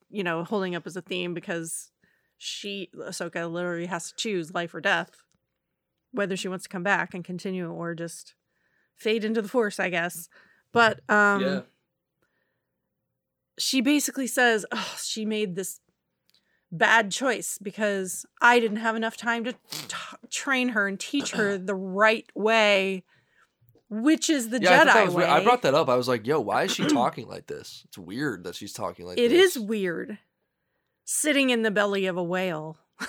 you 0.09 0.23
know 0.23 0.45
holding 0.45 0.77
up 0.77 0.87
as 0.87 0.97
a 0.97 1.03
theme 1.03 1.35
because 1.35 1.91
she 2.39 2.89
Ahsoka 2.97 3.51
literally 3.51 3.87
has 3.87 4.11
to 4.11 4.17
choose 4.17 4.55
life 4.55 4.73
or 4.73 4.81
death 4.81 5.23
whether 6.13 6.37
she 6.37 6.49
wants 6.49 6.63
to 6.63 6.69
come 6.69 6.85
back 6.85 7.15
and 7.15 7.25
continue 7.25 7.69
or 7.69 7.95
just 7.95 8.35
fade 8.95 9.25
into 9.25 9.43
the 9.43 9.49
force 9.49 9.81
I 9.81 9.91
guess 9.91 10.29
but 10.73 11.01
um 11.11 11.41
yeah. 11.41 11.61
she 13.59 13.81
basically 13.81 14.27
says, 14.27 14.65
oh, 14.71 14.97
she 15.03 15.25
made 15.25 15.57
this 15.57 15.81
bad 16.79 17.11
choice 17.11 17.59
because 17.61 18.27
I 18.41 18.61
didn't 18.61 18.79
have 18.79 18.97
enough 18.97 19.17
time 19.17 19.45
to 19.45 19.53
t- 19.53 19.59
train 20.31 20.71
her 20.71 20.87
and 20.89 20.99
teach 20.99 21.33
her 21.33 21.57
the 21.59 21.75
right 21.75 22.27
way, 22.35 23.05
which 23.89 24.29
is 24.31 24.51
the 24.51 24.61
yeah, 24.61 24.83
I, 24.83 24.85
Jedi 24.87 25.05
was 25.07 25.15
way. 25.15 25.25
weird. 25.25 25.31
I 25.31 25.45
brought 25.45 25.63
that 25.63 25.75
up. 25.75 25.89
I 25.89 25.97
was 25.97 26.09
like, 26.09 26.27
yo, 26.27 26.41
why 26.41 26.65
is 26.65 26.73
she 26.75 26.87
talking 26.87 27.27
like 27.29 27.47
this? 27.47 27.83
It's 27.87 27.99
weird 27.99 28.45
that 28.45 28.55
she's 28.55 28.73
talking 28.73 29.07
like 29.07 29.19
It 29.19 29.29
this. 29.31 29.57
is 29.57 29.63
weird 29.63 30.19
sitting 31.05 31.51
in 31.51 31.63
the 31.63 31.71
belly 31.71 32.07
of 32.07 32.17
a 32.17 32.23
whale, 32.25 32.79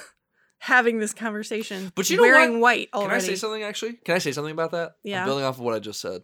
having 0.60 1.00
this 1.00 1.14
conversation, 1.14 1.92
But 1.96 2.10
you 2.10 2.18
know 2.18 2.24
wearing 2.24 2.54
what? 2.54 2.62
white 2.62 2.92
Can 2.92 3.02
already. 3.04 3.16
I 3.16 3.28
say 3.28 3.36
something 3.36 3.64
actually? 3.64 3.94
Can 3.94 4.16
I 4.16 4.20
say 4.20 4.32
something 4.32 4.52
about 4.52 4.72
that? 4.72 4.90
I'm 4.90 4.94
Yeah. 5.04 5.26
building 5.26 5.46
off 5.46 5.56
of 5.56 5.62
what 5.62 5.74
I 5.74 5.80
just 5.80 6.00
said. 6.00 6.22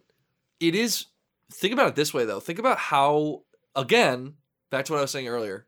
It 0.60 0.74
is 0.74 1.06
think 1.52 1.72
about 1.72 1.88
it 1.88 1.94
this 1.96 2.14
way 2.14 2.24
though. 2.24 2.40
Think 2.40 2.58
about 2.58 2.78
how 2.78 3.42
again, 3.74 4.34
back 4.70 4.84
to 4.84 4.92
what 4.92 4.98
I 4.98 5.02
was 5.02 5.10
saying 5.10 5.26
earlier, 5.28 5.66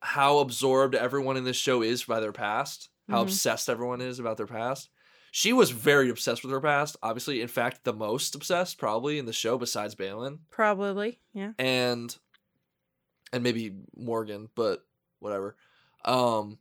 how 0.00 0.38
absorbed 0.38 0.94
everyone 0.94 1.36
in 1.36 1.44
this 1.44 1.56
show 1.56 1.82
is 1.82 2.04
by 2.04 2.20
their 2.20 2.32
past, 2.32 2.88
how 3.08 3.18
Mhm. 3.20 3.22
obsessed 3.28 3.68
everyone 3.68 4.00
is 4.00 4.18
about 4.18 4.36
their 4.36 4.46
past. 4.46 4.90
She 5.30 5.52
was 5.52 5.70
very 5.70 6.08
obsessed 6.08 6.42
with 6.42 6.52
her 6.52 6.60
past, 6.60 6.96
obviously, 7.02 7.40
in 7.42 7.48
fact, 7.48 7.84
the 7.84 7.92
most 7.92 8.34
obsessed 8.34 8.78
probably 8.78 9.18
in 9.18 9.26
the 9.26 9.32
show 9.32 9.58
besides 9.58 9.94
Baylan 9.94 10.38
Probably, 10.50 11.20
yeah. 11.32 11.52
and 11.58 12.16
and 13.32 13.42
maybe 13.42 13.74
Morgan, 13.96 14.48
but 14.54 14.86
whatever. 15.18 15.56
Um 16.04 16.58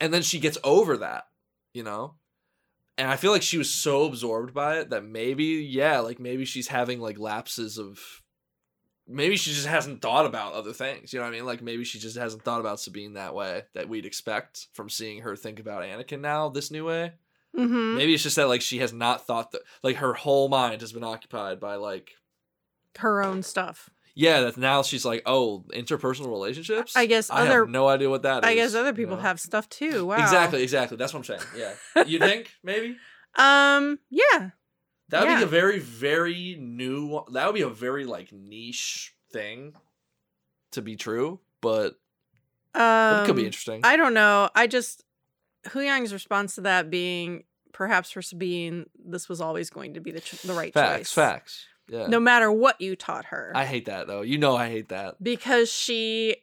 and 0.00 0.12
then 0.12 0.22
she 0.22 0.38
gets 0.40 0.58
over 0.62 0.98
that, 0.98 1.28
you 1.72 1.82
know? 1.82 2.16
And 2.98 3.08
I 3.08 3.16
feel 3.16 3.30
like 3.32 3.42
she 3.42 3.58
was 3.58 3.72
so 3.72 4.04
absorbed 4.04 4.52
by 4.52 4.78
it 4.80 4.90
that 4.90 5.04
maybe 5.04 5.44
yeah, 5.44 6.00
like 6.00 6.18
maybe 6.18 6.44
she's 6.44 6.68
having 6.68 7.00
like 7.00 7.18
lapses 7.18 7.78
of 7.78 8.22
maybe 9.08 9.36
she 9.36 9.52
just 9.52 9.66
hasn't 9.66 10.02
thought 10.02 10.26
about 10.26 10.52
other 10.54 10.72
things, 10.72 11.12
you 11.12 11.18
know 11.18 11.24
what 11.24 11.32
I 11.34 11.36
mean? 11.36 11.46
Like 11.46 11.62
maybe 11.62 11.84
she 11.84 11.98
just 11.98 12.16
hasn't 12.16 12.42
thought 12.42 12.60
about 12.60 12.80
Sabine 12.80 13.14
that 13.14 13.34
way 13.34 13.62
that 13.74 13.88
we'd 13.88 14.06
expect 14.06 14.66
from 14.72 14.90
seeing 14.90 15.22
her 15.22 15.36
think 15.36 15.60
about 15.60 15.82
Anakin 15.82 16.20
now 16.20 16.48
this 16.48 16.70
new 16.70 16.84
way. 16.84 17.12
Mm-hmm. 17.56 17.96
Maybe 17.96 18.12
it's 18.14 18.22
just 18.22 18.36
that 18.36 18.48
like 18.48 18.60
she 18.62 18.78
has 18.78 18.92
not 18.92 19.26
thought 19.26 19.52
that 19.52 19.62
like 19.82 19.96
her 19.96 20.12
whole 20.14 20.48
mind 20.48 20.80
has 20.82 20.92
been 20.92 21.04
occupied 21.04 21.58
by 21.60 21.76
like 21.76 22.10
Her 22.98 23.22
own 23.22 23.42
stuff. 23.42 23.88
yeah, 24.14 24.40
that 24.40 24.56
now 24.58 24.82
she's 24.82 25.04
like, 25.04 25.22
oh, 25.24 25.64
interpersonal 25.72 26.28
relationships. 26.28 26.96
I 26.96 27.06
guess 27.06 27.30
I 27.30 27.42
other- 27.42 27.60
have 27.60 27.68
no 27.70 27.86
idea 27.88 28.10
what 28.10 28.22
that 28.24 28.44
is. 28.44 28.48
I 28.50 28.54
guess 28.54 28.74
other 28.74 28.88
you 28.88 28.94
people 28.94 29.16
know? 29.16 29.22
have 29.22 29.40
stuff 29.40 29.68
too. 29.68 30.04
Wow. 30.06 30.16
exactly, 30.16 30.62
exactly. 30.62 30.96
That's 30.96 31.14
what 31.14 31.20
I'm 31.20 31.24
saying. 31.38 31.42
Yeah, 31.56 32.02
you 32.06 32.18
think 32.18 32.50
maybe 32.62 32.96
Um. 33.36 33.98
Yeah. 34.10 34.50
That 35.08 35.20
would 35.22 35.30
Yeah. 35.30 35.36
be 35.38 35.42
a 35.44 35.46
very, 35.46 35.78
very 35.78 36.56
new. 36.58 37.24
That 37.32 37.46
would 37.46 37.54
be 37.54 37.62
a 37.62 37.68
very 37.68 38.04
like 38.04 38.32
niche 38.32 39.14
thing 39.32 39.74
to 40.72 40.82
be 40.82 40.96
true, 40.96 41.40
but 41.60 41.98
Um. 42.74 43.22
it 43.22 43.26
could 43.26 43.36
be 43.36 43.46
interesting. 43.46 43.80
I 43.84 43.96
don't 43.96 44.14
know. 44.14 44.50
I 44.54 44.66
just 44.66 45.04
Huyang's 45.68 46.12
response 46.12 46.54
to 46.56 46.60
that 46.62 46.90
being 46.90 47.44
perhaps 47.72 48.10
for 48.10 48.22
Sabine, 48.22 48.86
this 49.04 49.28
was 49.28 49.40
always 49.40 49.68
going 49.70 49.94
to 49.94 50.00
be 50.00 50.10
the 50.10 50.20
ch- 50.20 50.40
the 50.42 50.54
right 50.54 50.72
facts, 50.72 51.10
choice. 51.10 51.12
facts. 51.12 51.66
Yeah. 51.88 52.06
no 52.08 52.18
matter 52.18 52.50
what 52.50 52.80
you 52.80 52.96
taught 52.96 53.26
her. 53.26 53.52
I 53.54 53.64
hate 53.64 53.84
that 53.84 54.08
though. 54.08 54.22
You 54.22 54.38
know 54.38 54.56
I 54.56 54.68
hate 54.70 54.88
that. 54.88 55.22
because 55.22 55.70
she 55.70 56.36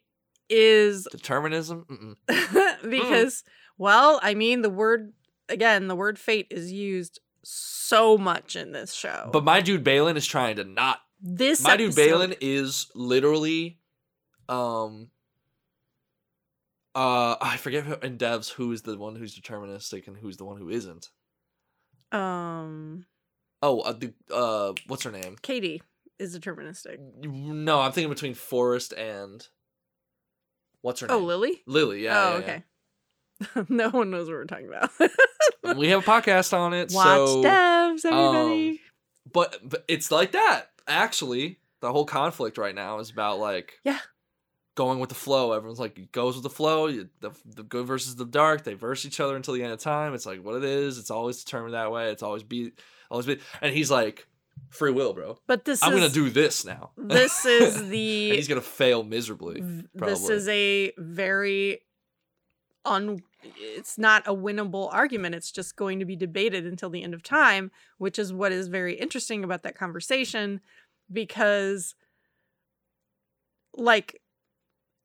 is 0.49 1.05
Determinism? 1.11 2.16
Because 2.84 3.43
well, 3.78 4.20
I 4.24 4.34
mean 4.36 4.61
the 4.61 4.70
word 4.70 5.14
again, 5.49 5.88
the 5.88 5.95
word 5.95 6.18
fate 6.20 6.47
is 6.51 6.72
used 6.72 7.20
so 7.44 8.18
much 8.18 8.56
in 8.56 8.72
this 8.72 8.94
show. 8.94 9.30
But 9.32 9.44
my 9.44 9.62
dude 9.62 9.84
Baylan 9.84 10.16
is 10.16 10.26
trying 10.26 10.56
to 10.58 10.64
not 10.64 11.00
this 11.22 11.62
my 11.64 11.78
dude 11.78 11.94
Baylan 11.94 12.36
is 12.41 12.88
literally 12.96 13.80
um 14.50 15.10
uh 16.96 17.36
I 17.41 17.58
forget 17.58 17.84
who, 17.84 17.96
in 17.96 18.18
devs 18.18 18.52
who 18.52 18.72
is 18.72 18.84
the 18.84 18.98
one 18.98 19.16
who's 19.16 19.38
deterministic 19.39 20.08
and 20.08 20.18
who's 20.18 20.38
the 20.38 20.46
one 20.46 20.58
who 20.58 20.70
isn't. 20.70 21.10
um 22.12 23.06
Oh, 23.62 23.80
uh, 23.80 23.94
the 23.94 24.14
uh 24.32 24.74
what's 24.88 25.04
her 25.04 25.12
name? 25.12 25.38
Katie 25.41 25.82
is 26.20 26.38
deterministic. 26.38 26.98
No, 27.26 27.80
I'm 27.80 27.91
thinking 27.94 28.10
between 28.12 28.34
Forrest 28.34 28.94
and 28.94 29.48
what's 30.82 31.00
her 31.00 31.08
Oh, 31.10 31.16
name? 31.16 31.24
Oh, 31.24 31.28
Lily? 31.28 31.62
Lily, 31.66 32.04
yeah. 32.04 32.20
oh, 32.20 32.32
yeah, 32.39 32.44
okay. 32.44 33.66
no 33.70 33.89
one 33.89 34.12
knows 34.12 34.28
what 34.28 34.34
we're 34.36 34.46
talking 34.46 34.68
about. 34.68 34.89
We 35.78 35.89
have 35.89 36.01
a 36.07 36.11
podcast 36.11 36.57
on 36.57 36.74
it, 36.74 36.91
Watch 36.93 37.05
so 37.30 37.43
devs, 37.43 38.05
everybody. 38.05 38.70
um, 38.72 38.80
but 39.32 39.57
but 39.64 39.86
it's 39.88 40.11
like 40.11 40.32
that. 40.34 40.68
Actually, 40.88 41.59
the 41.80 41.91
whole 41.91 42.05
conflict 42.05 42.57
right 42.57 42.76
now 42.76 42.99
is 42.99 43.09
about 43.09 43.39
like 43.39 43.74
Yeah. 43.84 43.99
going 44.76 44.99
with 44.99 45.09
the 45.09 45.16
flow. 45.16 45.53
Everyone's 45.53 45.80
like 45.80 45.97
it 45.97 46.11
goes 46.11 46.36
with 46.36 46.43
the 46.43 46.49
flow. 46.49 46.88
You- 46.88 47.09
The 47.22 47.32
the 47.45 47.64
good 47.64 47.86
versus 47.88 48.16
the 48.16 48.26
dark. 48.26 48.64
They 48.64 48.74
verse 48.74 49.05
each 49.05 49.20
other 49.20 49.36
until 49.36 49.53
the 49.53 49.64
end 49.64 49.72
of 49.74 49.80
time. 49.80 50.14
It's 50.14 50.26
like 50.26 50.43
what 50.43 50.55
it 50.55 50.64
is. 50.66 50.97
It's 50.97 51.11
always 51.11 51.43
determined 51.43 51.74
that 51.74 51.91
way. 51.91 52.11
It's 52.11 52.24
always 52.24 52.43
be 52.43 52.72
always 53.09 53.26
be. 53.26 53.39
And 53.61 53.74
he's 53.74 53.89
like 53.91 54.28
free 54.70 54.91
will, 54.91 55.14
bro. 55.14 55.38
but 55.47 55.66
this 55.66 55.82
I'm 55.84 55.93
is 55.93 55.99
gonna 55.99 56.11
do 56.14 56.30
this 56.30 56.66
now. 56.66 56.91
this 56.97 57.45
is 57.45 57.76
and 57.82 57.91
the 57.91 58.32
he's 58.36 58.47
gonna 58.47 58.61
fail 58.61 59.03
miserably. 59.03 59.61
probably. 59.97 60.14
this 60.14 60.30
is 60.30 60.47
a 60.47 60.91
very 60.97 61.80
un 62.86 63.22
it's 63.58 63.98
not 63.98 64.24
a 64.28 64.34
winnable 64.34 64.94
argument 64.94 65.36
it's 65.36 65.52
just 65.52 65.76
going 65.76 66.00
to 66.00 66.06
be 66.06 66.16
debated 66.16 66.66
until 66.66 66.89
the 66.89 67.04
end 67.04 67.14
of 67.14 67.24
time 67.24 67.72
which 67.98 68.18
is 68.18 68.34
what 68.34 68.52
is 68.52 68.68
very 68.68 68.96
interesting 68.96 69.44
about 69.44 69.64
that 69.64 69.78
conversation 69.78 70.62
because 71.12 71.96
like 73.76 74.22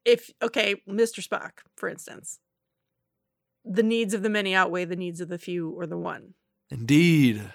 if 0.05 0.31
okay 0.41 0.75
mr 0.87 1.25
spock 1.25 1.51
for 1.75 1.89
instance 1.89 2.39
the 3.65 3.83
needs 3.83 4.13
of 4.13 4.23
the 4.23 4.29
many 4.29 4.55
outweigh 4.55 4.85
the 4.85 4.95
needs 4.95 5.21
of 5.21 5.29
the 5.29 5.37
few 5.37 5.69
or 5.69 5.85
the 5.85 5.97
one. 5.97 6.33
Indeed, 6.69 7.53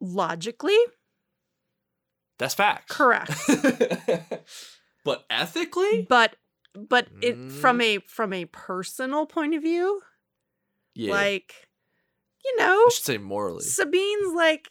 logically? 0.00 0.78
That's 2.38 2.54
facts. 2.54 2.94
correct. 2.94 3.32
But 5.04 5.24
ethically, 5.28 6.06
but 6.08 6.36
but 6.74 7.08
it 7.20 7.36
from 7.52 7.78
Mm. 7.78 7.82
a 7.82 7.98
from 8.08 8.32
a 8.32 8.44
personal 8.46 9.26
point 9.26 9.54
of 9.54 9.62
view 9.62 10.00
yeah. 10.94 11.12
like 11.12 11.68
you 12.44 12.56
know 12.58 12.84
I 12.86 12.90
should 12.92 13.04
say 13.04 13.18
morally. 13.18 13.62
sabine's 13.64 14.34
like 14.34 14.70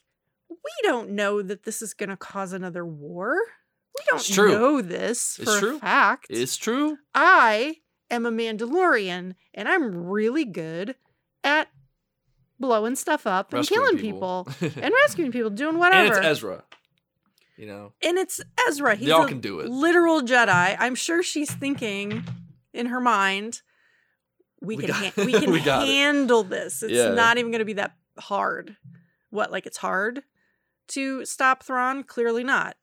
we 0.49 0.55
don't 0.83 1.11
know 1.11 1.41
that 1.41 1.63
this 1.63 1.81
is 1.81 1.93
going 1.93 2.09
to 2.09 2.17
cause 2.17 2.53
another 2.53 2.85
war 2.85 3.35
we 3.97 4.03
don't 4.09 4.19
It's 4.19 4.29
true. 4.33 4.51
know 4.51 4.81
this 4.81 5.37
It's 5.39 5.53
for 5.53 5.59
true. 5.59 5.75
a 5.77 5.79
fact 5.79 6.27
It's 6.29 6.57
true. 6.57 6.97
i 7.13 7.75
am 8.09 8.25
a 8.25 8.31
mandalorian 8.31 9.35
and 9.53 9.67
i'm 9.69 9.95
really 10.07 10.45
good 10.45 10.95
at 11.43 11.69
blowing 12.59 12.95
stuff 12.95 13.25
up 13.25 13.53
and 13.53 13.59
Rescuing 13.59 13.81
killing 13.87 13.97
people, 13.97 14.47
and 14.61 14.93
rescuing 15.05 15.31
people 15.31 15.49
doing 15.49 15.69
and 15.71 15.79
whatever 15.79 16.17
it's 16.17 16.25
Ezra. 16.25 16.63
You 17.61 17.67
know, 17.67 17.93
and 18.01 18.17
it's 18.17 18.41
ezra 18.67 18.95
he's 18.95 19.07
a 19.09 19.25
can 19.27 19.39
do 19.39 19.59
it. 19.59 19.69
literal 19.69 20.21
jedi 20.21 20.75
i'm 20.79 20.95
sure 20.95 21.21
she's 21.21 21.51
thinking 21.53 22.23
in 22.73 22.87
her 22.87 22.99
mind 22.99 23.61
we, 24.61 24.77
We 24.77 24.83
can 24.87 24.95
ha- 24.95 25.11
we 25.15 25.31
can 25.39 25.51
we 25.51 25.59
got 25.61 25.83
it." 25.83 25.91
handle 25.91 26.43
this 26.43 26.81
it's 26.81 26.91
Yeah. 26.91 27.13
not 27.13 27.37
even 27.37 27.51
going 27.51 27.59
to 27.59 27.65
be 27.65 27.73
that 27.73 27.95
hard 28.17 28.77
what 29.29 29.51
like 29.51 29.67
it's 29.67 29.77
hard 29.77 30.23
to 30.87 31.23
stop 31.23 31.61
Thrawn 31.63 32.03
clearly 32.03 32.43
not 32.43 32.77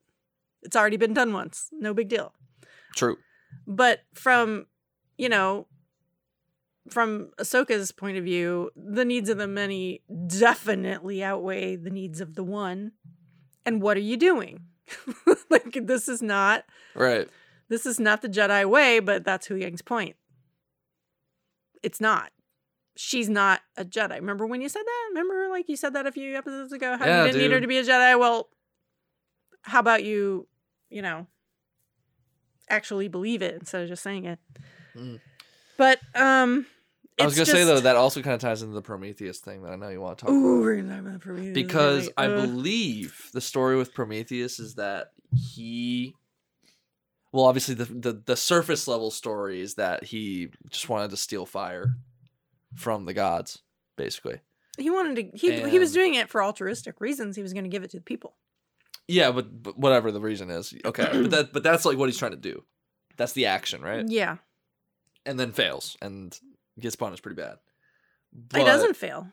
it's 0.63 0.77
already 0.77 0.97
been 0.97 1.13
done 1.13 1.33
once 1.33 1.71
no 1.73 1.93
big 1.93 2.09
deal 2.09 2.33
True. 2.95 3.17
but 3.67 4.05
from 4.15 4.67
you 5.17 5.29
know 5.29 5.67
from 6.89 7.31
Ahsoka's 7.39 7.93
point 7.93 8.17
of 8.17 8.25
view, 8.25 8.71
the 8.75 9.05
needs 9.05 9.29
of 9.29 9.37
the 9.37 9.47
many 9.47 10.01
definitely 10.27 11.23
outweigh 11.23 11.77
the 11.77 11.91
needs 11.91 12.19
of 12.23 12.35
the 12.35 12.43
one. 12.43 12.93
And 13.69 13.83
what 13.83 13.99
are 13.99 14.01
you 14.01 14.17
doing? 14.17 14.61
like 15.51 15.77
this 15.83 16.09
is 16.09 16.23
not 16.23 16.65
Right. 16.95 17.29
this 17.69 17.85
is 17.85 18.01
not 18.01 18.23
the 18.23 18.29
Jedi 18.29 18.65
way, 18.65 18.99
but 18.99 19.25
that's 19.25 19.49
Huyang's 19.49 19.83
point. 19.83 20.17
It's 21.83 22.01
not. 22.01 22.31
She's 22.97 23.29
not 23.29 23.61
a 23.77 23.85
Jedi. 23.85 24.15
Remember 24.15 24.47
when 24.47 24.63
you 24.63 24.71
said 24.71 24.85
that? 24.87 25.07
Remember 25.11 25.49
like 25.51 25.69
you 25.69 25.77
said 25.77 25.93
that 25.93 26.07
a 26.07 26.13
few 26.13 26.35
episodes 26.35 26.73
ago? 26.73 26.97
How 26.97 27.05
Yeah, 27.05 27.27
you 27.27 27.33
didn't 27.33 27.43
need 27.43 27.53
her 27.53 27.61
to 27.61 27.67
be 27.67 27.77
a 27.77 27.85
Jedi? 27.85 28.19
Well, 28.19 28.49
how 29.65 29.81
about 29.81 30.03
you, 30.03 30.49
you 30.89 31.03
know, 31.03 31.27
actually 32.71 33.09
believe 33.09 33.43
it 33.43 33.53
instead 33.55 33.83
of 33.83 33.89
just 33.91 34.03
saying 34.03 34.25
it? 34.25 34.39
Mm. 34.97 35.21
But 35.77 36.01
um 36.15 36.65
I 37.21 37.25
was 37.25 37.35
gonna 37.35 37.43
it's 37.43 37.51
say 37.51 37.65
though 37.65 37.81
that 37.81 37.97
also 37.97 38.23
kind 38.23 38.35
of 38.35 38.41
ties 38.41 38.63
into 38.63 38.75
the 38.75 38.83
Prometheus 38.83 39.39
thing 39.39 39.63
that 39.63 39.73
I 39.73 39.77
know 39.77 39.89
you 39.89 40.01
want 40.01 40.19
to 40.19 40.25
talk 40.27 40.33
Ooh, 40.33 40.55
about. 40.57 40.63
we're 40.63 40.77
gonna 40.77 40.97
talk 40.97 41.07
about 41.07 41.21
Prometheus. 41.21 41.55
because 41.55 42.07
right? 42.07 42.15
I 42.19 42.27
Ugh. 42.27 42.43
believe 42.49 43.31
the 43.33 43.41
story 43.41 43.77
with 43.77 43.95
Prometheus 43.95 44.59
is 44.59 44.75
that 44.77 45.13
he 45.35 46.15
well 47.33 47.45
obviously 47.45 47.75
the, 47.75 47.85
the 47.85 48.23
the 48.25 48.37
surface 48.37 48.89
level 48.89 49.11
story 49.11 49.61
is 49.61 49.75
that 49.75 50.05
he 50.05 50.49
just 50.71 50.89
wanted 50.89 51.11
to 51.11 51.17
steal 51.17 51.45
fire 51.47 51.95
from 52.75 53.05
the 53.05 53.15
gods 53.15 53.63
basically. 53.97 54.41
he 54.79 54.91
wanted 54.91 55.17
to 55.33 55.39
he 55.39 55.69
he 55.69 55.79
was 55.79 55.93
doing 55.93 56.15
it 56.15 56.29
for 56.29 56.43
altruistic 56.43 57.01
reasons. 57.01 57.37
He 57.37 57.43
was 57.43 57.53
gonna 57.53 57.69
give 57.69 57.83
it 57.85 57.91
to 57.91 57.97
the 57.99 58.03
people. 58.03 58.35
Yeah, 59.11 59.31
but, 59.31 59.63
but 59.63 59.79
whatever 59.79 60.13
the 60.13 60.21
reason 60.21 60.51
is. 60.51 60.75
Okay. 60.85 61.09
but 61.13 61.31
that 61.31 61.53
but 61.53 61.63
that's 61.63 61.85
like 61.85 61.97
what 61.99 62.09
he's 62.09 62.19
trying 62.19 62.33
to 62.33 62.37
do. 62.37 62.63
That's 63.17 63.33
the 63.33 63.47
action, 63.47 63.81
right? 63.83 64.05
Yeah. 64.07 64.37
And 65.27 65.41
then 65.41 65.53
fails 65.53 65.97
and 66.01 66.39
gets 66.81 66.97
punished 66.97 67.23
pretty 67.23 67.41
bad. 67.41 67.57
he 68.55 68.65
doesn't 68.65 68.97
fail. 68.97 69.33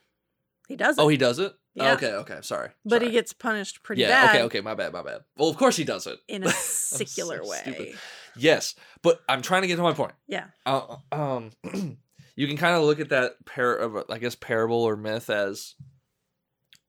He 0.68 0.76
doesn't. 0.76 1.04
Oh, 1.04 1.08
he 1.08 1.18
does 1.18 1.40
it? 1.40 1.54
Yeah. 1.76 1.94
okay, 1.94 2.14
okay. 2.14 2.40
Sorry. 2.42 2.70
but 2.86 3.02
sorry. 3.02 3.06
he 3.08 3.12
gets 3.12 3.34
punished 3.34 3.84
pretty 3.84 4.02
yeah, 4.02 4.08
bad 4.08 4.36
okay, 4.36 4.44
okay, 4.44 4.62
my 4.62 4.74
bad, 4.74 4.94
my 4.94 5.04
bad. 5.04 5.22
Well, 5.38 5.50
of 5.50 5.58
course 5.58 5.76
he 5.76 5.84
does 5.84 6.08
it. 6.08 6.18
in 6.28 6.44
a 6.48 6.50
secular 6.50 7.44
so 7.44 7.50
way. 7.50 7.58
stupid. 7.62 7.96
Yes, 8.38 8.76
but 9.02 9.22
I'm 9.30 9.42
trying 9.42 9.62
to 9.64 9.68
get 9.68 9.76
to 9.76 9.84
my 9.84 9.94
point. 9.94 10.14
Yeah. 10.28 10.46
Uh, 10.66 10.96
um, 11.12 11.52
you 12.36 12.48
can 12.48 12.58
kind 12.58 12.76
of 12.76 12.84
look 12.84 13.00
at 13.00 13.10
that 13.10 13.34
par 13.46 13.76
of 13.76 14.06
I 14.10 14.18
guess 14.20 14.36
parable 14.36 14.82
or 14.84 14.96
myth 14.96 15.30
as 15.30 15.76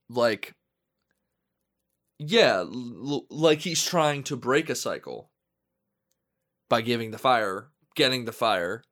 like, 0.09 0.55
yeah, 2.19 2.59
l- 2.59 3.27
like 3.29 3.61
he's 3.61 3.85
trying 3.85 4.23
to 4.25 4.37
break 4.37 4.71
a 4.71 4.75
cycle 4.75 5.31
by 6.69 6.81
giving 6.81 7.11
the 7.11 7.19
fire, 7.19 7.69
getting 7.95 8.25
the 8.25 8.33
fire, 8.33 8.83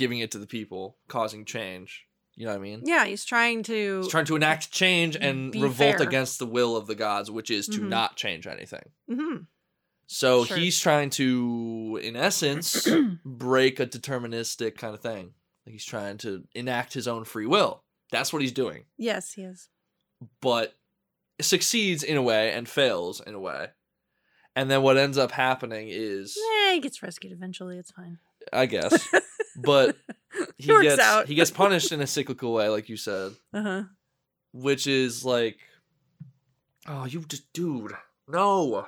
giving 0.00 0.18
it 0.18 0.32
to 0.32 0.38
the 0.38 0.46
people, 0.48 0.96
causing 1.06 1.44
change. 1.44 2.06
You 2.34 2.46
know 2.46 2.52
what 2.52 2.58
I 2.58 2.62
mean? 2.62 2.82
Yeah, 2.84 3.04
he's 3.04 3.24
trying 3.24 3.62
to 3.64 3.98
He's 4.00 4.08
trying 4.10 4.24
to 4.24 4.34
enact 4.36 4.72
change 4.72 5.16
and 5.16 5.52
Be 5.52 5.62
revolt 5.62 5.98
fair. 5.98 6.06
against 6.08 6.38
the 6.38 6.46
will 6.46 6.76
of 6.76 6.86
the 6.88 6.94
gods, 6.94 7.30
which 7.30 7.50
is 7.50 7.66
to 7.68 7.80
Mhm. 7.80 7.88
not 7.88 8.16
change 8.16 8.46
anything. 8.46 8.90
Mhm. 9.08 9.46
So 10.06 10.44
Sure. 10.46 10.56
he's 10.56 10.80
trying 10.80 11.10
to, 11.10 12.00
in 12.02 12.16
essence, 12.16 12.88
break 13.24 13.78
a 13.78 13.86
deterministic 13.86 14.76
kind 14.76 14.94
of 14.94 15.00
thing. 15.02 15.34
Like 15.66 15.72
he's 15.74 15.84
trying 15.84 16.18
to 16.18 16.48
enact 16.54 16.94
his 16.94 17.06
own 17.06 17.24
free 17.24 17.46
will. 17.46 17.84
That's 18.10 18.32
what 18.32 18.42
he's 18.42 18.52
doing. 18.52 18.86
Yes, 18.96 19.34
he 19.34 19.42
is. 19.42 19.68
But 20.40 20.74
succeeds 21.40 22.02
in 22.02 22.16
a 22.16 22.22
way 22.22 22.52
and 22.52 22.68
fails 22.68 23.20
in 23.20 23.34
a 23.34 23.38
way. 23.40 23.68
And 24.56 24.70
then 24.70 24.82
what 24.82 24.96
ends 24.96 25.16
up 25.18 25.30
happening 25.32 25.88
is, 25.90 26.36
Yeah, 26.36 26.72
he 26.74 26.80
gets 26.80 27.02
rescued 27.02 27.32
eventually. 27.32 27.78
It's 27.78 27.90
fine. 27.92 28.18
I 28.52 28.66
guess, 28.66 28.92
but 29.62 29.96
He 30.58 30.66
gets 30.82 31.00
out. 31.00 31.26
he 31.26 31.34
gets 31.34 31.50
punished 31.50 31.90
in 31.92 32.00
a 32.00 32.06
cyclical 32.06 32.52
way, 32.52 32.68
like 32.68 32.88
you 32.88 32.96
said, 32.96 33.32
Uh 33.52 33.62
huh. 33.62 33.82
which 34.52 34.86
is 34.86 35.24
like, 35.24 35.58
oh, 36.86 37.04
you 37.04 37.20
just 37.22 37.52
dude, 37.52 37.92
no, 38.28 38.86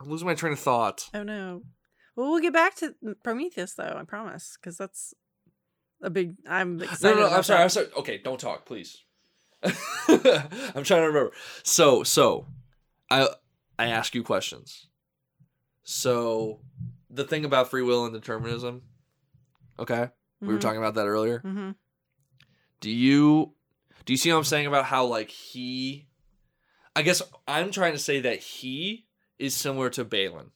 I'm 0.00 0.08
losing 0.08 0.26
my 0.26 0.34
train 0.34 0.52
of 0.52 0.58
thought. 0.60 1.08
Oh 1.14 1.22
no. 1.22 1.62
Well, 2.14 2.30
we'll 2.30 2.40
get 2.40 2.52
back 2.52 2.76
to 2.76 2.94
Prometheus 3.22 3.74
though. 3.74 3.96
I 3.98 4.04
promise, 4.04 4.56
because 4.60 4.76
that's 4.78 5.12
a 6.02 6.08
big. 6.10 6.34
I'm 6.48 6.80
excited. 6.82 7.02
No, 7.16 7.22
no, 7.22 7.28
no 7.30 7.36
I'm 7.36 7.42
sorry. 7.42 7.58
that. 7.58 7.62
I'm 7.64 7.68
sorry. 7.70 7.86
Okay, 7.98 8.18
don't 8.18 8.40
talk, 8.40 8.64
please. 8.64 9.02
I'm 9.62 9.72
trying 10.84 11.02
to 11.02 11.06
remember. 11.08 11.32
So, 11.62 12.02
so, 12.04 12.46
I 13.10 13.28
I 13.78 13.86
ask 13.88 14.14
you 14.14 14.22
questions. 14.22 14.86
So, 15.82 16.60
the 17.10 17.24
thing 17.24 17.44
about 17.44 17.70
free 17.70 17.82
will 17.82 18.04
and 18.04 18.14
determinism. 18.14 18.82
Okay, 19.78 20.10
we 20.40 20.48
were 20.48 20.54
Mhm. 20.58 20.60
talking 20.60 20.78
about 20.78 20.94
that 20.94 21.06
earlier. 21.06 21.40
Mhm. 21.40 21.76
Do 22.80 22.90
you 22.90 23.54
do 24.04 24.12
you 24.12 24.16
see 24.16 24.30
what 24.30 24.38
I'm 24.38 24.44
saying 24.44 24.66
about 24.66 24.84
how 24.86 25.04
like 25.06 25.30
he? 25.30 26.08
I 26.94 27.02
guess 27.02 27.20
I'm 27.48 27.70
trying 27.72 27.92
to 27.92 27.98
say 27.98 28.20
that 28.20 28.38
he 28.38 29.06
is 29.38 29.54
similar 29.54 29.90
to 29.90 30.04
Baylan. 30.04 30.50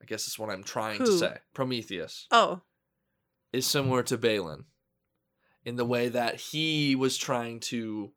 I 0.00 0.04
guess 0.04 0.26
that's 0.26 0.38
what 0.38 0.50
I'm 0.50 0.64
trying 0.64 0.98
to 1.04 1.18
say. 1.18 1.38
Prometheus 1.54 2.26
Oh, 2.30 2.62
is 3.52 3.66
similar 3.66 4.02
to 4.04 4.18
Baylan 4.18 4.64
in 5.64 5.76
the 5.76 5.84
way 5.84 6.08
that 6.08 6.36
he 6.40 6.96
was 6.96 7.16
trying 7.16 7.60
to 7.60 8.12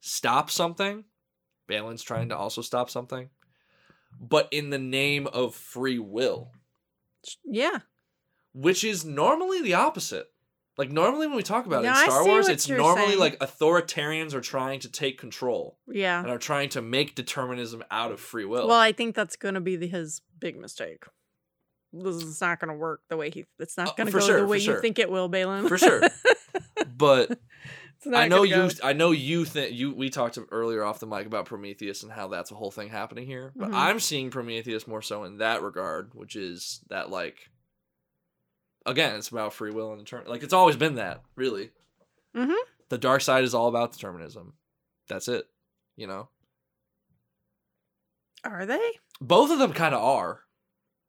stop 0.00 0.50
something. 0.50 1.04
Baylan's 1.68 2.02
trying 2.02 2.28
to 2.28 2.36
also 2.36 2.60
stop 2.62 2.90
something. 2.90 3.30
But 4.20 4.48
in 4.52 4.70
the 4.70 4.78
name 4.78 5.26
of 5.28 5.54
free 5.54 5.98
will, 5.98 6.52
yeah. 7.44 7.80
Which 8.52 8.82
is 8.84 9.04
normally 9.04 9.62
the 9.62 9.74
opposite. 9.74 10.26
Like 10.78 10.90
normally 10.90 11.26
when 11.26 11.36
we 11.36 11.42
talk 11.42 11.66
about 11.66 11.84
it 11.84 11.88
in 11.88 11.94
Star 11.94 12.24
Wars, 12.24 12.48
it's 12.48 12.68
normally 12.68 13.08
saying. 13.08 13.18
like 13.18 13.38
authoritarians 13.40 14.32
are 14.32 14.40
trying 14.40 14.80
to 14.80 14.88
take 14.90 15.18
control 15.18 15.76
Yeah. 15.86 16.20
and 16.20 16.30
are 16.30 16.38
trying 16.38 16.70
to 16.70 16.80
make 16.80 17.14
determinism 17.14 17.84
out 17.90 18.12
of 18.12 18.20
free 18.20 18.46
will. 18.46 18.66
Well, 18.68 18.78
I 18.78 18.92
think 18.92 19.14
that's 19.14 19.36
going 19.36 19.54
to 19.54 19.60
be 19.60 19.76
the, 19.76 19.88
his 19.88 20.22
big 20.38 20.56
mistake. 20.58 21.04
This 21.92 22.16
is 22.16 22.40
not 22.40 22.60
going 22.60 22.70
to 22.70 22.76
work 22.78 23.02
the 23.08 23.16
way 23.16 23.30
he. 23.30 23.44
It's 23.58 23.76
Uh, 23.76 23.84
not 23.84 23.96
going 23.96 24.06
to 24.06 24.12
for 24.12 24.20
go 24.20 24.26
sure, 24.26 24.40
the 24.40 24.46
way 24.46 24.58
sure. 24.60 24.76
you 24.76 24.80
think 24.80 24.98
it 24.98 25.10
will, 25.10 25.28
Baylan. 25.28 25.68
For 25.68 25.76
sure. 25.76 26.00
but 26.96 27.38
I 28.14 28.28
know 28.28 28.44
you. 28.44 28.54
go. 28.54 28.68
I 28.82 28.92
know 28.92 29.10
you 29.10 29.44
think 29.44 29.74
you. 29.74 29.92
We 29.92 30.08
talked 30.08 30.38
earlier 30.50 30.82
off 30.84 31.00
the 31.00 31.06
mic 31.06 31.26
about 31.26 31.46
Prometheus 31.46 32.02
and 32.04 32.12
how 32.12 32.28
that's 32.28 32.52
a 32.52 32.54
whole 32.54 32.70
thing 32.70 32.88
happening 32.88 33.26
here. 33.26 33.52
But 33.56 33.70
Mhm. 33.70 33.74
I'm 33.74 34.00
seeing 34.00 34.30
Prometheus 34.30 34.86
more 34.86 35.02
so 35.02 35.24
in 35.24 35.38
that 35.38 35.62
regard, 35.62 36.14
which 36.14 36.36
is 36.36 36.80
that 36.88 37.10
like. 37.10 37.50
Again, 38.86 39.16
it's 39.16 39.28
about 39.28 39.52
free 39.52 39.70
will 39.70 39.92
and 39.92 40.04
determin. 40.06 40.28
Like 40.28 40.42
it's 40.42 40.52
always 40.54 40.76
been 40.76 40.94
that, 40.96 41.22
really. 41.36 41.70
Mhm. 42.34 42.54
The 42.88 42.98
dark 42.98 43.20
side 43.22 43.44
is 43.44 43.54
all 43.54 43.68
about 43.68 43.92
determinism. 43.92 44.54
That's 45.08 45.28
it. 45.28 45.44
You 45.96 46.06
know, 46.06 46.28
Are 48.44 48.64
they? 48.66 48.98
both 49.20 49.50
of 49.50 49.58
them 49.58 49.72
kind 49.72 49.94
of 49.94 50.02
are. 50.02 50.40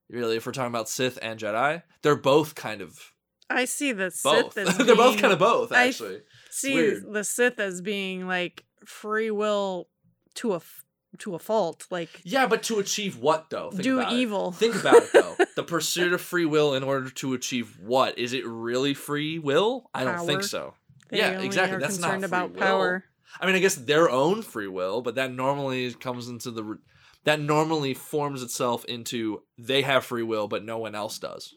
Really, 0.09 0.35
if 0.35 0.45
we're 0.45 0.51
talking 0.51 0.71
about 0.71 0.89
Sith 0.89 1.17
and 1.21 1.39
Jedi, 1.39 1.83
they're 2.01 2.17
both 2.17 2.55
kind 2.55 2.81
of 2.81 3.13
I 3.49 3.65
see 3.65 3.91
the 3.93 4.13
both. 4.23 4.53
Sith 4.53 4.57
as 4.57 4.77
they're 4.85 4.95
both 4.95 5.11
being- 5.11 5.19
kind 5.19 5.33
of 5.33 5.39
both, 5.39 5.71
I- 5.71 5.87
actually. 5.87 6.21
see 6.49 6.73
weird. 6.75 7.13
the 7.13 7.23
Sith 7.23 7.59
as 7.59 7.81
being 7.81 8.27
like 8.27 8.65
free 8.85 9.31
will 9.31 9.87
to 10.35 10.53
a 10.53 10.57
f- 10.57 10.83
to 11.19 11.35
a 11.35 11.39
fault, 11.39 11.87
like 11.89 12.09
Yeah, 12.23 12.47
but 12.47 12.63
to 12.63 12.79
achieve 12.79 13.17
what 13.17 13.49
though? 13.49 13.71
Think 13.71 13.83
do 13.83 13.99
about 13.99 14.13
it. 14.13 14.15
evil. 14.15 14.51
Think 14.51 14.75
about 14.75 14.95
it 15.03 15.13
though. 15.13 15.35
the 15.55 15.63
pursuit 15.63 16.13
of 16.13 16.21
free 16.21 16.45
will 16.45 16.73
in 16.73 16.83
order 16.83 17.09
to 17.09 17.33
achieve 17.33 17.77
what? 17.79 18.17
Is 18.17 18.33
it 18.33 18.45
really 18.45 18.93
free 18.93 19.39
will? 19.39 19.89
I 19.93 20.03
don't 20.03 20.25
think 20.25 20.43
so. 20.43 20.73
They 21.09 21.17
yeah, 21.17 21.41
exactly. 21.41 21.79
That's 21.79 21.99
not 21.99 22.11
concerned 22.11 22.21
free 22.21 22.27
about 22.27 22.51
will. 22.51 22.59
power. 22.59 23.03
I 23.39 23.45
mean, 23.45 23.55
I 23.55 23.59
guess 23.59 23.75
their 23.75 24.09
own 24.09 24.41
free 24.41 24.67
will, 24.67 25.01
but 25.01 25.15
that 25.15 25.31
normally 25.31 25.93
comes 25.93 26.27
into 26.27 26.51
the 26.51 26.79
that 27.23 27.39
normally 27.39 27.93
forms 27.93 28.41
itself 28.41 28.85
into 28.85 29.43
they 29.57 29.83
have 29.83 30.05
free 30.05 30.23
will, 30.23 30.47
but 30.47 30.65
no 30.65 30.79
one 30.79 30.95
else 30.95 31.19
does. 31.19 31.53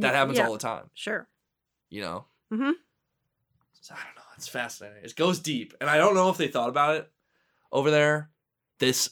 That 0.00 0.14
happens 0.14 0.38
yeah, 0.38 0.46
all 0.46 0.52
the 0.52 0.58
time. 0.58 0.90
Sure. 0.94 1.28
You 1.88 2.02
know. 2.02 2.24
Mm-hmm. 2.52 2.72
So, 3.80 3.94
I 3.94 3.98
don't 4.04 4.16
know. 4.16 4.22
It's 4.36 4.48
fascinating. 4.48 5.04
It 5.04 5.16
goes 5.16 5.38
deep, 5.38 5.74
and 5.80 5.88
I 5.88 5.96
don't 5.96 6.14
know 6.14 6.28
if 6.28 6.36
they 6.36 6.48
thought 6.48 6.68
about 6.68 6.96
it 6.96 7.10
over 7.70 7.90
there. 7.90 8.30
This, 8.78 9.10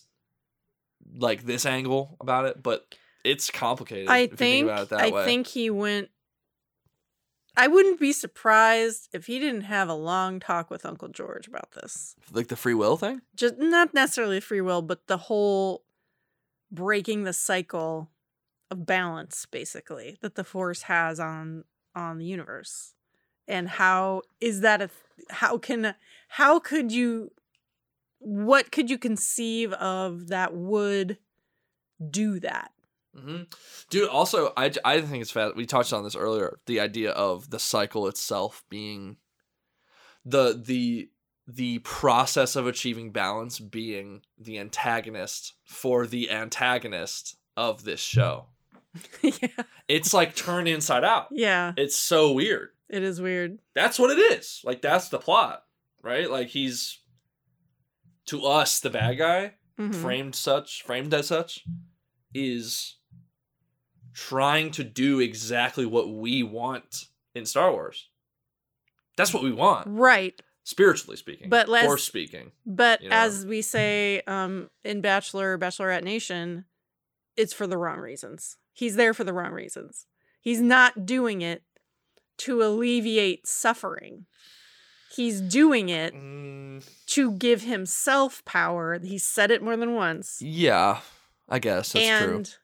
like 1.17 1.45
this 1.45 1.67
angle 1.67 2.17
about 2.21 2.45
it, 2.47 2.63
but 2.63 2.95
it's 3.25 3.51
complicated. 3.51 4.09
I 4.09 4.27
think 4.27 4.69
that 4.69 4.93
I 4.93 5.11
way. 5.11 5.25
think 5.25 5.47
he 5.49 5.71
went. 5.71 6.11
I 7.57 7.69
wouldn't 7.69 8.01
be 8.01 8.13
surprised 8.13 9.09
if 9.13 9.27
he 9.27 9.39
didn't 9.39 9.63
have 9.63 9.89
a 9.89 9.95
long 9.95 10.41
talk 10.41 10.71
with 10.71 10.85
Uncle 10.85 11.09
George 11.09 11.47
about 11.47 11.71
this. 11.73 12.17
like 12.33 12.49
the 12.49 12.57
free 12.57 12.75
will 12.75 12.97
thing. 12.97 13.23
Just 13.37 13.59
not 13.59 13.95
necessarily 13.95 14.41
free 14.41 14.61
will, 14.61 14.83
but 14.83 15.07
the 15.07 15.17
whole 15.17 15.85
breaking 16.71 17.23
the 17.23 17.33
cycle 17.33 18.11
of 18.71 18.87
balance, 18.87 19.47
basically 19.47 20.19
that 20.21 20.35
the 20.35 20.45
Force 20.45 20.83
has 20.83 21.21
on 21.21 21.65
on 21.95 22.19
the 22.19 22.27
universe, 22.27 22.95
and 23.47 23.69
how 23.69 24.23
is 24.41 24.61
that 24.61 24.83
a 24.83 24.91
how 25.31 25.57
can 25.57 25.95
how 26.29 26.59
could 26.59 26.91
you 26.91 27.31
what 28.25 28.73
could 28.73 28.91
you 28.91 28.99
conceive 28.99 29.73
of 29.75 30.29
that 30.29 30.55
would 30.55 31.19
do 32.11 32.41
that? 32.41 32.71
hmm 33.17 33.43
Dude, 33.91 34.09
also, 34.09 34.53
I, 34.57 34.73
I 34.85 35.01
think 35.01 35.23
it's 35.23 35.31
fast. 35.31 35.55
We 35.57 35.67
touched 35.67 35.93
on 35.93 36.03
this 36.05 36.17
earlier. 36.17 36.59
The 36.67 36.81
idea 36.81 37.11
of 37.13 37.51
the 37.51 37.59
cycle 37.61 38.09
itself 38.09 38.65
being 38.69 39.19
the 40.25 40.61
the 40.61 41.11
the 41.47 41.79
process 41.81 42.57
of 42.57 42.67
achieving 42.67 43.13
balance 43.13 43.59
being 43.61 44.23
the 44.39 44.59
antagonist 44.59 45.53
for 45.65 46.07
the 46.07 46.31
antagonist 46.31 47.37
of 47.57 47.85
this 47.85 48.01
show. 48.01 48.47
yeah. 49.23 49.49
It's 49.87 50.15
like 50.15 50.35
turned 50.35 50.69
inside 50.69 51.05
out. 51.05 51.29
Yeah, 51.31 51.73
It's 51.77 51.97
so 51.97 52.33
weird. 52.33 52.71
it 52.89 53.03
is 53.03 53.21
weird. 53.21 53.59
That's 53.75 53.99
what 53.99 54.11
it 54.11 54.19
is. 54.39 54.63
Like 54.65 54.81
that's 54.81 55.11
the 55.11 55.19
plot, 55.19 55.65
right? 56.03 56.31
Like 56.31 56.49
he's 56.49 56.99
to 58.27 58.45
us 58.45 58.81
the 58.81 58.91
bad 58.91 59.19
guy, 59.19 59.55
Mhm. 59.79 59.95
framed 59.95 60.35
such, 60.35 60.83
framed 60.83 61.13
as 61.15 61.29
such, 61.29 61.65
is 62.33 62.97
trying 64.13 64.71
to 64.73 64.85
do 64.85 65.21
exactly 65.21 65.85
what 65.87 66.09
we 66.11 66.43
want 66.43 67.07
in 67.35 67.45
Star 67.47 67.73
Wars. 67.73 68.09
That's 69.17 69.33
what 69.35 69.43
we 69.43 69.53
want, 69.53 69.87
Right. 69.89 70.41
spiritually 70.63 71.17
speaking, 71.17 71.49
But 71.49 71.69
let's- 71.69 71.87
force 71.87 72.05
speaking. 72.05 72.53
But 72.65 73.03
You 73.03 73.09
know? 73.11 73.17
as 73.17 73.45
we 73.47 73.63
say 73.63 74.23
um, 74.27 74.71
in 74.85 75.01
Bachelor, 75.01 75.59
Bachelorette 75.59 76.05
Nation, 76.05 76.65
it's 77.37 77.53
for 77.53 77.67
the 77.67 77.77
wrong 77.77 77.99
reasons. 77.99 78.57
He's 78.73 78.97
there 78.97 79.15
for 79.15 79.25
the 79.25 79.33
wrong 79.33 79.53
reasons. 79.53 80.07
He's 80.41 80.61
not 80.61 81.07
doing 81.07 81.43
it 81.43 81.65
to 82.39 82.63
alleviate 82.63 83.47
suffering. 83.47 84.27
He's 85.15 85.41
doing 85.41 85.89
it 85.89 86.15
Mm, 86.15 86.85
to 87.07 87.33
give 87.33 87.63
himself 87.63 88.45
power. 88.45 88.99
He 88.99 89.19
said 89.19 89.51
it 89.51 89.63
more 89.63 89.77
than 89.77 89.95
once. 89.95 90.41
yeah, 90.43 91.01
I 91.49 91.59
guess 91.59 91.93
that's 91.93 92.05
true. 92.07 92.35
and 92.37 92.47
true. 92.47 92.55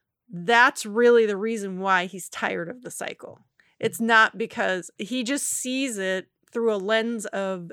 that's 0.46 0.84
really 0.86 1.26
the 1.26 1.36
reason 1.36 1.80
why 1.80 2.06
he's 2.06 2.28
tired 2.28 2.68
of 2.68 2.82
the 2.82 2.90
cycle. 2.90 3.40
It's 3.78 4.00
not 4.00 4.36
because 4.36 4.90
he 4.98 5.22
just 5.22 5.46
sees 5.48 5.96
it 5.98 6.28
through 6.52 6.74
a 6.74 6.76
lens 6.76 7.26
of 7.26 7.70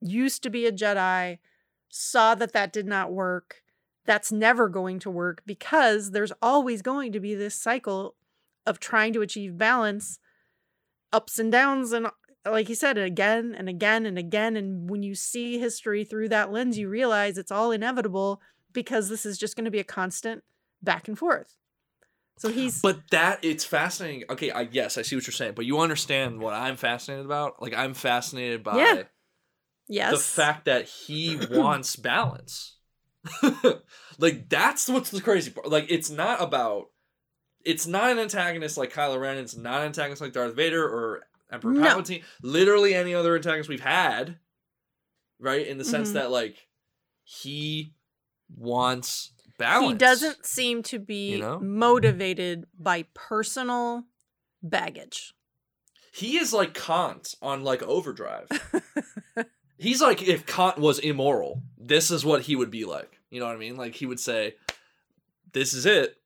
used 0.00 0.42
to 0.44 0.50
be 0.50 0.66
a 0.66 0.72
Jedi, 0.72 1.38
saw 1.88 2.34
that 2.36 2.52
that 2.52 2.72
did 2.72 2.86
not 2.86 3.12
work. 3.12 3.62
That's 4.06 4.32
never 4.32 4.68
going 4.68 4.98
to 5.00 5.10
work 5.10 5.42
because 5.44 6.12
there's 6.12 6.32
always 6.40 6.80
going 6.82 7.12
to 7.12 7.20
be 7.20 7.34
this 7.34 7.54
cycle 7.54 8.14
of 8.66 8.78
trying 8.80 9.12
to 9.14 9.22
achieve 9.22 9.58
balance, 9.58 10.18
ups 11.12 11.38
and 11.38 11.50
downs, 11.52 11.92
and 11.92 12.06
like 12.44 12.68
you 12.68 12.74
said, 12.74 12.96
again 12.98 13.54
and 13.56 13.68
again 13.68 14.06
and 14.06 14.18
again. 14.18 14.56
And 14.56 14.88
when 14.88 15.02
you 15.02 15.14
see 15.14 15.58
history 15.58 16.04
through 16.04 16.30
that 16.30 16.52
lens, 16.52 16.78
you 16.78 16.88
realize 16.88 17.38
it's 17.38 17.52
all 17.52 17.70
inevitable 17.70 18.40
because 18.72 19.08
this 19.08 19.26
is 19.26 19.38
just 19.38 19.56
going 19.56 19.64
to 19.64 19.70
be 19.70 19.80
a 19.80 19.84
constant 19.84 20.42
back 20.82 21.08
and 21.08 21.18
forth. 21.18 21.56
So 22.38 22.48
he's 22.48 22.80
But 22.80 23.00
that 23.10 23.44
it's 23.44 23.64
fascinating. 23.64 24.24
Okay, 24.30 24.50
I 24.50 24.62
yes, 24.72 24.96
I 24.96 25.02
see 25.02 25.14
what 25.14 25.26
you're 25.26 25.32
saying, 25.32 25.52
but 25.54 25.66
you 25.66 25.80
understand 25.80 26.40
what 26.40 26.54
I'm 26.54 26.76
fascinated 26.76 27.26
about? 27.26 27.60
Like 27.60 27.74
I'm 27.76 27.92
fascinated 27.92 28.62
by 28.62 28.78
Yeah. 28.78 29.02
yes, 29.88 30.12
the 30.12 30.18
fact 30.18 30.64
that 30.64 30.86
he 30.86 31.38
wants 31.50 31.96
balance. 31.96 32.78
like 34.18 34.48
that's 34.48 34.88
what's 34.88 35.10
the 35.10 35.20
crazy 35.20 35.50
part. 35.50 35.68
Like 35.68 35.86
it's 35.90 36.08
not 36.08 36.40
about 36.40 36.86
it's 37.62 37.86
not 37.86 38.10
an 38.10 38.18
antagonist 38.18 38.78
like 38.78 38.90
Kylo 38.90 39.20
Ren, 39.20 39.36
it's 39.36 39.54
not 39.54 39.80
an 39.80 39.88
antagonist 39.88 40.22
like 40.22 40.32
Darth 40.32 40.56
Vader 40.56 40.82
or 40.82 41.24
Emperor 41.52 41.72
No. 41.72 41.82
Palpatine. 41.82 42.22
Literally 42.42 42.94
any 42.94 43.14
other 43.14 43.34
antagonist 43.36 43.68
we've 43.68 43.80
had. 43.80 44.38
Right? 45.38 45.66
In 45.66 45.78
the 45.78 45.84
sense 45.84 46.10
Mhm. 46.10 46.14
that 46.14 46.30
like 46.30 46.68
he 47.24 47.94
wants 48.56 49.32
balance. 49.58 49.92
he 49.92 49.94
doesn't 49.98 50.44
seem 50.46 50.82
to 50.84 50.98
be 50.98 51.32
You 51.32 51.38
know? 51.38 51.60
motivated 51.60 52.66
by 52.78 53.04
personal 53.14 54.04
baggage. 54.62 55.34
He 56.12 56.38
is 56.38 56.52
like 56.52 56.74
Kant 56.74 57.34
on 57.40 57.62
like 57.62 57.82
overdrive. 57.82 58.48
He's 59.78 60.02
like 60.02 60.22
if 60.22 60.44
Kant 60.44 60.78
was 60.78 60.98
immoral, 60.98 61.62
this 61.78 62.10
is 62.10 62.24
what 62.24 62.42
he 62.42 62.56
would 62.56 62.70
be 62.70 62.84
like. 62.84 63.18
You 63.30 63.40
know 63.40 63.46
what 63.46 63.54
I 63.54 63.58
mean? 63.58 63.76
Like 63.76 63.94
he 63.94 64.04
would 64.06 64.20
say, 64.20 64.56
"This 65.52 65.72
is 65.72 65.86
it. 65.86 66.19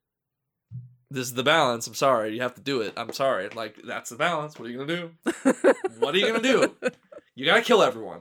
This 1.10 1.26
is 1.28 1.34
the 1.34 1.42
balance. 1.42 1.86
I'm 1.86 1.94
sorry, 1.94 2.34
you 2.34 2.42
have 2.42 2.54
to 2.54 2.60
do 2.60 2.80
it. 2.80 2.94
I'm 2.96 3.12
sorry. 3.12 3.48
Like 3.50 3.76
that's 3.84 4.10
the 4.10 4.16
balance. 4.16 4.58
What 4.58 4.68
are 4.68 4.70
you 4.70 4.78
gonna 4.78 4.96
do? 4.96 5.10
What 5.98 6.14
are 6.14 6.18
you 6.18 6.26
gonna 6.26 6.42
do? 6.42 6.74
You 7.34 7.46
gotta 7.46 7.62
kill 7.62 7.82
everyone. 7.82 8.20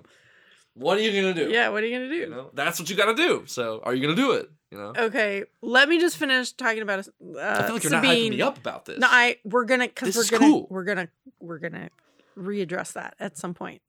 What 0.75 0.97
are 0.97 1.01
you 1.01 1.21
gonna 1.21 1.33
do? 1.33 1.49
yeah, 1.51 1.69
what 1.69 1.83
are 1.83 1.87
you 1.87 1.97
gonna 1.97 2.09
do? 2.09 2.15
You 2.15 2.29
know 2.29 2.49
that's 2.53 2.79
what 2.79 2.89
you 2.89 2.95
gotta 2.95 3.15
do. 3.15 3.43
So 3.47 3.81
are 3.83 3.93
you 3.93 4.01
gonna 4.01 4.15
do 4.15 4.31
it? 4.33 4.49
You 4.71 4.77
know. 4.79 4.93
Okay, 4.97 5.43
let 5.61 5.87
me 5.87 5.99
just 5.99 6.17
finish 6.17 6.51
talking 6.51 6.81
about 6.81 6.99
uh, 7.07 7.11
I 7.37 7.63
feel 7.63 7.73
like 7.75 7.83
you're 7.83 7.91
not 7.91 8.03
Sabine. 8.03 8.31
hyping 8.33 8.37
me 8.37 8.41
up 8.41 8.57
about 8.57 8.85
this. 8.85 8.99
No, 8.99 9.07
I 9.09 9.37
we're 9.43 9.65
gonna 9.65 9.87
because 9.87 10.15
we're 10.15 10.27
gonna 10.39 10.51
cool. 10.51 10.67
we're 10.69 10.83
gonna 10.83 11.09
we're 11.39 11.59
gonna 11.59 11.89
readdress 12.37 12.93
that 12.93 13.15
at 13.19 13.37
some 13.37 13.53
point 13.53 13.81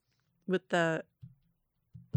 with 0.46 0.68
the 0.68 1.02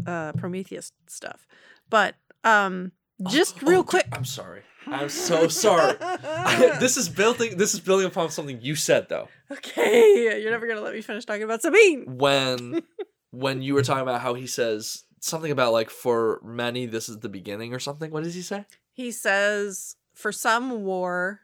uh 0.06 0.32
Prometheus 0.32 0.92
stuff. 1.06 1.46
But 1.88 2.14
um 2.44 2.92
Just 3.28 3.56
Oh, 3.62 3.66
real 3.66 3.82
dude, 3.82 3.88
quick. 3.88 4.06
I'm 4.12 4.24
sorry. 4.24 4.62
I'm 4.86 5.08
so 5.08 5.48
sorry. 5.48 5.96
this 6.80 6.96
is 6.96 7.08
building. 7.08 7.56
This 7.56 7.74
is 7.74 7.80
building 7.80 8.06
upon 8.06 8.30
something 8.30 8.60
you 8.62 8.74
said 8.74 9.08
though. 9.08 9.28
okay, 9.50 10.40
you're 10.40 10.50
never 10.50 10.66
gonna 10.66 10.80
let 10.80 10.94
me 10.94 11.00
finish 11.02 11.24
talking 11.24 11.42
about 11.42 11.62
Sabine. 11.62 12.04
When 12.06 12.82
when 13.30 13.60
you 13.62 13.74
were 13.74 13.82
talking 13.82 14.02
about 14.02 14.20
how 14.20 14.34
he 14.34 14.46
says 14.46 15.04
something 15.20 15.50
about 15.50 15.72
like 15.72 15.90
for 15.90 16.40
many 16.44 16.86
this 16.86 17.08
is 17.08 17.18
the 17.18 17.28
beginning 17.28 17.74
or 17.74 17.78
something. 17.78 18.10
What 18.10 18.24
does 18.24 18.34
he 18.34 18.42
say? 18.42 18.64
He 18.92 19.10
says, 19.10 19.96
for 20.14 20.32
some 20.32 20.84
war, 20.84 21.40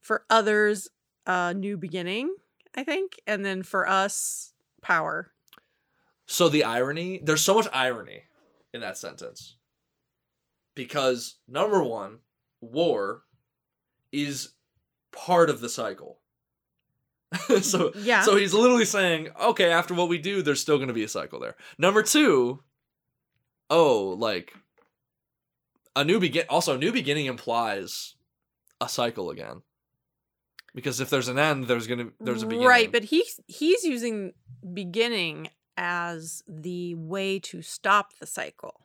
for 0.00 0.24
others, 0.30 0.88
a 1.26 1.52
new 1.54 1.76
beginning. 1.76 2.34
I 2.74 2.84
think, 2.84 3.20
and 3.26 3.44
then 3.44 3.62
for 3.62 3.88
us, 3.88 4.52
power. 4.82 5.32
So 6.26 6.48
the 6.48 6.62
irony, 6.64 7.20
there's 7.22 7.40
so 7.40 7.54
much 7.54 7.68
irony 7.72 8.24
in 8.74 8.82
that 8.82 8.98
sentence. 8.98 9.56
Because 10.76 11.36
number 11.48 11.82
one, 11.82 12.18
war 12.60 13.24
is 14.12 14.52
part 15.10 15.50
of 15.50 15.60
the 15.60 15.68
cycle. 15.68 16.20
so 17.62 17.92
Yeah. 17.96 18.22
so 18.22 18.36
he's 18.36 18.54
literally 18.54 18.84
saying, 18.84 19.30
okay, 19.40 19.72
after 19.72 19.94
what 19.94 20.08
we 20.08 20.18
do, 20.18 20.42
there's 20.42 20.60
still 20.60 20.78
gonna 20.78 20.92
be 20.92 21.02
a 21.02 21.08
cycle 21.08 21.40
there. 21.40 21.56
Number 21.78 22.04
two, 22.04 22.62
oh, 23.68 24.16
like 24.18 24.52
a 25.96 26.04
new 26.04 26.20
begin 26.20 26.44
also 26.48 26.74
a 26.74 26.78
new 26.78 26.92
beginning 26.92 27.26
implies 27.26 28.14
a 28.80 28.88
cycle 28.88 29.30
again. 29.30 29.62
Because 30.74 31.00
if 31.00 31.08
there's 31.08 31.28
an 31.28 31.38
end, 31.38 31.64
there's 31.64 31.86
gonna 31.86 32.10
there's 32.20 32.42
a 32.42 32.46
beginning. 32.46 32.68
Right, 32.68 32.92
but 32.92 33.04
he's 33.04 33.40
he's 33.46 33.82
using 33.82 34.32
beginning 34.74 35.48
as 35.76 36.42
the 36.46 36.94
way 36.94 37.38
to 37.38 37.62
stop 37.62 38.12
the 38.20 38.26
cycle. 38.26 38.80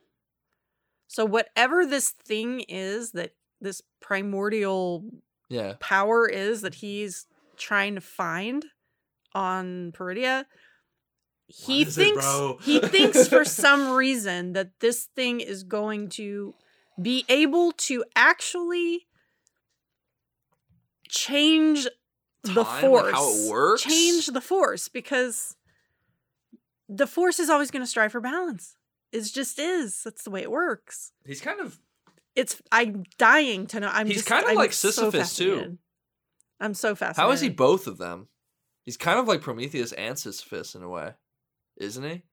So 1.12 1.26
whatever 1.26 1.86
this 1.86 2.12
thing 2.12 2.62
is 2.70 3.12
that 3.12 3.32
this 3.60 3.82
primordial 4.00 5.04
yeah. 5.50 5.74
power 5.82 6.26
is 6.26 6.62
that 6.62 6.76
he's 6.76 7.26
trying 7.58 7.96
to 7.96 8.02
find 8.02 8.64
on 9.36 9.92
Peridea, 9.92 10.46
he 11.48 11.82
is 11.82 11.98
it, 11.98 12.02
thinks 12.02 12.66
he 12.66 12.80
thinks 12.80 13.28
for 13.28 13.44
some 13.62 13.92
reason 13.92 14.54
that 14.54 14.80
this 14.80 15.10
thing 15.14 15.42
is 15.42 15.64
going 15.64 16.08
to 16.12 16.54
be 17.02 17.26
able 17.28 17.74
to 17.74 18.06
actually 18.16 19.06
change 21.10 21.90
the 22.44 22.64
force 22.64 23.04
like 23.04 23.14
how 23.16 23.30
it 23.30 23.50
works? 23.52 23.82
change 23.82 24.28
the 24.28 24.40
force 24.40 24.88
because 24.88 25.58
the 26.88 27.06
force 27.06 27.38
is 27.38 27.50
always 27.50 27.70
going 27.70 27.84
to 27.84 27.88
strive 27.88 28.14
for 28.14 28.22
balance 28.22 28.78
it 29.12 29.22
just 29.34 29.60
is 29.60 30.02
that's 30.04 30.24
the 30.24 30.30
way 30.32 30.42
it 30.42 30.52
works 30.52 31.12
He's 31.26 31.42
kind 31.42 31.60
of 31.60 31.78
it's 32.36 32.62
i'm 32.72 33.04
dying 33.18 33.68
to 33.68 33.80
know 33.80 33.90
i'm 33.92 34.08
He's 34.08 34.18
just 34.18 34.28
kinda 34.28 34.48
I'm 34.50 34.56
like 34.56 34.74
so 34.74 34.90
Sisyphus, 34.90 35.36
too. 35.36 35.78
i'm 36.60 36.74
so 36.74 36.96
fascinated 36.96 37.28
How 37.28 37.32
is 37.34 37.42
he 37.42 37.50
both 37.50 37.88
of 37.88 37.98
them? 37.98 38.28
He's 38.84 38.98
kind 38.98 39.20
of 39.20 39.28
like 39.28 39.42
Prometheus 39.42 39.92
and 39.94 40.18
Sisyphus 40.18 40.74
in 40.74 40.82
a 40.82 40.90
way, 40.90 41.12
isn't 41.78 42.04
he? 42.04 42.24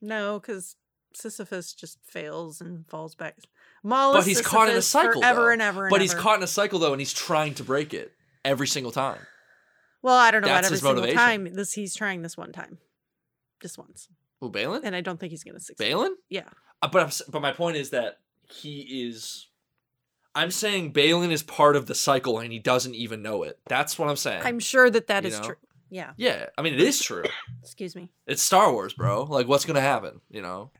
no 0.00 0.38
because 0.38 0.76
sisyphus 1.14 1.72
just 1.72 1.98
fails 2.04 2.60
and 2.60 2.86
falls 2.86 3.14
back 3.14 3.36
Maul 3.82 4.12
But 4.14 4.26
he's 4.26 4.40
caught 4.40 4.68
in 4.68 4.76
a 4.76 4.82
cycle, 4.82 5.20
forever 5.22 5.40
though. 5.46 5.50
and 5.50 5.62
ever 5.62 5.84
and 5.84 5.86
ever. 5.86 5.90
But 5.90 6.00
he's 6.00 6.14
caught 6.14 6.36
in 6.38 6.42
a 6.42 6.48
cycle 6.48 6.78
though, 6.80 6.92
and 6.92 7.00
he's 7.00 7.12
trying 7.12 7.54
to 7.54 7.64
break 7.64 7.94
it 7.94 8.12
every 8.44 8.66
single 8.66 8.92
time. 8.92 9.18
well 10.02 10.16
i 10.16 10.30
don't 10.30 10.42
know 10.42 10.48
That's 10.48 10.58
about 10.60 10.64
every 10.66 10.74
his 10.74 10.80
single 10.82 11.02
motivation. 11.02 11.18
time 11.18 11.54
this 11.54 11.72
he's 11.72 11.94
trying 11.96 12.22
this 12.22 12.36
one 12.36 12.52
time 12.52 12.78
just 13.60 13.78
once 13.78 14.08
Who 14.40 14.50
Baylan? 14.50 14.80
and 14.84 14.94
i 14.94 15.00
don't 15.00 15.18
think 15.18 15.30
he's 15.30 15.44
going 15.44 15.54
to 15.56 15.60
succeed 15.60 15.84
Baylan? 15.84 16.10
yeah 16.28 16.48
Uh, 16.82 16.88
but 16.88 17.02
I'm, 17.02 17.10
but 17.32 17.42
my 17.42 17.52
point 17.52 17.76
is 17.76 17.90
that 17.90 18.18
he 18.50 19.06
is. 19.06 19.48
I'm 20.34 20.50
saying 20.50 20.92
Baylan 20.92 21.30
is 21.32 21.42
part 21.42 21.74
of 21.76 21.86
the 21.86 21.94
cycle, 21.94 22.38
and 22.38 22.52
he 22.52 22.58
doesn't 22.60 22.94
even 22.94 23.20
know 23.22 23.42
it. 23.42 23.58
That's 23.66 23.98
what 23.98 24.08
I'm 24.08 24.16
saying. 24.16 24.42
i'm 24.44 24.60
sure 24.60 24.88
that 24.90 25.08
that 25.08 25.24
You 25.24 25.28
is 25.30 25.38
know? 25.40 25.46
true 25.46 25.56
yeah 25.90 26.12
yeah, 26.16 26.46
I 26.56 26.62
mean 26.62 26.74
it 26.74 26.80
is 26.80 27.00
true. 27.00 27.24
excuse 27.62 27.96
me 27.96 28.10
It's 28.26 28.42
Star 28.42 28.72
Wars, 28.72 28.92
bro. 28.94 29.24
Like 29.24 29.48
what's 29.48 29.64
gonna 29.64 29.80
happen? 29.80 30.20
You 30.30 30.42
know, 30.42 30.70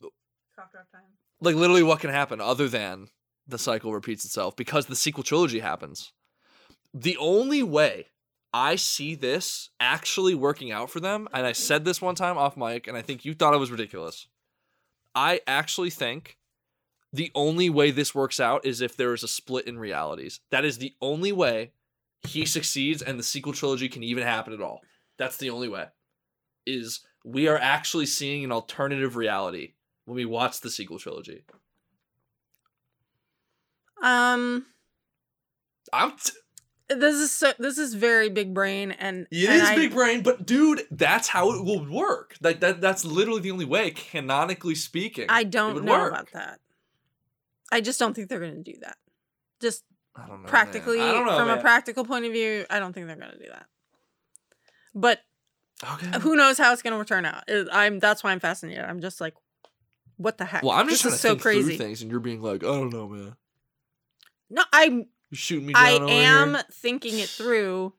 cough 0.00 0.70
drop 0.72 0.90
time 0.92 1.02
like 1.40 1.54
literally 1.54 1.82
what 1.82 2.00
can 2.00 2.10
happen 2.10 2.40
other 2.40 2.68
than 2.68 3.08
the 3.46 3.58
cycle 3.58 3.92
repeats 3.92 4.24
itself 4.24 4.56
because 4.56 4.86
the 4.86 4.96
sequel 4.96 5.22
trilogy 5.24 5.60
happens. 5.60 6.12
The 6.94 7.16
only 7.18 7.62
way 7.62 8.06
I 8.52 8.76
see 8.76 9.14
this 9.14 9.70
actually 9.78 10.34
working 10.34 10.72
out 10.72 10.90
for 10.90 11.00
them, 11.00 11.28
and 11.32 11.46
I 11.46 11.52
said 11.52 11.84
this 11.84 12.00
one 12.00 12.14
time 12.14 12.38
off 12.38 12.56
mic, 12.56 12.86
and 12.86 12.96
I 12.96 13.02
think 13.02 13.24
you 13.24 13.34
thought 13.34 13.54
it 13.54 13.58
was 13.58 13.70
ridiculous. 13.70 14.26
I 15.14 15.40
actually 15.46 15.90
think 15.90 16.38
the 17.12 17.30
only 17.34 17.70
way 17.70 17.90
this 17.90 18.14
works 18.14 18.38
out 18.40 18.64
is 18.64 18.80
if 18.80 18.96
there 18.96 19.14
is 19.14 19.22
a 19.22 19.28
split 19.28 19.66
in 19.66 19.78
realities. 19.78 20.40
That 20.50 20.64
is 20.64 20.78
the 20.78 20.94
only 21.00 21.32
way 21.32 21.72
he 22.26 22.44
succeeds 22.44 23.02
and 23.02 23.18
the 23.18 23.22
sequel 23.22 23.52
trilogy 23.52 23.88
can 23.88 24.02
even 24.02 24.24
happen 24.24 24.52
at 24.52 24.60
all. 24.60 24.82
That's 25.16 25.36
the 25.36 25.50
only 25.50 25.68
way. 25.68 25.86
Is 26.66 27.00
we 27.24 27.48
are 27.48 27.58
actually 27.58 28.06
seeing 28.06 28.44
an 28.44 28.52
alternative 28.52 29.16
reality 29.16 29.74
when 30.04 30.16
we 30.16 30.24
watch 30.24 30.60
the 30.60 30.70
sequel 30.70 30.98
trilogy. 30.98 31.44
um 34.02 34.66
I'm 35.92 36.12
t- 36.12 36.32
this 36.88 37.16
is 37.16 37.30
so 37.30 37.52
this 37.58 37.78
is 37.78 37.94
very 37.94 38.28
big 38.30 38.54
brain 38.54 38.92
and 38.92 39.26
it 39.30 39.48
and 39.48 39.62
is 39.62 39.68
I- 39.68 39.76
big 39.76 39.92
brain, 39.92 40.22
but 40.22 40.46
dude, 40.46 40.86
that's 40.90 41.28
how 41.28 41.52
it 41.52 41.64
will 41.64 41.84
work. 41.90 42.36
Like 42.40 42.60
that 42.60 42.80
that's 42.80 43.04
literally 43.04 43.40
the 43.40 43.50
only 43.50 43.64
way, 43.64 43.90
canonically 43.90 44.74
speaking. 44.74 45.26
I 45.28 45.44
don't 45.44 45.84
know 45.84 45.92
work. 45.92 46.12
about 46.12 46.32
that. 46.32 46.60
I 47.70 47.80
just 47.80 47.98
don't 47.98 48.14
think 48.14 48.28
they're 48.28 48.40
going 48.40 48.62
to 48.62 48.72
do 48.72 48.78
that. 48.80 48.96
Just 49.60 49.84
I 50.16 50.26
don't 50.26 50.42
know. 50.42 50.48
practically, 50.48 50.98
know, 50.98 51.36
from 51.36 51.50
a 51.50 51.60
practical 51.60 52.04
point 52.04 52.24
of 52.24 52.32
view, 52.32 52.64
I 52.70 52.78
don't 52.78 52.92
think 52.92 53.06
they're 53.06 53.16
going 53.16 53.32
to 53.32 53.38
do 53.38 53.50
that. 53.50 53.66
But 54.94 55.20
Okay. 55.92 56.18
who 56.20 56.34
knows 56.34 56.58
how 56.58 56.72
it's 56.72 56.82
going 56.82 56.98
to 56.98 57.04
turn 57.04 57.24
out? 57.24 57.44
I'm 57.72 57.98
that's 58.00 58.24
why 58.24 58.32
I'm 58.32 58.40
fascinated. 58.40 58.84
I'm 58.84 59.00
just 59.00 59.20
like, 59.20 59.34
what 60.16 60.36
the 60.38 60.44
heck? 60.44 60.62
Well, 60.64 60.72
I'm 60.72 60.88
just 60.88 61.04
this 61.04 61.12
trying 61.12 61.12
to 61.12 61.18
so 61.18 61.28
think 61.30 61.42
crazy. 61.42 61.62
through 61.76 61.86
things, 61.86 62.02
and 62.02 62.10
you're 62.10 62.18
being 62.20 62.42
like, 62.42 62.64
I 62.64 62.66
don't 62.66 62.92
know, 62.92 63.08
man. 63.08 63.36
No, 64.50 64.62
I'm 64.72 65.06
You 65.30 65.36
shooting 65.36 65.66
me 65.66 65.74
down 65.74 65.84
I 65.84 65.90
am 66.10 66.54
here? 66.54 66.64
thinking 66.72 67.18
it 67.18 67.28
through, 67.28 67.92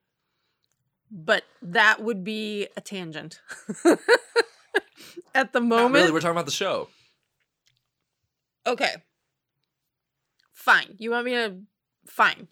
but 1.12 1.44
that 1.62 2.02
would 2.02 2.24
be 2.24 2.68
a 2.76 2.82
tangent. 2.82 3.40
At 5.36 5.54
the 5.54 5.60
Not 5.60 5.68
moment, 5.70 5.94
really, 5.94 6.12
we're 6.12 6.22
talking 6.22 6.32
about 6.32 6.46
the 6.48 6.52
show. 6.52 6.90
okay, 8.66 8.96
fine. 10.54 10.96
You 10.98 11.12
want 11.12 11.26
me 11.26 11.32
to? 11.34 11.56
Fine. 12.08 12.48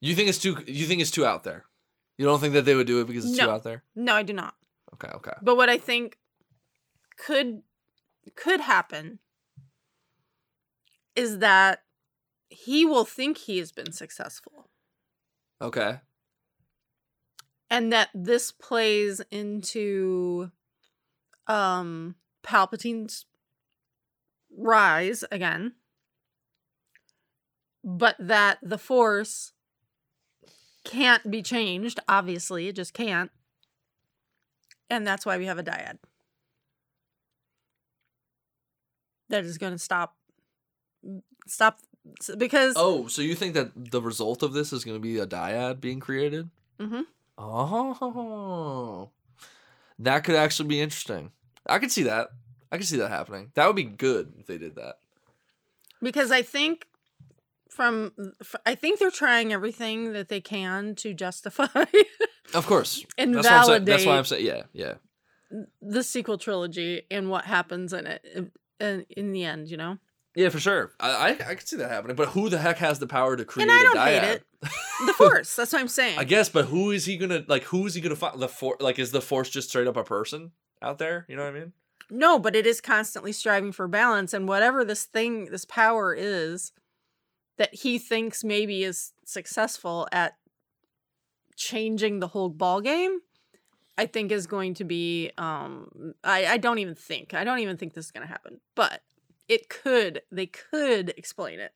You 0.00 0.14
think 0.14 0.28
it's 0.28 0.38
too? 0.38 0.62
You 0.66 0.84
think 0.86 1.00
it's 1.00 1.10
too 1.10 1.24
out 1.24 1.44
there? 1.44 1.64
You 2.18 2.26
don't 2.26 2.40
think 2.40 2.52
that 2.54 2.64
they 2.66 2.74
would 2.74 2.86
do 2.86 3.00
it 3.00 3.06
because 3.06 3.24
it's 3.24 3.38
too 3.38 3.48
out 3.50 3.64
there? 3.64 3.84
No, 3.96 4.14
I 4.14 4.22
do 4.22 4.32
not. 4.34 4.54
Okay, 4.94 5.08
okay. 5.16 5.32
But 5.40 5.56
what 5.56 5.68
I 5.70 5.78
think 5.78 6.18
could 7.16 7.62
could 8.36 8.60
happen 8.60 9.18
is 11.16 11.38
that 11.38 11.82
he 12.50 12.84
will 12.84 13.04
think 13.04 13.38
he 13.38 13.58
has 13.58 13.72
been 13.72 13.92
successful. 13.92 14.68
Okay. 15.60 15.98
and 17.70 17.92
that 17.92 18.08
this 18.14 18.52
plays 18.52 19.20
into 19.30 20.50
um 21.46 22.14
Palpatine's 22.42 23.26
rise 24.56 25.24
again. 25.30 25.74
But 27.84 28.16
that 28.18 28.58
the 28.62 28.78
force 28.78 29.52
can't 30.84 31.30
be 31.30 31.42
changed 31.42 32.00
obviously 32.08 32.68
it 32.68 32.76
just 32.76 32.94
can't. 32.94 33.30
And 34.90 35.06
that's 35.06 35.26
why 35.26 35.36
we 35.36 35.46
have 35.46 35.58
a 35.58 35.62
dyad. 35.62 35.98
That 39.28 39.44
is 39.44 39.58
going 39.58 39.72
to 39.74 39.78
stop 39.78 40.16
stop 41.46 41.80
because 42.36 42.74
Oh, 42.76 43.06
so 43.08 43.22
you 43.22 43.34
think 43.34 43.54
that 43.54 43.90
the 43.90 44.00
result 44.02 44.42
of 44.42 44.52
this 44.52 44.72
is 44.72 44.84
going 44.84 44.96
to 44.96 45.00
be 45.02 45.18
a 45.18 45.26
dyad 45.26 45.80
being 45.80 46.00
created? 46.00 46.50
Mhm. 46.80 47.04
Oh, 47.38 49.10
that 49.98 50.24
could 50.24 50.34
actually 50.36 50.68
be 50.68 50.80
interesting. 50.80 51.32
I 51.66 51.78
could 51.78 51.90
see 51.92 52.02
that. 52.04 52.28
I 52.70 52.76
could 52.76 52.86
see 52.86 52.96
that 52.98 53.10
happening. 53.10 53.50
That 53.54 53.66
would 53.66 53.76
be 53.76 53.84
good 53.84 54.32
if 54.38 54.46
they 54.46 54.58
did 54.58 54.76
that. 54.76 54.96
because 56.02 56.30
I 56.30 56.42
think 56.42 56.86
from 57.70 58.12
I 58.66 58.74
think 58.74 58.98
they're 58.98 59.10
trying 59.10 59.52
everything 59.52 60.12
that 60.12 60.28
they 60.28 60.40
can 60.40 60.94
to 60.96 61.14
justify 61.14 61.66
Of 62.54 62.66
course. 62.66 63.04
and 63.18 63.34
That's, 63.34 63.46
what 63.46 63.52
I'm 63.52 63.64
saying. 63.64 63.84
validate 63.84 63.86
That's 63.86 64.06
why 64.06 64.16
I'm 64.18 64.24
saying. 64.24 64.46
Yeah, 64.46 64.62
yeah. 64.72 64.94
the 65.82 66.02
sequel 66.02 66.38
trilogy 66.38 67.02
and 67.10 67.28
what 67.30 67.44
happens 67.44 67.92
in 67.92 68.06
it 68.06 68.24
in, 68.34 68.50
in, 68.80 69.06
in 69.10 69.32
the 69.32 69.44
end, 69.44 69.68
you 69.68 69.76
know. 69.76 69.98
Yeah, 70.38 70.50
for 70.50 70.60
sure. 70.60 70.92
I, 71.00 71.10
I 71.10 71.28
I 71.30 71.54
could 71.56 71.66
see 71.66 71.76
that 71.78 71.90
happening. 71.90 72.14
But 72.14 72.28
who 72.28 72.48
the 72.48 72.58
heck 72.58 72.78
has 72.78 73.00
the 73.00 73.08
power 73.08 73.36
to 73.36 73.44
create 73.44 73.68
And 73.68 73.72
I 73.72 73.80
a 73.80 73.82
don't 73.82 73.96
dyad? 73.96 74.20
hate 74.20 74.32
it. 74.34 74.44
The 75.06 75.12
force, 75.14 75.56
that's 75.56 75.72
what 75.72 75.80
I'm 75.80 75.88
saying. 75.88 76.16
I 76.18 76.22
guess, 76.24 76.48
but 76.48 76.66
who 76.66 76.92
is 76.92 77.06
he 77.06 77.16
gonna 77.16 77.44
like? 77.48 77.64
Who 77.64 77.86
is 77.86 77.94
he 77.94 78.00
gonna 78.00 78.14
find? 78.14 78.38
The 78.40 78.48
force, 78.48 78.80
like, 78.80 79.00
is 79.00 79.10
the 79.10 79.20
force 79.20 79.50
just 79.50 79.68
straight 79.68 79.88
up 79.88 79.96
a 79.96 80.04
person 80.04 80.52
out 80.80 80.98
there? 80.98 81.26
You 81.28 81.34
know 81.34 81.42
what 81.42 81.56
I 81.56 81.58
mean? 81.58 81.72
No, 82.08 82.38
but 82.38 82.54
it 82.54 82.66
is 82.68 82.80
constantly 82.80 83.32
striving 83.32 83.72
for 83.72 83.88
balance. 83.88 84.32
And 84.32 84.46
whatever 84.46 84.84
this 84.84 85.04
thing, 85.04 85.46
this 85.46 85.64
power 85.64 86.14
is 86.14 86.70
that 87.56 87.74
he 87.74 87.98
thinks 87.98 88.44
maybe 88.44 88.84
is 88.84 89.12
successful 89.24 90.06
at 90.12 90.34
changing 91.56 92.20
the 92.20 92.28
whole 92.28 92.48
ball 92.48 92.80
game, 92.80 93.18
I 93.96 94.06
think 94.06 94.30
is 94.30 94.46
going 94.46 94.74
to 94.74 94.84
be 94.84 95.32
um 95.36 96.14
I, 96.22 96.46
I 96.46 96.56
don't 96.58 96.78
even 96.78 96.94
think. 96.94 97.34
I 97.34 97.42
don't 97.44 97.58
even 97.58 97.76
think 97.76 97.94
this 97.94 98.06
is 98.06 98.12
gonna 98.12 98.26
happen. 98.26 98.60
But 98.76 99.02
it 99.48 99.68
could 99.68 100.22
they 100.30 100.46
could 100.46 101.10
explain 101.16 101.58
it 101.60 101.72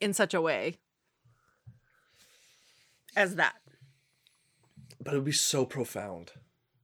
in 0.00 0.12
such 0.12 0.34
a 0.34 0.40
way 0.40 0.78
as 3.16 3.36
that. 3.36 3.54
But 5.02 5.14
it 5.14 5.16
would 5.18 5.24
be 5.24 5.32
so 5.32 5.64
profound 5.64 6.32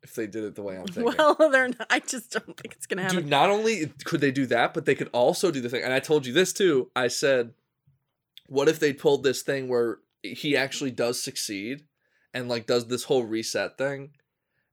if 0.02 0.14
they 0.14 0.26
did 0.26 0.44
it 0.44 0.54
the 0.54 0.62
way 0.62 0.76
I'm 0.76 0.86
thinking. 0.86 1.14
Well, 1.16 1.36
they're 1.50 1.68
not, 1.68 1.86
I 1.90 2.00
just 2.00 2.30
don't 2.30 2.56
think 2.56 2.74
it's 2.74 2.86
gonna 2.86 3.02
happen. 3.02 3.18
Dude, 3.18 3.28
not 3.28 3.50
only 3.50 3.92
could 4.04 4.20
they 4.20 4.30
do 4.30 4.46
that, 4.46 4.74
but 4.74 4.84
they 4.84 4.94
could 4.94 5.10
also 5.12 5.50
do 5.50 5.60
the 5.60 5.68
thing. 5.68 5.82
And 5.82 5.92
I 5.92 6.00
told 6.00 6.26
you 6.26 6.32
this 6.32 6.52
too. 6.52 6.90
I 6.96 7.08
said, 7.08 7.52
what 8.46 8.68
if 8.68 8.80
they 8.80 8.92
pulled 8.92 9.22
this 9.22 9.42
thing 9.42 9.68
where 9.68 9.98
he 10.22 10.56
actually 10.56 10.90
does 10.90 11.22
succeed 11.22 11.84
and 12.34 12.48
like 12.48 12.66
does 12.66 12.86
this 12.86 13.04
whole 13.04 13.24
reset 13.24 13.78
thing 13.78 14.10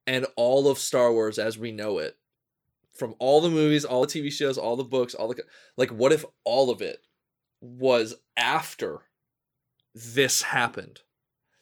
and 0.06 0.26
all 0.36 0.68
of 0.68 0.78
Star 0.78 1.12
Wars 1.12 1.38
as 1.38 1.58
we 1.58 1.72
know 1.72 2.00
it 2.00 2.18
from 2.98 3.16
all 3.20 3.42
the 3.42 3.50
movies, 3.50 3.86
all 3.86 4.02
the 4.02 4.08
TV 4.08 4.32
shows, 4.32 4.58
all 4.58 4.76
the 4.76 4.84
books, 4.84 5.14
all 5.14 5.28
the 5.28 5.44
like 5.78 5.92
what 5.92 6.12
if 6.12 6.26
all 6.44 6.70
of 6.70 6.82
it 6.82 7.00
was 7.62 8.16
after 8.36 9.02
this 9.94 10.42
happened? 10.44 11.02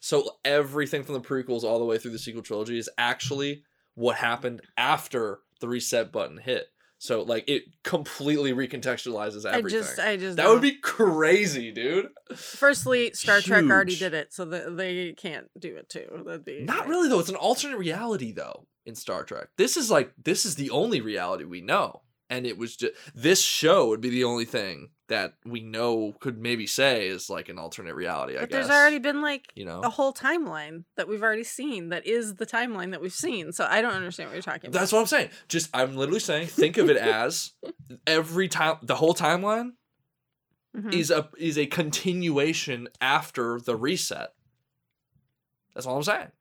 So 0.00 0.36
everything 0.44 1.02
from 1.02 1.14
the 1.14 1.20
prequels 1.20 1.64
all 1.64 1.78
the 1.78 1.84
way 1.84 1.98
through 1.98 2.12
the 2.12 2.18
sequel 2.18 2.42
trilogy 2.42 2.78
is 2.78 2.90
actually 2.96 3.64
what 3.94 4.16
happened 4.16 4.62
after 4.76 5.40
the 5.60 5.68
reset 5.68 6.12
button 6.12 6.38
hit. 6.38 6.66
So 6.98 7.22
like 7.22 7.44
it 7.48 7.64
completely 7.84 8.52
recontextualizes 8.52 9.44
everything. 9.44 9.78
I 9.78 9.82
just 9.82 9.98
I 9.98 10.16
just 10.16 10.36
that 10.36 10.48
would 10.48 10.62
be 10.62 10.78
crazy, 10.78 11.70
dude. 11.70 12.08
Firstly, 12.34 13.12
Star 13.12 13.40
Trek 13.40 13.64
already 13.64 13.96
did 13.96 14.14
it, 14.14 14.32
so 14.32 14.46
the, 14.46 14.70
they 14.70 15.12
can't 15.12 15.48
do 15.58 15.76
it 15.76 15.90
too. 15.90 16.22
That'd 16.24 16.44
be 16.44 16.62
Not 16.62 16.88
really 16.88 17.08
though. 17.08 17.20
It's 17.20 17.28
an 17.28 17.36
alternate 17.36 17.76
reality 17.76 18.32
though 18.32 18.66
in 18.86 18.94
Star 18.94 19.24
Trek. 19.24 19.48
This 19.58 19.76
is 19.76 19.90
like 19.90 20.12
this 20.22 20.46
is 20.46 20.54
the 20.54 20.70
only 20.70 21.00
reality 21.00 21.44
we 21.44 21.60
know. 21.60 22.02
And 22.28 22.44
it 22.44 22.58
was 22.58 22.74
just 22.76 22.94
this 23.14 23.40
show 23.40 23.86
would 23.88 24.00
be 24.00 24.10
the 24.10 24.24
only 24.24 24.44
thing 24.46 24.88
that 25.08 25.34
we 25.44 25.60
know 25.60 26.12
could 26.18 26.36
maybe 26.38 26.66
say 26.66 27.06
is 27.06 27.30
like 27.30 27.48
an 27.48 27.56
alternate 27.58 27.94
reality, 27.94 28.36
I 28.36 28.40
But 28.40 28.50
guess. 28.50 28.66
there's 28.66 28.76
already 28.76 28.98
been 28.98 29.22
like 29.22 29.44
you 29.54 29.64
know. 29.64 29.80
a 29.84 29.88
whole 29.90 30.12
timeline 30.12 30.82
that 30.96 31.06
we've 31.06 31.22
already 31.22 31.44
seen 31.44 31.90
that 31.90 32.04
is 32.04 32.34
the 32.34 32.46
timeline 32.46 32.90
that 32.90 33.00
we've 33.00 33.12
seen. 33.12 33.52
So 33.52 33.64
I 33.70 33.80
don't 33.80 33.92
understand 33.94 34.30
what 34.30 34.34
you're 34.34 34.42
talking 34.42 34.70
about. 34.70 34.80
That's 34.80 34.90
what 34.90 34.98
I'm 34.98 35.06
saying. 35.06 35.28
Just 35.48 35.70
I'm 35.72 35.94
literally 35.96 36.18
saying 36.18 36.48
think 36.48 36.78
of 36.78 36.90
it 36.90 36.96
as 36.96 37.52
every 38.08 38.48
time 38.48 38.78
the 38.82 38.96
whole 38.96 39.14
timeline 39.14 39.72
Mhm. 40.76 40.92
is 40.92 41.10
a 41.12 41.30
is 41.38 41.56
a 41.56 41.66
continuation 41.66 42.88
after 43.00 43.60
the 43.60 43.76
reset. 43.76 44.30
That's 45.74 45.86
all 45.86 45.96
I'm 45.96 46.02
saying. 46.02 46.32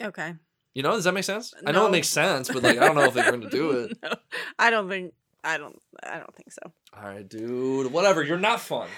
okay. 0.00 0.34
You 0.74 0.82
know, 0.82 0.92
does 0.92 1.04
that 1.04 1.14
make 1.14 1.24
sense? 1.24 1.52
I 1.66 1.72
know 1.72 1.86
it 1.86 1.90
makes 1.92 2.08
sense, 2.08 2.48
but 2.48 2.62
like 2.62 2.78
I 2.78 2.86
don't 2.86 2.94
know 2.94 3.04
if 3.04 3.14
they're 3.14 3.30
going 3.30 3.42
to 3.42 3.50
do 3.50 3.70
it. 3.90 3.98
no, 4.02 4.10
I 4.58 4.70
don't 4.70 4.88
think. 4.88 5.12
I 5.44 5.56
don't. 5.58 5.80
I 6.02 6.18
don't 6.18 6.34
think 6.34 6.52
so. 6.52 6.72
All 6.96 7.08
right, 7.08 7.28
dude. 7.28 7.92
Whatever. 7.92 8.22
You're 8.22 8.38
not 8.38 8.60
fun. 8.60 8.88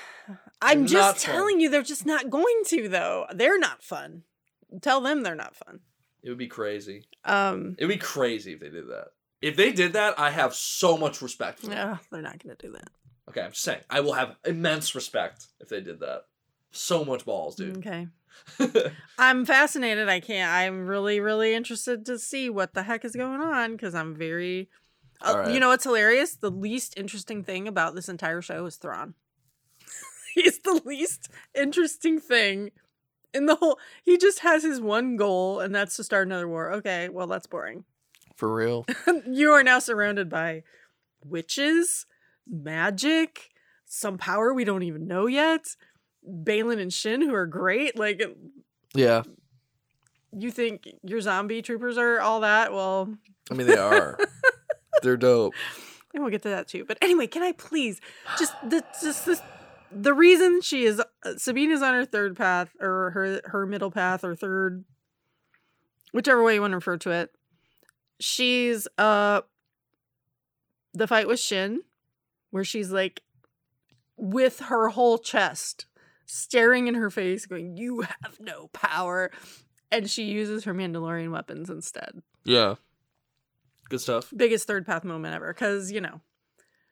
I'm 0.62 0.83
Not 0.83 0.89
just 0.89 1.27
fun. 1.27 1.35
telling 1.35 1.61
you, 1.61 1.71
they're 1.71 1.83
just 1.83 2.07
not 2.07 2.31
going 2.31 2.62
to 2.66 2.89
though. 2.89 3.27
They're 3.35 3.59
not 3.59 3.83
fun. 3.83 4.23
Tell 4.83 5.01
them 5.01 5.23
they're 5.23 5.35
not 5.35 5.57
fun. 5.57 5.81
It 6.23 6.29
would 6.29 6.39
be 6.39 6.49
crazy. 6.49 7.05
Um. 7.25 7.77
It 7.79 7.85
would 7.87 7.93
be 7.95 7.99
crazy 7.99 8.53
if 8.53 8.61
they 8.61 8.68
did 8.71 8.89
that. 8.89 9.09
If 9.41 9.57
they 9.57 9.73
did 9.73 9.95
that, 9.95 10.18
I 10.18 10.31
have 10.31 10.55
so 10.55 10.99
much 10.99 11.23
respect 11.23 11.61
for 11.61 11.66
them. 11.68 11.77
Yeah, 11.77 11.97
they're 12.12 12.21
not 12.21 12.43
going 12.43 12.55
to 12.55 12.66
do 12.66 12.73
that. 12.73 12.91
Okay, 13.31 13.41
I'm 13.41 13.53
just 13.53 13.62
saying. 13.64 13.81
I 13.89 14.01
will 14.01 14.12
have 14.12 14.37
immense 14.45 14.95
respect 14.95 15.47
if 15.61 15.68
they 15.68 15.81
did 15.81 16.01
that. 16.01 16.25
So 16.73 17.05
much 17.05 17.25
balls, 17.25 17.57
dude. 17.57 17.79
Okay. 17.79 18.07
I'm 19.18 19.45
fascinated. 19.45 20.09
I 20.09 20.20
can't. 20.20 20.51
I'm 20.51 20.87
really, 20.87 21.20
really 21.20 21.55
interested 21.55 22.07
to 22.07 22.18
see 22.18 22.51
what 22.51 22.74
the 22.74 22.83
heck 22.83 23.05
is 23.05 23.14
going 23.14 23.41
on 23.41 23.72
because 23.72 23.95
I'm 23.95 24.14
very. 24.14 24.68
Uh, 25.20 25.35
right. 25.39 25.53
You 25.53 25.61
know 25.61 25.68
what's 25.68 25.85
hilarious? 25.85 26.37
The 26.37 26.51
least 26.51 26.95
interesting 26.97 27.45
thing 27.45 27.68
about 27.68 27.95
this 27.95 28.09
entire 28.09 28.41
show 28.41 28.64
is 28.66 28.76
Thrawn. 28.76 29.14
He's 30.35 30.61
the 30.61 30.81
least 30.85 31.28
interesting 31.55 32.18
thing 32.18 32.70
in 33.35 33.47
the 33.47 33.57
whole. 33.57 33.78
He 34.03 34.16
just 34.16 34.41
has 34.41 34.62
his 34.62 34.81
one 34.81 35.16
goal, 35.16 35.61
and 35.61 35.74
that's 35.74 35.97
to 35.97 36.05
start 36.05 36.26
another 36.26 36.49
war. 36.49 36.72
Okay, 36.74 37.09
well 37.09 37.26
that's 37.26 37.47
boring. 37.47 37.85
For 38.37 38.53
real. 38.53 38.87
you 39.26 39.53
are 39.53 39.62
now 39.62 39.78
surrounded 39.78 40.31
by 40.31 40.62
witches, 41.22 42.07
magic, 42.49 43.51
some 43.85 44.16
power 44.16 44.55
we 44.55 44.64
don't 44.64 44.83
even 44.83 45.07
know 45.07 45.26
yet. 45.26 45.76
Baylan 46.29 46.81
and 46.81 46.93
Shin, 46.93 47.21
who 47.23 47.35
are 47.35 47.47
great. 47.47 47.97
Like, 47.99 48.23
Yeah. 48.95 49.23
you 50.37 50.51
think 50.51 50.89
your 51.03 51.21
zombie 51.21 51.62
troopers 51.62 51.97
are 51.99 52.21
all 52.21 52.41
that? 52.41 52.73
Well, 52.73 53.14
I 53.51 53.55
mean, 53.55 53.66
they 53.66 53.77
are. 53.77 54.18
They're 55.03 55.16
dope. 55.16 55.55
and 56.12 56.23
we'll 56.23 56.31
get 56.31 56.43
to 56.43 56.51
that 56.51 56.68
too. 56.68 56.85
But 56.85 56.99
anyway, 57.01 57.27
can 57.27 57.43
I 57.43 57.53
please 57.53 58.01
just 58.39 58.53
the 58.68 58.85
just 59.03 59.25
this 59.27 59.41
the 59.93 60.12
reason 60.14 60.61
she 60.61 60.85
is 60.85 61.01
uh, 61.01 61.37
Sabine 61.37 61.71
is 61.71 61.83
on 61.83 61.95
her 61.95 62.05
third 62.05 62.37
path 62.37 62.71
or 62.81 63.11
her 63.12 63.41
her 63.47 63.66
middle 63.66 63.91
path 63.91 64.23
or 64.25 64.37
third, 64.37 64.85
whichever 66.12 66.43
way 66.45 66.55
you 66.55 66.61
want 66.61 66.73
to 66.73 66.77
refer 66.77 66.97
to 66.99 67.11
it. 67.11 67.31
She's 68.21 68.87
uh 68.99 69.41
the 70.93 71.07
fight 71.07 71.27
with 71.29 71.41
Shin, 71.41 71.81
where 72.51 72.64
she's 72.64 72.91
like 72.93 73.23
with 74.16 74.61
her 74.61 74.88
whole 74.91 75.17
chest 75.18 75.87
staring 76.30 76.86
in 76.88 76.94
her 76.94 77.11
face, 77.11 77.46
going, 77.46 77.76
"You 77.76 78.02
have 78.02 78.38
no 78.40 78.68
power," 78.72 79.30
and 79.90 80.08
she 80.11 80.24
uses 80.24 80.64
her 80.64 80.74
Mandalorian 80.74 81.30
weapons 81.32 81.68
instead 81.70 82.22
Yeah. 82.44 82.76
Good 83.88 84.00
stuff. 84.00 84.32
biggest 84.36 84.66
third 84.68 84.86
path 84.86 85.02
moment 85.04 85.34
ever 85.34 85.52
because 85.52 85.90
you 85.90 86.00
know 86.00 86.20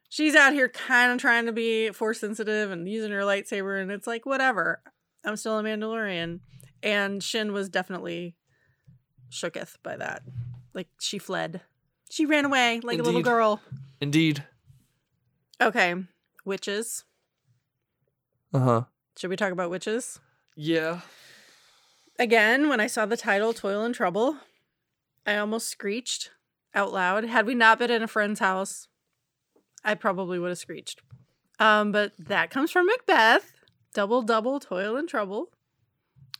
she's 0.08 0.34
out 0.34 0.52
here 0.52 0.68
kind 0.68 1.12
of 1.12 1.18
trying 1.18 1.46
to 1.46 1.52
be 1.52 1.90
force 1.90 2.18
sensitive 2.18 2.72
and 2.72 2.88
using 2.88 3.12
her 3.12 3.20
lightsaber 3.20 3.80
and 3.80 3.92
it's 3.92 4.06
like 4.08 4.26
whatever 4.26 4.82
i'm 5.24 5.36
still 5.36 5.56
a 5.60 5.62
mandalorian 5.62 6.40
and 6.82 7.22
shin 7.22 7.52
was 7.52 7.68
definitely 7.68 8.34
shooketh 9.30 9.76
by 9.84 9.96
that 9.96 10.22
like 10.74 10.88
she 11.00 11.18
fled 11.18 11.60
she 12.10 12.26
ran 12.26 12.44
away 12.44 12.80
like 12.82 12.98
a 12.98 13.02
little 13.02 13.22
girl 13.22 13.60
Indeed. 14.00 14.42
okay 15.60 15.94
witches 16.44 17.04
Uh 18.52 18.58
huh. 18.58 18.82
Should 19.18 19.30
we 19.30 19.36
talk 19.36 19.50
about 19.52 19.68
witches? 19.70 20.20
Yeah. 20.56 21.00
again 22.18 22.68
when 22.68 22.80
i 22.80 22.86
saw 22.88 23.04
the 23.06 23.16
title 23.16 23.52
toil 23.52 23.84
and 23.84 23.94
trouble 23.94 24.38
i 25.26 25.36
almost 25.36 25.68
screeched 25.68 26.30
out 26.74 26.92
loud. 26.92 27.24
Had 27.24 27.46
we 27.46 27.54
not 27.54 27.78
been 27.78 27.90
in 27.90 28.02
a 28.02 28.08
friend's 28.08 28.40
house 28.40 28.88
i 29.84 29.94
probably 29.94 30.38
would 30.38 30.48
have 30.50 30.58
screeched. 30.58 31.00
Um 31.58 31.92
but 31.92 32.12
that 32.18 32.50
comes 32.50 32.70
from 32.70 32.86
macbeth. 32.86 33.52
Double 33.94 34.22
double 34.22 34.60
toil 34.60 34.96
and 34.96 35.08
trouble. 35.08 35.50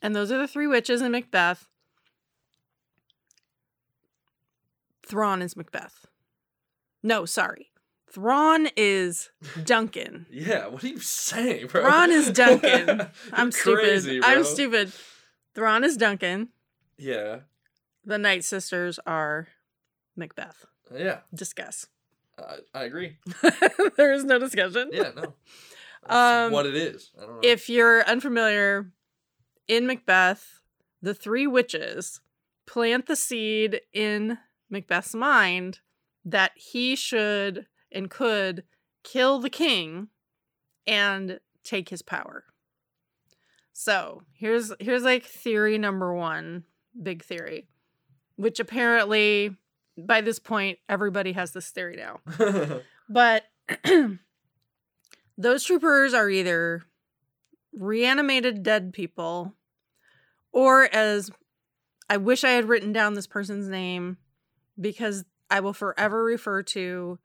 And 0.02 0.14
those 0.14 0.30
are 0.30 0.38
the 0.38 0.46
three 0.48 0.66
witches 0.66 1.00
in 1.02 1.10
macbeth. 1.12 1.66
Thrawn 5.06 5.42
is 5.42 5.56
macbeth. 5.56 6.06
No 7.02 7.24
sorry 7.24 7.67
thrawn 8.12 8.68
is 8.76 9.30
duncan 9.64 10.26
Yeah. 10.30 10.66
What 10.68 10.82
are 10.84 10.88
you 10.88 11.00
saying, 11.00 11.66
bro? 11.68 11.82
Thrawn 11.82 12.10
is 12.10 12.30
Duncan. 12.30 13.08
I'm 13.32 13.50
crazy, 13.52 14.20
stupid 14.20 14.24
i'm 14.24 14.44
stupid 14.44 14.92
thrawn 15.54 15.84
is 15.84 15.96
duncan 15.96 16.48
Yeah. 16.96 17.40
The 18.04 18.16
Night 18.18 18.42
Sisters 18.44 18.98
are 19.06 19.48
Macbeth. 20.16 20.64
Yeah. 20.96 21.18
Discuss. 21.34 21.88
I, 22.38 22.56
I 22.72 22.84
agree. 22.84 23.18
there 23.98 24.12
is 24.14 24.24
no 24.24 24.38
discussion. 24.38 24.88
Yeah. 24.92 25.10
No. 25.14 25.34
Um, 26.06 26.52
what 26.52 26.64
it 26.64 26.74
is. 26.74 27.10
I 27.18 27.26
don't 27.26 27.34
know. 27.34 27.40
If 27.42 27.68
you're 27.68 28.02
unfamiliar, 28.08 28.90
in 29.66 29.86
Macbeth, 29.86 30.62
the 31.02 31.12
three 31.12 31.46
witches 31.46 32.20
plant 32.66 33.06
the 33.06 33.16
seed 33.16 33.82
in 33.92 34.38
Macbeth's 34.70 35.14
mind 35.14 35.80
that 36.24 36.52
he 36.54 36.96
should 36.96 37.66
and 37.92 38.10
could 38.10 38.64
kill 39.02 39.38
the 39.38 39.50
king 39.50 40.08
and 40.86 41.40
take 41.64 41.88
his 41.88 42.02
power. 42.02 42.44
So 43.72 44.22
here's 44.32 44.72
here's 44.80 45.04
like 45.04 45.24
theory 45.24 45.78
number 45.78 46.12
one, 46.12 46.64
big 47.00 47.22
theory, 47.22 47.68
which 48.36 48.58
apparently 48.58 49.56
by 49.96 50.20
this 50.20 50.38
point 50.38 50.78
everybody 50.88 51.32
has 51.32 51.52
this 51.52 51.70
theory 51.70 51.96
now. 51.96 52.80
But 53.08 53.44
those 55.38 55.64
troopers 55.64 56.12
are 56.12 56.28
either 56.28 56.82
reanimated 57.72 58.62
dead 58.62 58.92
people, 58.92 59.54
or 60.52 60.84
as 60.94 61.30
I 62.10 62.18
wish 62.18 62.44
I 62.44 62.50
had 62.50 62.68
written 62.68 62.92
down 62.92 63.14
this 63.14 63.26
person's 63.26 63.68
name 63.68 64.18
because 64.78 65.24
I 65.50 65.60
will 65.60 65.72
forever 65.72 66.22
refer 66.22 66.62
to 66.64 67.18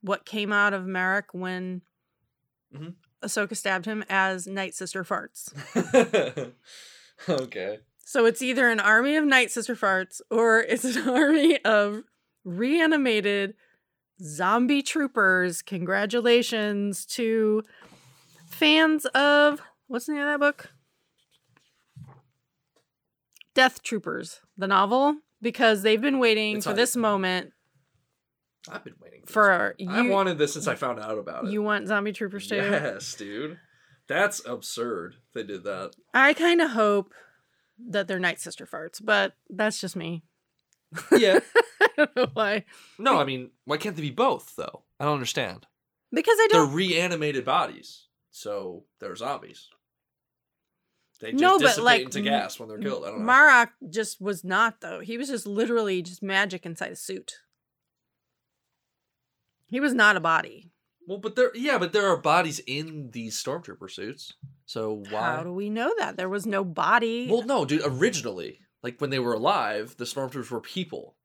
what 0.00 0.24
came 0.26 0.52
out 0.52 0.72
of 0.72 0.86
Marrok 0.86 1.26
when 1.32 1.82
Mhm. 2.74 2.94
Ahsoka 3.22 3.56
stabbed 3.56 3.84
him 3.86 4.04
as 4.08 4.46
Night 4.46 4.74
Sister 4.74 5.02
farts. 5.04 5.52
okay. 7.28 7.78
So 8.04 8.24
it's 8.26 8.42
either 8.42 8.68
an 8.70 8.78
army 8.80 9.16
of 9.16 9.24
Night 9.24 9.50
Sister 9.50 9.74
farts 9.74 10.20
or 10.30 10.60
it's 10.68 10.84
an 10.84 11.08
army 11.08 11.58
of 11.64 12.04
reanimated 12.44 13.54
zombie 14.22 14.82
troopers. 14.82 15.62
Congratulations 15.62 17.04
to 17.06 17.62
fans 18.48 19.04
of 19.06 19.60
what's 19.88 20.06
the 20.06 20.12
name 20.12 20.22
of 20.22 20.28
that 20.28 20.40
book? 20.40 20.70
Death 23.54 23.82
Troopers, 23.82 24.40
the 24.56 24.68
novel, 24.68 25.16
because 25.42 25.82
they've 25.82 26.00
been 26.00 26.18
waiting 26.18 26.56
It's 26.58 26.64
for 26.66 26.70
on- 26.70 26.76
this 26.76 26.94
moment 26.96 27.52
I've 28.70 28.84
been 28.84 28.94
waiting 29.02 29.22
for 29.26 29.74
this. 29.78 29.86
you. 29.86 29.92
I 29.92 30.08
wanted 30.08 30.38
this 30.38 30.52
since 30.52 30.66
I 30.66 30.74
found 30.74 30.98
out 31.00 31.18
about 31.18 31.44
it. 31.44 31.50
you 31.50 31.62
want 31.62 31.86
zombie 31.88 32.12
troopers 32.12 32.48
too? 32.48 32.56
Yes, 32.56 33.14
dude. 33.14 33.58
That's 34.08 34.44
absurd. 34.46 35.16
They 35.34 35.42
did 35.42 35.64
that. 35.64 35.92
I 36.14 36.32
kind 36.34 36.60
of 36.60 36.70
hope 36.70 37.12
that 37.90 38.08
they're 38.08 38.18
Night 38.18 38.40
Sister 38.40 38.66
farts, 38.66 39.04
but 39.04 39.34
that's 39.50 39.80
just 39.80 39.96
me. 39.96 40.22
Yeah. 41.16 41.40
I 41.80 41.88
don't 41.96 42.16
know 42.16 42.26
why. 42.32 42.64
no, 42.98 43.18
I 43.18 43.24
mean, 43.24 43.50
why 43.64 43.76
can't 43.76 43.94
they 43.96 44.02
be 44.02 44.10
both 44.10 44.54
though? 44.56 44.82
I 44.98 45.04
don't 45.04 45.14
understand. 45.14 45.66
Because 46.12 46.36
I 46.40 46.48
don't. 46.50 46.66
They're 46.68 46.76
reanimated 46.76 47.44
bodies, 47.44 48.06
so 48.30 48.84
they're 49.00 49.14
zombies. 49.16 49.68
They 51.20 51.32
just 51.32 51.42
No, 51.42 51.58
but, 51.58 51.62
dissipate 51.66 51.84
like, 51.84 52.02
into 52.02 52.20
gas 52.22 52.58
when 52.60 52.68
they're 52.68 52.78
killed. 52.78 53.04
I 53.04 53.08
don't 53.08 53.18
know. 53.20 53.24
Marrok 53.26 53.70
just 53.90 54.20
was 54.20 54.44
not 54.44 54.80
though. 54.80 55.00
He 55.00 55.18
was 55.18 55.28
just 55.28 55.46
literally 55.46 56.00
just 56.02 56.22
magic 56.22 56.64
inside 56.64 56.92
a 56.92 56.96
suit. 56.96 57.40
He 59.68 59.80
was 59.80 59.94
not 59.94 60.16
a 60.16 60.20
body. 60.20 60.70
well, 61.06 61.18
but 61.18 61.36
there, 61.36 61.50
yeah, 61.54 61.78
but 61.78 61.92
there 61.92 62.08
are 62.08 62.16
bodies 62.16 62.60
in 62.66 63.10
these 63.12 63.42
stormtrooper 63.42 63.90
suits. 63.90 64.32
So 64.66 65.02
why? 65.10 65.36
How 65.36 65.42
do 65.44 65.52
we 65.52 65.70
know 65.70 65.92
that? 65.98 66.16
There 66.16 66.28
was 66.28 66.46
no 66.46 66.64
body. 66.64 67.28
Well, 67.30 67.42
no, 67.42 67.64
dude. 67.64 67.82
Originally, 67.84 68.60
like 68.82 69.00
when 69.00 69.10
they 69.10 69.18
were 69.18 69.34
alive, 69.34 69.94
the 69.98 70.04
stormtroopers 70.04 70.50
were 70.50 70.60
people 70.60 71.16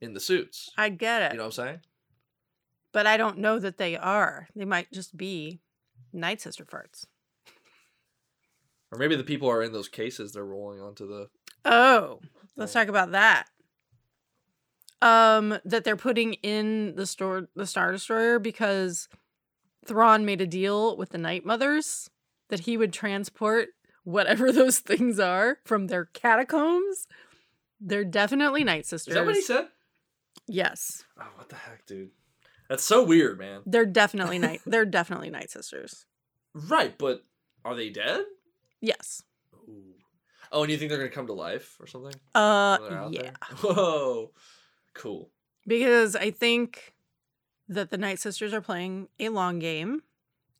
in 0.00 0.12
the 0.14 0.20
suits. 0.20 0.70
I 0.76 0.88
get 0.90 1.22
it. 1.22 1.32
You 1.32 1.38
know 1.38 1.44
what 1.44 1.58
I'm 1.58 1.64
saying? 1.66 1.80
but 2.92 3.06
I 3.06 3.18
don't 3.18 3.36
know 3.36 3.58
that 3.58 3.76
they 3.76 3.94
are. 3.94 4.48
They 4.56 4.64
might 4.64 4.90
just 4.90 5.14
be 5.18 5.60
Night 6.14 6.40
Sister 6.40 6.64
farts. 6.64 7.04
Or 8.90 8.98
maybe 8.98 9.16
the 9.16 9.24
people 9.24 9.50
are 9.50 9.62
in 9.62 9.72
those 9.72 9.88
cases 9.88 10.32
they're 10.32 10.46
rolling 10.46 10.80
onto 10.80 11.06
the. 11.06 11.28
Oh, 11.66 12.20
let's 12.56 12.72
thing. 12.72 12.80
talk 12.80 12.88
about 12.88 13.10
that. 13.12 13.48
Um, 15.02 15.58
that 15.64 15.84
they're 15.84 15.96
putting 15.96 16.34
in 16.34 16.94
the 16.96 17.06
store 17.06 17.48
the 17.54 17.66
Star 17.66 17.92
Destroyer 17.92 18.38
because 18.38 19.08
Thrawn 19.84 20.24
made 20.24 20.40
a 20.40 20.46
deal 20.46 20.96
with 20.96 21.10
the 21.10 21.18
Night 21.18 21.44
Mothers 21.44 22.10
that 22.48 22.60
he 22.60 22.76
would 22.76 22.92
transport 22.92 23.68
whatever 24.04 24.50
those 24.52 24.78
things 24.78 25.20
are 25.20 25.58
from 25.64 25.88
their 25.88 26.06
catacombs. 26.06 27.06
They're 27.80 28.04
definitely 28.04 28.64
Night 28.64 28.86
Sisters. 28.86 29.12
Is 29.12 29.14
that 29.14 29.26
what 29.26 29.34
he 29.34 29.42
said? 29.42 29.68
Yes, 30.48 31.04
Oh, 31.20 31.26
what 31.36 31.48
the 31.48 31.56
heck, 31.56 31.86
dude? 31.86 32.10
That's 32.68 32.84
so 32.84 33.02
weird, 33.04 33.38
man. 33.38 33.62
they're 33.66 33.86
definitely 33.86 34.38
night. 34.38 34.60
they're 34.66 34.84
definitely 34.84 35.30
Night 35.30 35.50
Sisters. 35.50 36.06
Right, 36.54 36.96
but 36.96 37.22
are 37.64 37.74
they 37.74 37.90
dead? 37.90 38.24
Yes. 38.80 39.22
Ooh. 39.68 39.94
Oh, 40.52 40.62
and 40.62 40.70
you 40.70 40.78
think 40.78 40.90
they're 40.90 40.98
gonna 40.98 41.10
come 41.10 41.26
to 41.26 41.32
life 41.32 41.76
or 41.80 41.86
something? 41.86 42.14
Uh, 42.34 42.78
when 42.78 42.90
they're 42.90 42.98
out 42.98 43.12
yeah. 43.12 43.22
there? 43.22 43.32
Whoa, 43.60 44.30
cool. 44.96 45.30
because 45.66 46.16
I 46.16 46.30
think 46.30 46.94
that 47.68 47.90
the 47.90 47.98
Night 47.98 48.18
Sisters 48.18 48.52
are 48.52 48.60
playing 48.60 49.08
a 49.18 49.28
long 49.30 49.58
game 49.58 50.02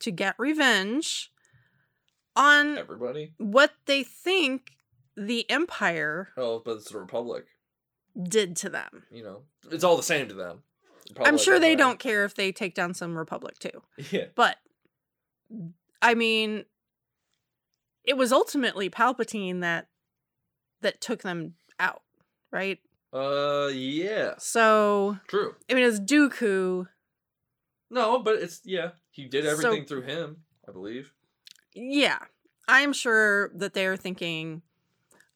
to 0.01 0.11
get 0.11 0.35
revenge 0.39 1.31
on 2.35 2.77
Everybody. 2.79 3.33
what 3.39 3.73
they 3.87 4.03
think 4.03 4.73
the 5.17 5.49
Empire 5.51 6.29
Oh, 6.37 6.61
but 6.65 6.77
it's 6.79 6.91
the 6.91 6.99
Republic. 6.99 7.47
did 8.21 8.57
to 8.57 8.69
them. 8.69 9.05
You 9.11 9.23
know, 9.23 9.43
it's 9.71 9.85
all 9.85 9.97
the 9.97 10.03
same 10.03 10.29
to 10.29 10.35
them. 10.35 10.63
I'm 11.25 11.39
sure 11.39 11.59
they 11.61 11.73
Empire. 11.73 11.87
don't 11.87 11.99
care 12.01 12.25
if 12.25 12.35
they 12.35 12.51
take 12.53 12.75
down 12.75 12.93
some 12.93 13.17
Republic 13.17 13.59
too. 13.59 13.83
Yeah. 14.11 14.27
But 14.35 14.57
I 16.03 16.15
mean 16.15 16.65
it 18.05 18.17
was 18.17 18.33
ultimately 18.33 18.91
Palpatine 18.91 19.61
that 19.61 19.89
that 20.83 21.01
took 21.01 21.23
them 21.23 21.55
out, 21.81 22.03
right? 22.53 22.79
Uh, 23.17 23.69
yeah. 23.69 24.35
So 24.39 25.19
True. 25.29 25.55
I 25.71 25.75
mean 25.75 25.85
it's 25.85 26.01
Dooku. 26.01 26.87
No, 27.91 28.19
but 28.19 28.37
it's 28.37 28.61
yeah. 28.65 28.91
He 29.11 29.27
did 29.27 29.45
So- 29.45 29.51
everything 29.51 29.87
through 29.87 30.03
him, 30.03 30.39
I 30.69 30.73
believe. 30.73 31.13
Yeah. 31.75 32.19
I'm 32.69 32.93
sure 32.93 33.51
that 33.55 33.75
they're 33.75 33.97
thinking, 33.97 34.63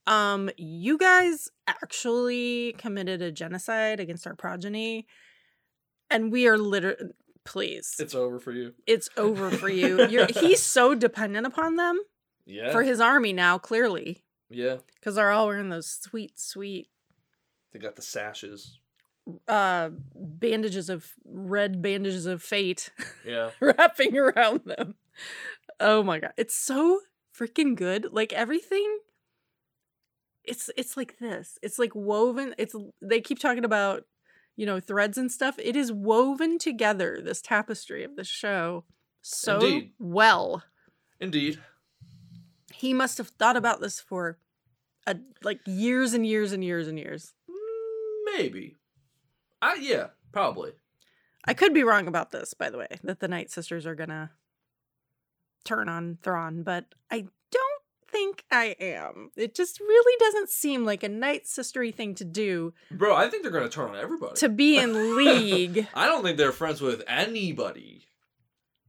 um, 0.09 0.51
you 0.57 0.99
guys 0.99 1.49
actually 1.69 2.75
committed 2.77 3.23
a 3.23 3.31
genocide 3.31 4.01
against 4.01 4.27
our 4.27 4.35
progeny, 4.35 5.07
and 6.11 6.33
we 6.33 6.49
are 6.49 6.59
literally 6.59 7.11
please. 7.45 7.95
It's 8.01 8.15
over 8.17 8.41
for 8.41 8.51
you. 8.53 8.75
it's 8.87 9.09
over 9.17 9.51
for 9.51 9.69
you. 9.69 10.07
You're 10.09 10.27
he's 10.27 10.61
so 10.61 10.95
dependent 10.97 11.47
upon 11.47 11.77
them 11.77 12.01
Yeah. 12.47 12.73
for 12.73 12.83
his 12.83 13.01
army 13.01 13.33
now, 13.33 13.59
clearly. 13.59 14.25
yeah. 14.51 14.79
Because 14.97 15.15
they're 15.15 15.31
all 15.31 15.47
wearing 15.47 15.69
those 15.69 15.87
sweet, 15.91 16.39
sweet 16.39 16.89
They 17.73 17.79
got 17.79 17.97
the 17.97 18.03
sashes. 18.03 18.79
uh 19.49 19.91
bandages 20.15 20.89
of 20.89 21.13
red 21.25 21.81
bandages 21.83 22.27
of 22.27 22.43
fate 22.43 22.91
Yeah. 23.25 23.51
wrapping 23.61 24.17
around 24.17 24.63
them. 24.65 24.95
Oh 25.79 26.03
my 26.03 26.19
god. 26.19 26.33
It's 26.37 26.55
so 26.57 27.01
freaking 27.39 27.75
good. 27.77 28.09
Like 28.13 28.33
everything 28.33 28.99
it's 30.45 30.71
it's 30.77 30.97
like 30.97 31.19
this. 31.19 31.59
It's 31.63 31.79
like 31.79 31.95
woven. 31.95 32.55
It's 32.59 32.75
they 33.03 33.21
keep 33.21 33.39
talking 33.39 33.65
about, 33.65 34.05
you 34.57 34.67
know, 34.67 34.81
threads 34.81 35.19
and 35.19 35.31
stuff. 35.31 35.57
It 35.59 35.77
is 35.77 35.93
woven 35.93 36.59
together 36.59 37.21
this 37.23 37.41
tapestry 37.43 38.03
of 38.05 38.17
the 38.17 38.25
show 38.25 38.85
so 39.23 39.57
Indeed. 39.57 39.93
well. 39.99 40.65
Indeed. 41.21 41.61
He 42.73 42.95
must 42.95 43.19
have 43.19 43.29
thought 43.29 43.57
about 43.57 43.81
this 43.83 44.01
for 44.01 44.39
a, 45.07 45.17
like 45.43 45.61
years 45.67 46.15
and 46.15 46.27
years 46.27 46.53
and 46.53 46.65
years 46.65 46.89
and 46.89 46.99
years. 46.99 47.35
Maybe. 48.43 48.77
I 49.63 49.75
yeah, 49.75 50.09
probably. 50.33 50.73
I 51.45 51.55
could 51.55 51.73
be 51.75 51.83
wrong 51.83 52.07
about 52.07 52.33
this, 52.33 52.55
by 52.55 52.71
the 52.71 52.79
way, 52.79 52.89
that 53.03 53.21
the 53.21 53.29
Night 53.29 53.51
Sisters 53.51 53.87
are 53.87 53.95
gonna 53.95 54.31
turn 55.65 55.89
on 55.89 56.19
Thrawn, 56.23 56.63
but 56.63 56.87
I 57.11 57.27
don't 57.51 57.83
think 58.11 58.45
I 58.51 58.77
am. 58.81 59.31
It 59.37 59.55
just 59.55 59.81
really 59.81 60.17
doesn't 60.19 60.49
seem 60.51 60.85
like 60.85 61.03
a 61.03 61.09
Night 61.09 61.45
Sistery 61.45 61.95
thing 61.95 62.15
to 62.17 62.25
do 62.25 62.73
Bro, 62.91 63.15
I 63.15 63.29
think 63.29 63.43
they're 63.43 63.53
gonna 63.53 63.69
turn 63.69 63.91
on 63.91 63.97
everybody. 63.97 64.35
to 64.37 64.49
be 64.49 64.79
in 64.79 65.17
league. 65.17 65.87
I 65.95 66.07
don't 66.07 66.23
think 66.23 66.37
they're 66.39 66.53
friends 66.53 66.81
with 66.81 67.03
anybody. 67.07 68.07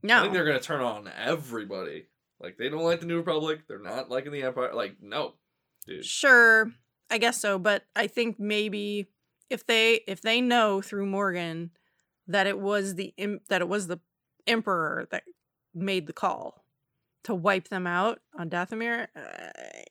No. 0.02 0.18
I 0.18 0.22
think 0.22 0.32
they're 0.32 0.44
gonna 0.46 0.60
turn 0.60 0.80
on 0.80 1.10
everybody. 1.16 2.06
Like 2.40 2.56
they 2.58 2.68
don't 2.68 2.82
like 2.84 3.00
the 3.00 3.06
New 3.06 3.18
Republic. 3.18 3.60
They're 3.68 3.78
not 3.78 4.10
liking 4.10 4.32
the 4.32 4.42
Empire. 4.42 4.72
Like 4.74 4.96
no, 5.00 5.34
dude. 5.86 6.04
sure, 6.04 6.72
I 7.10 7.18
guess 7.18 7.40
so, 7.40 7.58
but 7.58 7.84
I 7.94 8.08
think 8.08 8.40
maybe 8.40 9.08
if 9.52 9.66
they 9.66 10.00
if 10.06 10.22
they 10.22 10.40
know 10.40 10.80
through 10.80 11.06
Morgan 11.06 11.70
that 12.26 12.46
it 12.46 12.58
was 12.58 12.94
the 12.94 13.14
that 13.48 13.60
it 13.60 13.68
was 13.68 13.86
the 13.86 14.00
Emperor 14.46 15.06
that 15.10 15.22
made 15.74 16.06
the 16.06 16.12
call 16.12 16.64
to 17.24 17.34
wipe 17.34 17.68
them 17.68 17.86
out 17.86 18.18
on 18.36 18.50
Dathomir, 18.50 19.06
uh, 19.14 19.82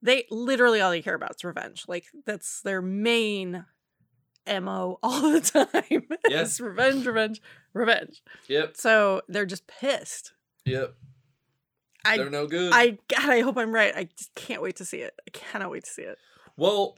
they 0.00 0.24
literally 0.30 0.80
all 0.80 0.90
they 0.90 1.02
care 1.02 1.16
about 1.16 1.34
is 1.36 1.44
revenge. 1.44 1.84
Like 1.88 2.06
that's 2.24 2.62
their 2.62 2.80
main 2.80 3.66
mo 4.46 4.98
all 5.02 5.32
the 5.32 5.40
time. 5.72 6.06
Yeah. 6.28 6.46
revenge, 6.60 7.06
revenge, 7.06 7.42
revenge. 7.74 8.22
Yep. 8.48 8.76
So 8.76 9.22
they're 9.28 9.44
just 9.44 9.66
pissed. 9.66 10.32
Yep. 10.64 10.94
I 12.04 12.16
they're 12.16 12.30
no 12.30 12.46
good. 12.46 12.72
I 12.72 12.98
God, 13.08 13.28
I 13.28 13.40
hope 13.40 13.58
I'm 13.58 13.74
right. 13.74 13.94
I 13.94 14.04
just 14.04 14.34
can't 14.34 14.62
wait 14.62 14.76
to 14.76 14.84
see 14.84 14.98
it. 14.98 15.14
I 15.26 15.30
cannot 15.30 15.70
wait 15.70 15.84
to 15.84 15.90
see 15.90 16.02
it. 16.02 16.18
well. 16.56 16.96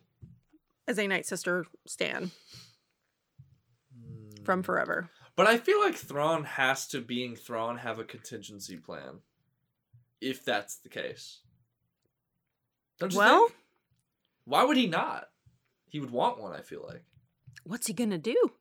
As 0.87 0.99
a 0.99 1.07
Night 1.07 1.27
Sister 1.27 1.67
Stan 1.87 2.31
from 4.45 4.61
hmm. 4.61 4.65
Forever. 4.65 5.11
But 5.37 5.47
I 5.49 5.57
feel 5.57 5.81
like 5.81 5.97
Thrawn 5.97 6.45
has 6.45 6.87
to, 6.89 7.01
being 7.01 7.35
Thrawn, 7.35 7.79
have 7.79 7.99
a 7.99 8.05
contingency 8.05 8.77
plan. 8.77 9.21
If 10.21 10.45
that's 10.45 10.77
the 10.77 10.89
case. 10.89 11.41
Don't 13.01 13.13
you 13.13 13.19
Well, 13.19 13.49
think? 13.49 13.59
Why 14.45 14.65
would 14.65 14.77
he 14.77 14.87
not? 14.87 15.29
He 15.89 15.99
would 16.01 16.11
want 16.11 16.39
one, 16.41 16.53
I 16.53 16.61
feel 16.61 16.85
like. 16.87 17.03
what's 17.65 17.87
he 17.87 17.93
gonna 17.93 18.19
do? 18.19 18.53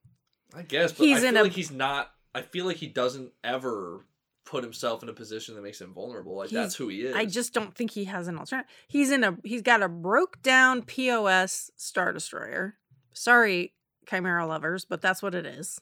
I 0.55 0.61
guess, 0.63 0.91
but 0.93 1.05
He's 1.05 1.23
I 1.23 1.27
in 1.27 1.33
feel 1.35 1.45
a- 1.45 1.49
he's 1.49 1.71
not. 1.71 2.11
I 2.33 2.41
feel 2.41 2.65
like 2.65 2.77
he 2.77 2.87
doesn't 2.87 3.31
ever 3.43 4.05
put 4.45 4.63
himself 4.63 5.01
in 5.03 5.09
a 5.09 5.13
position 5.13 5.55
that 5.55 5.61
makes 5.61 5.79
him 5.79 5.93
vulnerable. 5.93 6.35
Like 6.35 6.49
He's- 6.49 6.61
that's 6.63 6.75
who 6.75 6.89
he 6.89 7.01
is. 7.01 7.15
I 7.15 7.25
just 7.25 7.53
don't 7.53 7.73
think 7.75 7.91
he 7.91 8.05
has 8.05 8.27
an 8.27 8.37
alternative. 8.37 8.69
He's 8.87 9.11
in 9.11 9.23
a 9.23 9.37
he's 9.43 9.61
got 9.61 9.81
a 9.81 9.89
broke 9.89 10.41
down 10.41 10.83
POS 10.83 11.71
Star 11.77 12.11
Destroyer. 12.11 12.77
Sorry, 13.13 13.73
Chimaera 14.07 14.47
lovers, 14.47 14.85
but 14.85 15.01
that's 15.01 15.21
what 15.21 15.33
it 15.35 15.45
is. 15.45 15.79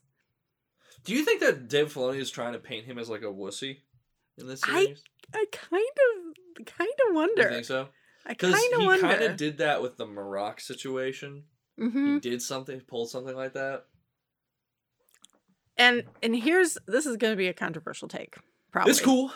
Do 1.04 1.14
you 1.14 1.26
think 1.26 1.40
that 1.42 1.68
Dave 1.68 1.92
Filoni 1.94 2.18
is 2.20 2.30
trying 2.30 2.54
to 2.54 2.60
paint 2.60 2.86
him 2.86 3.00
as 3.00 3.10
like 3.10 3.22
a 3.24 3.26
wussy 3.26 3.78
in 4.38 4.48
this 4.48 4.62
I 4.64 4.84
series? 4.84 5.04
I 5.34 5.46
kind 5.52 5.84
of 6.60 6.66
kind 6.66 6.92
of 7.10 7.16
wonder. 7.16 7.44
You 7.44 7.50
think 7.50 7.66
so? 7.66 7.88
I 8.26 8.36
kind 8.36 8.54
of 8.54 8.84
wonder. 8.86 9.08
he 9.08 9.14
kind 9.14 9.24
of 9.24 9.38
did 9.38 9.58
that 9.58 9.82
with 9.82 9.98
the 9.98 10.06
Marrok 10.06 10.60
situation. 10.62 11.46
hmm 11.80 12.14
He 12.16 12.20
did 12.20 12.42
something, 12.42 12.80
pulled 12.82 13.10
something 13.10 13.36
like 13.36 13.54
that. 13.54 13.86
And 15.78 16.04
and 16.22 16.36
here's 16.36 16.78
this 16.86 17.06
is 17.08 17.18
going 17.18 17.34
to 17.34 17.38
be 17.38 17.48
a 17.48 17.54
controversial 17.54 18.08
take. 18.08 18.36
Probably. 18.72 18.92
It's 18.92 19.02
cool. 19.02 19.32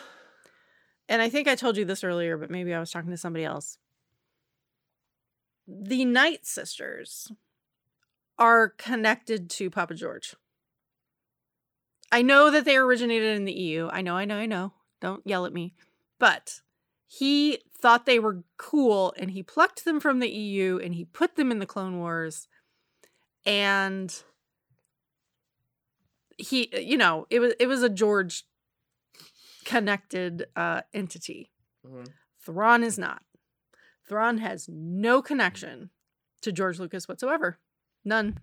And 1.08 1.22
I 1.22 1.28
think 1.28 1.46
I 1.46 1.54
told 1.54 1.76
you 1.76 1.84
this 1.84 2.02
earlier, 2.02 2.36
but 2.36 2.50
maybe 2.50 2.74
I 2.74 2.80
was 2.80 2.90
talking 2.90 3.10
to 3.10 3.16
somebody 3.16 3.44
else. 3.44 3.78
The 5.68 6.04
Night 6.04 6.46
Sisters 6.46 7.30
are 8.38 8.68
connected 8.68 9.48
to 9.50 9.70
Papa 9.70 9.94
George. 9.94 10.34
I 12.12 12.22
know 12.22 12.50
that 12.50 12.64
they 12.64 12.76
originated 12.76 13.36
in 13.36 13.44
the 13.44 13.52
EU. 13.52 13.88
I 13.92 14.00
know, 14.00 14.16
I 14.16 14.24
know, 14.24 14.36
I 14.36 14.46
know. 14.46 14.72
Don't 15.00 15.26
yell 15.26 15.44
at 15.44 15.52
me. 15.52 15.74
But 16.18 16.60
he 17.06 17.58
thought 17.78 18.06
they 18.06 18.18
were 18.18 18.42
cool 18.56 19.14
and 19.18 19.30
he 19.30 19.42
plucked 19.42 19.84
them 19.84 20.00
from 20.00 20.20
the 20.20 20.30
EU 20.30 20.78
and 20.82 20.94
he 20.94 21.04
put 21.04 21.36
them 21.36 21.50
in 21.50 21.58
the 21.58 21.66
Clone 21.66 21.98
Wars. 21.98 22.48
And 23.44 24.14
he, 26.38 26.70
you 26.78 26.96
know, 26.96 27.26
it 27.30 27.40
was 27.40 27.54
it 27.58 27.66
was 27.66 27.82
a 27.82 27.88
George 27.88 28.44
connected 29.66 30.46
uh 30.56 30.80
entity. 30.94 31.50
Mhm. 31.84 32.06
Thrawn 32.40 32.82
is 32.82 32.96
not. 32.98 33.22
Thrawn 34.08 34.38
has 34.38 34.68
no 34.68 35.20
connection 35.20 35.90
to 36.42 36.52
George 36.52 36.78
Lucas 36.78 37.08
whatsoever. 37.08 37.58
None. 38.04 38.38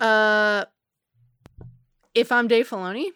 Uh 0.00 0.64
if 2.14 2.30
I'm 2.30 2.46
Dave 2.46 2.68
Filoni 2.68 3.08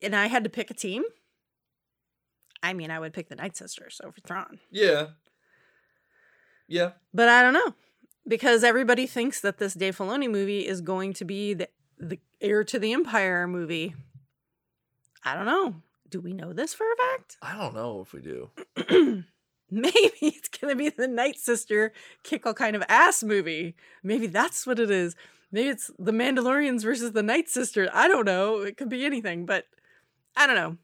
and 0.00 0.16
I 0.16 0.26
had 0.28 0.44
to 0.44 0.50
pick 0.50 0.70
a 0.70 0.74
team, 0.74 1.04
I 2.62 2.72
mean 2.72 2.90
I 2.90 2.98
would 2.98 3.12
pick 3.12 3.28
the 3.28 3.36
Night 3.36 3.56
Sisters 3.56 4.00
over 4.02 4.16
Thrawn. 4.26 4.58
Yeah. 4.70 5.08
Yeah. 6.66 6.92
But 7.12 7.28
I 7.28 7.42
don't 7.42 7.52
know. 7.52 7.74
Because 8.28 8.64
everybody 8.64 9.06
thinks 9.06 9.40
that 9.42 9.58
this 9.58 9.74
Dave 9.74 9.96
Filoni 9.96 10.28
movie 10.28 10.66
is 10.66 10.80
going 10.80 11.12
to 11.14 11.24
be 11.24 11.54
the 11.54 11.68
the 11.98 12.18
heir 12.40 12.64
to 12.64 12.78
the 12.78 12.92
Empire 12.92 13.46
movie. 13.46 13.94
I 15.24 15.34
don't 15.34 15.46
know. 15.46 15.76
Do 16.08 16.20
we 16.20 16.32
know 16.32 16.52
this 16.52 16.72
for 16.72 16.84
a 16.84 16.96
fact? 16.96 17.36
I 17.42 17.56
don't 17.56 17.74
know 17.74 18.00
if 18.00 18.12
we 18.12 18.20
do. 18.20 18.50
Maybe 19.70 20.12
it's 20.20 20.48
gonna 20.48 20.76
be 20.76 20.90
the 20.90 21.08
Night 21.08 21.38
Sister 21.38 21.92
kick 22.22 22.46
all 22.46 22.54
kind 22.54 22.76
of 22.76 22.84
ass 22.88 23.24
movie. 23.24 23.74
Maybe 24.02 24.28
that's 24.28 24.66
what 24.66 24.78
it 24.78 24.90
is. 24.90 25.16
Maybe 25.50 25.68
it's 25.68 25.90
the 25.98 26.12
Mandalorians 26.12 26.82
versus 26.82 27.12
the 27.12 27.22
Night 27.22 27.48
Sister. 27.48 27.88
I 27.92 28.06
don't 28.06 28.24
know. 28.24 28.60
It 28.60 28.76
could 28.76 28.88
be 28.88 29.04
anything, 29.04 29.46
but 29.46 29.64
I 30.36 30.46
don't 30.46 30.56
know. 30.56 30.76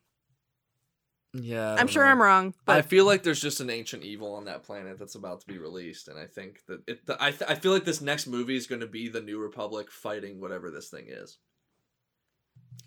Yeah. 1.35 1.75
I'm 1.79 1.87
sure 1.87 2.05
know. 2.05 2.11
I'm 2.11 2.21
wrong. 2.23 2.55
But 2.67 2.77
I 2.77 2.83
feel 2.83 3.07
like 3.07 3.23
there's 3.23 3.41
just 3.41 3.61
an 3.61 3.71
ancient 3.71 4.03
evil 4.03 4.35
on 4.35 4.45
that 4.45 4.63
planet 4.65 4.99
that's 4.99 5.15
about 5.15 5.41
to 5.41 5.47
be 5.47 5.59
released, 5.59 6.09
and 6.09 6.19
I 6.19 6.27
think 6.27 6.61
that 6.69 6.83
it. 6.87 7.07
The, 7.07 7.17
I 7.23 7.31
th- 7.31 7.51
I 7.51 7.55
feel 7.55 7.73
like 7.73 7.85
this 7.85 8.01
next 8.03 8.27
movie 8.27 8.57
is 8.57 8.67
going 8.67 8.81
to 8.83 8.87
be 8.87 9.09
the 9.09 9.21
New 9.23 9.39
Republic 9.39 9.91
fighting 9.91 10.41
whatever 10.41 10.71
this 10.71 10.89
thing 10.91 11.07
is. 11.09 11.39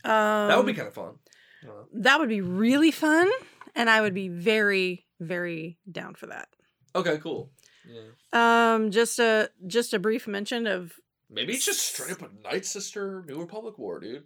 um, 0.04 0.48
That 0.48 0.58
would 0.58 0.66
be 0.68 0.74
kind 0.74 0.88
of 0.88 0.94
fun. 0.94 1.16
I 1.64 1.66
don't 1.68 1.76
know. 1.76 1.88
that 2.02 2.20
would 2.20 2.30
be 2.30 2.42
really 2.42 2.92
fun, 2.92 3.30
and 3.74 3.90
I 3.90 4.02
would 4.02 4.14
be 4.14 4.28
very, 4.30 5.06
very 5.20 5.80
down 5.92 6.14
for 6.14 6.28
that. 6.28 6.50
Okay, 6.96 7.18
cool. 7.18 7.52
Yeah. 7.88 8.74
Um, 8.74 8.92
just 8.92 9.18
a 9.20 9.50
just 9.68 9.94
a 9.94 10.00
brief 10.00 10.28
mention 10.28 10.68
of 10.68 10.94
Maybe 11.30 11.54
it's 11.54 11.66
just 11.66 11.80
straight 11.82 12.12
up 12.12 12.22
a 12.22 12.30
Night 12.48 12.66
Sister 12.66 13.24
New 13.28 13.40
Republic 13.40 13.78
war, 13.80 14.00
dude. 14.00 14.24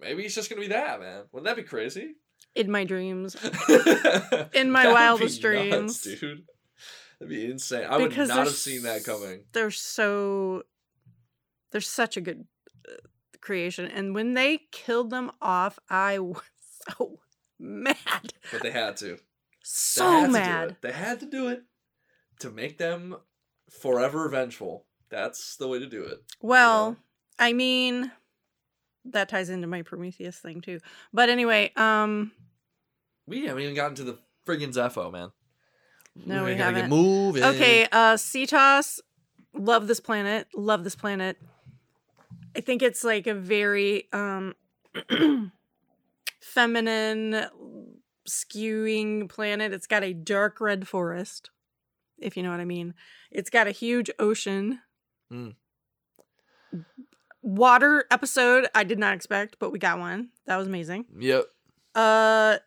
Maybe 0.00 0.24
it's 0.24 0.34
just 0.34 0.48
gonna 0.48 0.60
be 0.62 0.68
that, 0.68 1.00
man. 1.00 1.24
Wouldn't 1.32 1.46
that 1.46 1.56
be 1.60 1.68
crazy? 1.68 2.14
In 2.54 2.70
my 2.70 2.84
dreams. 2.84 3.34
In 4.54 4.70
my 4.70 4.90
wildest 4.92 5.40
dreams. 5.40 6.02
dude. 6.02 6.44
That'd 7.18 7.28
be 7.30 7.50
insane. 7.50 7.86
I 7.88 7.96
would 7.98 8.16
not 8.16 8.28
have 8.30 8.48
seen 8.50 8.82
that 8.82 9.04
coming. 9.04 9.44
They're 9.52 9.70
so 9.70 10.62
they're 11.70 11.80
such 11.80 12.16
a 12.16 12.20
good 12.20 12.44
uh, 12.88 12.92
creation, 13.40 13.86
and 13.86 14.14
when 14.14 14.34
they 14.34 14.60
killed 14.72 15.10
them 15.10 15.30
off, 15.40 15.78
I 15.88 16.18
was 16.18 16.42
so 16.88 17.20
mad, 17.58 17.94
But 18.50 18.62
they 18.62 18.70
had 18.72 18.96
to. 18.98 19.16
They 19.16 19.20
so 19.62 20.10
had 20.10 20.20
to 20.20 20.26
do 20.26 20.32
mad. 20.32 20.70
it. 20.70 20.76
They 20.82 20.92
had 20.92 21.20
to 21.20 21.26
do 21.26 21.48
it 21.48 21.62
to 22.40 22.50
make 22.50 22.78
them 22.78 23.16
forever 23.70 24.28
vengeful. 24.28 24.86
That's 25.08 25.56
the 25.56 25.68
way 25.68 25.78
to 25.78 25.86
do 25.86 26.02
it. 26.02 26.18
Well, 26.40 26.96
I 27.38 27.52
mean, 27.52 28.10
that 29.06 29.28
ties 29.28 29.48
into 29.50 29.66
my 29.66 29.82
Prometheus 29.82 30.38
thing 30.38 30.60
too. 30.60 30.80
But 31.12 31.28
anyway, 31.28 31.72
um, 31.76 32.32
We 33.26 33.46
haven't 33.46 33.62
even 33.62 33.74
gotten 33.74 33.96
to 33.96 34.04
the 34.04 34.18
friggin' 34.46 34.72
Zeffo, 34.74 35.12
man. 35.12 35.32
No, 36.14 36.44
we 36.44 36.52
gotta 36.52 36.64
haven't. 36.64 36.80
Get 36.82 36.90
moving. 36.90 37.42
okay, 37.42 37.84
uh, 37.90 38.14
Seatos, 38.14 39.00
love 39.54 39.86
this 39.86 40.00
planet, 40.00 40.46
love 40.54 40.84
this 40.84 40.94
planet. 40.94 41.38
I 42.54 42.60
think 42.60 42.82
it's 42.82 43.02
like 43.02 43.26
a 43.26 43.34
very 43.34 44.08
um 44.12 44.54
feminine 46.40 47.46
skewing 48.28 49.28
planet. 49.28 49.72
It's 49.72 49.86
got 49.86 50.02
a 50.04 50.12
dark 50.12 50.60
red 50.60 50.86
forest, 50.86 51.50
if 52.18 52.36
you 52.36 52.42
know 52.42 52.50
what 52.50 52.60
I 52.60 52.66
mean. 52.66 52.94
It's 53.30 53.50
got 53.50 53.66
a 53.66 53.70
huge 53.70 54.10
ocean. 54.18 54.80
Mm. 55.32 55.54
Water 57.42 58.04
episode 58.10 58.68
I 58.74 58.84
did 58.84 58.98
not 58.98 59.14
expect, 59.14 59.56
but 59.58 59.72
we 59.72 59.78
got 59.78 59.98
one. 59.98 60.30
That 60.46 60.56
was 60.56 60.66
amazing. 60.66 61.06
Yep. 61.18 61.44
Uh 61.94 62.58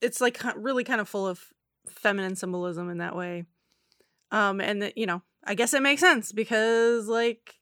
it's 0.00 0.20
like 0.20 0.40
really 0.56 0.84
kind 0.84 1.00
of 1.00 1.08
full 1.08 1.26
of 1.26 1.40
feminine 1.88 2.36
symbolism 2.36 2.88
in 2.90 2.98
that 2.98 3.16
way. 3.16 3.44
Um 4.30 4.60
and 4.60 4.82
that, 4.82 4.96
you 4.96 5.06
know, 5.06 5.22
I 5.42 5.54
guess 5.54 5.74
it 5.74 5.82
makes 5.82 6.00
sense 6.00 6.32
because 6.32 7.08
like 7.08 7.56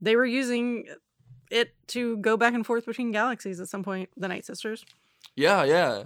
they 0.00 0.16
were 0.16 0.26
using 0.26 0.86
it 1.50 1.74
to 1.88 2.16
go 2.18 2.36
back 2.36 2.54
and 2.54 2.64
forth 2.64 2.86
between 2.86 3.10
galaxies 3.10 3.60
at 3.60 3.68
some 3.68 3.82
point, 3.82 4.10
the 4.16 4.28
Night 4.28 4.44
Sisters. 4.44 4.84
Yeah, 5.34 5.64
yeah. 5.64 6.04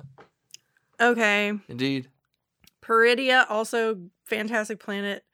Okay. 1.01 1.52
Indeed. 1.68 2.09
Peridea 2.82 3.47
also 3.48 3.98
fantastic 4.24 4.80
planet 4.80 5.24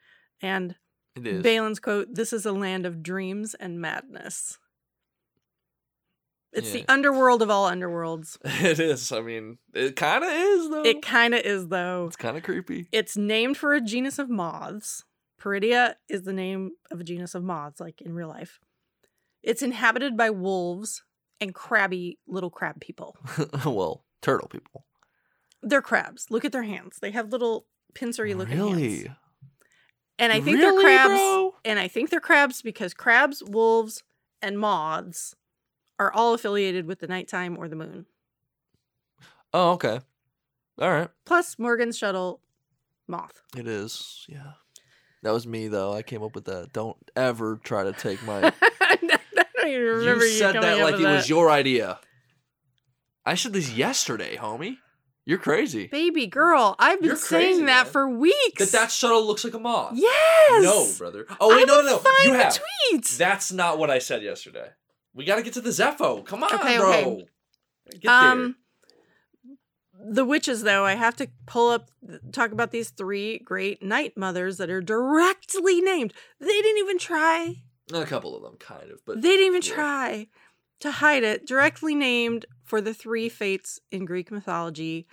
and 0.40 0.74
It 1.19 1.27
is. 1.27 1.43
Baylan's 1.43 1.81
quote, 1.81 2.09
this 2.15 2.32
is 2.32 2.47
a 2.47 2.53
land 2.53 2.86
of 2.86 3.03
dreams 3.03 3.55
and 3.55 3.81
madness. 3.81 4.59
It's 6.53 6.73
the 6.73 6.85
underworld 6.89 7.43
of 7.43 7.51
all 7.51 7.70
underworlds. 7.70 8.39
it 8.45 8.81
is. 8.81 9.12
I 9.12 9.20
mean, 9.20 9.59
it 9.74 9.97
kind 9.97 10.24
of 10.24 10.31
is 10.31 10.70
though. 10.70 10.82
It 10.82 11.03
kind 11.03 11.35
of 11.35 11.40
is 11.43 11.69
though. 11.69 12.07
it's 12.07 12.16
kind 12.16 12.36
of 12.36 12.43
creepy. 12.43 12.89
It's 12.90 13.16
named 13.16 13.57
for 13.57 13.74
a 13.74 13.81
genus 13.81 14.19
of 14.19 14.31
moths. 14.31 15.05
Peridea 15.40 15.95
is 16.09 16.23
the 16.23 16.32
name 16.32 16.73
of 16.90 17.01
a 17.01 17.05
genus 17.05 17.35
of 17.35 17.45
moths, 17.45 17.81
like 17.81 18.01
in 18.01 18.15
real 18.15 18.28
life. 18.28 18.59
It's 19.43 19.62
inhabited 19.62 20.16
by 20.16 20.31
wolves 20.31 21.05
and 21.40 21.55
crabby 21.55 22.19
little 22.27 22.51
crab 22.51 22.81
people. 22.81 23.16
well, 23.65 24.05
turtle 24.20 24.49
people. 24.49 24.85
They're 25.62 25.82
crabs. 25.82 26.27
Look 26.31 26.45
at 26.45 26.53
their 26.53 26.65
hands. 26.65 26.99
They 27.01 27.12
have 27.12 27.31
little 27.31 27.66
pincery 27.95 28.35
looking 28.35 28.59
hands. 28.59 29.07
And 30.19 30.32
I 30.32 30.40
think 30.40 30.59
Really, 30.59 30.61
they're 30.61 30.81
crabs. 30.81 31.09
bro? 31.15 31.55
And 31.65 31.78
I 31.78 31.89
think 31.89 32.11
they're 32.11 32.20
crabs 32.20 32.61
because 32.62 32.93
crabs, 32.95 33.43
wolves, 33.45 34.03
and 34.43 34.59
moths 34.59 35.35
are 35.99 36.12
all 36.12 36.35
affiliated 36.35 36.86
with 36.86 36.99
the 37.01 37.07
nighttime 37.07 37.57
or 37.59 37.69
the 37.69 37.77
moon. 37.77 38.07
Oh, 39.53 39.73
okay. 39.73 40.01
All 40.81 40.90
right. 40.90 41.09
Plus 41.24 41.59
Morgan's 41.59 41.97
shuttle 41.97 42.40
moth. 43.07 43.43
It 43.57 43.66
is. 43.66 44.27
Yeah. 44.28 44.53
That 45.23 45.32
was 45.32 45.47
me 45.47 45.69
though. 45.69 45.93
I 45.93 46.03
came 46.03 46.23
up 46.23 46.35
with 46.35 46.45
that. 46.45 46.73
Don't 46.73 46.97
ever 47.16 47.59
try 47.62 47.85
to 47.85 47.93
take 47.93 48.23
my. 48.24 48.53
I 48.81 48.97
don't 49.01 49.69
even 49.69 49.82
remember 49.82 50.24
you 50.24 50.31
you, 50.32 50.39
said 50.39 50.55
that 50.55 50.78
like 50.81 50.95
it 50.95 51.03
that. 51.03 51.16
was 51.16 51.28
your 51.28 51.51
idea. 51.51 51.99
I 53.27 53.35
said 53.35 53.53
this 53.53 53.70
yesterday, 53.73 54.36
homie. 54.36 54.77
You're 55.28 55.36
crazy. 55.38 55.88
Baby 55.88 56.26
girl, 56.26 56.74
I've 56.78 57.00
been 57.00 57.09
You're 57.09 57.16
saying 57.16 57.44
crazy, 57.56 57.64
that 57.66 57.84
man. 57.84 57.92
for 57.92 58.09
weeks. 58.09 58.59
That 58.59 58.72
that 58.72 58.90
shuttle 58.90 59.26
looks 59.26 59.44
like 59.44 59.52
a 59.52 59.59
moth. 59.59 59.92
yes. 59.94 60.62
No, 60.64 60.90
brother. 60.96 61.26
Oh 61.38 61.50
wait, 61.55 61.62
I 61.62 61.64
no, 61.64 61.82
no, 61.82 61.86
no. 61.86 61.98
Find 61.98 62.16
You 62.24 62.32
the 62.32 62.38
have. 62.44 62.59
tweet. 62.90 63.05
That's 63.18 63.52
not 63.52 63.78
what 63.78 63.90
I 63.90 63.98
said 63.98 64.22
yesterday. 64.22 64.68
We 65.12 65.26
got 65.26 65.36
to 65.36 65.42
get 65.42 65.52
to 65.52 65.60
the 65.60 65.68
Zeffo. 65.68 66.24
Come 66.24 66.44
on, 66.44 66.55
Okay, 66.55 66.78
bro. 66.78 66.90
okay. 66.94 67.26
Get 68.00 68.10
um, 68.10 68.56
the 70.02 70.24
witches, 70.24 70.62
though, 70.62 70.84
I 70.86 70.94
have 70.94 71.16
to 71.16 71.28
pull 71.46 71.70
up, 71.72 71.90
talk 72.32 72.52
about 72.52 72.70
these 72.70 72.88
three 72.90 73.38
great 73.40 73.82
night 73.82 74.12
mothers 74.16 74.56
that 74.59 74.70
are 74.70 74.80
directly 74.80 75.80
named. 75.82 76.14
They 76.40 76.46
didn't 76.46 76.78
even 76.78 76.98
try. 76.98 77.56
there. 77.88 78.02
A 78.02 78.06
couple 78.06 78.34
of 78.36 78.42
them, 78.42 78.56
kind 78.59 78.90
of, 78.90 79.00
but 79.05 79.20
They 79.20 79.28
didn't 79.36 79.46
even 79.46 79.62
yeah. 79.62 79.74
try 79.74 80.26
to 80.80 80.90
hide 80.92 81.24
it. 81.24 81.46
Directly 81.46 81.94
named 81.94 82.46
for 82.64 82.80
the 82.80 82.94
three 82.94 83.28
fates 83.28 83.80
in 83.90 84.05
Greek 84.05 84.30
mythology 84.30 85.06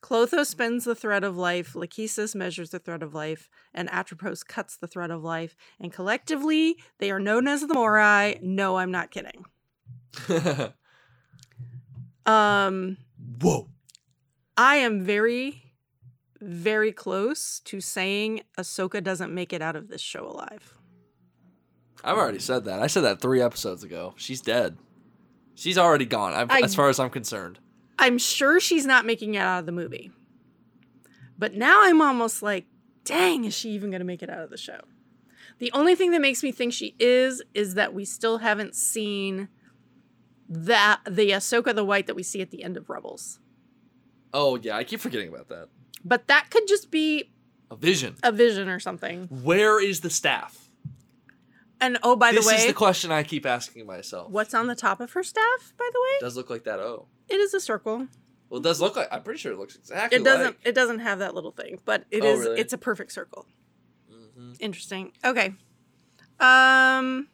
Clotho 0.00 0.44
spins 0.44 0.84
the 0.84 0.94
thread 0.94 1.24
of 1.24 1.36
life, 1.36 1.74
Lachesis 1.74 2.34
measures 2.34 2.70
the 2.70 2.78
thread 2.78 3.02
of 3.02 3.14
life, 3.14 3.50
and 3.74 3.88
Atropos 3.90 4.42
cuts 4.42 4.76
the 4.76 4.86
thread 4.86 5.10
of 5.10 5.22
life, 5.22 5.54
and 5.78 5.92
collectively 5.92 6.76
they 6.98 7.10
are 7.10 7.20
known 7.20 7.46
as 7.46 7.60
the 7.60 7.74
Moirai. 7.74 8.40
No, 8.40 8.78
I'm 8.78 8.90
not 8.90 9.10
kidding. 9.10 9.44
Um, 12.26 12.98
Whoa. 13.40 13.68
I 14.56 14.76
am 14.76 15.02
very, 15.02 15.72
very 16.40 16.92
close 16.92 17.60
to 17.60 17.80
saying 17.80 18.42
Ahsoka 18.58 19.02
doesn't 19.02 19.34
make 19.34 19.52
it 19.52 19.62
out 19.62 19.74
of 19.74 19.88
this 19.88 20.02
show 20.02 20.26
alive. 20.26 20.74
I've 22.04 22.18
already 22.18 22.38
said 22.38 22.66
that. 22.66 22.80
I 22.80 22.86
said 22.86 23.02
that 23.02 23.20
three 23.20 23.40
episodes 23.40 23.82
ago. 23.82 24.14
She's 24.16 24.40
dead. 24.40 24.76
She's 25.60 25.76
already 25.76 26.06
gone, 26.06 26.32
I'm, 26.32 26.64
as 26.64 26.74
far 26.74 26.88
as 26.88 26.98
I'm 26.98 27.10
concerned. 27.10 27.58
I'm 27.98 28.16
sure 28.16 28.58
she's 28.60 28.86
not 28.86 29.04
making 29.04 29.34
it 29.34 29.40
out 29.40 29.58
of 29.60 29.66
the 29.66 29.72
movie. 29.72 30.10
But 31.38 31.52
now 31.52 31.80
I'm 31.82 32.00
almost 32.00 32.42
like, 32.42 32.64
dang, 33.04 33.44
is 33.44 33.52
she 33.54 33.68
even 33.72 33.90
going 33.90 34.00
to 34.00 34.06
make 34.06 34.22
it 34.22 34.30
out 34.30 34.40
of 34.42 34.48
the 34.48 34.56
show? 34.56 34.80
The 35.58 35.70
only 35.72 35.94
thing 35.94 36.12
that 36.12 36.22
makes 36.22 36.42
me 36.42 36.50
think 36.50 36.72
she 36.72 36.94
is 36.98 37.42
is 37.52 37.74
that 37.74 37.92
we 37.92 38.06
still 38.06 38.38
haven't 38.38 38.74
seen 38.74 39.48
that 40.48 41.00
the 41.06 41.30
Ahsoka 41.32 41.74
the 41.74 41.84
White 41.84 42.06
that 42.06 42.16
we 42.16 42.22
see 42.22 42.40
at 42.40 42.50
the 42.50 42.64
end 42.64 42.78
of 42.78 42.88
Rebels. 42.88 43.38
Oh 44.32 44.56
yeah, 44.56 44.76
I 44.78 44.84
keep 44.84 45.00
forgetting 45.00 45.28
about 45.28 45.48
that. 45.48 45.68
But 46.02 46.26
that 46.28 46.48
could 46.48 46.66
just 46.68 46.90
be 46.90 47.32
A 47.70 47.76
vision. 47.76 48.16
a 48.22 48.32
vision 48.32 48.70
or 48.70 48.80
something. 48.80 49.26
Where 49.26 49.78
is 49.78 50.00
the 50.00 50.08
staff? 50.08 50.69
And 51.80 51.98
oh, 52.02 52.14
by 52.16 52.32
this 52.32 52.44
the 52.44 52.48
way, 52.48 52.54
this 52.54 52.62
is 52.62 52.68
the 52.68 52.74
question 52.74 53.10
I 53.10 53.22
keep 53.22 53.46
asking 53.46 53.86
myself. 53.86 54.30
what's 54.30 54.52
on 54.54 54.66
the 54.66 54.74
top 54.74 55.00
of 55.00 55.12
her 55.12 55.22
staff? 55.22 55.72
By 55.78 55.88
the 55.92 55.98
way, 56.00 56.08
It 56.18 56.22
way, 56.22 56.26
does 56.26 56.36
look 56.36 56.50
like 56.50 56.64
that 56.64 56.78
O. 56.78 57.06
it 57.28 57.36
is 57.36 57.54
a 57.54 57.60
circle. 57.60 58.06
Well, 58.50 58.60
it 58.60 58.64
does 58.64 58.80
look 58.80 58.96
like. 58.96 59.08
I'm 59.12 59.22
pretty 59.22 59.38
sure 59.38 59.52
it 59.52 59.58
looks 59.58 59.76
exactly. 59.76 60.18
It 60.18 60.24
doesn't. 60.24 60.44
Like. 60.44 60.58
It 60.64 60.74
doesn't 60.74 60.98
have 60.98 61.20
that 61.20 61.34
little 61.34 61.52
thing, 61.52 61.78
but 61.84 62.04
it 62.10 62.22
Oh, 62.22 62.26
is. 62.26 62.40
really? 62.40 62.60
It's 62.60 62.72
a 62.72 62.78
perfect 62.78 63.12
circle. 63.12 63.46
Mhm. 64.12 64.56
Interesting. 64.60 65.12
Okay. 65.24 65.54
Um, 66.40 67.28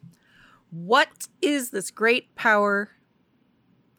what 0.69 1.27
is 1.41 1.71
this 1.71 1.91
great 1.91 2.35
power 2.35 2.91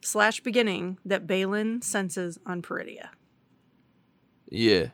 slash 0.01 0.39
beginning 0.39 0.97
that 1.03 1.27
Baylan 1.27 1.83
senses 1.83 2.39
on 2.45 2.61
Peridea? 2.61 3.09
Yeah. 4.49 4.87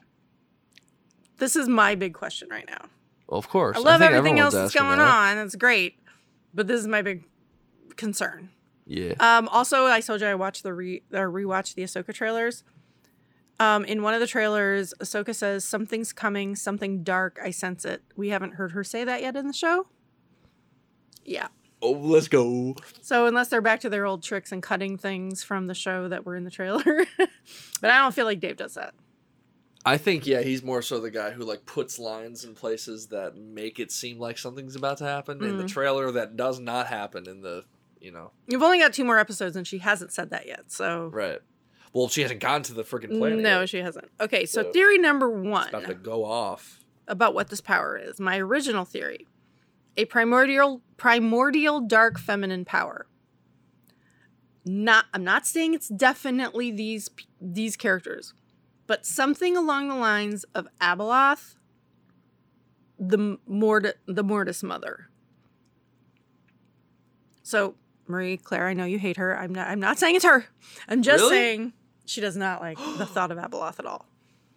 This 1.37 1.55
is 1.55 1.67
my 1.69 1.95
big 1.95 2.13
question 2.13 2.47
right 2.49 2.65
now. 2.67 2.85
Well, 3.27 3.39
of 3.39 3.49
course. 3.49 3.77
I 3.77 3.79
love 3.79 3.99
think 3.99 4.11
everything 4.11 4.39
else 4.39 4.53
that's 4.53 4.73
going 4.73 4.99
that. 4.99 5.37
on. 5.37 5.37
It's 5.39 5.55
great, 5.55 5.99
but 6.53 6.67
this 6.67 6.79
is 6.79 6.87
my 6.87 7.01
big 7.01 7.23
concern. 7.95 8.49
Yeah. 8.85 9.13
Um, 9.19 9.47
also, 9.47 9.85
I 9.85 10.01
told 10.01 10.21
you 10.21 10.27
I 10.27 10.35
watched 10.35 10.63
the 10.63 10.73
re 10.73 11.01
or 11.11 11.29
rewatched 11.29 11.73
the 11.75 11.83
Ahsoka 11.83 12.13
trailers. 12.13 12.63
Um, 13.59 13.85
in 13.85 14.03
one 14.03 14.13
of 14.13 14.19
the 14.19 14.27
trailers, 14.27 14.93
Ahsoka 14.99 15.33
says 15.33 15.63
something's 15.63 16.11
coming, 16.11 16.55
something 16.55 17.03
dark. 17.03 17.39
I 17.41 17.51
sense 17.51 17.85
it. 17.85 18.03
We 18.15 18.29
haven't 18.29 18.55
heard 18.55 18.73
her 18.73 18.83
say 18.83 19.03
that 19.05 19.21
yet 19.21 19.35
in 19.35 19.47
the 19.47 19.53
show. 19.53 19.87
Yeah. 21.23 21.47
Oh, 21.81 21.91
let's 21.91 22.27
go. 22.27 22.75
So 23.01 23.27
unless 23.27 23.47
they're 23.47 23.61
back 23.61 23.79
to 23.81 23.89
their 23.89 24.05
old 24.05 24.23
tricks 24.23 24.51
and 24.51 24.61
cutting 24.61 24.97
things 24.97 25.43
from 25.43 25.67
the 25.67 25.73
show 25.73 26.07
that 26.09 26.25
were 26.25 26.35
in 26.35 26.43
the 26.43 26.51
trailer, 26.51 26.83
but 27.17 27.89
I 27.89 27.99
don't 27.99 28.13
feel 28.13 28.25
like 28.25 28.39
Dave 28.39 28.57
does 28.57 28.73
that. 28.75 28.93
I 29.87 29.97
think 29.97 30.25
yeah, 30.25 30.41
he's 30.41 30.63
more 30.63 30.81
so 30.81 30.99
the 30.99 31.11
guy 31.11 31.29
who 31.31 31.43
like 31.43 31.65
puts 31.65 31.99
lines 31.99 32.43
in 32.43 32.55
places 32.55 33.07
that 33.07 33.35
make 33.37 33.79
it 33.79 33.91
seem 33.91 34.17
like 34.19 34.37
something's 34.39 34.75
about 34.75 34.97
to 34.97 35.03
happen 35.05 35.43
in 35.43 35.57
the 35.57 35.63
Mm. 35.65 35.67
trailer 35.69 36.11
that 36.11 36.35
does 36.35 36.59
not 36.59 36.87
happen 36.87 37.27
in 37.29 37.41
the 37.41 37.65
you 37.99 38.11
know 38.11 38.31
You've 38.47 38.63
only 38.63 38.79
got 38.79 38.93
two 38.93 39.05
more 39.05 39.19
episodes, 39.19 39.55
and 39.55 39.65
she 39.67 39.77
hasn't 39.79 40.11
said 40.11 40.31
that 40.31 40.47
yet. 40.47 40.71
So 40.71 41.09
right. 41.13 41.39
Well, 41.93 42.09
she 42.09 42.21
hasn't 42.23 42.39
gotten 42.41 42.63
to 42.63 42.73
the 42.73 42.83
freaking 42.83 43.17
planet. 43.17 43.39
no, 43.39 43.59
yet. 43.61 43.69
she 43.69 43.77
hasn't. 43.77 44.09
Okay, 44.19 44.45
so 44.45 44.63
So, 44.63 44.71
theory 44.71 44.97
number 44.97 45.27
it's 45.39 45.47
one. 45.47 45.69
about 45.69 45.85
to 45.85 45.93
go 45.93 46.25
off. 46.25 46.79
about 47.07 47.33
what 47.35 47.49
this 47.49 47.61
power 47.61 47.95
is. 47.97 48.19
My 48.19 48.37
original 48.39 48.83
theory: 48.85 49.27
a 49.95 50.05
primordial, 50.05 50.81
primordial 50.97 51.79
dark 51.81 52.17
feminine 52.19 52.65
power. 52.65 53.05
Not, 54.67 55.05
I'm 55.13 55.23
not 55.23 55.45
saying 55.45 55.75
it's 55.75 55.89
definitely 55.89 56.71
these 56.71 57.09
these 57.39 57.77
characters, 57.77 58.33
but 58.87 59.05
something 59.05 59.55
along 59.57 59.87
the 59.89 59.95
lines 59.95 60.43
of 60.55 60.67
Abeloth, 60.81 61.55
the 62.99 63.37
Mord, 63.47 63.93
the 64.05 64.23
Mortis 64.23 64.63
mother. 64.63 65.09
So 67.43 67.75
Marie 68.07 68.37
Claire, 68.37 68.67
I 68.67 68.73
know 68.73 68.85
you 68.85 68.99
hate 68.99 69.17
her. 69.17 69.37
I'm 69.37 69.53
not. 69.53 69.67
I'm 69.67 69.79
not 69.79 69.97
saying 69.99 70.15
it's 70.15 70.25
her. 70.25 70.45
I'm 70.87 71.01
just 71.01 71.21
Really? 71.21 71.35
saying 71.35 71.73
she 72.05 72.21
does 72.21 72.35
not 72.37 72.61
like 72.61 72.77
the 72.97 73.05
thought 73.05 73.31
of 73.31 73.37
Abeloth 73.37 73.79
at 73.79 73.85
all. 73.85 74.05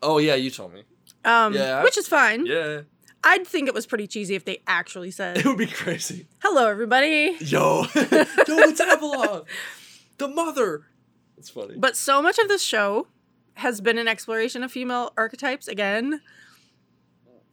Oh 0.03 0.19
yeah, 0.19 0.35
you 0.35 0.51
told 0.51 0.73
me. 0.73 0.85
Um, 1.25 1.55
Yeah. 1.55 1.83
which 1.83 1.99
is 1.99 2.07
fine. 2.07 2.47
Yeah, 2.47 2.83
I'd 3.25 3.47
think 3.47 3.69
it 3.69 3.75
was 3.75 3.87
pretty 3.87 4.07
cheesy 4.07 4.35
if 4.37 4.45
they 4.45 4.63
actually 4.67 5.11
said, 5.11 5.39
it 5.39 5.45
would 5.47 5.59
be 5.59 5.67
crazy. 5.67 6.29
"Hello, 6.41 6.69
everybody." 6.69 7.37
Yo, 7.41 7.85
yo, 7.95 8.05
it's 8.47 8.81
Avalon, 8.81 9.43
the 10.19 10.29
mother. 10.29 10.87
It's 11.37 11.51
funny. 11.51 11.75
But 11.77 11.97
so 11.97 12.21
much 12.23 12.39
of 12.39 12.49
this 12.49 12.63
show 12.63 13.07
has 13.59 13.81
been 13.81 13.99
an 13.99 14.09
exploration 14.09 14.63
of 14.63 14.73
female 14.73 15.13
archetypes. 15.17 15.69
Again, 15.69 16.21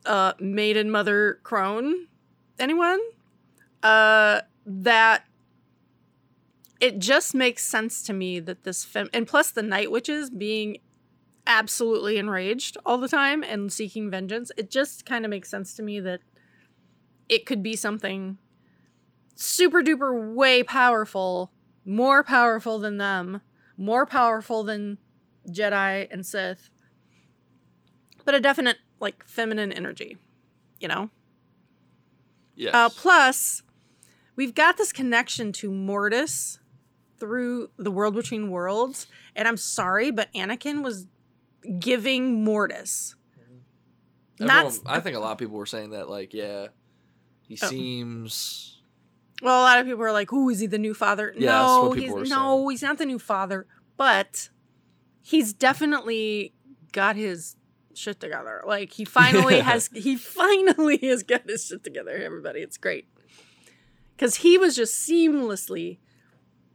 uh, 0.05 0.33
maiden, 0.39 0.91
mother, 0.91 1.39
crone. 1.43 2.07
Anyone? 2.59 2.99
Uh, 3.83 4.41
that 4.65 5.25
it 6.79 6.99
just 6.99 7.33
makes 7.33 7.63
sense 7.63 8.03
to 8.03 8.13
me 8.13 8.39
that 8.39 8.63
this 8.63 8.83
fem 8.83 9.09
and 9.13 9.27
plus 9.27 9.51
the 9.51 9.63
night 9.63 9.91
witches 9.91 10.29
being 10.29 10.77
absolutely 11.47 12.17
enraged 12.17 12.77
all 12.85 12.97
the 12.97 13.07
time 13.07 13.43
and 13.43 13.71
seeking 13.71 14.09
vengeance. 14.09 14.51
It 14.57 14.69
just 14.69 15.05
kind 15.05 15.25
of 15.25 15.29
makes 15.29 15.49
sense 15.49 15.73
to 15.75 15.83
me 15.83 15.99
that 16.01 16.21
it 17.29 17.45
could 17.45 17.63
be 17.63 17.75
something 17.75 18.37
super 19.35 19.81
duper 19.81 20.33
way 20.33 20.63
powerful, 20.63 21.51
more 21.83 22.23
powerful 22.23 22.79
than 22.79 22.97
them, 22.97 23.41
more 23.77 24.05
powerful 24.05 24.63
than 24.63 24.97
Jedi 25.49 26.07
and 26.11 26.25
Sith, 26.25 26.69
but 28.23 28.33
a 28.35 28.39
definite 28.39 28.77
like 28.99 29.23
feminine 29.27 29.71
energy, 29.71 30.17
you 30.79 30.87
know? 30.87 31.09
yes. 32.55 32.73
Uh, 32.73 32.89
plus, 32.89 33.61
we've 34.35 34.55
got 34.55 34.77
this 34.77 34.91
connection 34.91 35.51
to 35.53 35.71
Mortis 35.71 36.59
through 37.17 37.69
the 37.77 37.91
world 37.91 38.15
between 38.15 38.49
worlds. 38.49 39.07
And 39.35 39.47
I'm 39.47 39.57
sorry, 39.57 40.11
but 40.11 40.31
Anakin 40.33 40.83
was 40.83 41.07
giving 41.79 42.43
Mortis. 42.43 43.15
Everyone- 44.39 44.63
not- 44.63 44.79
I 44.85 44.99
think 44.99 45.15
a 45.15 45.19
lot 45.19 45.31
of 45.33 45.37
people 45.37 45.57
were 45.57 45.65
saying 45.65 45.91
that. 45.91 46.09
Like, 46.09 46.33
yeah, 46.33 46.67
he 47.47 47.57
Oh. 47.61 47.67
seems. 47.67 48.81
Well, 49.41 49.61
a 49.61 49.63
lot 49.63 49.79
of 49.79 49.85
people 49.85 50.01
are 50.03 50.11
like, 50.13 50.31
"Oh, 50.31 50.49
is 50.49 50.59
he 50.59 50.67
the 50.67 50.77
new 50.77 50.93
father?" 50.93 51.33
Yeah, 51.37 51.51
no, 51.51 51.91
he's 51.91 52.09
no, 52.09 52.23
saying. 52.23 52.69
he's 52.69 52.81
not 52.81 52.97
the 52.97 53.05
new 53.05 53.19
father, 53.19 53.67
but 53.97 54.49
he's 55.25 55.53
definitely 55.53 56.53
got 56.91 57.15
his 57.15 57.55
shit 57.95 58.19
together. 58.19 58.61
Like 58.65 58.93
he 58.93 59.05
finally 59.05 59.59
has 59.71 59.89
he 59.93 60.15
finally 60.15 60.97
has 60.97 61.23
got 61.23 61.49
his 61.49 61.65
shit 61.65 61.83
together, 61.83 62.11
everybody. 62.11 62.59
It's 62.59 62.77
great. 62.77 63.07
Cuz 64.19 64.37
he 64.37 64.57
was 64.57 64.75
just 64.75 64.93
seamlessly 64.93 65.97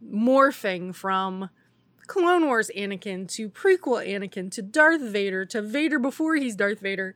morphing 0.05 0.93
from 0.93 1.51
Clone 2.09 2.47
Wars 2.47 2.71
Anakin 2.77 3.29
to 3.35 3.49
prequel 3.49 4.05
Anakin 4.05 4.51
to 4.51 4.63
Darth 4.63 5.01
Vader 5.01 5.45
to 5.47 5.63
Vader 5.63 6.01
before 6.01 6.35
he's 6.35 6.57
Darth 6.57 6.81
Vader 6.81 7.15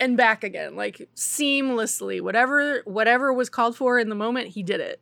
and 0.00 0.16
back 0.16 0.42
again 0.42 0.74
like 0.76 1.08
seamlessly 1.14 2.20
whatever 2.20 2.82
whatever 2.84 3.32
was 3.32 3.48
called 3.48 3.76
for 3.76 3.98
in 3.98 4.10
the 4.10 4.14
moment 4.14 4.48
he 4.48 4.62
did 4.62 4.78
it 4.78 5.00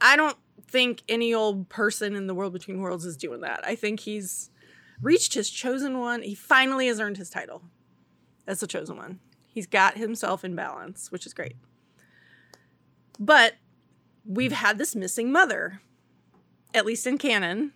i 0.00 0.14
don't 0.14 0.36
think 0.70 1.02
any 1.08 1.34
old 1.34 1.68
person 1.68 2.14
in 2.14 2.26
the 2.26 2.34
world 2.34 2.52
between 2.52 2.80
worlds 2.80 3.04
is 3.04 3.16
doing 3.16 3.40
that 3.40 3.60
i 3.64 3.74
think 3.74 4.00
he's 4.00 4.50
reached 5.02 5.34
his 5.34 5.50
chosen 5.50 5.98
one 5.98 6.22
he 6.22 6.34
finally 6.34 6.86
has 6.86 7.00
earned 7.00 7.16
his 7.16 7.30
title 7.30 7.62
as 8.46 8.60
the 8.60 8.66
chosen 8.66 8.96
one 8.96 9.18
he's 9.46 9.66
got 9.66 9.96
himself 9.96 10.44
in 10.44 10.54
balance 10.54 11.10
which 11.10 11.26
is 11.26 11.34
great 11.34 11.56
but 13.18 13.54
we've 14.24 14.52
had 14.52 14.78
this 14.78 14.94
missing 14.94 15.32
mother 15.32 15.80
at 16.72 16.86
least 16.86 17.06
in 17.06 17.18
canon 17.18 17.72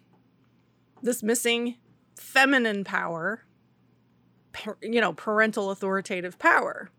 this 1.03 1.23
missing 1.23 1.77
feminine 2.17 2.85
power 2.85 3.45
you 4.83 5.01
know, 5.01 5.13
parental 5.13 5.71
authoritative 5.71 6.39
power. 6.39 6.91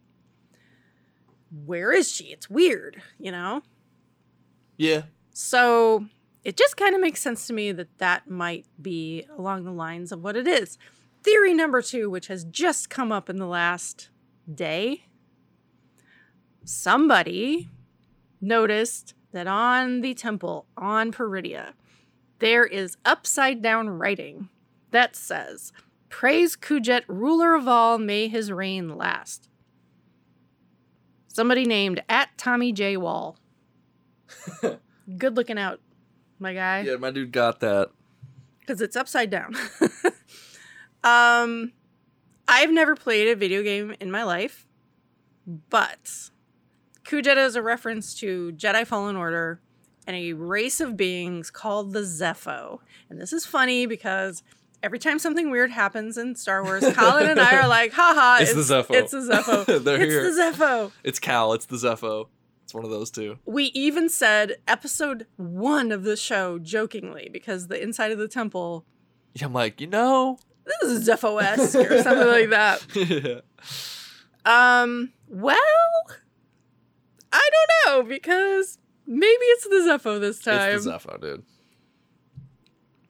Where 1.65 1.91
is 1.91 2.11
she? 2.11 2.25
It's 2.25 2.49
weird, 2.49 3.01
you 3.19 3.31
know? 3.31 3.61
Yeah. 4.77 5.03
So 5.37 6.05
it 6.45 6.55
just 6.55 6.77
kind 6.77 6.95
of 6.95 7.01
makes 7.01 7.21
sense 7.21 7.45
to 7.47 7.53
me 7.53 7.73
that 7.73 7.97
that 7.97 8.29
might 8.29 8.65
be 8.81 9.25
along 9.37 9.65
the 9.65 9.71
lines 9.71 10.13
of 10.13 10.23
what 10.23 10.37
it 10.37 10.47
is. 10.47 10.77
Theory 11.23 11.53
number 11.53 11.81
two, 11.81 12.09
which 12.09 12.27
has 12.27 12.45
just 12.45 12.89
come 12.89 13.11
up 13.11 13.29
in 13.29 13.35
the 13.35 13.45
last 13.45 14.09
day 14.53 15.05
somebody 16.65 17.69
noticed 18.41 19.13
that 19.31 19.47
on 19.47 20.01
the 20.01 20.13
temple 20.13 20.65
on 20.77 21.11
Peridea, 21.11 21.73
there 22.39 22.65
is 22.65 22.97
upside 23.05 23.61
down 23.61 23.89
writing 23.89 24.49
that 24.91 25.15
says, 25.15 25.71
Praise 26.09 26.55
Kujet, 26.55 27.03
ruler 27.07 27.55
of 27.55 27.67
all, 27.67 27.97
may 27.97 28.27
his 28.27 28.51
reign 28.51 28.97
last. 28.97 29.49
Somebody 31.27 31.65
named 31.65 32.01
at 32.07 32.29
Tommy 32.37 32.71
J. 32.71 32.97
Wall. 32.97 33.37
Good 35.17 35.35
looking 35.35 35.57
out, 35.57 35.79
my 36.39 36.53
guy. 36.53 36.81
Yeah, 36.81 36.95
my 36.95 37.11
dude 37.11 37.31
got 37.31 37.59
that. 37.59 37.89
Because 38.59 38.81
it's 38.81 38.95
upside 38.95 39.29
down. 39.29 39.55
um, 41.03 41.71
I've 42.47 42.71
never 42.71 42.95
played 42.95 43.27
a 43.27 43.35
video 43.35 43.61
game 43.61 43.95
in 43.99 44.09
my 44.09 44.23
life, 44.23 44.65
but 45.45 46.29
Kujet 47.03 47.37
is 47.37 47.55
a 47.55 47.61
reference 47.61 48.15
to 48.15 48.51
Jedi 48.53 48.85
Fallen 48.85 49.15
Order 49.15 49.61
and 50.07 50.15
a 50.15 50.33
race 50.33 50.79
of 50.79 50.97
beings 50.97 51.49
called 51.49 51.93
the 51.93 52.01
Zeffo. 52.01 52.79
And 53.09 53.19
this 53.21 53.33
is 53.33 53.45
funny 53.45 53.85
because 53.85 54.43
every 54.83 54.99
time 54.99 55.19
something 55.19 55.49
weird 55.49 55.71
happens 55.71 56.17
in 56.17 56.35
Star 56.35 56.63
Wars, 56.63 56.83
Colin 56.93 57.29
and 57.29 57.39
I 57.39 57.57
are 57.57 57.67
like, 57.67 57.93
haha, 57.93 58.41
It's 58.41 58.53
the 58.53 58.61
Zeffo. 58.61 58.91
It's 58.91 59.11
the 59.11 59.19
Zeffo. 59.19 59.65
They're 59.83 60.01
it's 60.01 60.13
here. 60.13 60.23
the 60.23 60.41
Zeffo. 60.41 60.91
It's 61.03 61.19
Cal. 61.19 61.53
It's 61.53 61.65
the 61.65 61.77
Zeffo. 61.77 62.27
It's 62.65 62.73
one 62.73 62.83
of 62.83 62.89
those 62.89 63.11
two. 63.11 63.37
We 63.45 63.65
even 63.75 64.09
said 64.09 64.55
episode 64.67 65.27
one 65.37 65.91
of 65.91 66.01
the 66.03 66.17
show 66.17 66.57
jokingly 66.57 67.29
because 67.31 67.67
the 67.67 67.79
inside 67.81 68.11
of 68.11 68.17
the 68.17 68.27
temple, 68.27 68.85
Yeah, 69.35 69.45
I'm 69.45 69.53
like, 69.53 69.79
you 69.79 69.85
know. 69.85 70.39
this 70.81 70.89
is 70.91 71.07
esque 71.07 71.75
or 71.75 72.01
something 72.01 72.27
like 72.27 72.49
that. 72.49 72.83
yeah. 72.95 73.41
Um, 74.81 75.13
well, 75.27 75.55
I 77.31 77.49
don't 77.53 77.93
know 78.03 78.09
because 78.09 78.79
maybe 79.05 79.27
it's 79.29 79.65
the 79.65 79.87
Zeffo 79.87 80.19
this 80.19 80.39
time. 80.41 80.75
It's 80.75 80.85
the 80.85 80.91
Zeffo, 80.93 81.21
dude. 81.21 81.43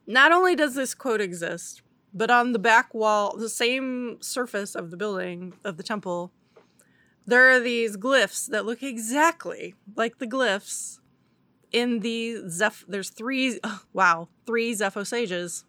Not 0.05 0.33
only 0.33 0.57
does 0.57 0.75
this 0.75 0.93
quote 0.93 1.21
exist, 1.21 1.81
but 2.13 2.29
on 2.29 2.51
the 2.51 2.59
back 2.59 2.93
wall, 2.93 3.37
the 3.37 3.47
same 3.49 4.17
surface 4.21 4.75
of 4.75 4.91
the 4.91 4.97
building, 4.97 5.53
of 5.63 5.77
the 5.77 5.83
temple, 5.83 6.33
there 7.25 7.49
are 7.51 7.59
these 7.59 7.97
glyphs 7.97 8.47
that 8.47 8.65
look 8.65 8.83
exactly 8.83 9.75
like 9.95 10.17
the 10.19 10.27
glyphs 10.27 10.99
in 11.71 11.99
the 12.01 12.47
Zeph. 12.49 12.83
There's 12.87 13.09
three, 13.09 13.59
wow, 13.93 14.29
three 14.45 14.73
Zeffo 14.73 15.05
sages. 15.05 15.65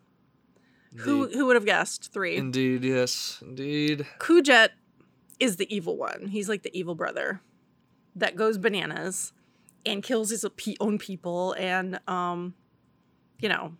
Who, 1.00 1.24
Indeed. 1.24 1.36
who 1.36 1.46
would 1.46 1.56
have 1.56 1.66
guessed? 1.66 2.12
Three. 2.12 2.36
Indeed, 2.36 2.82
yes. 2.84 3.42
Indeed. 3.42 4.06
Kujet 4.18 4.70
is 5.38 5.56
the 5.56 5.74
evil 5.74 5.96
one. 5.98 6.28
He's 6.28 6.48
like 6.48 6.62
the 6.62 6.74
evil 6.76 6.94
brother 6.94 7.40
that 8.14 8.34
goes 8.36 8.56
bananas 8.56 9.32
and 9.84 10.02
kills 10.02 10.30
his 10.30 10.44
own 10.80 10.98
people 10.98 11.52
and 11.58 12.00
um 12.08 12.54
you 13.38 13.48
know, 13.50 13.74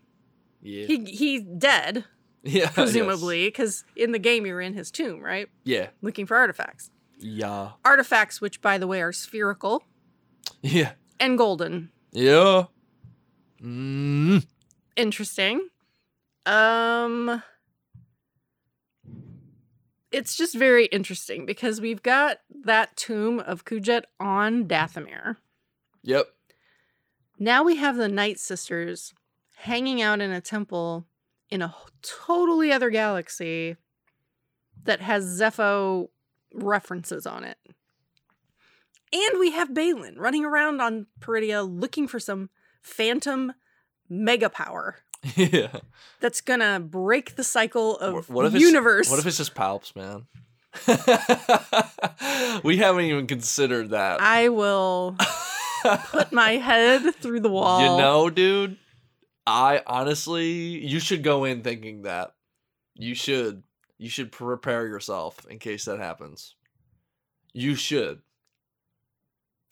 Yeah. 0.60 0.86
he 0.86 1.04
he's 1.06 1.42
dead 1.42 2.04
yeah. 2.42 2.68
presumably 2.68 3.50
cuz 3.50 3.84
in 3.96 4.12
the 4.12 4.18
game 4.18 4.44
you're 4.44 4.60
in 4.60 4.74
his 4.74 4.90
tomb, 4.90 5.20
right? 5.20 5.48
Yeah, 5.64 5.88
Looking 6.02 6.26
for 6.26 6.36
artifacts. 6.36 6.90
Yeah. 7.18 7.72
Artifacts 7.84 8.40
which 8.40 8.60
by 8.60 8.78
the 8.78 8.86
way 8.86 9.00
are 9.02 9.12
spherical 9.12 9.82
Yeah. 10.62 10.92
and 11.18 11.36
golden. 11.38 11.90
Yeah. 12.12 12.64
Mm. 13.62 14.46
Interesting. 14.96 15.68
Um 16.44 17.42
it's 20.12 20.36
just 20.36 20.54
very 20.54 20.86
interesting 20.86 21.44
because 21.46 21.80
we've 21.80 22.02
got 22.02 22.38
that 22.64 22.96
tomb 22.96 23.40
of 23.40 23.64
Kujet 23.64 24.04
on 24.20 24.66
Dathomir. 24.66 25.36
Yep. 26.02 26.26
Now 27.38 27.62
we 27.64 27.76
have 27.76 27.96
the 27.96 28.08
Night 28.08 28.38
Sisters 28.38 29.12
hanging 29.56 30.00
out 30.00 30.20
in 30.20 30.30
a 30.30 30.40
temple 30.40 31.06
in 31.50 31.60
a 31.60 31.74
totally 32.02 32.72
other 32.72 32.88
galaxy 32.90 33.76
that 34.84 35.00
has 35.00 35.24
Zeffo 35.40 36.08
references 36.56 37.26
on 37.26 37.44
it. 37.44 37.58
And 39.12 39.38
we 39.38 39.52
have 39.52 39.70
Baylan 39.70 40.14
running 40.18 40.44
around 40.44 40.80
on 40.80 41.06
Peridea 41.20 41.66
looking 41.68 42.08
for 42.08 42.18
some 42.18 42.50
phantom 42.82 43.52
mega 44.08 44.48
power 44.48 44.98
yeah. 45.36 45.80
that's 46.20 46.40
gonna 46.40 46.80
break 46.80 47.36
the 47.36 47.44
cycle 47.44 47.96
of 47.98 48.30
what 48.30 48.46
if 48.46 48.54
universe. 48.60 49.10
What 49.10 49.18
if 49.18 49.26
it's 49.26 49.38
just 49.38 49.54
palps, 49.54 49.94
man? 49.96 50.26
we 52.62 52.76
haven't 52.76 53.06
even 53.06 53.26
considered 53.26 53.90
that. 53.90 54.20
I 54.20 54.50
will 54.50 55.16
put 56.10 56.32
my 56.32 56.52
head 56.56 57.14
through 57.16 57.40
the 57.40 57.48
wall. 57.48 57.80
You 57.80 58.02
know, 58.02 58.30
dude, 58.30 58.76
I 59.46 59.82
honestly, 59.86 60.50
you 60.50 61.00
should 61.00 61.22
go 61.22 61.44
in 61.44 61.62
thinking 61.62 62.02
that. 62.02 62.34
You 62.94 63.14
should. 63.14 63.62
You 63.98 64.08
should 64.08 64.30
prepare 64.32 64.86
yourself 64.86 65.46
in 65.48 65.58
case 65.58 65.86
that 65.86 65.98
happens. 65.98 66.54
You 67.52 67.74
should. 67.74 68.20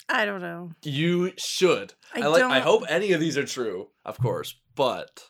I 0.09 0.25
don't 0.25 0.41
know. 0.41 0.73
You 0.83 1.33
should. 1.37 1.95
I, 2.15 2.23
I, 2.23 2.27
like. 2.27 2.41
don't. 2.41 2.51
I 2.53 2.61
hope 2.61 2.85
any 2.89 3.13
of 3.13 3.21
these 3.21 3.39
are 3.39 3.47
true, 3.47 3.89
of 4.05 4.19
course, 4.19 4.55
but 4.75 5.29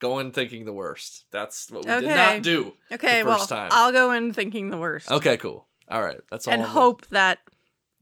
go 0.00 0.18
in 0.18 0.32
thinking 0.32 0.64
the 0.64 0.72
worst. 0.72 1.26
That's 1.30 1.70
what 1.70 1.84
we 1.84 1.90
did 1.90 2.04
not 2.04 2.42
do. 2.42 2.72
Okay, 2.90 3.22
well, 3.22 3.46
time. 3.46 3.70
I'll 3.72 3.92
go 3.92 4.12
in 4.12 4.32
thinking 4.32 4.70
the 4.70 4.76
worst. 4.76 5.10
Okay, 5.10 5.36
cool. 5.36 5.68
All 5.88 6.02
right, 6.02 6.20
that's 6.30 6.46
all. 6.46 6.54
and 6.54 6.62
I'm- 6.62 6.70
hope 6.70 7.06
that 7.08 7.38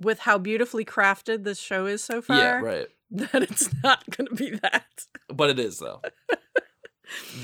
with 0.00 0.20
how 0.20 0.38
beautifully 0.38 0.84
crafted 0.84 1.44
this 1.44 1.58
show 1.58 1.86
is 1.86 2.02
so 2.02 2.22
far, 2.22 2.38
Yeah, 2.38 2.60
right. 2.60 2.88
that 3.10 3.42
it's 3.42 3.68
not 3.82 4.04
going 4.16 4.28
to 4.28 4.34
be 4.34 4.50
that. 4.62 5.06
But 5.28 5.50
it 5.50 5.58
is 5.58 5.78
though. 5.78 6.00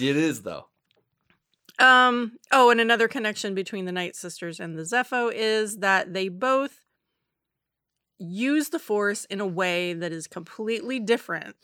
it 0.00 0.16
is 0.16 0.42
though. 0.42 0.68
Um. 1.78 2.38
Oh, 2.50 2.70
and 2.70 2.80
another 2.80 3.08
connection 3.08 3.54
between 3.54 3.84
the 3.84 3.92
Night 3.92 4.16
Sisters 4.16 4.60
and 4.60 4.78
the 4.78 4.82
Zeffo 4.82 5.30
is 5.34 5.78
that 5.78 6.14
they 6.14 6.28
both 6.28 6.84
use 8.18 8.70
the 8.70 8.78
Force 8.78 9.24
in 9.26 9.40
a 9.40 9.46
way 9.46 9.92
that 9.92 10.12
is 10.12 10.26
completely 10.26 10.98
different 10.98 11.56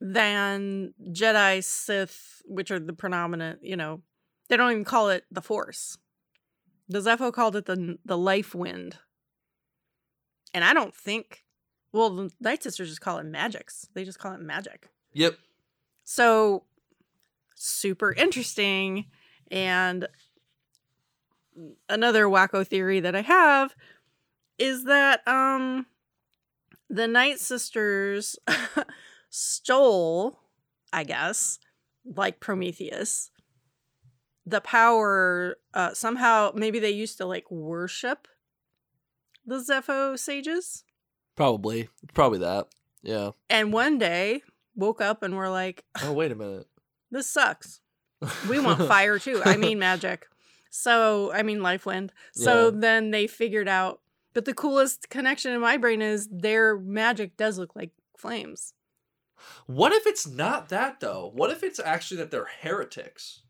than 0.00 0.94
Jedi, 1.10 1.62
Sith, 1.62 2.42
which 2.44 2.70
are 2.70 2.78
the 2.78 2.92
predominant. 2.92 3.60
You 3.62 3.76
know, 3.76 4.02
they 4.48 4.56
don't 4.56 4.72
even 4.72 4.84
call 4.84 5.10
it 5.10 5.24
the 5.30 5.42
Force. 5.42 5.98
The 6.88 7.00
Zeffo 7.00 7.32
called 7.32 7.56
it 7.56 7.66
the 7.66 7.98
the 8.04 8.18
Life 8.18 8.54
Wind, 8.54 8.98
and 10.54 10.64
I 10.64 10.74
don't 10.74 10.94
think. 10.94 11.42
Well, 11.92 12.10
the 12.10 12.30
Night 12.40 12.62
Sisters 12.62 12.88
just 12.90 13.00
call 13.00 13.18
it 13.18 13.24
magics. 13.24 13.88
They 13.94 14.04
just 14.04 14.18
call 14.18 14.32
it 14.32 14.40
magic. 14.40 14.90
Yep. 15.14 15.36
So 16.04 16.64
super 17.56 18.12
interesting. 18.12 19.06
And 19.50 20.06
another 21.88 22.26
wacko 22.26 22.66
theory 22.66 23.00
that 23.00 23.16
I 23.16 23.22
have 23.22 23.74
is 24.58 24.84
that 24.84 25.26
um 25.26 25.86
the 26.88 27.08
Night 27.08 27.40
Sisters 27.40 28.36
stole, 29.30 30.38
I 30.92 31.02
guess, 31.02 31.58
like 32.04 32.38
Prometheus, 32.40 33.30
the 34.44 34.60
power 34.60 35.56
uh 35.74 35.92
somehow 35.94 36.52
maybe 36.54 36.78
they 36.78 36.90
used 36.90 37.18
to 37.18 37.26
like 37.26 37.50
worship 37.50 38.28
the 39.44 39.56
Zeffo 39.56 40.18
sages 40.18 40.84
Probably. 41.36 41.88
Probably 42.14 42.38
that. 42.38 42.66
Yeah. 43.02 43.30
and 43.50 43.72
one 43.72 43.98
day 43.98 44.42
woke 44.74 45.00
up 45.00 45.22
and 45.22 45.36
were 45.36 45.48
like 45.50 45.84
Oh 46.02 46.12
wait 46.12 46.32
a 46.32 46.34
minute. 46.34 46.66
This 47.10 47.26
sucks. 47.26 47.80
We 48.48 48.58
want 48.60 48.78
fire 48.88 49.18
too. 49.18 49.42
I 49.44 49.56
mean 49.56 49.78
magic. 49.78 50.26
So 50.70 51.32
I 51.32 51.42
mean 51.42 51.62
life 51.62 51.86
wind. 51.86 52.12
So 52.32 52.66
Yeah. 52.66 52.70
then 52.74 53.10
they 53.10 53.26
figured 53.26 53.68
out 53.68 54.00
but 54.34 54.44
the 54.44 54.52
coolest 54.54 55.08
connection 55.08 55.52
in 55.52 55.60
my 55.62 55.78
brain 55.78 56.02
is 56.02 56.28
their 56.30 56.76
magic 56.78 57.36
does 57.38 57.58
look 57.58 57.74
like 57.74 57.90
flames. 58.18 58.74
What 59.66 59.92
if 59.92 60.06
it's 60.06 60.26
not 60.26 60.68
that 60.70 61.00
though? 61.00 61.30
What 61.34 61.50
if 61.50 61.62
it's 61.62 61.78
actually 61.78 62.18
that 62.18 62.30
they're 62.30 62.48
heretics 62.60 63.42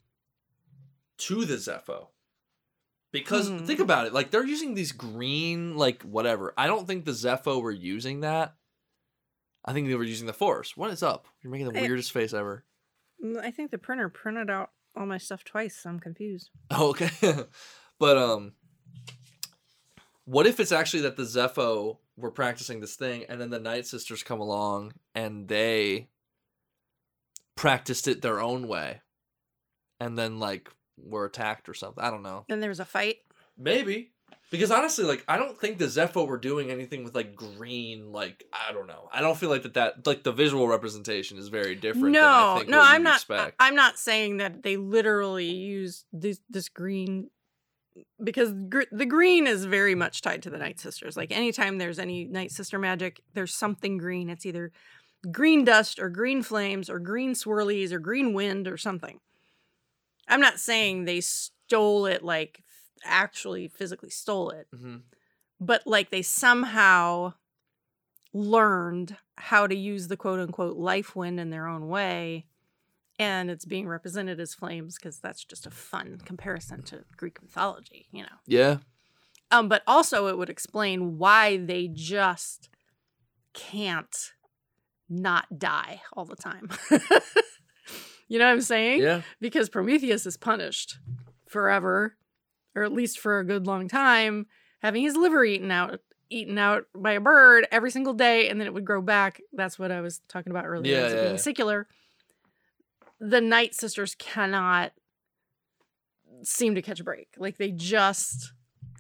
to 1.19 1.45
the 1.45 1.55
Zeffo? 1.57 2.09
Because 3.13 3.49
Hmm. 3.49 3.65
think 3.65 3.81
about 3.81 4.07
it, 4.07 4.13
like 4.13 4.31
they're 4.31 4.45
using 4.47 4.75
these 4.75 4.93
green, 4.93 5.77
like 5.77 6.03
whatever. 6.03 6.53
I 6.59 6.67
don't 6.67 6.87
think 6.87 7.05
the 7.05 7.13
Zeffo 7.13 7.63
were 7.63 7.71
using 7.73 8.21
that. 8.21 8.55
I 9.65 9.73
think 9.73 9.89
they 9.89 9.95
were 9.95 10.05
using 10.05 10.27
the 10.27 10.33
Force. 10.33 10.77
What 10.77 10.91
is 10.91 11.03
up? 11.03 11.27
You're 11.43 11.51
making 11.51 11.73
the 11.73 11.81
weirdest 11.81 12.13
face 12.13 12.33
ever. 12.35 12.65
Mm, 13.25 13.39
I 13.39 13.51
think 13.51 13.71
the 13.71 13.79
printer 13.79 14.09
printed 14.09 14.51
out 14.51 14.71
all 14.97 15.07
my 15.07 15.19
stuff 15.19 15.45
twice, 15.45 15.77
so 15.77 15.91
I'm 15.91 16.01
confused. 16.01 16.51
Oh, 16.71 16.91
okay. 16.91 17.11
but 17.99 18.17
um 18.17 18.53
what 20.25 20.47
if 20.47 20.59
it's 20.59 20.73
actually 20.73 21.03
that 21.03 21.17
the 21.17 21.23
Zeffo 21.23 21.99
were 22.17 22.33
practicing 22.33 22.81
this 22.81 22.97
thing 22.97 23.25
and 23.29 23.41
then 23.41 23.51
the 23.51 23.61
Night 23.61 23.87
Sisters 23.87 24.23
come 24.23 24.41
along 24.41 24.93
and 25.15 25.47
they 25.47 26.09
practiced 27.55 28.09
it 28.09 28.23
their 28.23 28.41
own 28.41 28.67
way 28.67 29.03
and 30.01 30.19
then 30.19 30.39
like 30.39 30.69
were 30.99 31.25
attacked 31.25 31.69
or 31.69 31.75
something. 31.75 32.03
I 32.03 32.11
don't 32.11 32.23
know. 32.23 32.45
Then 32.49 32.61
there 32.61 32.71
was 32.71 32.81
a 32.81 32.85
fight. 32.85 33.19
Maybe. 33.57 34.13
Because 34.51 34.71
honestly, 34.71 35.05
like 35.05 35.25
I 35.27 35.37
don't 35.37 35.59
think 35.59 35.79
the 35.79 35.87
Zeffo 35.87 36.27
were 36.27 36.39
doing 36.39 36.71
anything 36.71 37.03
with 37.03 37.15
like 37.15 37.35
green. 37.35 38.13
Like 38.13 38.45
I 38.53 38.73
don't 38.73 38.87
know. 38.87 39.09
I 39.13 39.21
don't 39.21 39.37
feel 39.37 39.51
like 39.51 39.65
that. 39.65 39.75
That 39.75 40.07
like 40.07 40.23
the 40.23 40.33
visual 40.33 40.69
representation 40.69 41.37
is 41.37 41.49
very 41.49 41.75
different. 41.75 42.15
than 42.15 42.25
I 42.25 42.53
No, 42.53 42.59
think 42.59 42.71
no, 42.71 42.81
I'm 42.81 43.03
not. 43.03 43.17
Expect. 43.17 43.57
I'm 43.59 43.75
not 43.75 43.99
saying 43.99 44.37
that 44.37 44.63
they 44.63 44.77
literally 44.77 45.51
use 45.51 46.05
this 46.13 46.39
this 46.49 46.69
green 46.69 47.29
because 48.23 48.53
gr- 48.69 48.83
the 48.93 49.07
green 49.07 49.47
is 49.47 49.65
very 49.65 49.95
much 49.95 50.23
tied 50.23 50.43
to 50.45 50.51
the 50.51 50.59
Night 50.59 50.79
Sisters. 50.79 51.17
Like 51.17 51.33
anytime 51.33 51.79
there's 51.79 51.99
any 51.99 52.25
Night 52.25 52.53
Sister 52.53 52.79
magic, 52.79 53.23
there's 53.35 53.55
something 53.55 53.99
green. 53.99 54.31
It's 54.31 54.47
either 54.47 54.71
green 55.33 55.65
dust 55.65 55.99
or 55.99 56.09
green 56.09 56.43
flames 56.43 56.89
or 56.89 57.01
green 57.01 57.33
swirlies 57.33 57.91
or 57.91 57.99
green 57.99 58.33
wind 58.33 58.69
or 58.69 58.77
something. 58.77 59.19
I'm 60.29 60.41
not 60.41 60.61
saying 60.61 61.05
they 61.05 61.21
stole 61.21 62.07
it 62.07 62.23
like 62.23 62.63
actually 63.07 63.69
physically 63.69 64.11
stole 64.11 64.51
it, 64.51 64.67
Mhm. 64.75 65.03
but 65.61 65.87
like 65.87 66.11
they 66.11 66.23
somehow 66.23 67.35
learned 68.33 69.17
how 69.37 69.67
to 69.67 69.75
use 69.75 70.09
the 70.09 70.17
quote 70.17 70.41
unquote 70.41 70.77
life 70.77 71.17
wind 71.17 71.41
in 71.41 71.51
their 71.51 71.67
own 71.67 71.89
way 71.89 72.47
and 73.19 73.51
it's 73.51 73.65
being 73.65 73.89
represented 73.89 74.39
as 74.41 74.53
flames 74.55 74.97
because 74.97 75.19
that's 75.21 75.43
just 75.45 75.67
a 75.67 75.71
fun 75.71 76.21
comparison 76.25 76.83
to 76.83 77.05
greek 77.17 77.41
mythology 77.43 78.07
you 78.11 78.23
know 78.23 78.29
Yeah. 78.47 78.79
um 79.51 79.69
but 79.69 79.83
also 79.87 80.27
it 80.27 80.37
would 80.37 80.51
explain 80.51 81.17
why 81.17 81.57
they 81.57 81.89
just 81.89 82.69
can't 83.55 84.33
not 85.09 85.59
die 85.59 86.03
all 86.13 86.25
the 86.27 86.37
time 86.37 86.69
you 88.29 88.39
know 88.39 88.45
what 88.47 88.53
i'm 88.53 88.61
saying 88.61 89.01
Yeah. 89.01 89.23
because 89.41 89.69
Prometheus 89.71 90.27
is 90.27 90.37
punished 90.37 90.99
forever, 91.49 92.17
or 92.77 92.85
at 92.85 92.93
least 92.93 93.19
for 93.19 93.41
a 93.41 93.45
good 93.45 93.67
long 93.67 93.89
time, 93.89 94.47
having 94.81 95.03
his 95.03 95.17
liver 95.17 95.45
eaten 95.45 95.71
out 95.73 96.01
eaten 96.29 96.59
out 96.59 96.85
by 96.95 97.13
a 97.13 97.21
bird 97.21 97.69
every 97.71 97.91
single 97.91 98.13
day, 98.13 98.49
and 98.49 98.61
then 98.61 98.67
it 98.67 98.75
would 98.75 98.85
grow 98.85 99.01
back. 99.01 99.41
That's 99.53 99.79
what 99.79 99.93
I 99.93 100.01
was 100.01 100.21
talking 100.29 100.51
about 100.51 100.67
earlier. 100.67 100.93
Yeah, 100.93 101.09
yeah, 101.09 101.15
being 101.23 101.31
yeah. 101.33 101.37
secular. 101.37 101.87
The 103.21 103.41
Night 103.41 103.75
Sisters 103.75 104.15
cannot 104.17 104.93
seem 106.43 106.75
to 106.75 106.83
catch 106.83 107.01
a 107.01 107.05
break. 107.05 107.29
Like 107.39 107.57
they 107.59 107.71
just 107.71 108.53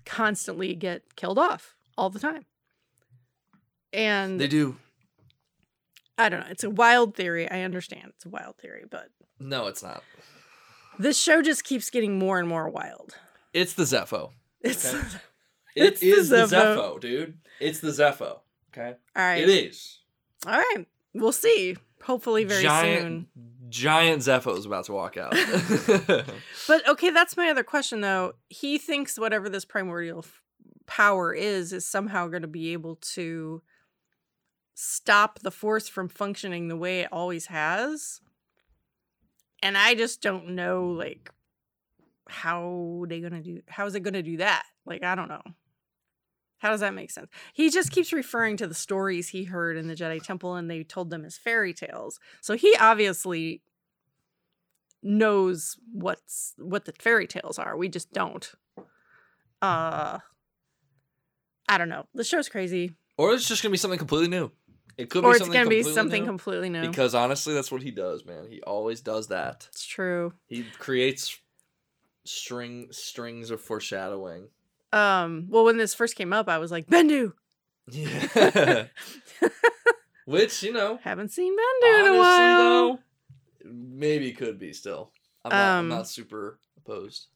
constantly 0.05 0.75
get 0.75 1.17
killed 1.17 1.39
off 1.39 1.75
all 1.99 2.11
the 2.11 2.21
time. 2.21 2.45
And 3.93 4.41
They 4.41 4.49
do. 4.49 4.77
I 6.19 6.29
don't 6.29 6.41
know. 6.41 6.47
It's 6.49 6.65
a 6.65 6.71
wild 6.71 7.15
theory. 7.15 7.51
I 7.51 7.63
understand 7.63 8.13
it's 8.15 8.25
a 8.25 8.29
wild 8.31 8.57
theory, 8.57 8.85
but 8.91 9.09
No, 9.39 9.67
it's 9.67 9.83
not. 9.83 10.03
this 10.99 11.19
show 11.21 11.43
just 11.43 11.65
keeps 11.65 11.91
getting 11.91 12.19
more 12.19 12.39
and 12.39 12.49
more 12.49 12.69
wild. 12.71 13.17
It's 13.57 13.73
the 13.75 13.85
Zeffo. 13.85 14.31
It's 14.61 14.93
Okay. 14.95 15.03
It's 15.75 16.03
It 16.03 16.09
is 16.09 16.29
the 16.31 16.47
the 16.47 16.57
Zeffo. 16.57 16.77
Zeffo, 16.77 17.01
dude. 17.01 17.39
It's 17.61 17.81
the 17.81 17.89
Zeffo. 17.89 18.39
Okay. 18.73 18.95
all 19.15 19.23
right. 19.23 19.43
It 19.43 19.49
is. 19.51 20.01
All 20.47 20.53
right. 20.59 20.87
We'll 21.15 21.33
see. 21.33 21.77
Hopefully 22.03 22.45
very 22.45 22.63
giant, 22.63 23.03
soon. 23.03 23.27
Giant 23.69 24.23
Zeffo 24.23 24.57
is 24.57 24.65
about 24.65 24.85
to 24.87 24.93
walk 24.93 25.17
out. 25.17 25.35
But 26.69 26.89
okay, 26.89 27.11
that's 27.11 27.37
my 27.37 27.49
other 27.51 27.63
question 27.63 28.01
though. 28.01 28.35
He 28.49 28.79
thinks 28.79 29.19
whatever 29.19 29.49
this 29.49 29.65
primordial 29.65 30.19
f- 30.21 30.43
power 30.87 31.33
is 31.35 31.73
is 31.73 31.87
somehow 31.87 32.27
going 32.29 32.43
to 32.43 32.49
be 32.49 32.73
able 32.73 32.97
to 33.15 33.63
stop 34.75 35.39
the 35.41 35.51
force 35.51 35.89
from 35.89 36.09
functioning 36.09 36.69
the 36.69 36.77
way 36.77 37.01
it 37.01 37.09
always 37.13 37.47
has. 37.47 38.21
And 39.63 39.77
I 39.79 39.95
just 39.95 40.21
don't 40.23 40.51
know 40.51 40.87
like 40.89 41.31
how 42.29 43.05
they 43.09 43.21
to 43.21 43.43
do 43.43 43.63
how 43.69 43.87
is 43.87 43.95
it 43.95 44.05
to 44.05 44.23
do 44.23 44.39
that? 44.39 44.65
Like 44.85 45.03
I 45.05 45.15
don't 45.15 45.29
know. 45.29 45.43
How 46.59 46.71
does 46.71 46.81
that 46.81 46.95
make 46.95 47.11
sense? 47.11 47.29
He 47.53 47.71
just 47.71 47.93
keeps 47.93 48.13
referring 48.13 48.57
to 48.59 48.67
the 48.67 48.75
stories 48.75 49.29
he 49.29 49.45
heard 49.45 49.77
in 49.77 49.89
the 49.89 49.95
Jedi 49.95 50.23
Temple 50.23 50.55
and 50.55 50.71
they 50.71 50.83
told 50.83 51.11
them 51.11 51.25
as 51.25 51.37
fairy 51.37 51.75
tales. 51.75 52.19
So 52.41 52.57
he 52.57 52.75
obviously 52.81 53.63
knows 55.03 55.77
what's 55.93 56.55
what 56.57 56.85
the 56.87 56.93
fairy 56.99 57.27
tales 57.27 57.59
are. 57.59 57.77
We 57.77 57.89
just 57.89 58.13
don't. 58.13 58.51
Uh 59.63 60.19
I 61.69 61.79
don't 61.79 61.89
know. 61.89 62.07
The 62.15 62.25
show's 62.25 62.49
crazy. 62.49 62.95
or 63.19 63.33
it's 63.33 63.49
just 63.49 63.63
gonna 63.63 63.73
be 63.73 63.79
something 63.79 63.99
completely 63.99 64.29
new. 64.29 64.51
It 64.97 65.11
could 65.11 65.23
be. 65.23 65.27
or 65.27 65.33
be 65.33 65.37
it's 65.37 65.49
gonna 65.49 65.69
be 65.69 65.83
something 65.83 66.23
new, 66.23 66.29
completely 66.29 66.71
new. 66.71 66.89
Because 66.89 67.15
honestly, 67.15 67.53
that's 67.53 67.71
what 67.71 67.83
he 67.83 67.91
does, 67.91 68.25
man. 68.25 68.47
He 68.49 68.63
always 68.63 69.01
does 69.03 69.29
that. 69.29 69.69
it's 69.71 69.85
true. 69.85 70.33
He 70.47 70.65
creates 70.79 71.39
string 72.29 72.89
strings 72.91 73.51
of 73.51 73.61
foreshadowing. 73.61 74.49
Um, 74.93 75.47
well 75.49 75.65
when 75.65 75.77
this 75.79 75.95
first 75.95 76.17
came 76.17 76.33
up, 76.33 76.49
I 76.49 76.59
was 76.59 76.71
like, 76.71 76.87
Bendu! 76.87 77.33
Yeah. 77.91 78.87
Which 80.25 80.63
you 80.63 80.73
know, 80.73 80.99
Haven't 81.03 81.31
seen 81.31 81.57
Bendu 81.57 82.01
in 82.01 82.07
a 82.15 82.19
while. 82.19 82.59
though, 82.95 82.99
maybe 83.65 84.33
could 84.33 84.59
be 84.59 84.73
still. 84.73 85.13
I'm 85.45 85.51
not, 85.51 85.59
I'm 85.59 85.79
Um, 85.79 85.89
not 85.89 86.09
super 86.09 86.59
opposed. 86.77 87.27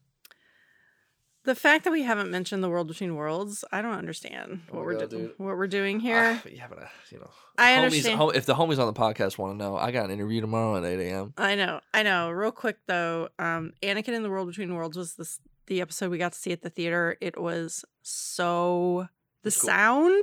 The 1.44 1.54
fact 1.54 1.84
that 1.84 1.90
we 1.90 2.02
haven't 2.02 2.30
mentioned 2.30 2.62
the 2.62 2.68
world 2.68 2.86
between 2.88 3.16
worlds, 3.16 3.64
I 3.72 3.80
don't 3.80 3.94
understand 3.94 4.60
Oh 4.70 4.76
what 4.76 4.84
we're 4.84 4.98
God, 5.00 5.08
doing. 5.10 5.30
What 5.38 5.56
we're 5.56 5.66
doing 5.68 5.98
here. 6.00 6.38
Ah, 6.38 6.66
but 6.68 6.78
uh, 6.82 6.86
you 7.10 7.18
know, 7.18 7.30
I 7.56 7.70
homies- 7.72 7.84
understand. 7.84 8.18
hom- 8.18 8.34
if 8.34 8.44
the 8.44 8.54
homies 8.54 8.78
on 8.78 8.86
the 8.86 8.92
podcast 9.00 9.38
want 9.38 9.54
to 9.54 9.56
know, 9.64 9.74
I 9.76 9.90
got 9.90 10.04
an 10.04 10.10
interview 10.10 10.42
tomorrow 10.42 10.76
at 10.76 10.84
8 10.84 11.00
a.m. 11.00 11.32
I 11.38 11.54
know, 11.54 11.80
I 11.94 12.02
know. 12.02 12.30
Real 12.30 12.52
quick 12.52 12.76
though, 12.86 13.30
um, 13.38 13.72
Anakin 13.82 14.08
in 14.08 14.22
the 14.22 14.28
World 14.30 14.48
Between 14.48 14.74
Worlds 14.74 14.98
was 14.98 15.14
this 15.14 15.40
the 15.66 15.80
episode 15.80 16.10
we 16.10 16.18
got 16.18 16.32
to 16.32 16.38
see 16.38 16.52
at 16.52 16.60
the 16.62 16.68
theater. 16.70 17.16
It 17.22 17.40
was 17.40 17.84
so 18.02 19.08
the 19.42 19.48
It's 19.48 19.60
cool. 19.60 19.68
sound. 19.68 20.22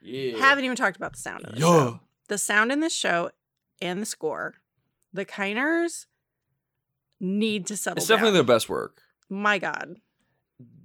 Yeah. 0.00 0.38
Haven't 0.38 0.64
even 0.64 0.76
talked 0.76 0.96
about 0.96 1.12
the 1.12 1.20
sound 1.20 1.44
of 1.44 1.54
the 1.54 1.60
Yeah. 1.60 1.66
show. 1.66 2.00
The 2.28 2.38
sound 2.38 2.72
in 2.72 2.80
this 2.80 2.94
show 2.94 3.30
and 3.80 4.02
the 4.02 4.06
score. 4.06 4.54
The 5.12 5.24
Kiners 5.24 6.06
need 7.20 7.66
to 7.66 7.76
settle 7.76 7.98
It's 7.98 8.06
definitely 8.08 8.30
down. 8.38 8.46
their 8.46 8.56
best 8.56 8.68
work. 8.68 9.02
My 9.28 9.58
God, 9.58 9.96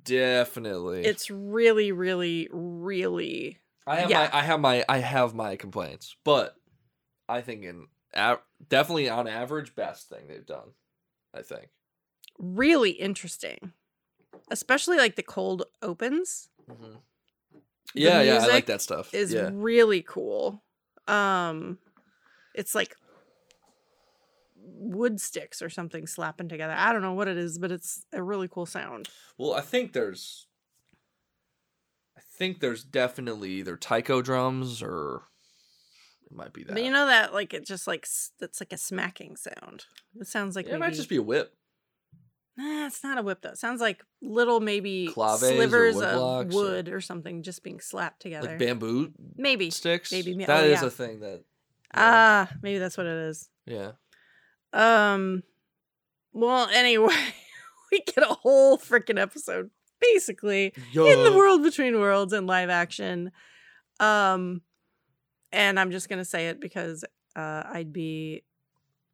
Definitely. 0.08 1.04
it's 1.06 1.30
really, 1.30 1.92
really, 1.92 2.48
really. 2.52 3.60
I 3.86 3.98
have 3.98 4.10
yeah. 4.10 4.30
my 4.32 4.40
I 4.40 4.42
have 4.44 4.60
my 4.60 4.86
I 4.90 4.98
have 5.00 5.34
my 5.34 5.56
complaints, 5.56 6.16
but 6.24 6.56
I 7.30 7.42
think 7.42 7.64
in 7.64 7.88
av- 8.16 8.42
definitely 8.68 9.10
on 9.10 9.28
average 9.28 9.76
best 9.76 10.10
thing 10.10 10.28
they've 10.28 10.46
done. 10.46 10.72
I 11.34 11.42
think. 11.42 11.70
really 12.40 12.92
interesting 12.92 13.74
especially 14.50 14.98
like 14.98 15.16
the 15.16 15.24
cold 15.24 15.64
opens 15.82 16.50
Yeah, 17.94 18.22
yeah, 18.22 18.40
I 18.44 18.48
like 18.48 18.66
that 18.68 18.82
stuff. 18.82 19.14
is 19.14 19.34
yeah. 19.34 19.50
really 19.52 20.02
cool 20.02 20.64
um 21.08 21.78
it's 22.54 22.76
like 22.76 22.96
wood 24.70 25.22
sticks 25.22 25.62
or 25.62 25.70
something 25.70 26.06
slapping 26.06 26.50
together 26.50 26.74
i 26.78 26.92
don't 26.92 27.02
know 27.02 27.14
what 27.14 27.28
it 27.30 27.38
is 27.38 27.58
but 27.58 27.72
it's 27.72 28.06
a 28.12 28.22
really 28.22 28.48
cool 28.50 28.66
sound 28.66 29.08
Well, 29.38 29.54
I 29.54 29.62
think 29.62 29.94
there's 29.94 30.48
I 32.18 32.22
think 32.38 32.60
there's 32.60 32.84
definitely 32.84 33.52
either 33.52 33.78
taiko 33.78 34.22
drums 34.22 34.82
or 34.84 35.24
it 36.30 36.36
might 36.36 36.52
be 36.54 36.64
that. 36.64 36.74
but 36.74 36.84
you 36.84 36.92
know 36.92 37.06
that 37.06 37.34
like 37.34 37.54
it 37.54 37.66
just 37.66 37.88
like 37.88 38.04
s- 38.06 38.32
it's 38.42 38.60
like 38.60 38.74
a 38.74 38.78
smacking 38.78 39.36
sound 39.38 39.86
it 40.20 40.28
sounds 40.28 40.56
like 40.56 40.68
Yeah, 40.68 40.76
it 40.76 40.80
might 40.80 40.94
just 40.94 41.10
be 41.10 41.16
a 41.16 41.22
whip. 41.24 41.56
nah, 42.58 42.86
it's 42.88 43.04
not 43.04 43.18
a 43.18 43.22
whip 43.24 43.42
though 43.42 43.50
it 43.52 43.58
sounds 43.58 43.80
like 43.82 44.04
little 44.22 44.60
maybe 44.60 45.08
Claves 45.14 45.40
slivers 45.48 45.96
wood 45.96 46.04
of 46.04 46.16
blocks 46.18 46.56
or- 46.56 46.58
wood 46.58 46.90
or... 46.90 47.00
something 47.02 47.42
just 47.44 47.64
being 47.64 47.80
slapped 47.80 48.22
together 48.22 48.50
Like 48.50 48.60
bamboo 48.60 49.14
maybe 49.38 49.70
sticks. 49.72 50.12
maybe 50.12 50.34
That 50.46 50.64
oh, 50.64 50.68
is 50.68 50.82
yeah. 50.82 50.88
a 50.88 50.90
thing 50.90 51.20
that 51.22 51.44
ah 51.94 52.50
maybe 52.62 52.80
that's 52.80 52.98
what 52.98 53.06
it 53.06 53.18
is 53.30 53.50
yeah. 53.66 53.92
Um. 54.74 55.44
Well, 56.34 56.70
anyway, 56.74 57.16
we 57.92 58.00
get 58.02 58.24
a 58.24 58.34
whole 58.34 58.78
freaking 58.78 59.20
episode 59.20 59.70
basically 60.00 60.74
in 60.94 61.24
the 61.24 61.34
world 61.36 61.64
between 61.64 62.00
worlds 62.00 62.32
and 62.34 62.46
live 62.46 62.70
action. 62.70 63.32
Um, 64.00 64.62
and 65.52 65.80
I'm 65.80 65.90
just 65.92 66.08
gonna 66.10 66.26
say 66.26 66.50
it 66.50 66.62
because 66.62 67.04
uh, 67.36 67.64
I'd 67.66 67.92
be 67.92 68.44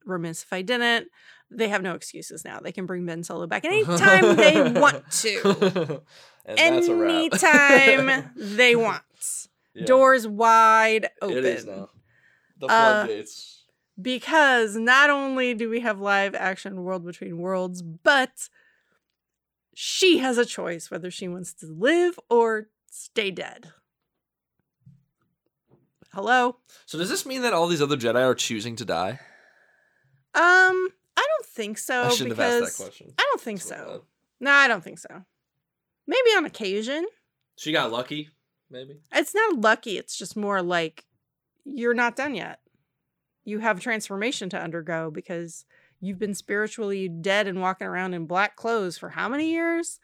remiss 0.06 0.44
if 0.44 0.52
I 0.52 0.62
didn't. 0.62 1.08
They 1.50 1.70
have 1.70 1.82
no 1.84 1.94
excuses 1.94 2.44
now. 2.44 2.60
They 2.60 2.72
can 2.72 2.86
bring 2.86 3.06
Ben 3.06 3.24
Solo 3.24 3.48
back 3.48 3.64
anytime 3.64 4.36
they 4.36 4.72
want 4.72 5.10
to. 5.12 6.02
Anytime 6.46 8.32
they 8.36 8.76
want. 8.76 9.02
Yeah. 9.74 9.86
Doors 9.86 10.28
wide 10.28 11.08
open. 11.22 11.38
It 11.38 11.46
is 11.46 11.66
now. 11.66 11.90
The 12.60 12.66
Uh, 12.68 13.06
floodgates. 13.06 13.63
Because 14.02 14.76
not 14.76 15.10
only 15.10 15.54
do 15.54 15.70
we 15.70 15.82
have 15.82 16.00
live 16.00 16.36
action 16.36 16.84
world 16.84 17.06
between 17.06 17.38
worlds 17.38 17.82
but 17.82 18.50
she 19.76 20.20
has 20.20 20.38
a 20.38 20.46
choice 20.46 20.90
whether 20.90 21.12
she 21.12 21.28
wants 21.28 21.54
to 21.54 21.68
live 21.68 22.20
or 22.30 22.68
stay 22.90 23.32
dead 23.32 23.72
hello 26.14 26.58
so 26.86 26.98
does 26.98 27.10
this 27.10 27.26
mean 27.26 27.42
that 27.42 27.54
all 27.54 27.68
these 27.68 27.82
other 27.82 27.98
Jedi 27.98 28.24
are 28.24 28.36
choosing 28.36 28.76
to 28.76 28.86
die? 28.86 29.20
um 30.36 30.90
i 31.16 31.28
don't 31.28 31.46
think 31.46 31.78
so 31.78 32.04
I 32.04 32.10
shouldn't 32.10 32.38
have 32.38 32.38
because 32.38 32.64
asked 32.64 32.78
that 32.78 32.84
question. 32.86 33.14
i 33.20 33.24
don't 33.32 33.42
think 33.42 33.60
That's 33.60 33.70
so 33.70 34.06
no 34.40 34.52
i 34.52 34.68
don't 34.68 34.84
think 34.84 35.00
so 35.00 35.24
Maybe 36.08 36.30
on 36.36 36.46
occasion. 36.46 37.06
She 37.56 37.72
got 37.72 37.92
lucky, 37.92 38.30
maybe. 38.70 39.00
It's 39.14 39.34
not 39.34 39.60
lucky, 39.60 39.98
it's 39.98 40.18
just 40.18 40.36
more 40.36 40.62
like 40.62 41.06
you're 41.66 41.94
not 41.94 42.16
done 42.16 42.36
yet. 42.36 42.60
You 43.46 43.60
have 43.60 43.80
transformation 43.80 44.50
to 44.50 44.62
undergo 44.62 45.12
because 45.12 45.66
you've 46.00 46.20
been 46.20 46.34
spiritually 46.34 47.08
dead 47.10 47.48
and 47.48 47.62
walking 47.62 47.88
around 47.88 48.14
in 48.14 48.26
black 48.26 48.56
clothes 48.56 48.98
for 48.98 49.10
how 49.10 49.28
many 49.30 49.52
years? 49.52 50.00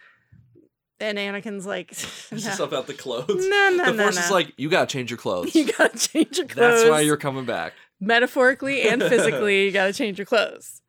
And 1.00 1.18
Anakin's 1.18 1.66
like, 1.66 1.92
It's 1.92 2.32
no, 2.32 2.38
just 2.38 2.60
about 2.60 2.88
the 2.88 2.94
clothes. 2.94 3.28
no, 3.30 3.70
no, 3.70 3.86
the 3.86 3.92
no, 3.94 4.04
force 4.04 4.16
no. 4.18 4.22
is 4.24 4.32
like, 4.32 4.54
you 4.58 4.70
gotta 4.70 4.88
change 4.88 5.10
your 5.10 5.18
clothes. 5.18 5.56
you 5.56 5.72
gotta 5.72 5.98
change 5.98 6.38
your 6.38 6.48
clothes. 6.48 6.80
That's 6.82 6.90
why 6.90 7.02
you're 7.02 7.18
coming 7.18 7.46
back. 7.46 7.74
metaphorically 8.00 8.82
and 8.84 9.02
physically. 9.02 9.66
you 9.66 9.72
gotta 9.72 9.94
change 10.02 10.18
your 10.18 10.26
clothes. 10.26 10.82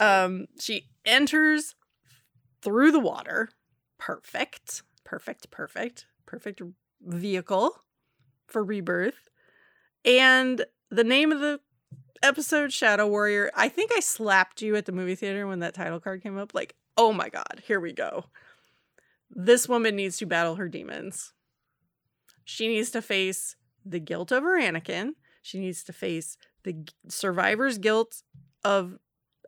Um, 0.00 0.46
she 0.60 0.88
enters 1.06 1.74
through 2.62 2.90
the 2.92 3.00
water. 3.00 3.48
Perfect, 3.98 4.82
perfect, 5.04 5.50
perfect, 5.50 6.06
perfect 6.26 6.60
vehicle 7.00 7.70
for 8.46 8.62
rebirth. 8.62 9.28
And 10.04 10.64
the 10.90 11.04
name 11.04 11.32
of 11.32 11.40
the 11.40 11.60
episode, 12.22 12.72
Shadow 12.72 13.06
Warrior. 13.06 13.50
I 13.54 13.68
think 13.68 13.90
I 13.94 14.00
slapped 14.00 14.62
you 14.62 14.76
at 14.76 14.86
the 14.86 14.92
movie 14.92 15.14
theater 15.14 15.46
when 15.46 15.60
that 15.60 15.74
title 15.74 16.00
card 16.00 16.22
came 16.22 16.38
up. 16.38 16.54
Like, 16.54 16.74
oh 16.96 17.12
my 17.12 17.28
god, 17.28 17.62
here 17.66 17.80
we 17.80 17.92
go. 17.92 18.26
This 19.30 19.68
woman 19.68 19.96
needs 19.96 20.16
to 20.18 20.26
battle 20.26 20.56
her 20.56 20.68
demons. 20.68 21.32
She 22.44 22.68
needs 22.68 22.90
to 22.92 23.02
face 23.02 23.56
the 23.84 23.98
guilt 23.98 24.32
over 24.32 24.58
Anakin. 24.58 25.12
She 25.42 25.58
needs 25.58 25.82
to 25.84 25.92
face 25.92 26.36
the 26.62 26.86
survivor's 27.08 27.78
guilt 27.78 28.22
of 28.64 28.98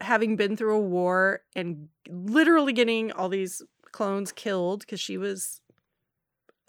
having 0.01 0.36
been 0.36 0.56
through 0.56 0.76
a 0.76 0.80
war 0.80 1.40
and 1.55 1.88
literally 2.09 2.72
getting 2.72 3.12
all 3.12 3.28
these 3.28 3.62
clones 3.93 4.32
killed 4.32 4.80
because 4.80 5.01
she 5.01 5.16
was, 5.16 5.60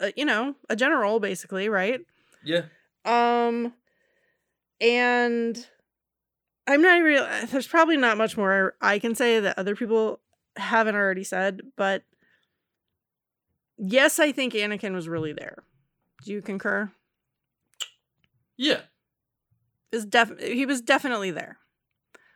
uh, 0.00 0.10
you 0.16 0.24
know, 0.24 0.54
a 0.70 0.76
general 0.76 1.20
basically, 1.20 1.68
right? 1.68 2.00
yeah. 2.44 2.62
Um, 3.04 3.74
and 4.80 5.66
I'm 6.68 6.82
not 6.82 7.02
real. 7.02 7.26
There's 7.46 7.66
probably 7.66 7.96
not 7.96 8.18
much 8.18 8.36
more 8.36 8.74
I 8.80 8.98
can 8.98 9.14
say 9.14 9.40
that 9.40 9.58
other 9.58 9.74
people 9.74 10.20
haven't 10.56 10.96
already 10.96 11.24
said, 11.24 11.62
but 11.76 12.02
yes, 13.78 14.18
I 14.18 14.32
think 14.32 14.52
Anakin 14.52 14.92
was 14.92 15.08
really 15.08 15.32
there. 15.32 15.64
Do 16.24 16.32
you 16.32 16.42
concur? 16.42 16.92
Yeah. 18.58 18.82
Is 19.90 20.04
def- 20.04 20.38
he 20.40 20.66
was 20.66 20.82
definitely 20.82 21.30
there, 21.30 21.56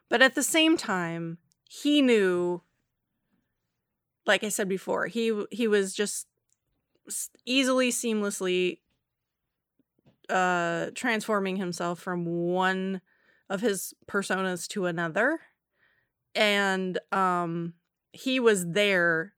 but 0.09 0.23
at 0.23 0.35
the 0.35 0.43
same 0.43 0.79
time, 0.79 1.37
he 1.69 2.01
knew. 2.01 2.63
Like 4.25 4.45
I 4.45 4.49
said 4.49 4.69
before, 4.69 5.09
he 5.09 5.45
he 5.51 5.69
was 5.69 5.93
just 5.93 6.29
easily, 7.45 7.91
seamlessly 7.91 8.79
uh 10.31 10.91
transforming 10.95 11.57
himself 11.57 11.99
from 11.99 12.25
one 12.25 13.03
of 13.53 13.61
his 13.61 13.93
personas 14.09 14.67
to 14.67 14.87
another 14.87 15.41
and 16.35 16.99
um 17.13 17.75
he 18.13 18.41
was 18.41 18.71
there 18.71 19.35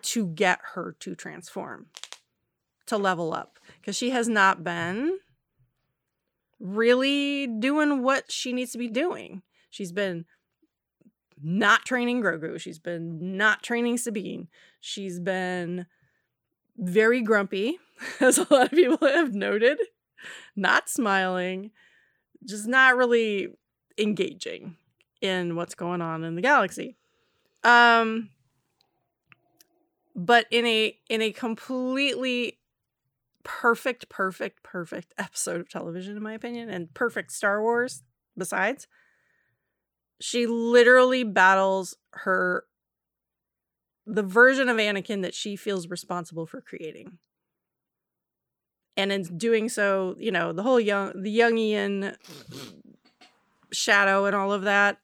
to 0.00 0.26
get 0.26 0.58
her 0.74 0.96
to 0.98 1.14
transform 1.14 1.86
to 2.86 2.96
level 2.96 3.34
up 3.34 3.58
because 3.78 3.94
she 3.94 4.08
has 4.08 4.26
not 4.26 4.64
been 4.64 5.18
really 6.58 7.46
doing 7.46 8.02
what 8.02 8.30
she 8.30 8.52
needs 8.52 8.72
to 8.72 8.78
be 8.78 8.88
doing. 8.88 9.42
She's 9.68 9.92
been 9.92 10.24
not 11.44 11.84
training 11.84 12.22
grogu 12.22 12.60
she's 12.60 12.78
been 12.78 13.36
not 13.36 13.64
training 13.64 13.98
sabine 13.98 14.46
she's 14.78 15.18
been 15.18 15.84
very 16.78 17.20
grumpy 17.20 17.78
as 18.20 18.38
a 18.38 18.46
lot 18.48 18.66
of 18.66 18.70
people 18.70 19.08
have 19.08 19.34
noted 19.34 19.76
not 20.56 20.88
smiling, 20.88 21.70
just 22.44 22.66
not 22.66 22.96
really 22.96 23.48
engaging 23.98 24.76
in 25.20 25.56
what's 25.56 25.74
going 25.74 26.00
on 26.00 26.24
in 26.24 26.34
the 26.34 26.42
galaxy. 26.42 26.96
Um 27.64 28.30
but 30.14 30.46
in 30.50 30.66
a 30.66 30.98
in 31.08 31.22
a 31.22 31.32
completely 31.32 32.58
perfect 33.44 34.08
perfect 34.08 34.62
perfect 34.62 35.14
episode 35.18 35.60
of 35.60 35.68
television 35.68 36.16
in 36.16 36.22
my 36.22 36.34
opinion 36.34 36.68
and 36.68 36.92
perfect 36.94 37.32
Star 37.32 37.62
Wars 37.62 38.02
besides 38.36 38.86
she 40.20 40.46
literally 40.46 41.24
battles 41.24 41.96
her 42.12 42.64
the 44.06 44.22
version 44.22 44.68
of 44.68 44.76
Anakin 44.76 45.22
that 45.22 45.34
she 45.34 45.56
feels 45.56 45.88
responsible 45.88 46.46
for 46.46 46.60
creating 46.60 47.18
and 48.96 49.10
in 49.12 49.22
doing 49.38 49.68
so, 49.68 50.14
you 50.18 50.30
know, 50.30 50.52
the 50.52 50.62
whole 50.62 50.80
young 50.80 51.22
the 51.22 51.38
Jungian 51.38 52.16
shadow 53.72 54.24
and 54.26 54.36
all 54.36 54.52
of 54.52 54.62
that. 54.62 54.98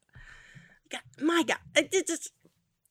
God, 0.90 1.01
my 1.20 1.43
God, 1.43 1.59
it- 1.77 1.89
it's 1.93 2.10
just 2.10 2.32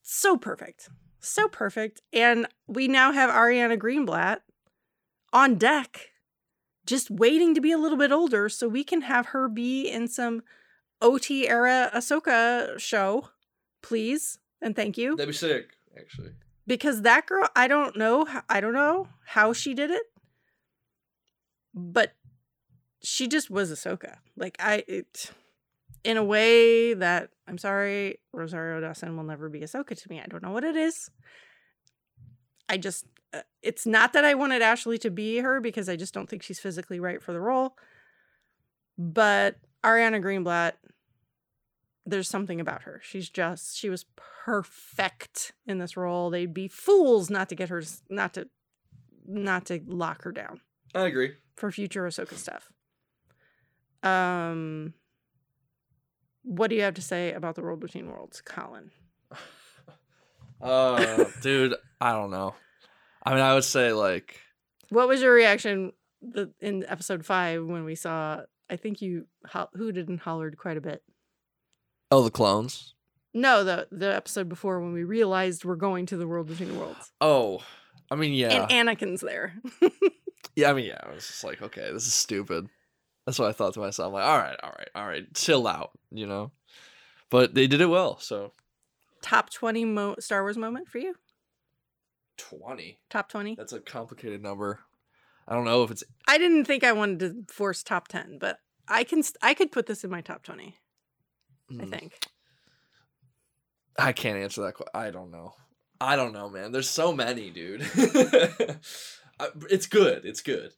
so 0.02 0.38
perfect, 0.38 0.90
so 1.20 1.48
perfect. 1.48 2.02
And 2.14 2.48
we 2.68 2.88
now 2.88 3.12
have 3.12 3.30
Ariana 3.30 3.78
Greenblatt 3.78 4.42
on 5.34 5.56
deck, 5.56 6.12
just 6.86 7.10
waiting 7.12 7.54
to 7.54 7.62
be 7.62 7.72
a 7.72 7.78
little 7.78 7.98
bit 7.98 8.12
older, 8.12 8.50
so 8.50 8.68
we 8.68 8.84
can 8.84 9.02
have 9.02 9.28
her 9.28 9.48
be 9.50 9.88
in 9.88 10.08
some 10.08 10.42
OT 11.02 11.48
era 11.48 11.92
Ahsoka 11.94 12.80
show, 12.80 13.30
please 13.84 14.40
and 14.62 14.76
thank 14.76 14.98
you 14.98 15.16
That'd 15.16 15.30
be 15.30 15.38
sick, 15.38 15.74
actually. 15.96 16.32
because 16.66 17.04
that 17.04 17.28
girl 17.28 17.48
i 17.56 17.68
don't 17.68 17.96
know 17.96 18.28
I 18.50 18.60
don't 18.60 18.74
know 18.74 19.08
how 19.24 19.54
she 19.54 19.76
did 19.76 19.92
it 19.92 20.02
but 21.78 22.14
she 23.02 23.28
just 23.28 23.50
was 23.50 23.72
ahsoka 23.72 24.18
like 24.36 24.58
i 24.60 24.84
it, 24.88 25.32
in 26.04 26.18
a 26.18 26.24
way 26.24 26.94
that 26.94 27.30
i'm 27.48 27.58
sorry 27.58 28.20
rosario 28.34 28.82
dawson 28.82 29.16
will 29.16 29.24
never 29.24 29.48
be 29.48 29.60
ahsoka 29.60 29.96
to 29.96 30.10
me 30.10 30.20
i 30.20 30.26
don't 30.26 30.44
know 30.44 30.52
what 30.52 30.64
it 30.64 30.76
is 30.76 31.10
i 32.68 32.78
just 32.78 33.06
uh, 33.34 33.42
it's 33.62 33.86
not 33.86 34.14
that 34.14 34.26
i 34.26 34.34
wanted 34.34 34.62
ashley 34.62 34.98
to 34.98 35.12
be 35.12 35.38
her 35.38 35.62
because 35.62 35.88
i 35.88 35.96
just 35.96 36.14
don't 36.14 36.30
think 36.30 36.42
she's 36.42 36.60
physically 36.60 37.00
right 37.00 37.22
for 37.22 37.32
the 37.32 37.42
role 37.42 37.78
but 38.98 39.58
ariana 39.84 40.22
greenblatt 40.22 40.74
there's 42.10 42.30
something 42.30 42.62
about 42.62 42.84
her. 42.84 43.02
She's 43.04 43.30
just 43.30 43.76
she 43.76 43.90
was 43.90 44.06
perfect 44.16 45.52
in 45.66 45.78
this 45.78 45.98
role. 45.98 46.30
They'd 46.30 46.54
be 46.54 46.70
fools 46.70 47.30
not 47.30 47.50
to 47.50 47.56
get 47.56 47.68
her 47.68 47.84
not 48.10 48.34
to 48.36 48.48
not 49.28 49.66
to 49.66 49.82
lock 49.86 50.24
her 50.24 50.32
down 50.32 50.62
I 50.96 51.02
agree. 51.02 51.34
For 51.58 51.72
future 51.72 52.08
Ahsoka 52.08 52.36
stuff. 52.36 52.72
Um 54.04 54.94
what 56.44 56.70
do 56.70 56.78
you 56.78 56.84
have 56.84 56.94
to 56.94 57.02
say 57.02 57.34
about 57.34 57.56
the 57.56 57.62
world 57.62 57.82
between 57.82 58.08
worlds, 58.10 58.42
Colin? 58.42 58.92
Uh, 60.60 61.26
dude, 61.44 61.76
I 62.02 62.14
don't 62.14 62.32
know. 62.32 62.56
I 63.24 63.32
mean, 63.36 63.42
I 63.42 63.54
would 63.54 63.64
say 63.64 63.94
like, 63.94 64.40
What 64.90 65.08
was 65.08 65.22
your 65.22 65.32
reaction 65.32 65.92
the, 66.22 66.52
in 66.60 66.84
episode 66.88 67.24
5 67.26 67.66
when 67.66 67.84
we 67.84 67.94
saw 67.94 68.42
I 68.70 68.76
think 68.76 69.02
you 69.02 69.28
ho- 69.46 69.70
hooted 69.76 70.10
and 70.10 70.20
hollered 70.20 70.58
quite 70.58 70.78
a 70.78 70.82
bit. 70.82 71.04
oh, 72.12 72.24
the 72.24 72.32
clones. 72.32 72.96
No, 73.34 73.64
the 73.64 73.88
the 73.92 74.16
episode 74.16 74.50
before 74.50 74.82
when 74.82 74.94
we 74.94 75.04
realized 75.04 75.64
we're 75.64 75.76
going 75.76 76.08
to 76.08 76.18
the 76.18 76.28
world 76.28 76.48
between 76.48 76.78
worlds. 76.78 77.12
Oh, 77.22 77.62
I 78.10 78.16
mean, 78.16 78.34
yeah, 78.34 78.66
And 78.68 78.90
Anakin's 78.90 79.22
there. 79.22 79.54
yeah. 80.58 80.70
I 80.70 80.74
mean, 80.74 80.86
yeah. 80.88 81.00
I 81.02 81.14
was 81.14 81.26
just 81.26 81.44
like, 81.46 81.62
okay, 81.62 81.90
this 81.94 82.06
is 82.06 82.14
stupid. 82.14 82.68
That's 83.26 83.40
what 83.40 83.48
I 83.48 83.54
thought 83.54 83.74
to 83.76 83.80
myself. 83.80 84.08
I'm 84.08 84.14
like, 84.14 84.26
all 84.26 84.38
right, 84.38 84.58
all 84.62 84.74
right, 84.78 84.90
all 84.96 85.08
right, 85.08 85.34
chill 85.34 85.68
out, 85.68 85.92
you 86.12 86.28
know. 86.28 86.52
But 87.30 87.54
they 87.54 87.68
did 87.68 87.82
it 87.82 87.88
well. 87.88 88.20
So 88.20 88.52
Top 89.22 89.50
20 89.50 89.86
mo- 89.86 90.16
Star 90.20 90.44
Wars 90.44 90.58
moment 90.58 90.88
for 90.90 90.98
you? 91.00 91.16
twenty. 92.38 93.00
Top 93.10 93.30
20? 93.30 93.56
That's 93.56 93.74
a 93.74 93.80
complicated 93.80 94.44
number. 94.44 94.80
I 95.48 95.56
don't 95.56 95.66
know 95.66 95.84
if 95.84 95.92
it's. 95.92 96.04
I 96.28 96.38
didn't 96.38 96.66
think 96.66 96.84
I 96.84 96.92
wanted 96.92 97.20
to 97.20 97.54
force 97.54 97.82
top 97.84 98.08
10, 98.10 98.38
but 98.40 98.60
I 98.88 99.04
can 99.04 99.24
st- 99.24 99.38
I 99.42 99.54
could 99.54 99.72
put 99.72 99.88
this 99.88 100.04
in 100.04 100.10
my 100.10 100.22
top 100.22 100.44
20, 100.44 100.76
I 101.80 101.84
hmm, 101.84 101.90
think. 101.90 102.20
I 103.98 104.12
can't 104.14 104.38
answer 104.38 104.62
that. 104.62 104.76
que- 104.76 104.86
I 104.94 105.10
don't 105.10 105.32
know. 105.32 105.54
I 106.00 106.16
don't 106.16 106.32
know, 106.34 106.50
man. 106.50 106.72
There's 106.72 106.90
so 106.90 107.12
many, 107.12 107.50
dude. 107.50 107.82
I- 109.40 109.50
it's 109.70 109.86
good. 109.88 110.26
It's 110.26 110.42
good. 110.42 110.74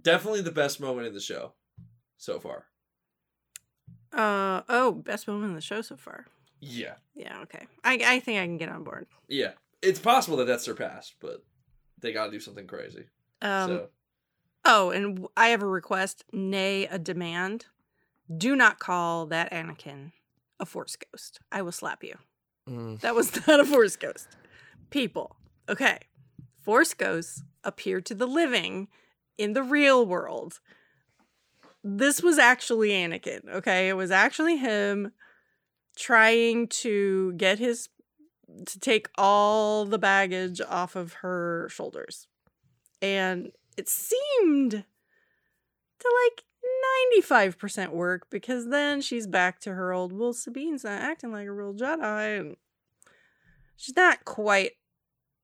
Definitely 0.00 0.42
the 0.42 0.52
best 0.52 0.80
moment 0.80 1.06
in 1.06 1.14
the 1.14 1.20
show 1.20 1.52
so 2.16 2.38
far. 2.40 2.66
Uh 4.12 4.62
oh, 4.68 4.92
best 4.92 5.28
moment 5.28 5.50
in 5.50 5.54
the 5.54 5.60
show 5.60 5.82
so 5.82 5.96
far. 5.96 6.26
Yeah. 6.60 6.94
Yeah, 7.14 7.40
okay. 7.42 7.66
I 7.84 8.00
I 8.04 8.20
think 8.20 8.38
I 8.40 8.44
can 8.46 8.56
get 8.56 8.68
on 8.70 8.84
board. 8.84 9.06
Yeah. 9.28 9.52
It's 9.82 10.00
possible 10.00 10.36
that 10.38 10.46
that's 10.46 10.64
surpassed, 10.64 11.14
but 11.20 11.44
they 12.00 12.12
got 12.12 12.26
to 12.26 12.30
do 12.32 12.40
something 12.40 12.66
crazy. 12.66 13.04
Um 13.42 13.68
so 13.68 13.88
oh, 14.64 14.90
and 14.90 15.26
I 15.36 15.48
have 15.48 15.62
a 15.62 15.66
request, 15.68 16.24
nay 16.32 16.86
a 16.86 16.98
demand. 16.98 17.66
Do 18.34 18.56
not 18.56 18.78
call 18.78 19.26
that 19.26 19.50
Anakin 19.52 20.12
a 20.60 20.66
force 20.66 20.96
ghost. 20.96 21.40
I 21.52 21.62
will 21.62 21.72
slap 21.72 22.02
you. 22.02 22.16
mm, 22.68 22.98
That 23.00 23.14
was 23.14 23.34
not 23.46 23.60
a 23.60 23.64
force 23.64 23.96
ghost. 23.96 24.28
People. 24.90 25.36
Okay. 25.68 25.98
Force 26.68 26.92
ghosts 26.92 27.44
appear 27.64 28.02
to 28.02 28.14
the 28.14 28.26
living 28.26 28.88
in 29.38 29.54
the 29.54 29.62
real 29.62 30.04
world. 30.04 30.60
This 31.82 32.22
was 32.22 32.38
actually 32.38 32.90
Anakin, 32.90 33.48
okay? 33.48 33.88
It 33.88 33.94
was 33.94 34.10
actually 34.10 34.58
him 34.58 35.12
trying 35.96 36.68
to 36.68 37.32
get 37.38 37.58
his 37.58 37.88
to 38.66 38.78
take 38.78 39.08
all 39.16 39.86
the 39.86 39.96
baggage 39.98 40.60
off 40.60 40.94
of 40.94 41.14
her 41.14 41.70
shoulders. 41.70 42.28
And 43.00 43.52
it 43.78 43.88
seemed 43.88 44.72
to 44.72 46.14
like 46.26 46.44
95% 47.16 47.92
work 47.92 48.26
because 48.28 48.68
then 48.68 49.00
she's 49.00 49.26
back 49.26 49.58
to 49.60 49.72
her 49.72 49.90
old 49.94 50.12
well 50.12 50.34
Sabine's 50.34 50.84
not 50.84 51.00
acting 51.00 51.32
like 51.32 51.46
a 51.46 51.50
real 51.52 51.72
Jedi 51.72 52.38
and 52.38 52.56
she's 53.74 53.96
not 53.96 54.26
quite 54.26 54.72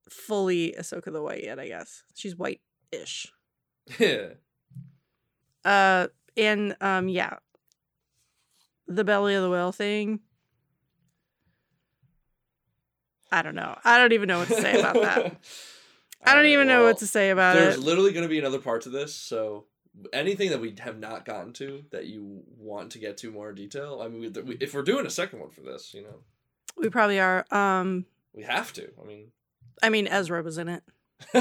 fully 0.08 0.74
Ahsoka 0.78 1.12
the 1.12 1.22
White 1.22 1.44
yet, 1.44 1.58
I 1.58 1.68
guess. 1.68 2.02
She's 2.14 2.36
white-ish. 2.36 3.32
Yeah. 3.98 4.28
Uh 5.64 6.08
and 6.36 6.76
um 6.80 7.08
yeah. 7.08 7.38
The 8.86 9.04
belly 9.04 9.34
of 9.34 9.42
the 9.42 9.50
whale 9.50 9.72
thing. 9.72 10.20
I 13.32 13.42
don't 13.42 13.54
know. 13.54 13.76
I 13.84 13.98
don't 13.98 14.12
even 14.12 14.28
know 14.28 14.38
what 14.38 14.48
to 14.48 14.60
say 14.60 14.78
about 14.78 14.94
that. 14.94 15.36
I 16.24 16.34
don't 16.34 16.46
even 16.46 16.68
know 16.68 16.84
what 16.84 16.98
to 16.98 17.06
say 17.06 17.30
about 17.30 17.54
There's 17.54 17.74
it. 17.74 17.76
There's 17.76 17.84
literally 17.84 18.12
going 18.12 18.22
to 18.22 18.28
be 18.28 18.38
another 18.38 18.58
part 18.58 18.82
to 18.82 18.90
this, 18.90 19.14
so 19.14 19.66
anything 20.12 20.50
that 20.50 20.60
we 20.60 20.74
have 20.78 20.98
not 20.98 21.24
gotten 21.24 21.52
to 21.54 21.84
that 21.90 22.06
you 22.06 22.42
want 22.58 22.92
to 22.92 22.98
get 22.98 23.16
to 23.18 23.30
more 23.30 23.50
in 23.50 23.54
detail. 23.56 24.00
I 24.02 24.08
mean, 24.08 24.32
we, 24.44 24.56
if 24.60 24.72
we're 24.74 24.82
doing 24.82 25.06
a 25.06 25.10
second 25.10 25.40
one 25.40 25.50
for 25.50 25.60
this, 25.60 25.92
you 25.92 26.02
know, 26.02 26.20
We 26.76 26.88
probably 26.88 27.20
are. 27.20 27.44
Um 27.50 28.06
we 28.32 28.42
have 28.44 28.72
to. 28.74 28.90
I 29.02 29.06
mean, 29.06 29.32
I 29.82 29.88
mean 29.88 30.06
Ezra 30.06 30.42
was 30.42 30.58
in 30.58 30.68
it. 30.68 30.82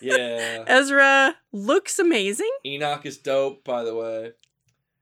yeah. 0.00 0.64
Ezra 0.66 1.36
looks 1.52 1.98
amazing. 1.98 2.50
Enoch 2.66 3.04
is 3.06 3.18
dope, 3.18 3.64
by 3.64 3.84
the 3.84 3.94
way. 3.94 4.32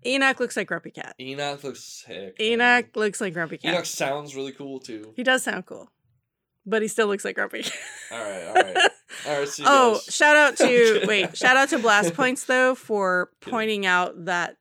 Enoch 0.05 0.41
looks 0.41 0.57
like 0.57 0.67
Grumpy 0.67 0.91
Cat. 0.91 1.15
Enoch 1.21 1.63
looks 1.63 2.05
sick. 2.05 2.37
man. 2.39 2.49
Enoch 2.49 2.97
looks 2.97 3.21
like 3.21 3.35
Grumpy 3.35 3.59
Cat. 3.59 3.75
Enoch 3.75 3.87
sounds 3.87 4.35
really 4.35 4.53
cool 4.53 4.81
too. 4.81 5.13
He 5.17 5.23
does 5.23 5.45
sound 5.45 5.67
cool. 5.67 5.91
But 6.65 6.83
he 6.83 6.89
still 6.89 7.09
looks 7.09 7.25
like 7.25 7.35
Grumpy. 7.35 7.65
All 8.11 8.19
right, 8.19 8.47
all 8.47 8.55
right, 8.55 8.77
all 9.27 9.39
right. 9.39 9.49
See 9.49 9.63
you 9.63 9.69
oh, 9.71 9.95
guys. 9.95 10.15
shout 10.15 10.37
out 10.37 10.57
to 10.59 11.05
wait, 11.07 11.37
shout 11.37 11.57
out 11.57 11.69
to 11.71 11.79
Blast 11.79 12.15
Points 12.15 12.45
though 12.45 12.75
for 12.75 13.31
pointing 13.41 13.87
out 13.87 14.27
that 14.27 14.57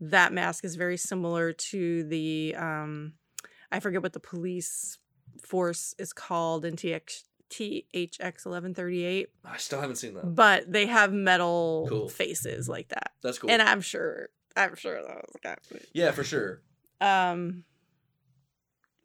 that 0.00 0.32
mask 0.32 0.64
is 0.64 0.74
very 0.74 0.96
similar 0.96 1.52
to 1.52 2.04
the 2.04 2.54
um 2.58 3.14
I 3.70 3.80
forget 3.80 4.02
what 4.02 4.12
the 4.12 4.20
police 4.20 4.98
force 5.42 5.94
is 5.98 6.12
called 6.12 6.64
in 6.64 6.76
TX 6.76 7.24
THX 7.50 8.46
eleven 8.46 8.74
thirty 8.74 9.04
eight, 9.04 9.28
I 9.44 9.56
still 9.58 9.80
haven't 9.80 9.96
seen 9.96 10.14
that. 10.14 10.34
but 10.34 10.70
they 10.72 10.86
have 10.86 11.12
metal 11.12 11.86
Cool. 11.88 12.08
faces 12.08 12.68
like 12.68 12.88
that. 12.88 13.12
That's 13.22 13.38
cool. 13.38 13.50
And 13.50 13.62
I'm 13.62 13.80
sure 13.80 14.30
I'm 14.56 14.74
sure 14.74 15.00
that 15.42 15.58
was 15.70 15.82
yeah, 15.92 16.10
for 16.10 16.24
sure. 16.24 16.62
um 17.00 17.64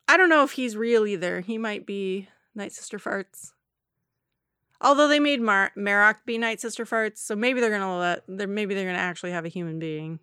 I 0.08 0.18
don't 0.18 0.30
know 0.30 0.44
if 0.44 0.54
he's 0.54 0.76
real 0.76 1.06
either. 1.06 1.42
He 1.42 1.58
might 1.60 1.86
be 1.86 2.28
Night 2.56 2.72
Sister 2.72 2.98
Farts. 2.98 3.52
Although 4.82 5.08
they 5.10 5.20
made 5.20 5.42
Mar- 5.42 5.74
Marrok 5.76 6.26
be 6.26 6.38
Night 6.38 6.60
Sister 6.62 6.86
Farts, 6.86 7.18
so 7.18 7.36
maybe 7.36 7.60
they're 7.60 7.70
gonna 7.70 7.98
let 8.00 8.24
they're 8.28 8.48
maybe 8.48 8.74
they're 8.74 8.86
gonna 8.88 8.98
actually 8.98 9.32
have 9.32 9.46
a 9.46 9.50
human 9.50 9.78
being 9.78 10.20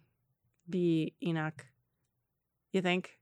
be 0.68 1.14
Enoch. 1.22 1.66
You 2.72 2.82
think? 2.82 3.18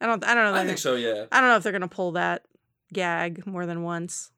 I 0.00 0.06
don't 0.06 0.24
I 0.24 0.34
don't 0.34 0.52
know. 0.52 0.60
I 0.60 0.66
think 0.66 0.78
so. 0.78 0.94
Yeah. 0.94 1.26
I 1.32 1.40
don't 1.40 1.50
know 1.50 1.56
if 1.56 1.62
they're 1.62 1.72
gonna 1.72 1.88
pull 1.88 2.12
that 2.12 2.44
gag 2.92 3.46
more 3.46 3.66
than 3.66 3.82
once 3.82 4.30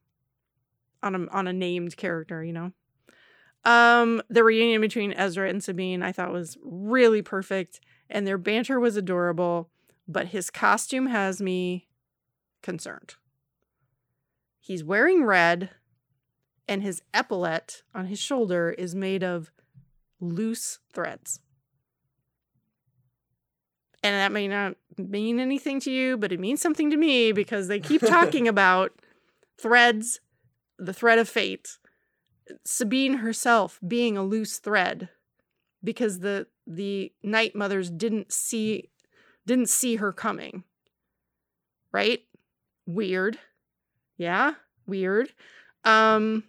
on 1.02 1.14
a 1.14 1.26
on 1.30 1.46
a 1.46 1.52
named 1.52 1.96
character, 1.96 2.42
you 2.42 2.52
know. 2.52 2.72
Um, 3.64 4.22
the 4.30 4.42
reunion 4.42 4.80
between 4.80 5.12
Ezra 5.12 5.48
and 5.48 5.62
Sabine 5.62 6.02
I 6.02 6.12
thought 6.12 6.32
was 6.32 6.56
really 6.62 7.22
perfect, 7.22 7.80
and 8.08 8.26
their 8.26 8.38
banter 8.38 8.80
was 8.80 8.96
adorable. 8.96 9.70
But 10.08 10.28
his 10.28 10.50
costume 10.50 11.06
has 11.06 11.40
me 11.40 11.88
concerned. 12.62 13.14
He's 14.58 14.82
wearing 14.82 15.24
red, 15.24 15.70
and 16.66 16.82
his 16.82 17.02
epaulette 17.14 17.82
on 17.94 18.06
his 18.06 18.18
shoulder 18.18 18.74
is 18.76 18.94
made 18.94 19.22
of 19.22 19.52
loose 20.20 20.80
threads. 20.92 21.40
And 24.02 24.14
that 24.14 24.32
may 24.32 24.48
not 24.48 24.76
mean 24.96 25.38
anything 25.38 25.80
to 25.80 25.90
you, 25.90 26.16
but 26.16 26.32
it 26.32 26.40
means 26.40 26.60
something 26.60 26.90
to 26.90 26.96
me 26.96 27.32
because 27.32 27.68
they 27.68 27.80
keep 27.80 28.00
talking 28.00 28.48
about 28.48 28.92
threads, 29.60 30.20
the 30.78 30.94
thread 30.94 31.18
of 31.18 31.28
fate. 31.28 31.78
Sabine 32.64 33.18
herself 33.18 33.78
being 33.86 34.16
a 34.16 34.24
loose 34.24 34.58
thread 34.58 35.08
because 35.84 36.20
the 36.20 36.46
the 36.66 37.12
night 37.22 37.54
mothers 37.54 37.90
didn't 37.90 38.32
see 38.32 38.90
didn't 39.46 39.68
see 39.68 39.96
her 39.96 40.12
coming. 40.12 40.64
Right? 41.92 42.20
Weird. 42.86 43.38
Yeah, 44.16 44.54
weird. 44.86 45.32
Um 45.84 46.44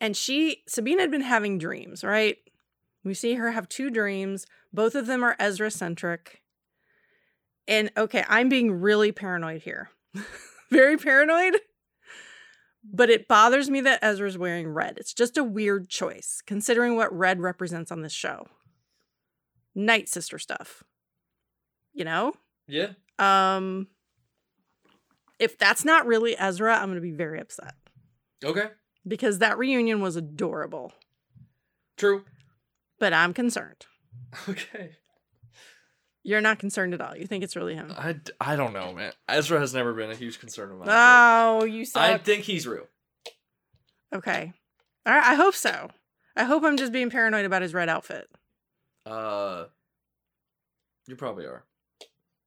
and 0.00 0.16
she 0.16 0.62
Sabine 0.66 0.98
had 0.98 1.10
been 1.10 1.22
having 1.22 1.58
dreams, 1.58 2.04
right? 2.04 2.36
We 3.04 3.14
see 3.14 3.34
her 3.34 3.52
have 3.52 3.68
two 3.68 3.90
dreams. 3.90 4.46
Both 4.72 4.94
of 4.94 5.06
them 5.06 5.22
are 5.22 5.36
Ezra 5.38 5.70
centric. 5.70 6.42
And 7.68 7.90
okay, 7.96 8.24
I'm 8.28 8.48
being 8.48 8.72
really 8.72 9.12
paranoid 9.12 9.62
here. 9.62 9.90
Very 10.70 10.96
paranoid. 10.96 11.60
But 12.84 13.10
it 13.10 13.28
bothers 13.28 13.70
me 13.70 13.80
that 13.82 14.02
Ezra's 14.02 14.36
wearing 14.36 14.68
red. 14.68 14.98
It's 14.98 15.14
just 15.14 15.36
a 15.36 15.44
weird 15.44 15.88
choice, 15.88 16.42
considering 16.44 16.96
what 16.96 17.16
red 17.16 17.40
represents 17.40 17.92
on 17.92 18.02
this 18.02 18.12
show. 18.12 18.46
Night 19.74 20.08
sister 20.08 20.38
stuff. 20.38 20.82
You 21.92 22.04
know? 22.04 22.32
Yeah. 22.66 22.88
Um 23.18 23.88
if 25.38 25.58
that's 25.58 25.84
not 25.84 26.06
really 26.06 26.36
Ezra, 26.38 26.76
I'm 26.76 26.88
gonna 26.88 27.00
be 27.00 27.12
very 27.12 27.40
upset. 27.40 27.74
Okay. 28.44 28.70
Because 29.06 29.38
that 29.38 29.58
reunion 29.58 30.00
was 30.00 30.16
adorable. 30.16 30.92
True. 31.96 32.24
But 32.98 33.12
I'm 33.12 33.32
concerned. 33.34 33.86
Okay. 34.48 34.92
You're 36.24 36.40
not 36.40 36.58
concerned 36.58 36.94
at 36.94 37.00
all. 37.00 37.16
You 37.16 37.26
think 37.26 37.42
it's 37.42 37.56
really 37.56 37.74
him. 37.74 37.92
I, 37.96 38.16
I 38.40 38.54
don't 38.54 38.72
know, 38.72 38.92
man. 38.92 39.12
Ezra 39.28 39.58
has 39.58 39.74
never 39.74 39.92
been 39.92 40.10
a 40.10 40.14
huge 40.14 40.38
concern 40.38 40.70
of 40.70 40.78
mine. 40.78 40.88
Oh, 40.88 41.64
you 41.64 41.84
suck. 41.84 42.02
I 42.02 42.16
think 42.18 42.44
he's 42.44 42.66
real. 42.66 42.86
Okay. 44.14 44.52
All 45.04 45.12
right. 45.12 45.24
I 45.24 45.34
hope 45.34 45.54
so. 45.54 45.90
I 46.36 46.44
hope 46.44 46.62
I'm 46.62 46.76
just 46.76 46.92
being 46.92 47.10
paranoid 47.10 47.44
about 47.44 47.62
his 47.62 47.74
red 47.74 47.88
outfit. 47.88 48.28
Uh, 49.04 49.64
you 51.08 51.16
probably 51.16 51.44
are. 51.44 51.64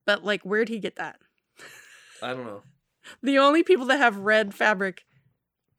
But 0.06 0.24
like, 0.24 0.44
where'd 0.44 0.70
he 0.70 0.80
get 0.80 0.96
that? 0.96 1.20
I 2.24 2.30
don't 2.34 2.46
know. 2.46 2.62
The 3.22 3.38
only 3.38 3.62
people 3.62 3.86
that 3.88 4.00
have 4.00 4.18
red 4.18 4.54
fabric 4.54 5.04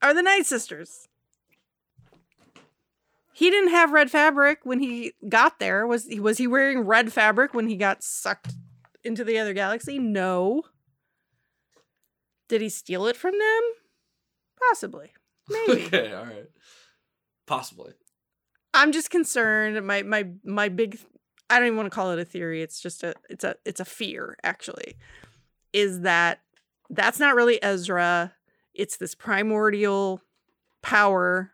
are 0.01 0.13
the 0.13 0.21
Night 0.21 0.45
Sisters. 0.45 1.07
He 3.37 3.51
didn't 3.51 3.69
have 3.69 3.91
red 3.91 4.09
fabric 4.09 4.61
when 4.63 4.79
he 4.79 5.13
got 5.29 5.59
there. 5.59 5.85
Was 5.85 6.07
he 6.07 6.19
was 6.19 6.39
he 6.39 6.47
wearing 6.47 6.79
red 6.79 7.13
fabric 7.13 7.53
when 7.53 7.67
he 7.67 7.75
got 7.75 8.01
sucked 8.01 8.51
into 9.03 9.23
the 9.23 9.37
other 9.37 9.53
galaxy? 9.53 9.99
No. 9.99 10.63
Did 12.49 12.61
he 12.61 12.69
steal 12.69 13.05
it 13.05 13.15
from 13.15 13.33
them? 13.37 13.61
Possibly. 14.67 15.13
Maybe. 15.47 15.85
okay. 15.85 16.13
All 16.13 16.25
right. 16.25 16.49
Possibly. 17.45 17.93
I'm 18.73 18.91
just 18.91 19.11
concerned. 19.11 19.85
My 19.85 20.01
my 20.01 20.29
my 20.43 20.67
big 20.67 20.97
I 21.47 21.59
don't 21.59 21.67
even 21.67 21.77
want 21.77 21.91
to 21.91 21.95
call 21.95 22.09
it 22.09 22.17
a 22.17 22.25
theory. 22.25 22.63
It's 22.63 22.81
just 22.81 23.03
a 23.03 23.13
it's 23.29 23.43
a 23.43 23.53
it's 23.65 23.79
a 23.79 23.85
fear 23.85 24.35
actually. 24.43 24.97
Is 25.73 26.01
that 26.01 26.39
that's 26.89 27.19
not 27.19 27.35
really 27.35 27.61
Ezra. 27.61 28.33
It's 28.73 28.97
this 28.97 29.13
primordial 29.13 30.23
power 30.81 31.51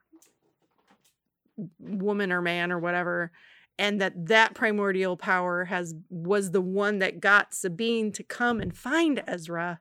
woman 1.79 2.31
or 2.31 2.41
man 2.41 2.71
or 2.71 2.79
whatever 2.79 3.31
and 3.77 3.99
that 4.01 4.27
that 4.27 4.53
primordial 4.53 5.17
power 5.17 5.65
has 5.65 5.95
was 6.09 6.51
the 6.51 6.61
one 6.61 6.99
that 6.99 7.19
got 7.19 7.53
Sabine 7.53 8.11
to 8.11 8.23
come 8.23 8.59
and 8.59 8.75
find 8.75 9.23
Ezra. 9.27 9.79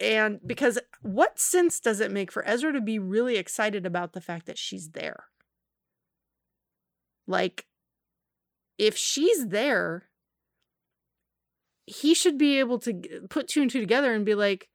And 0.00 0.36
mm. 0.36 0.46
because 0.46 0.78
what 1.02 1.38
sense 1.38 1.80
does 1.80 2.00
it 2.00 2.10
make 2.10 2.32
for 2.32 2.46
Ezra 2.46 2.72
to 2.72 2.80
be 2.80 2.98
really 2.98 3.36
excited 3.36 3.86
about 3.86 4.12
the 4.12 4.20
fact 4.20 4.46
that 4.46 4.58
she's 4.58 4.90
there? 4.90 5.24
Like, 7.26 7.66
if 8.78 8.96
she's 8.96 9.48
there, 9.48 10.08
he 11.86 12.14
should 12.14 12.38
be 12.38 12.58
able 12.58 12.78
to 12.80 12.94
put 13.28 13.48
two 13.48 13.62
and 13.62 13.70
two 13.70 13.80
together 13.80 14.14
and 14.14 14.24
be 14.24 14.34
like, 14.34 14.68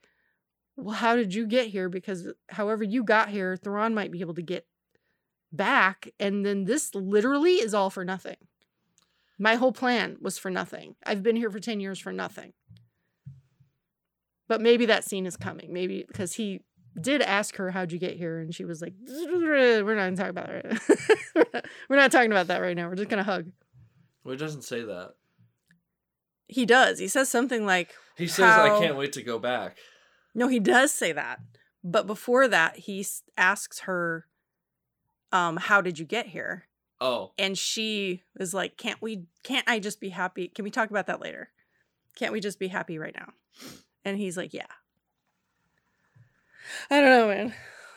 well, 0.76 0.96
how 0.96 1.16
did 1.16 1.34
you 1.34 1.46
get 1.46 1.68
here? 1.68 1.90
Because 1.90 2.28
however 2.50 2.84
you 2.84 3.04
got 3.04 3.30
here, 3.30 3.56
Thrawn 3.56 3.94
might 3.94 4.12
be 4.12 4.22
able 4.22 4.34
to 4.36 4.42
get 4.42 4.66
back. 5.52 6.10
And 6.20 6.46
then 6.46 6.66
this 6.66 6.94
literally 6.96 7.54
is 7.56 7.74
all 7.74 7.90
for 7.90 8.04
nothing. 8.04 8.38
My 9.40 9.56
whole 9.56 9.72
plan 9.72 10.18
was 10.22 10.38
for 10.38 10.50
nothing. 10.50 10.96
I've 11.06 11.24
been 11.24 11.36
here 11.36 11.50
for 11.52 11.60
10 11.60 11.80
years 11.80 12.00
for 12.00 12.12
nothing. 12.12 12.54
But 14.48 14.62
maybe 14.62 14.86
that 14.88 15.04
scene 15.04 15.26
is 15.26 15.38
coming. 15.38 15.74
Maybe 15.74 16.06
because 16.08 16.34
he 16.34 16.62
did 17.00 17.22
ask 17.22 17.56
her, 17.56 17.72
How'd 17.72 17.92
you 17.92 18.00
get 18.00 18.18
here? 18.18 18.40
And 18.40 18.54
she 18.54 18.66
was 18.66 18.82
like, 18.82 18.94
We're 19.08 19.96
not 19.96 20.16
talking 20.16 20.30
about 20.30 20.48
that 20.48 20.66
right 20.66 20.82
we're, 21.36 21.46
not, 21.54 21.66
we're 21.90 21.96
not 21.96 22.12
talking 22.12 22.32
about 22.32 22.48
that 22.48 22.62
right 22.62 22.76
now. 22.76 22.88
We're 22.88 22.96
just 22.96 23.10
going 23.10 23.24
to 23.24 23.30
hug. 23.32 23.52
Well, 24.24 24.34
he 24.34 24.38
doesn't 24.38 24.64
say 24.64 24.82
that. 24.82 25.14
He 26.48 26.66
does. 26.66 27.00
He 27.00 27.08
says 27.08 27.30
something 27.30 27.66
like, 27.66 27.94
He 28.18 28.28
says, 28.28 28.46
How- 28.46 28.78
"I 28.78 28.80
can't 28.80 28.96
wait 28.98 29.14
to 29.14 29.24
go 29.24 29.40
back." 29.40 29.78
No, 30.36 30.48
he 30.48 30.60
does 30.60 30.92
say 30.92 31.12
that. 31.12 31.40
But 31.84 32.08
before 32.08 32.48
that, 32.48 32.78
he 32.78 33.06
asks 33.38 33.82
her, 33.82 34.26
um, 35.32 35.58
How 35.58 35.82
did 35.82 36.00
you 36.00 36.06
get 36.06 36.28
here? 36.28 36.66
Oh, 37.02 37.34
and 37.38 37.58
she 37.58 38.24
is 38.40 38.54
like 38.54 38.78
can't 38.78 39.02
we 39.02 39.24
can't 39.44 39.68
i 39.68 39.78
just 39.78 40.00
be 40.00 40.08
happy 40.08 40.48
can 40.48 40.64
we 40.64 40.72
talk 40.72 40.90
about 40.90 41.08
that 41.08 41.20
later 41.20 41.50
can't 42.16 42.32
we 42.32 42.40
just 42.40 42.60
be 42.60 42.70
happy 42.70 42.98
right 42.98 43.14
now 43.14 43.34
and 44.06 44.18
he's 44.18 44.38
like 44.38 44.54
yeah 44.54 44.68
i 46.90 47.02
don't 47.02 47.10
know 47.10 47.28
man 47.28 47.54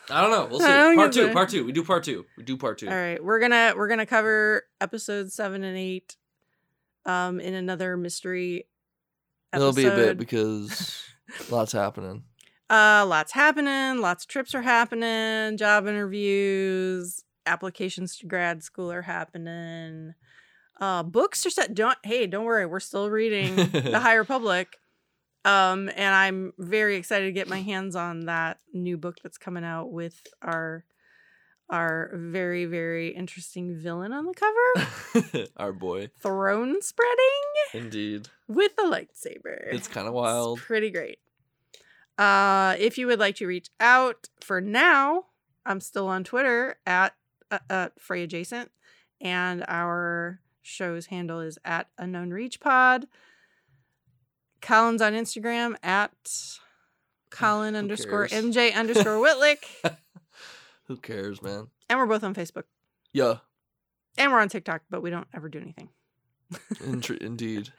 I 0.09 0.21
don't 0.21 0.31
know. 0.31 0.45
We'll 0.45 0.61
see. 0.61 0.95
Part 0.95 1.11
two. 1.11 1.25
that. 1.25 1.33
Part 1.33 1.49
two. 1.49 1.65
We 1.65 1.73
do 1.73 1.83
part 1.83 2.05
two. 2.05 2.25
We 2.37 2.43
do 2.43 2.55
part 2.55 2.77
two. 2.77 2.87
all 2.87 2.93
right 2.95 3.21
we're 3.21 3.39
gonna 3.39 3.73
we're 3.75 3.89
gonna 3.89 4.05
cover 4.05 4.63
episodes 4.79 5.33
seven 5.33 5.65
and 5.65 5.77
eight 5.77 6.15
um 7.05 7.39
in 7.39 7.53
another 7.53 7.97
mystery 7.97 8.67
It'll 9.53 9.73
be 9.73 9.85
a 9.85 9.95
bit 9.95 10.17
because 10.17 11.03
lots 11.49 11.71
happening. 11.71 12.23
uh 12.69 13.05
lots 13.07 13.31
happening 13.31 14.01
lots 14.01 14.23
of 14.23 14.27
trips 14.27 14.53
are 14.55 14.61
happening 14.61 15.57
job 15.57 15.87
interviews 15.87 17.23
applications 17.45 18.17
to 18.17 18.25
grad 18.27 18.63
school 18.63 18.91
are 18.91 19.03
happening 19.03 20.13
uh 20.81 21.03
books 21.03 21.45
are 21.45 21.49
set 21.49 21.73
don't 21.73 21.97
hey 22.03 22.27
don't 22.27 22.45
worry 22.45 22.65
we're 22.65 22.79
still 22.79 23.09
reading 23.09 23.55
the 23.55 23.99
high 24.03 24.15
republic 24.15 24.77
um 25.45 25.89
and 25.95 26.13
i'm 26.15 26.53
very 26.57 26.95
excited 26.97 27.25
to 27.25 27.31
get 27.31 27.47
my 27.47 27.61
hands 27.61 27.95
on 27.95 28.25
that 28.25 28.57
new 28.73 28.97
book 28.97 29.17
that's 29.23 29.37
coming 29.37 29.63
out 29.63 29.91
with 29.91 30.21
our 30.41 30.83
our 31.69 32.11
very 32.13 32.65
very 32.65 33.09
interesting 33.09 33.75
villain 33.77 34.13
on 34.13 34.25
the 34.25 34.33
cover 34.33 35.47
Our 35.57 35.73
boy. 35.73 36.09
throne 36.19 36.81
spreading 36.81 37.43
Indeed. 37.73 38.29
with 38.47 38.71
a 38.79 38.83
lightsaber 38.83 39.67
It's 39.73 39.87
kind 39.87 40.07
of 40.07 40.13
It's 40.13 40.21
wild. 40.21 40.59
pretty 40.59 40.89
great. 40.91 41.19
Uh, 42.17 42.75
if 42.79 42.97
you 42.97 43.05
would 43.07 43.19
like 43.19 43.35
to 43.35 43.45
reach 43.45 43.69
out 43.79 44.27
for 44.41 44.59
now, 44.61 45.25
I'm 45.65 45.79
still 45.81 46.07
on 46.07 46.23
Twitter 46.23 46.77
at 46.87 47.13
uh, 47.51 47.59
uh, 47.69 47.89
Frey 47.99 48.23
Adjacent, 48.23 48.71
and 49.21 49.63
our 49.67 50.39
show's 50.63 51.07
handle 51.07 51.41
is 51.41 51.59
at 51.63 51.87
Unknown 51.99 52.31
Reach 52.31 52.59
Pod. 52.59 53.07
Colin's 54.61 55.01
on 55.01 55.13
Instagram 55.13 55.75
at 55.83 56.11
Colin 57.29 57.75
underscore? 57.75 58.27
MJ 58.27 58.73
underscore 58.75 59.23
Whitlick, 59.23 59.63
Who 60.87 60.97
cares, 60.97 61.41
man? 61.41 61.67
and 61.89 61.99
we're 61.99 62.05
both 62.05 62.23
on 62.23 62.33
Facebook, 62.35 62.63
Yeah. 63.13 63.37
and 64.17 64.31
we're 64.31 64.39
on 64.39 64.49
TikTok, 64.49 64.83
but 64.89 65.01
we 65.01 65.09
don't 65.09 65.27
ever 65.33 65.47
do 65.49 65.59
anything. 65.59 65.89
Indeed. 67.21 67.69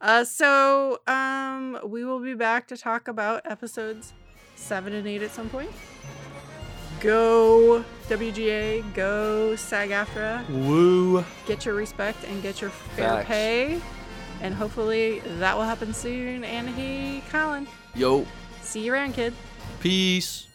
Uh, 0.00 0.24
so 0.24 1.00
um, 1.06 1.78
we 1.86 2.04
will 2.04 2.20
be 2.20 2.34
back 2.34 2.66
to 2.68 2.76
talk 2.76 3.06
about 3.08 3.42
episodes 3.44 4.12
seven 4.56 4.92
and 4.94 5.06
eight 5.06 5.22
at 5.22 5.30
some 5.30 5.48
point. 5.50 5.70
Go 7.00 7.82
WGA, 8.08 8.82
go 8.94 9.56
SAG-AFTRA, 9.56 10.48
Woo. 10.50 11.24
get 11.46 11.64
your 11.64 11.74
respect 11.74 12.24
and 12.24 12.42
get 12.42 12.60
your 12.60 12.68
fair 12.70 13.08
Facts. 13.08 13.26
pay, 13.28 13.80
and 14.42 14.54
hopefully 14.54 15.20
that 15.38 15.56
will 15.56 15.64
happen 15.64 15.94
soon. 15.94 16.44
And 16.44 16.68
hey, 16.68 17.22
Colin, 17.30 17.66
Yo. 17.94 18.26
see 18.62 18.84
you 18.84 18.92
around, 18.92 19.14
kid. 19.14 19.32
Peace. 19.80 20.46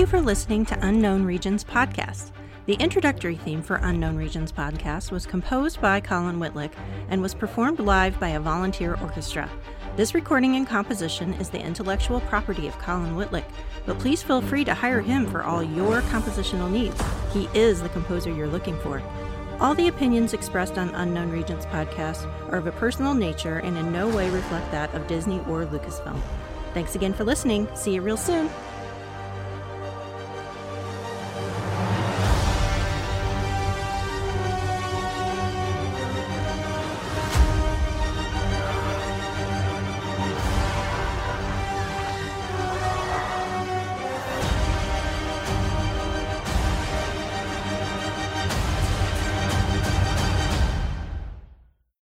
You 0.00 0.06
for 0.06 0.20
listening 0.22 0.64
to 0.64 0.86
Unknown 0.86 1.26
Regions 1.26 1.62
Podcast. 1.62 2.30
The 2.64 2.72
introductory 2.76 3.36
theme 3.36 3.60
for 3.60 3.76
Unknown 3.76 4.16
Regions 4.16 4.50
Podcast 4.50 5.10
was 5.10 5.26
composed 5.26 5.78
by 5.78 6.00
Colin 6.00 6.38
Whitlick 6.38 6.72
and 7.10 7.20
was 7.20 7.34
performed 7.34 7.80
live 7.80 8.18
by 8.18 8.30
a 8.30 8.40
volunteer 8.40 8.96
orchestra. 9.02 9.50
This 9.96 10.14
recording 10.14 10.56
and 10.56 10.66
composition 10.66 11.34
is 11.34 11.50
the 11.50 11.60
intellectual 11.60 12.22
property 12.22 12.66
of 12.66 12.78
Colin 12.78 13.14
Whitlick, 13.14 13.44
but 13.84 13.98
please 13.98 14.22
feel 14.22 14.40
free 14.40 14.64
to 14.64 14.72
hire 14.72 15.02
him 15.02 15.26
for 15.26 15.42
all 15.42 15.62
your 15.62 16.00
compositional 16.02 16.70
needs. 16.70 16.98
He 17.34 17.50
is 17.52 17.82
the 17.82 17.90
composer 17.90 18.32
you're 18.32 18.46
looking 18.46 18.78
for. 18.78 19.02
All 19.60 19.74
the 19.74 19.88
opinions 19.88 20.32
expressed 20.32 20.78
on 20.78 20.94
Unknown 20.94 21.30
Regions 21.30 21.66
podcast 21.66 22.24
are 22.50 22.56
of 22.56 22.66
a 22.66 22.72
personal 22.72 23.12
nature 23.12 23.58
and 23.58 23.76
in 23.76 23.92
no 23.92 24.08
way 24.08 24.30
reflect 24.30 24.70
that 24.70 24.94
of 24.94 25.06
Disney 25.08 25.40
or 25.40 25.66
Lucasfilm. 25.66 26.18
Thanks 26.72 26.94
again 26.94 27.12
for 27.12 27.24
listening. 27.24 27.68
See 27.74 27.92
you 27.92 28.00
real 28.00 28.16
soon. 28.16 28.48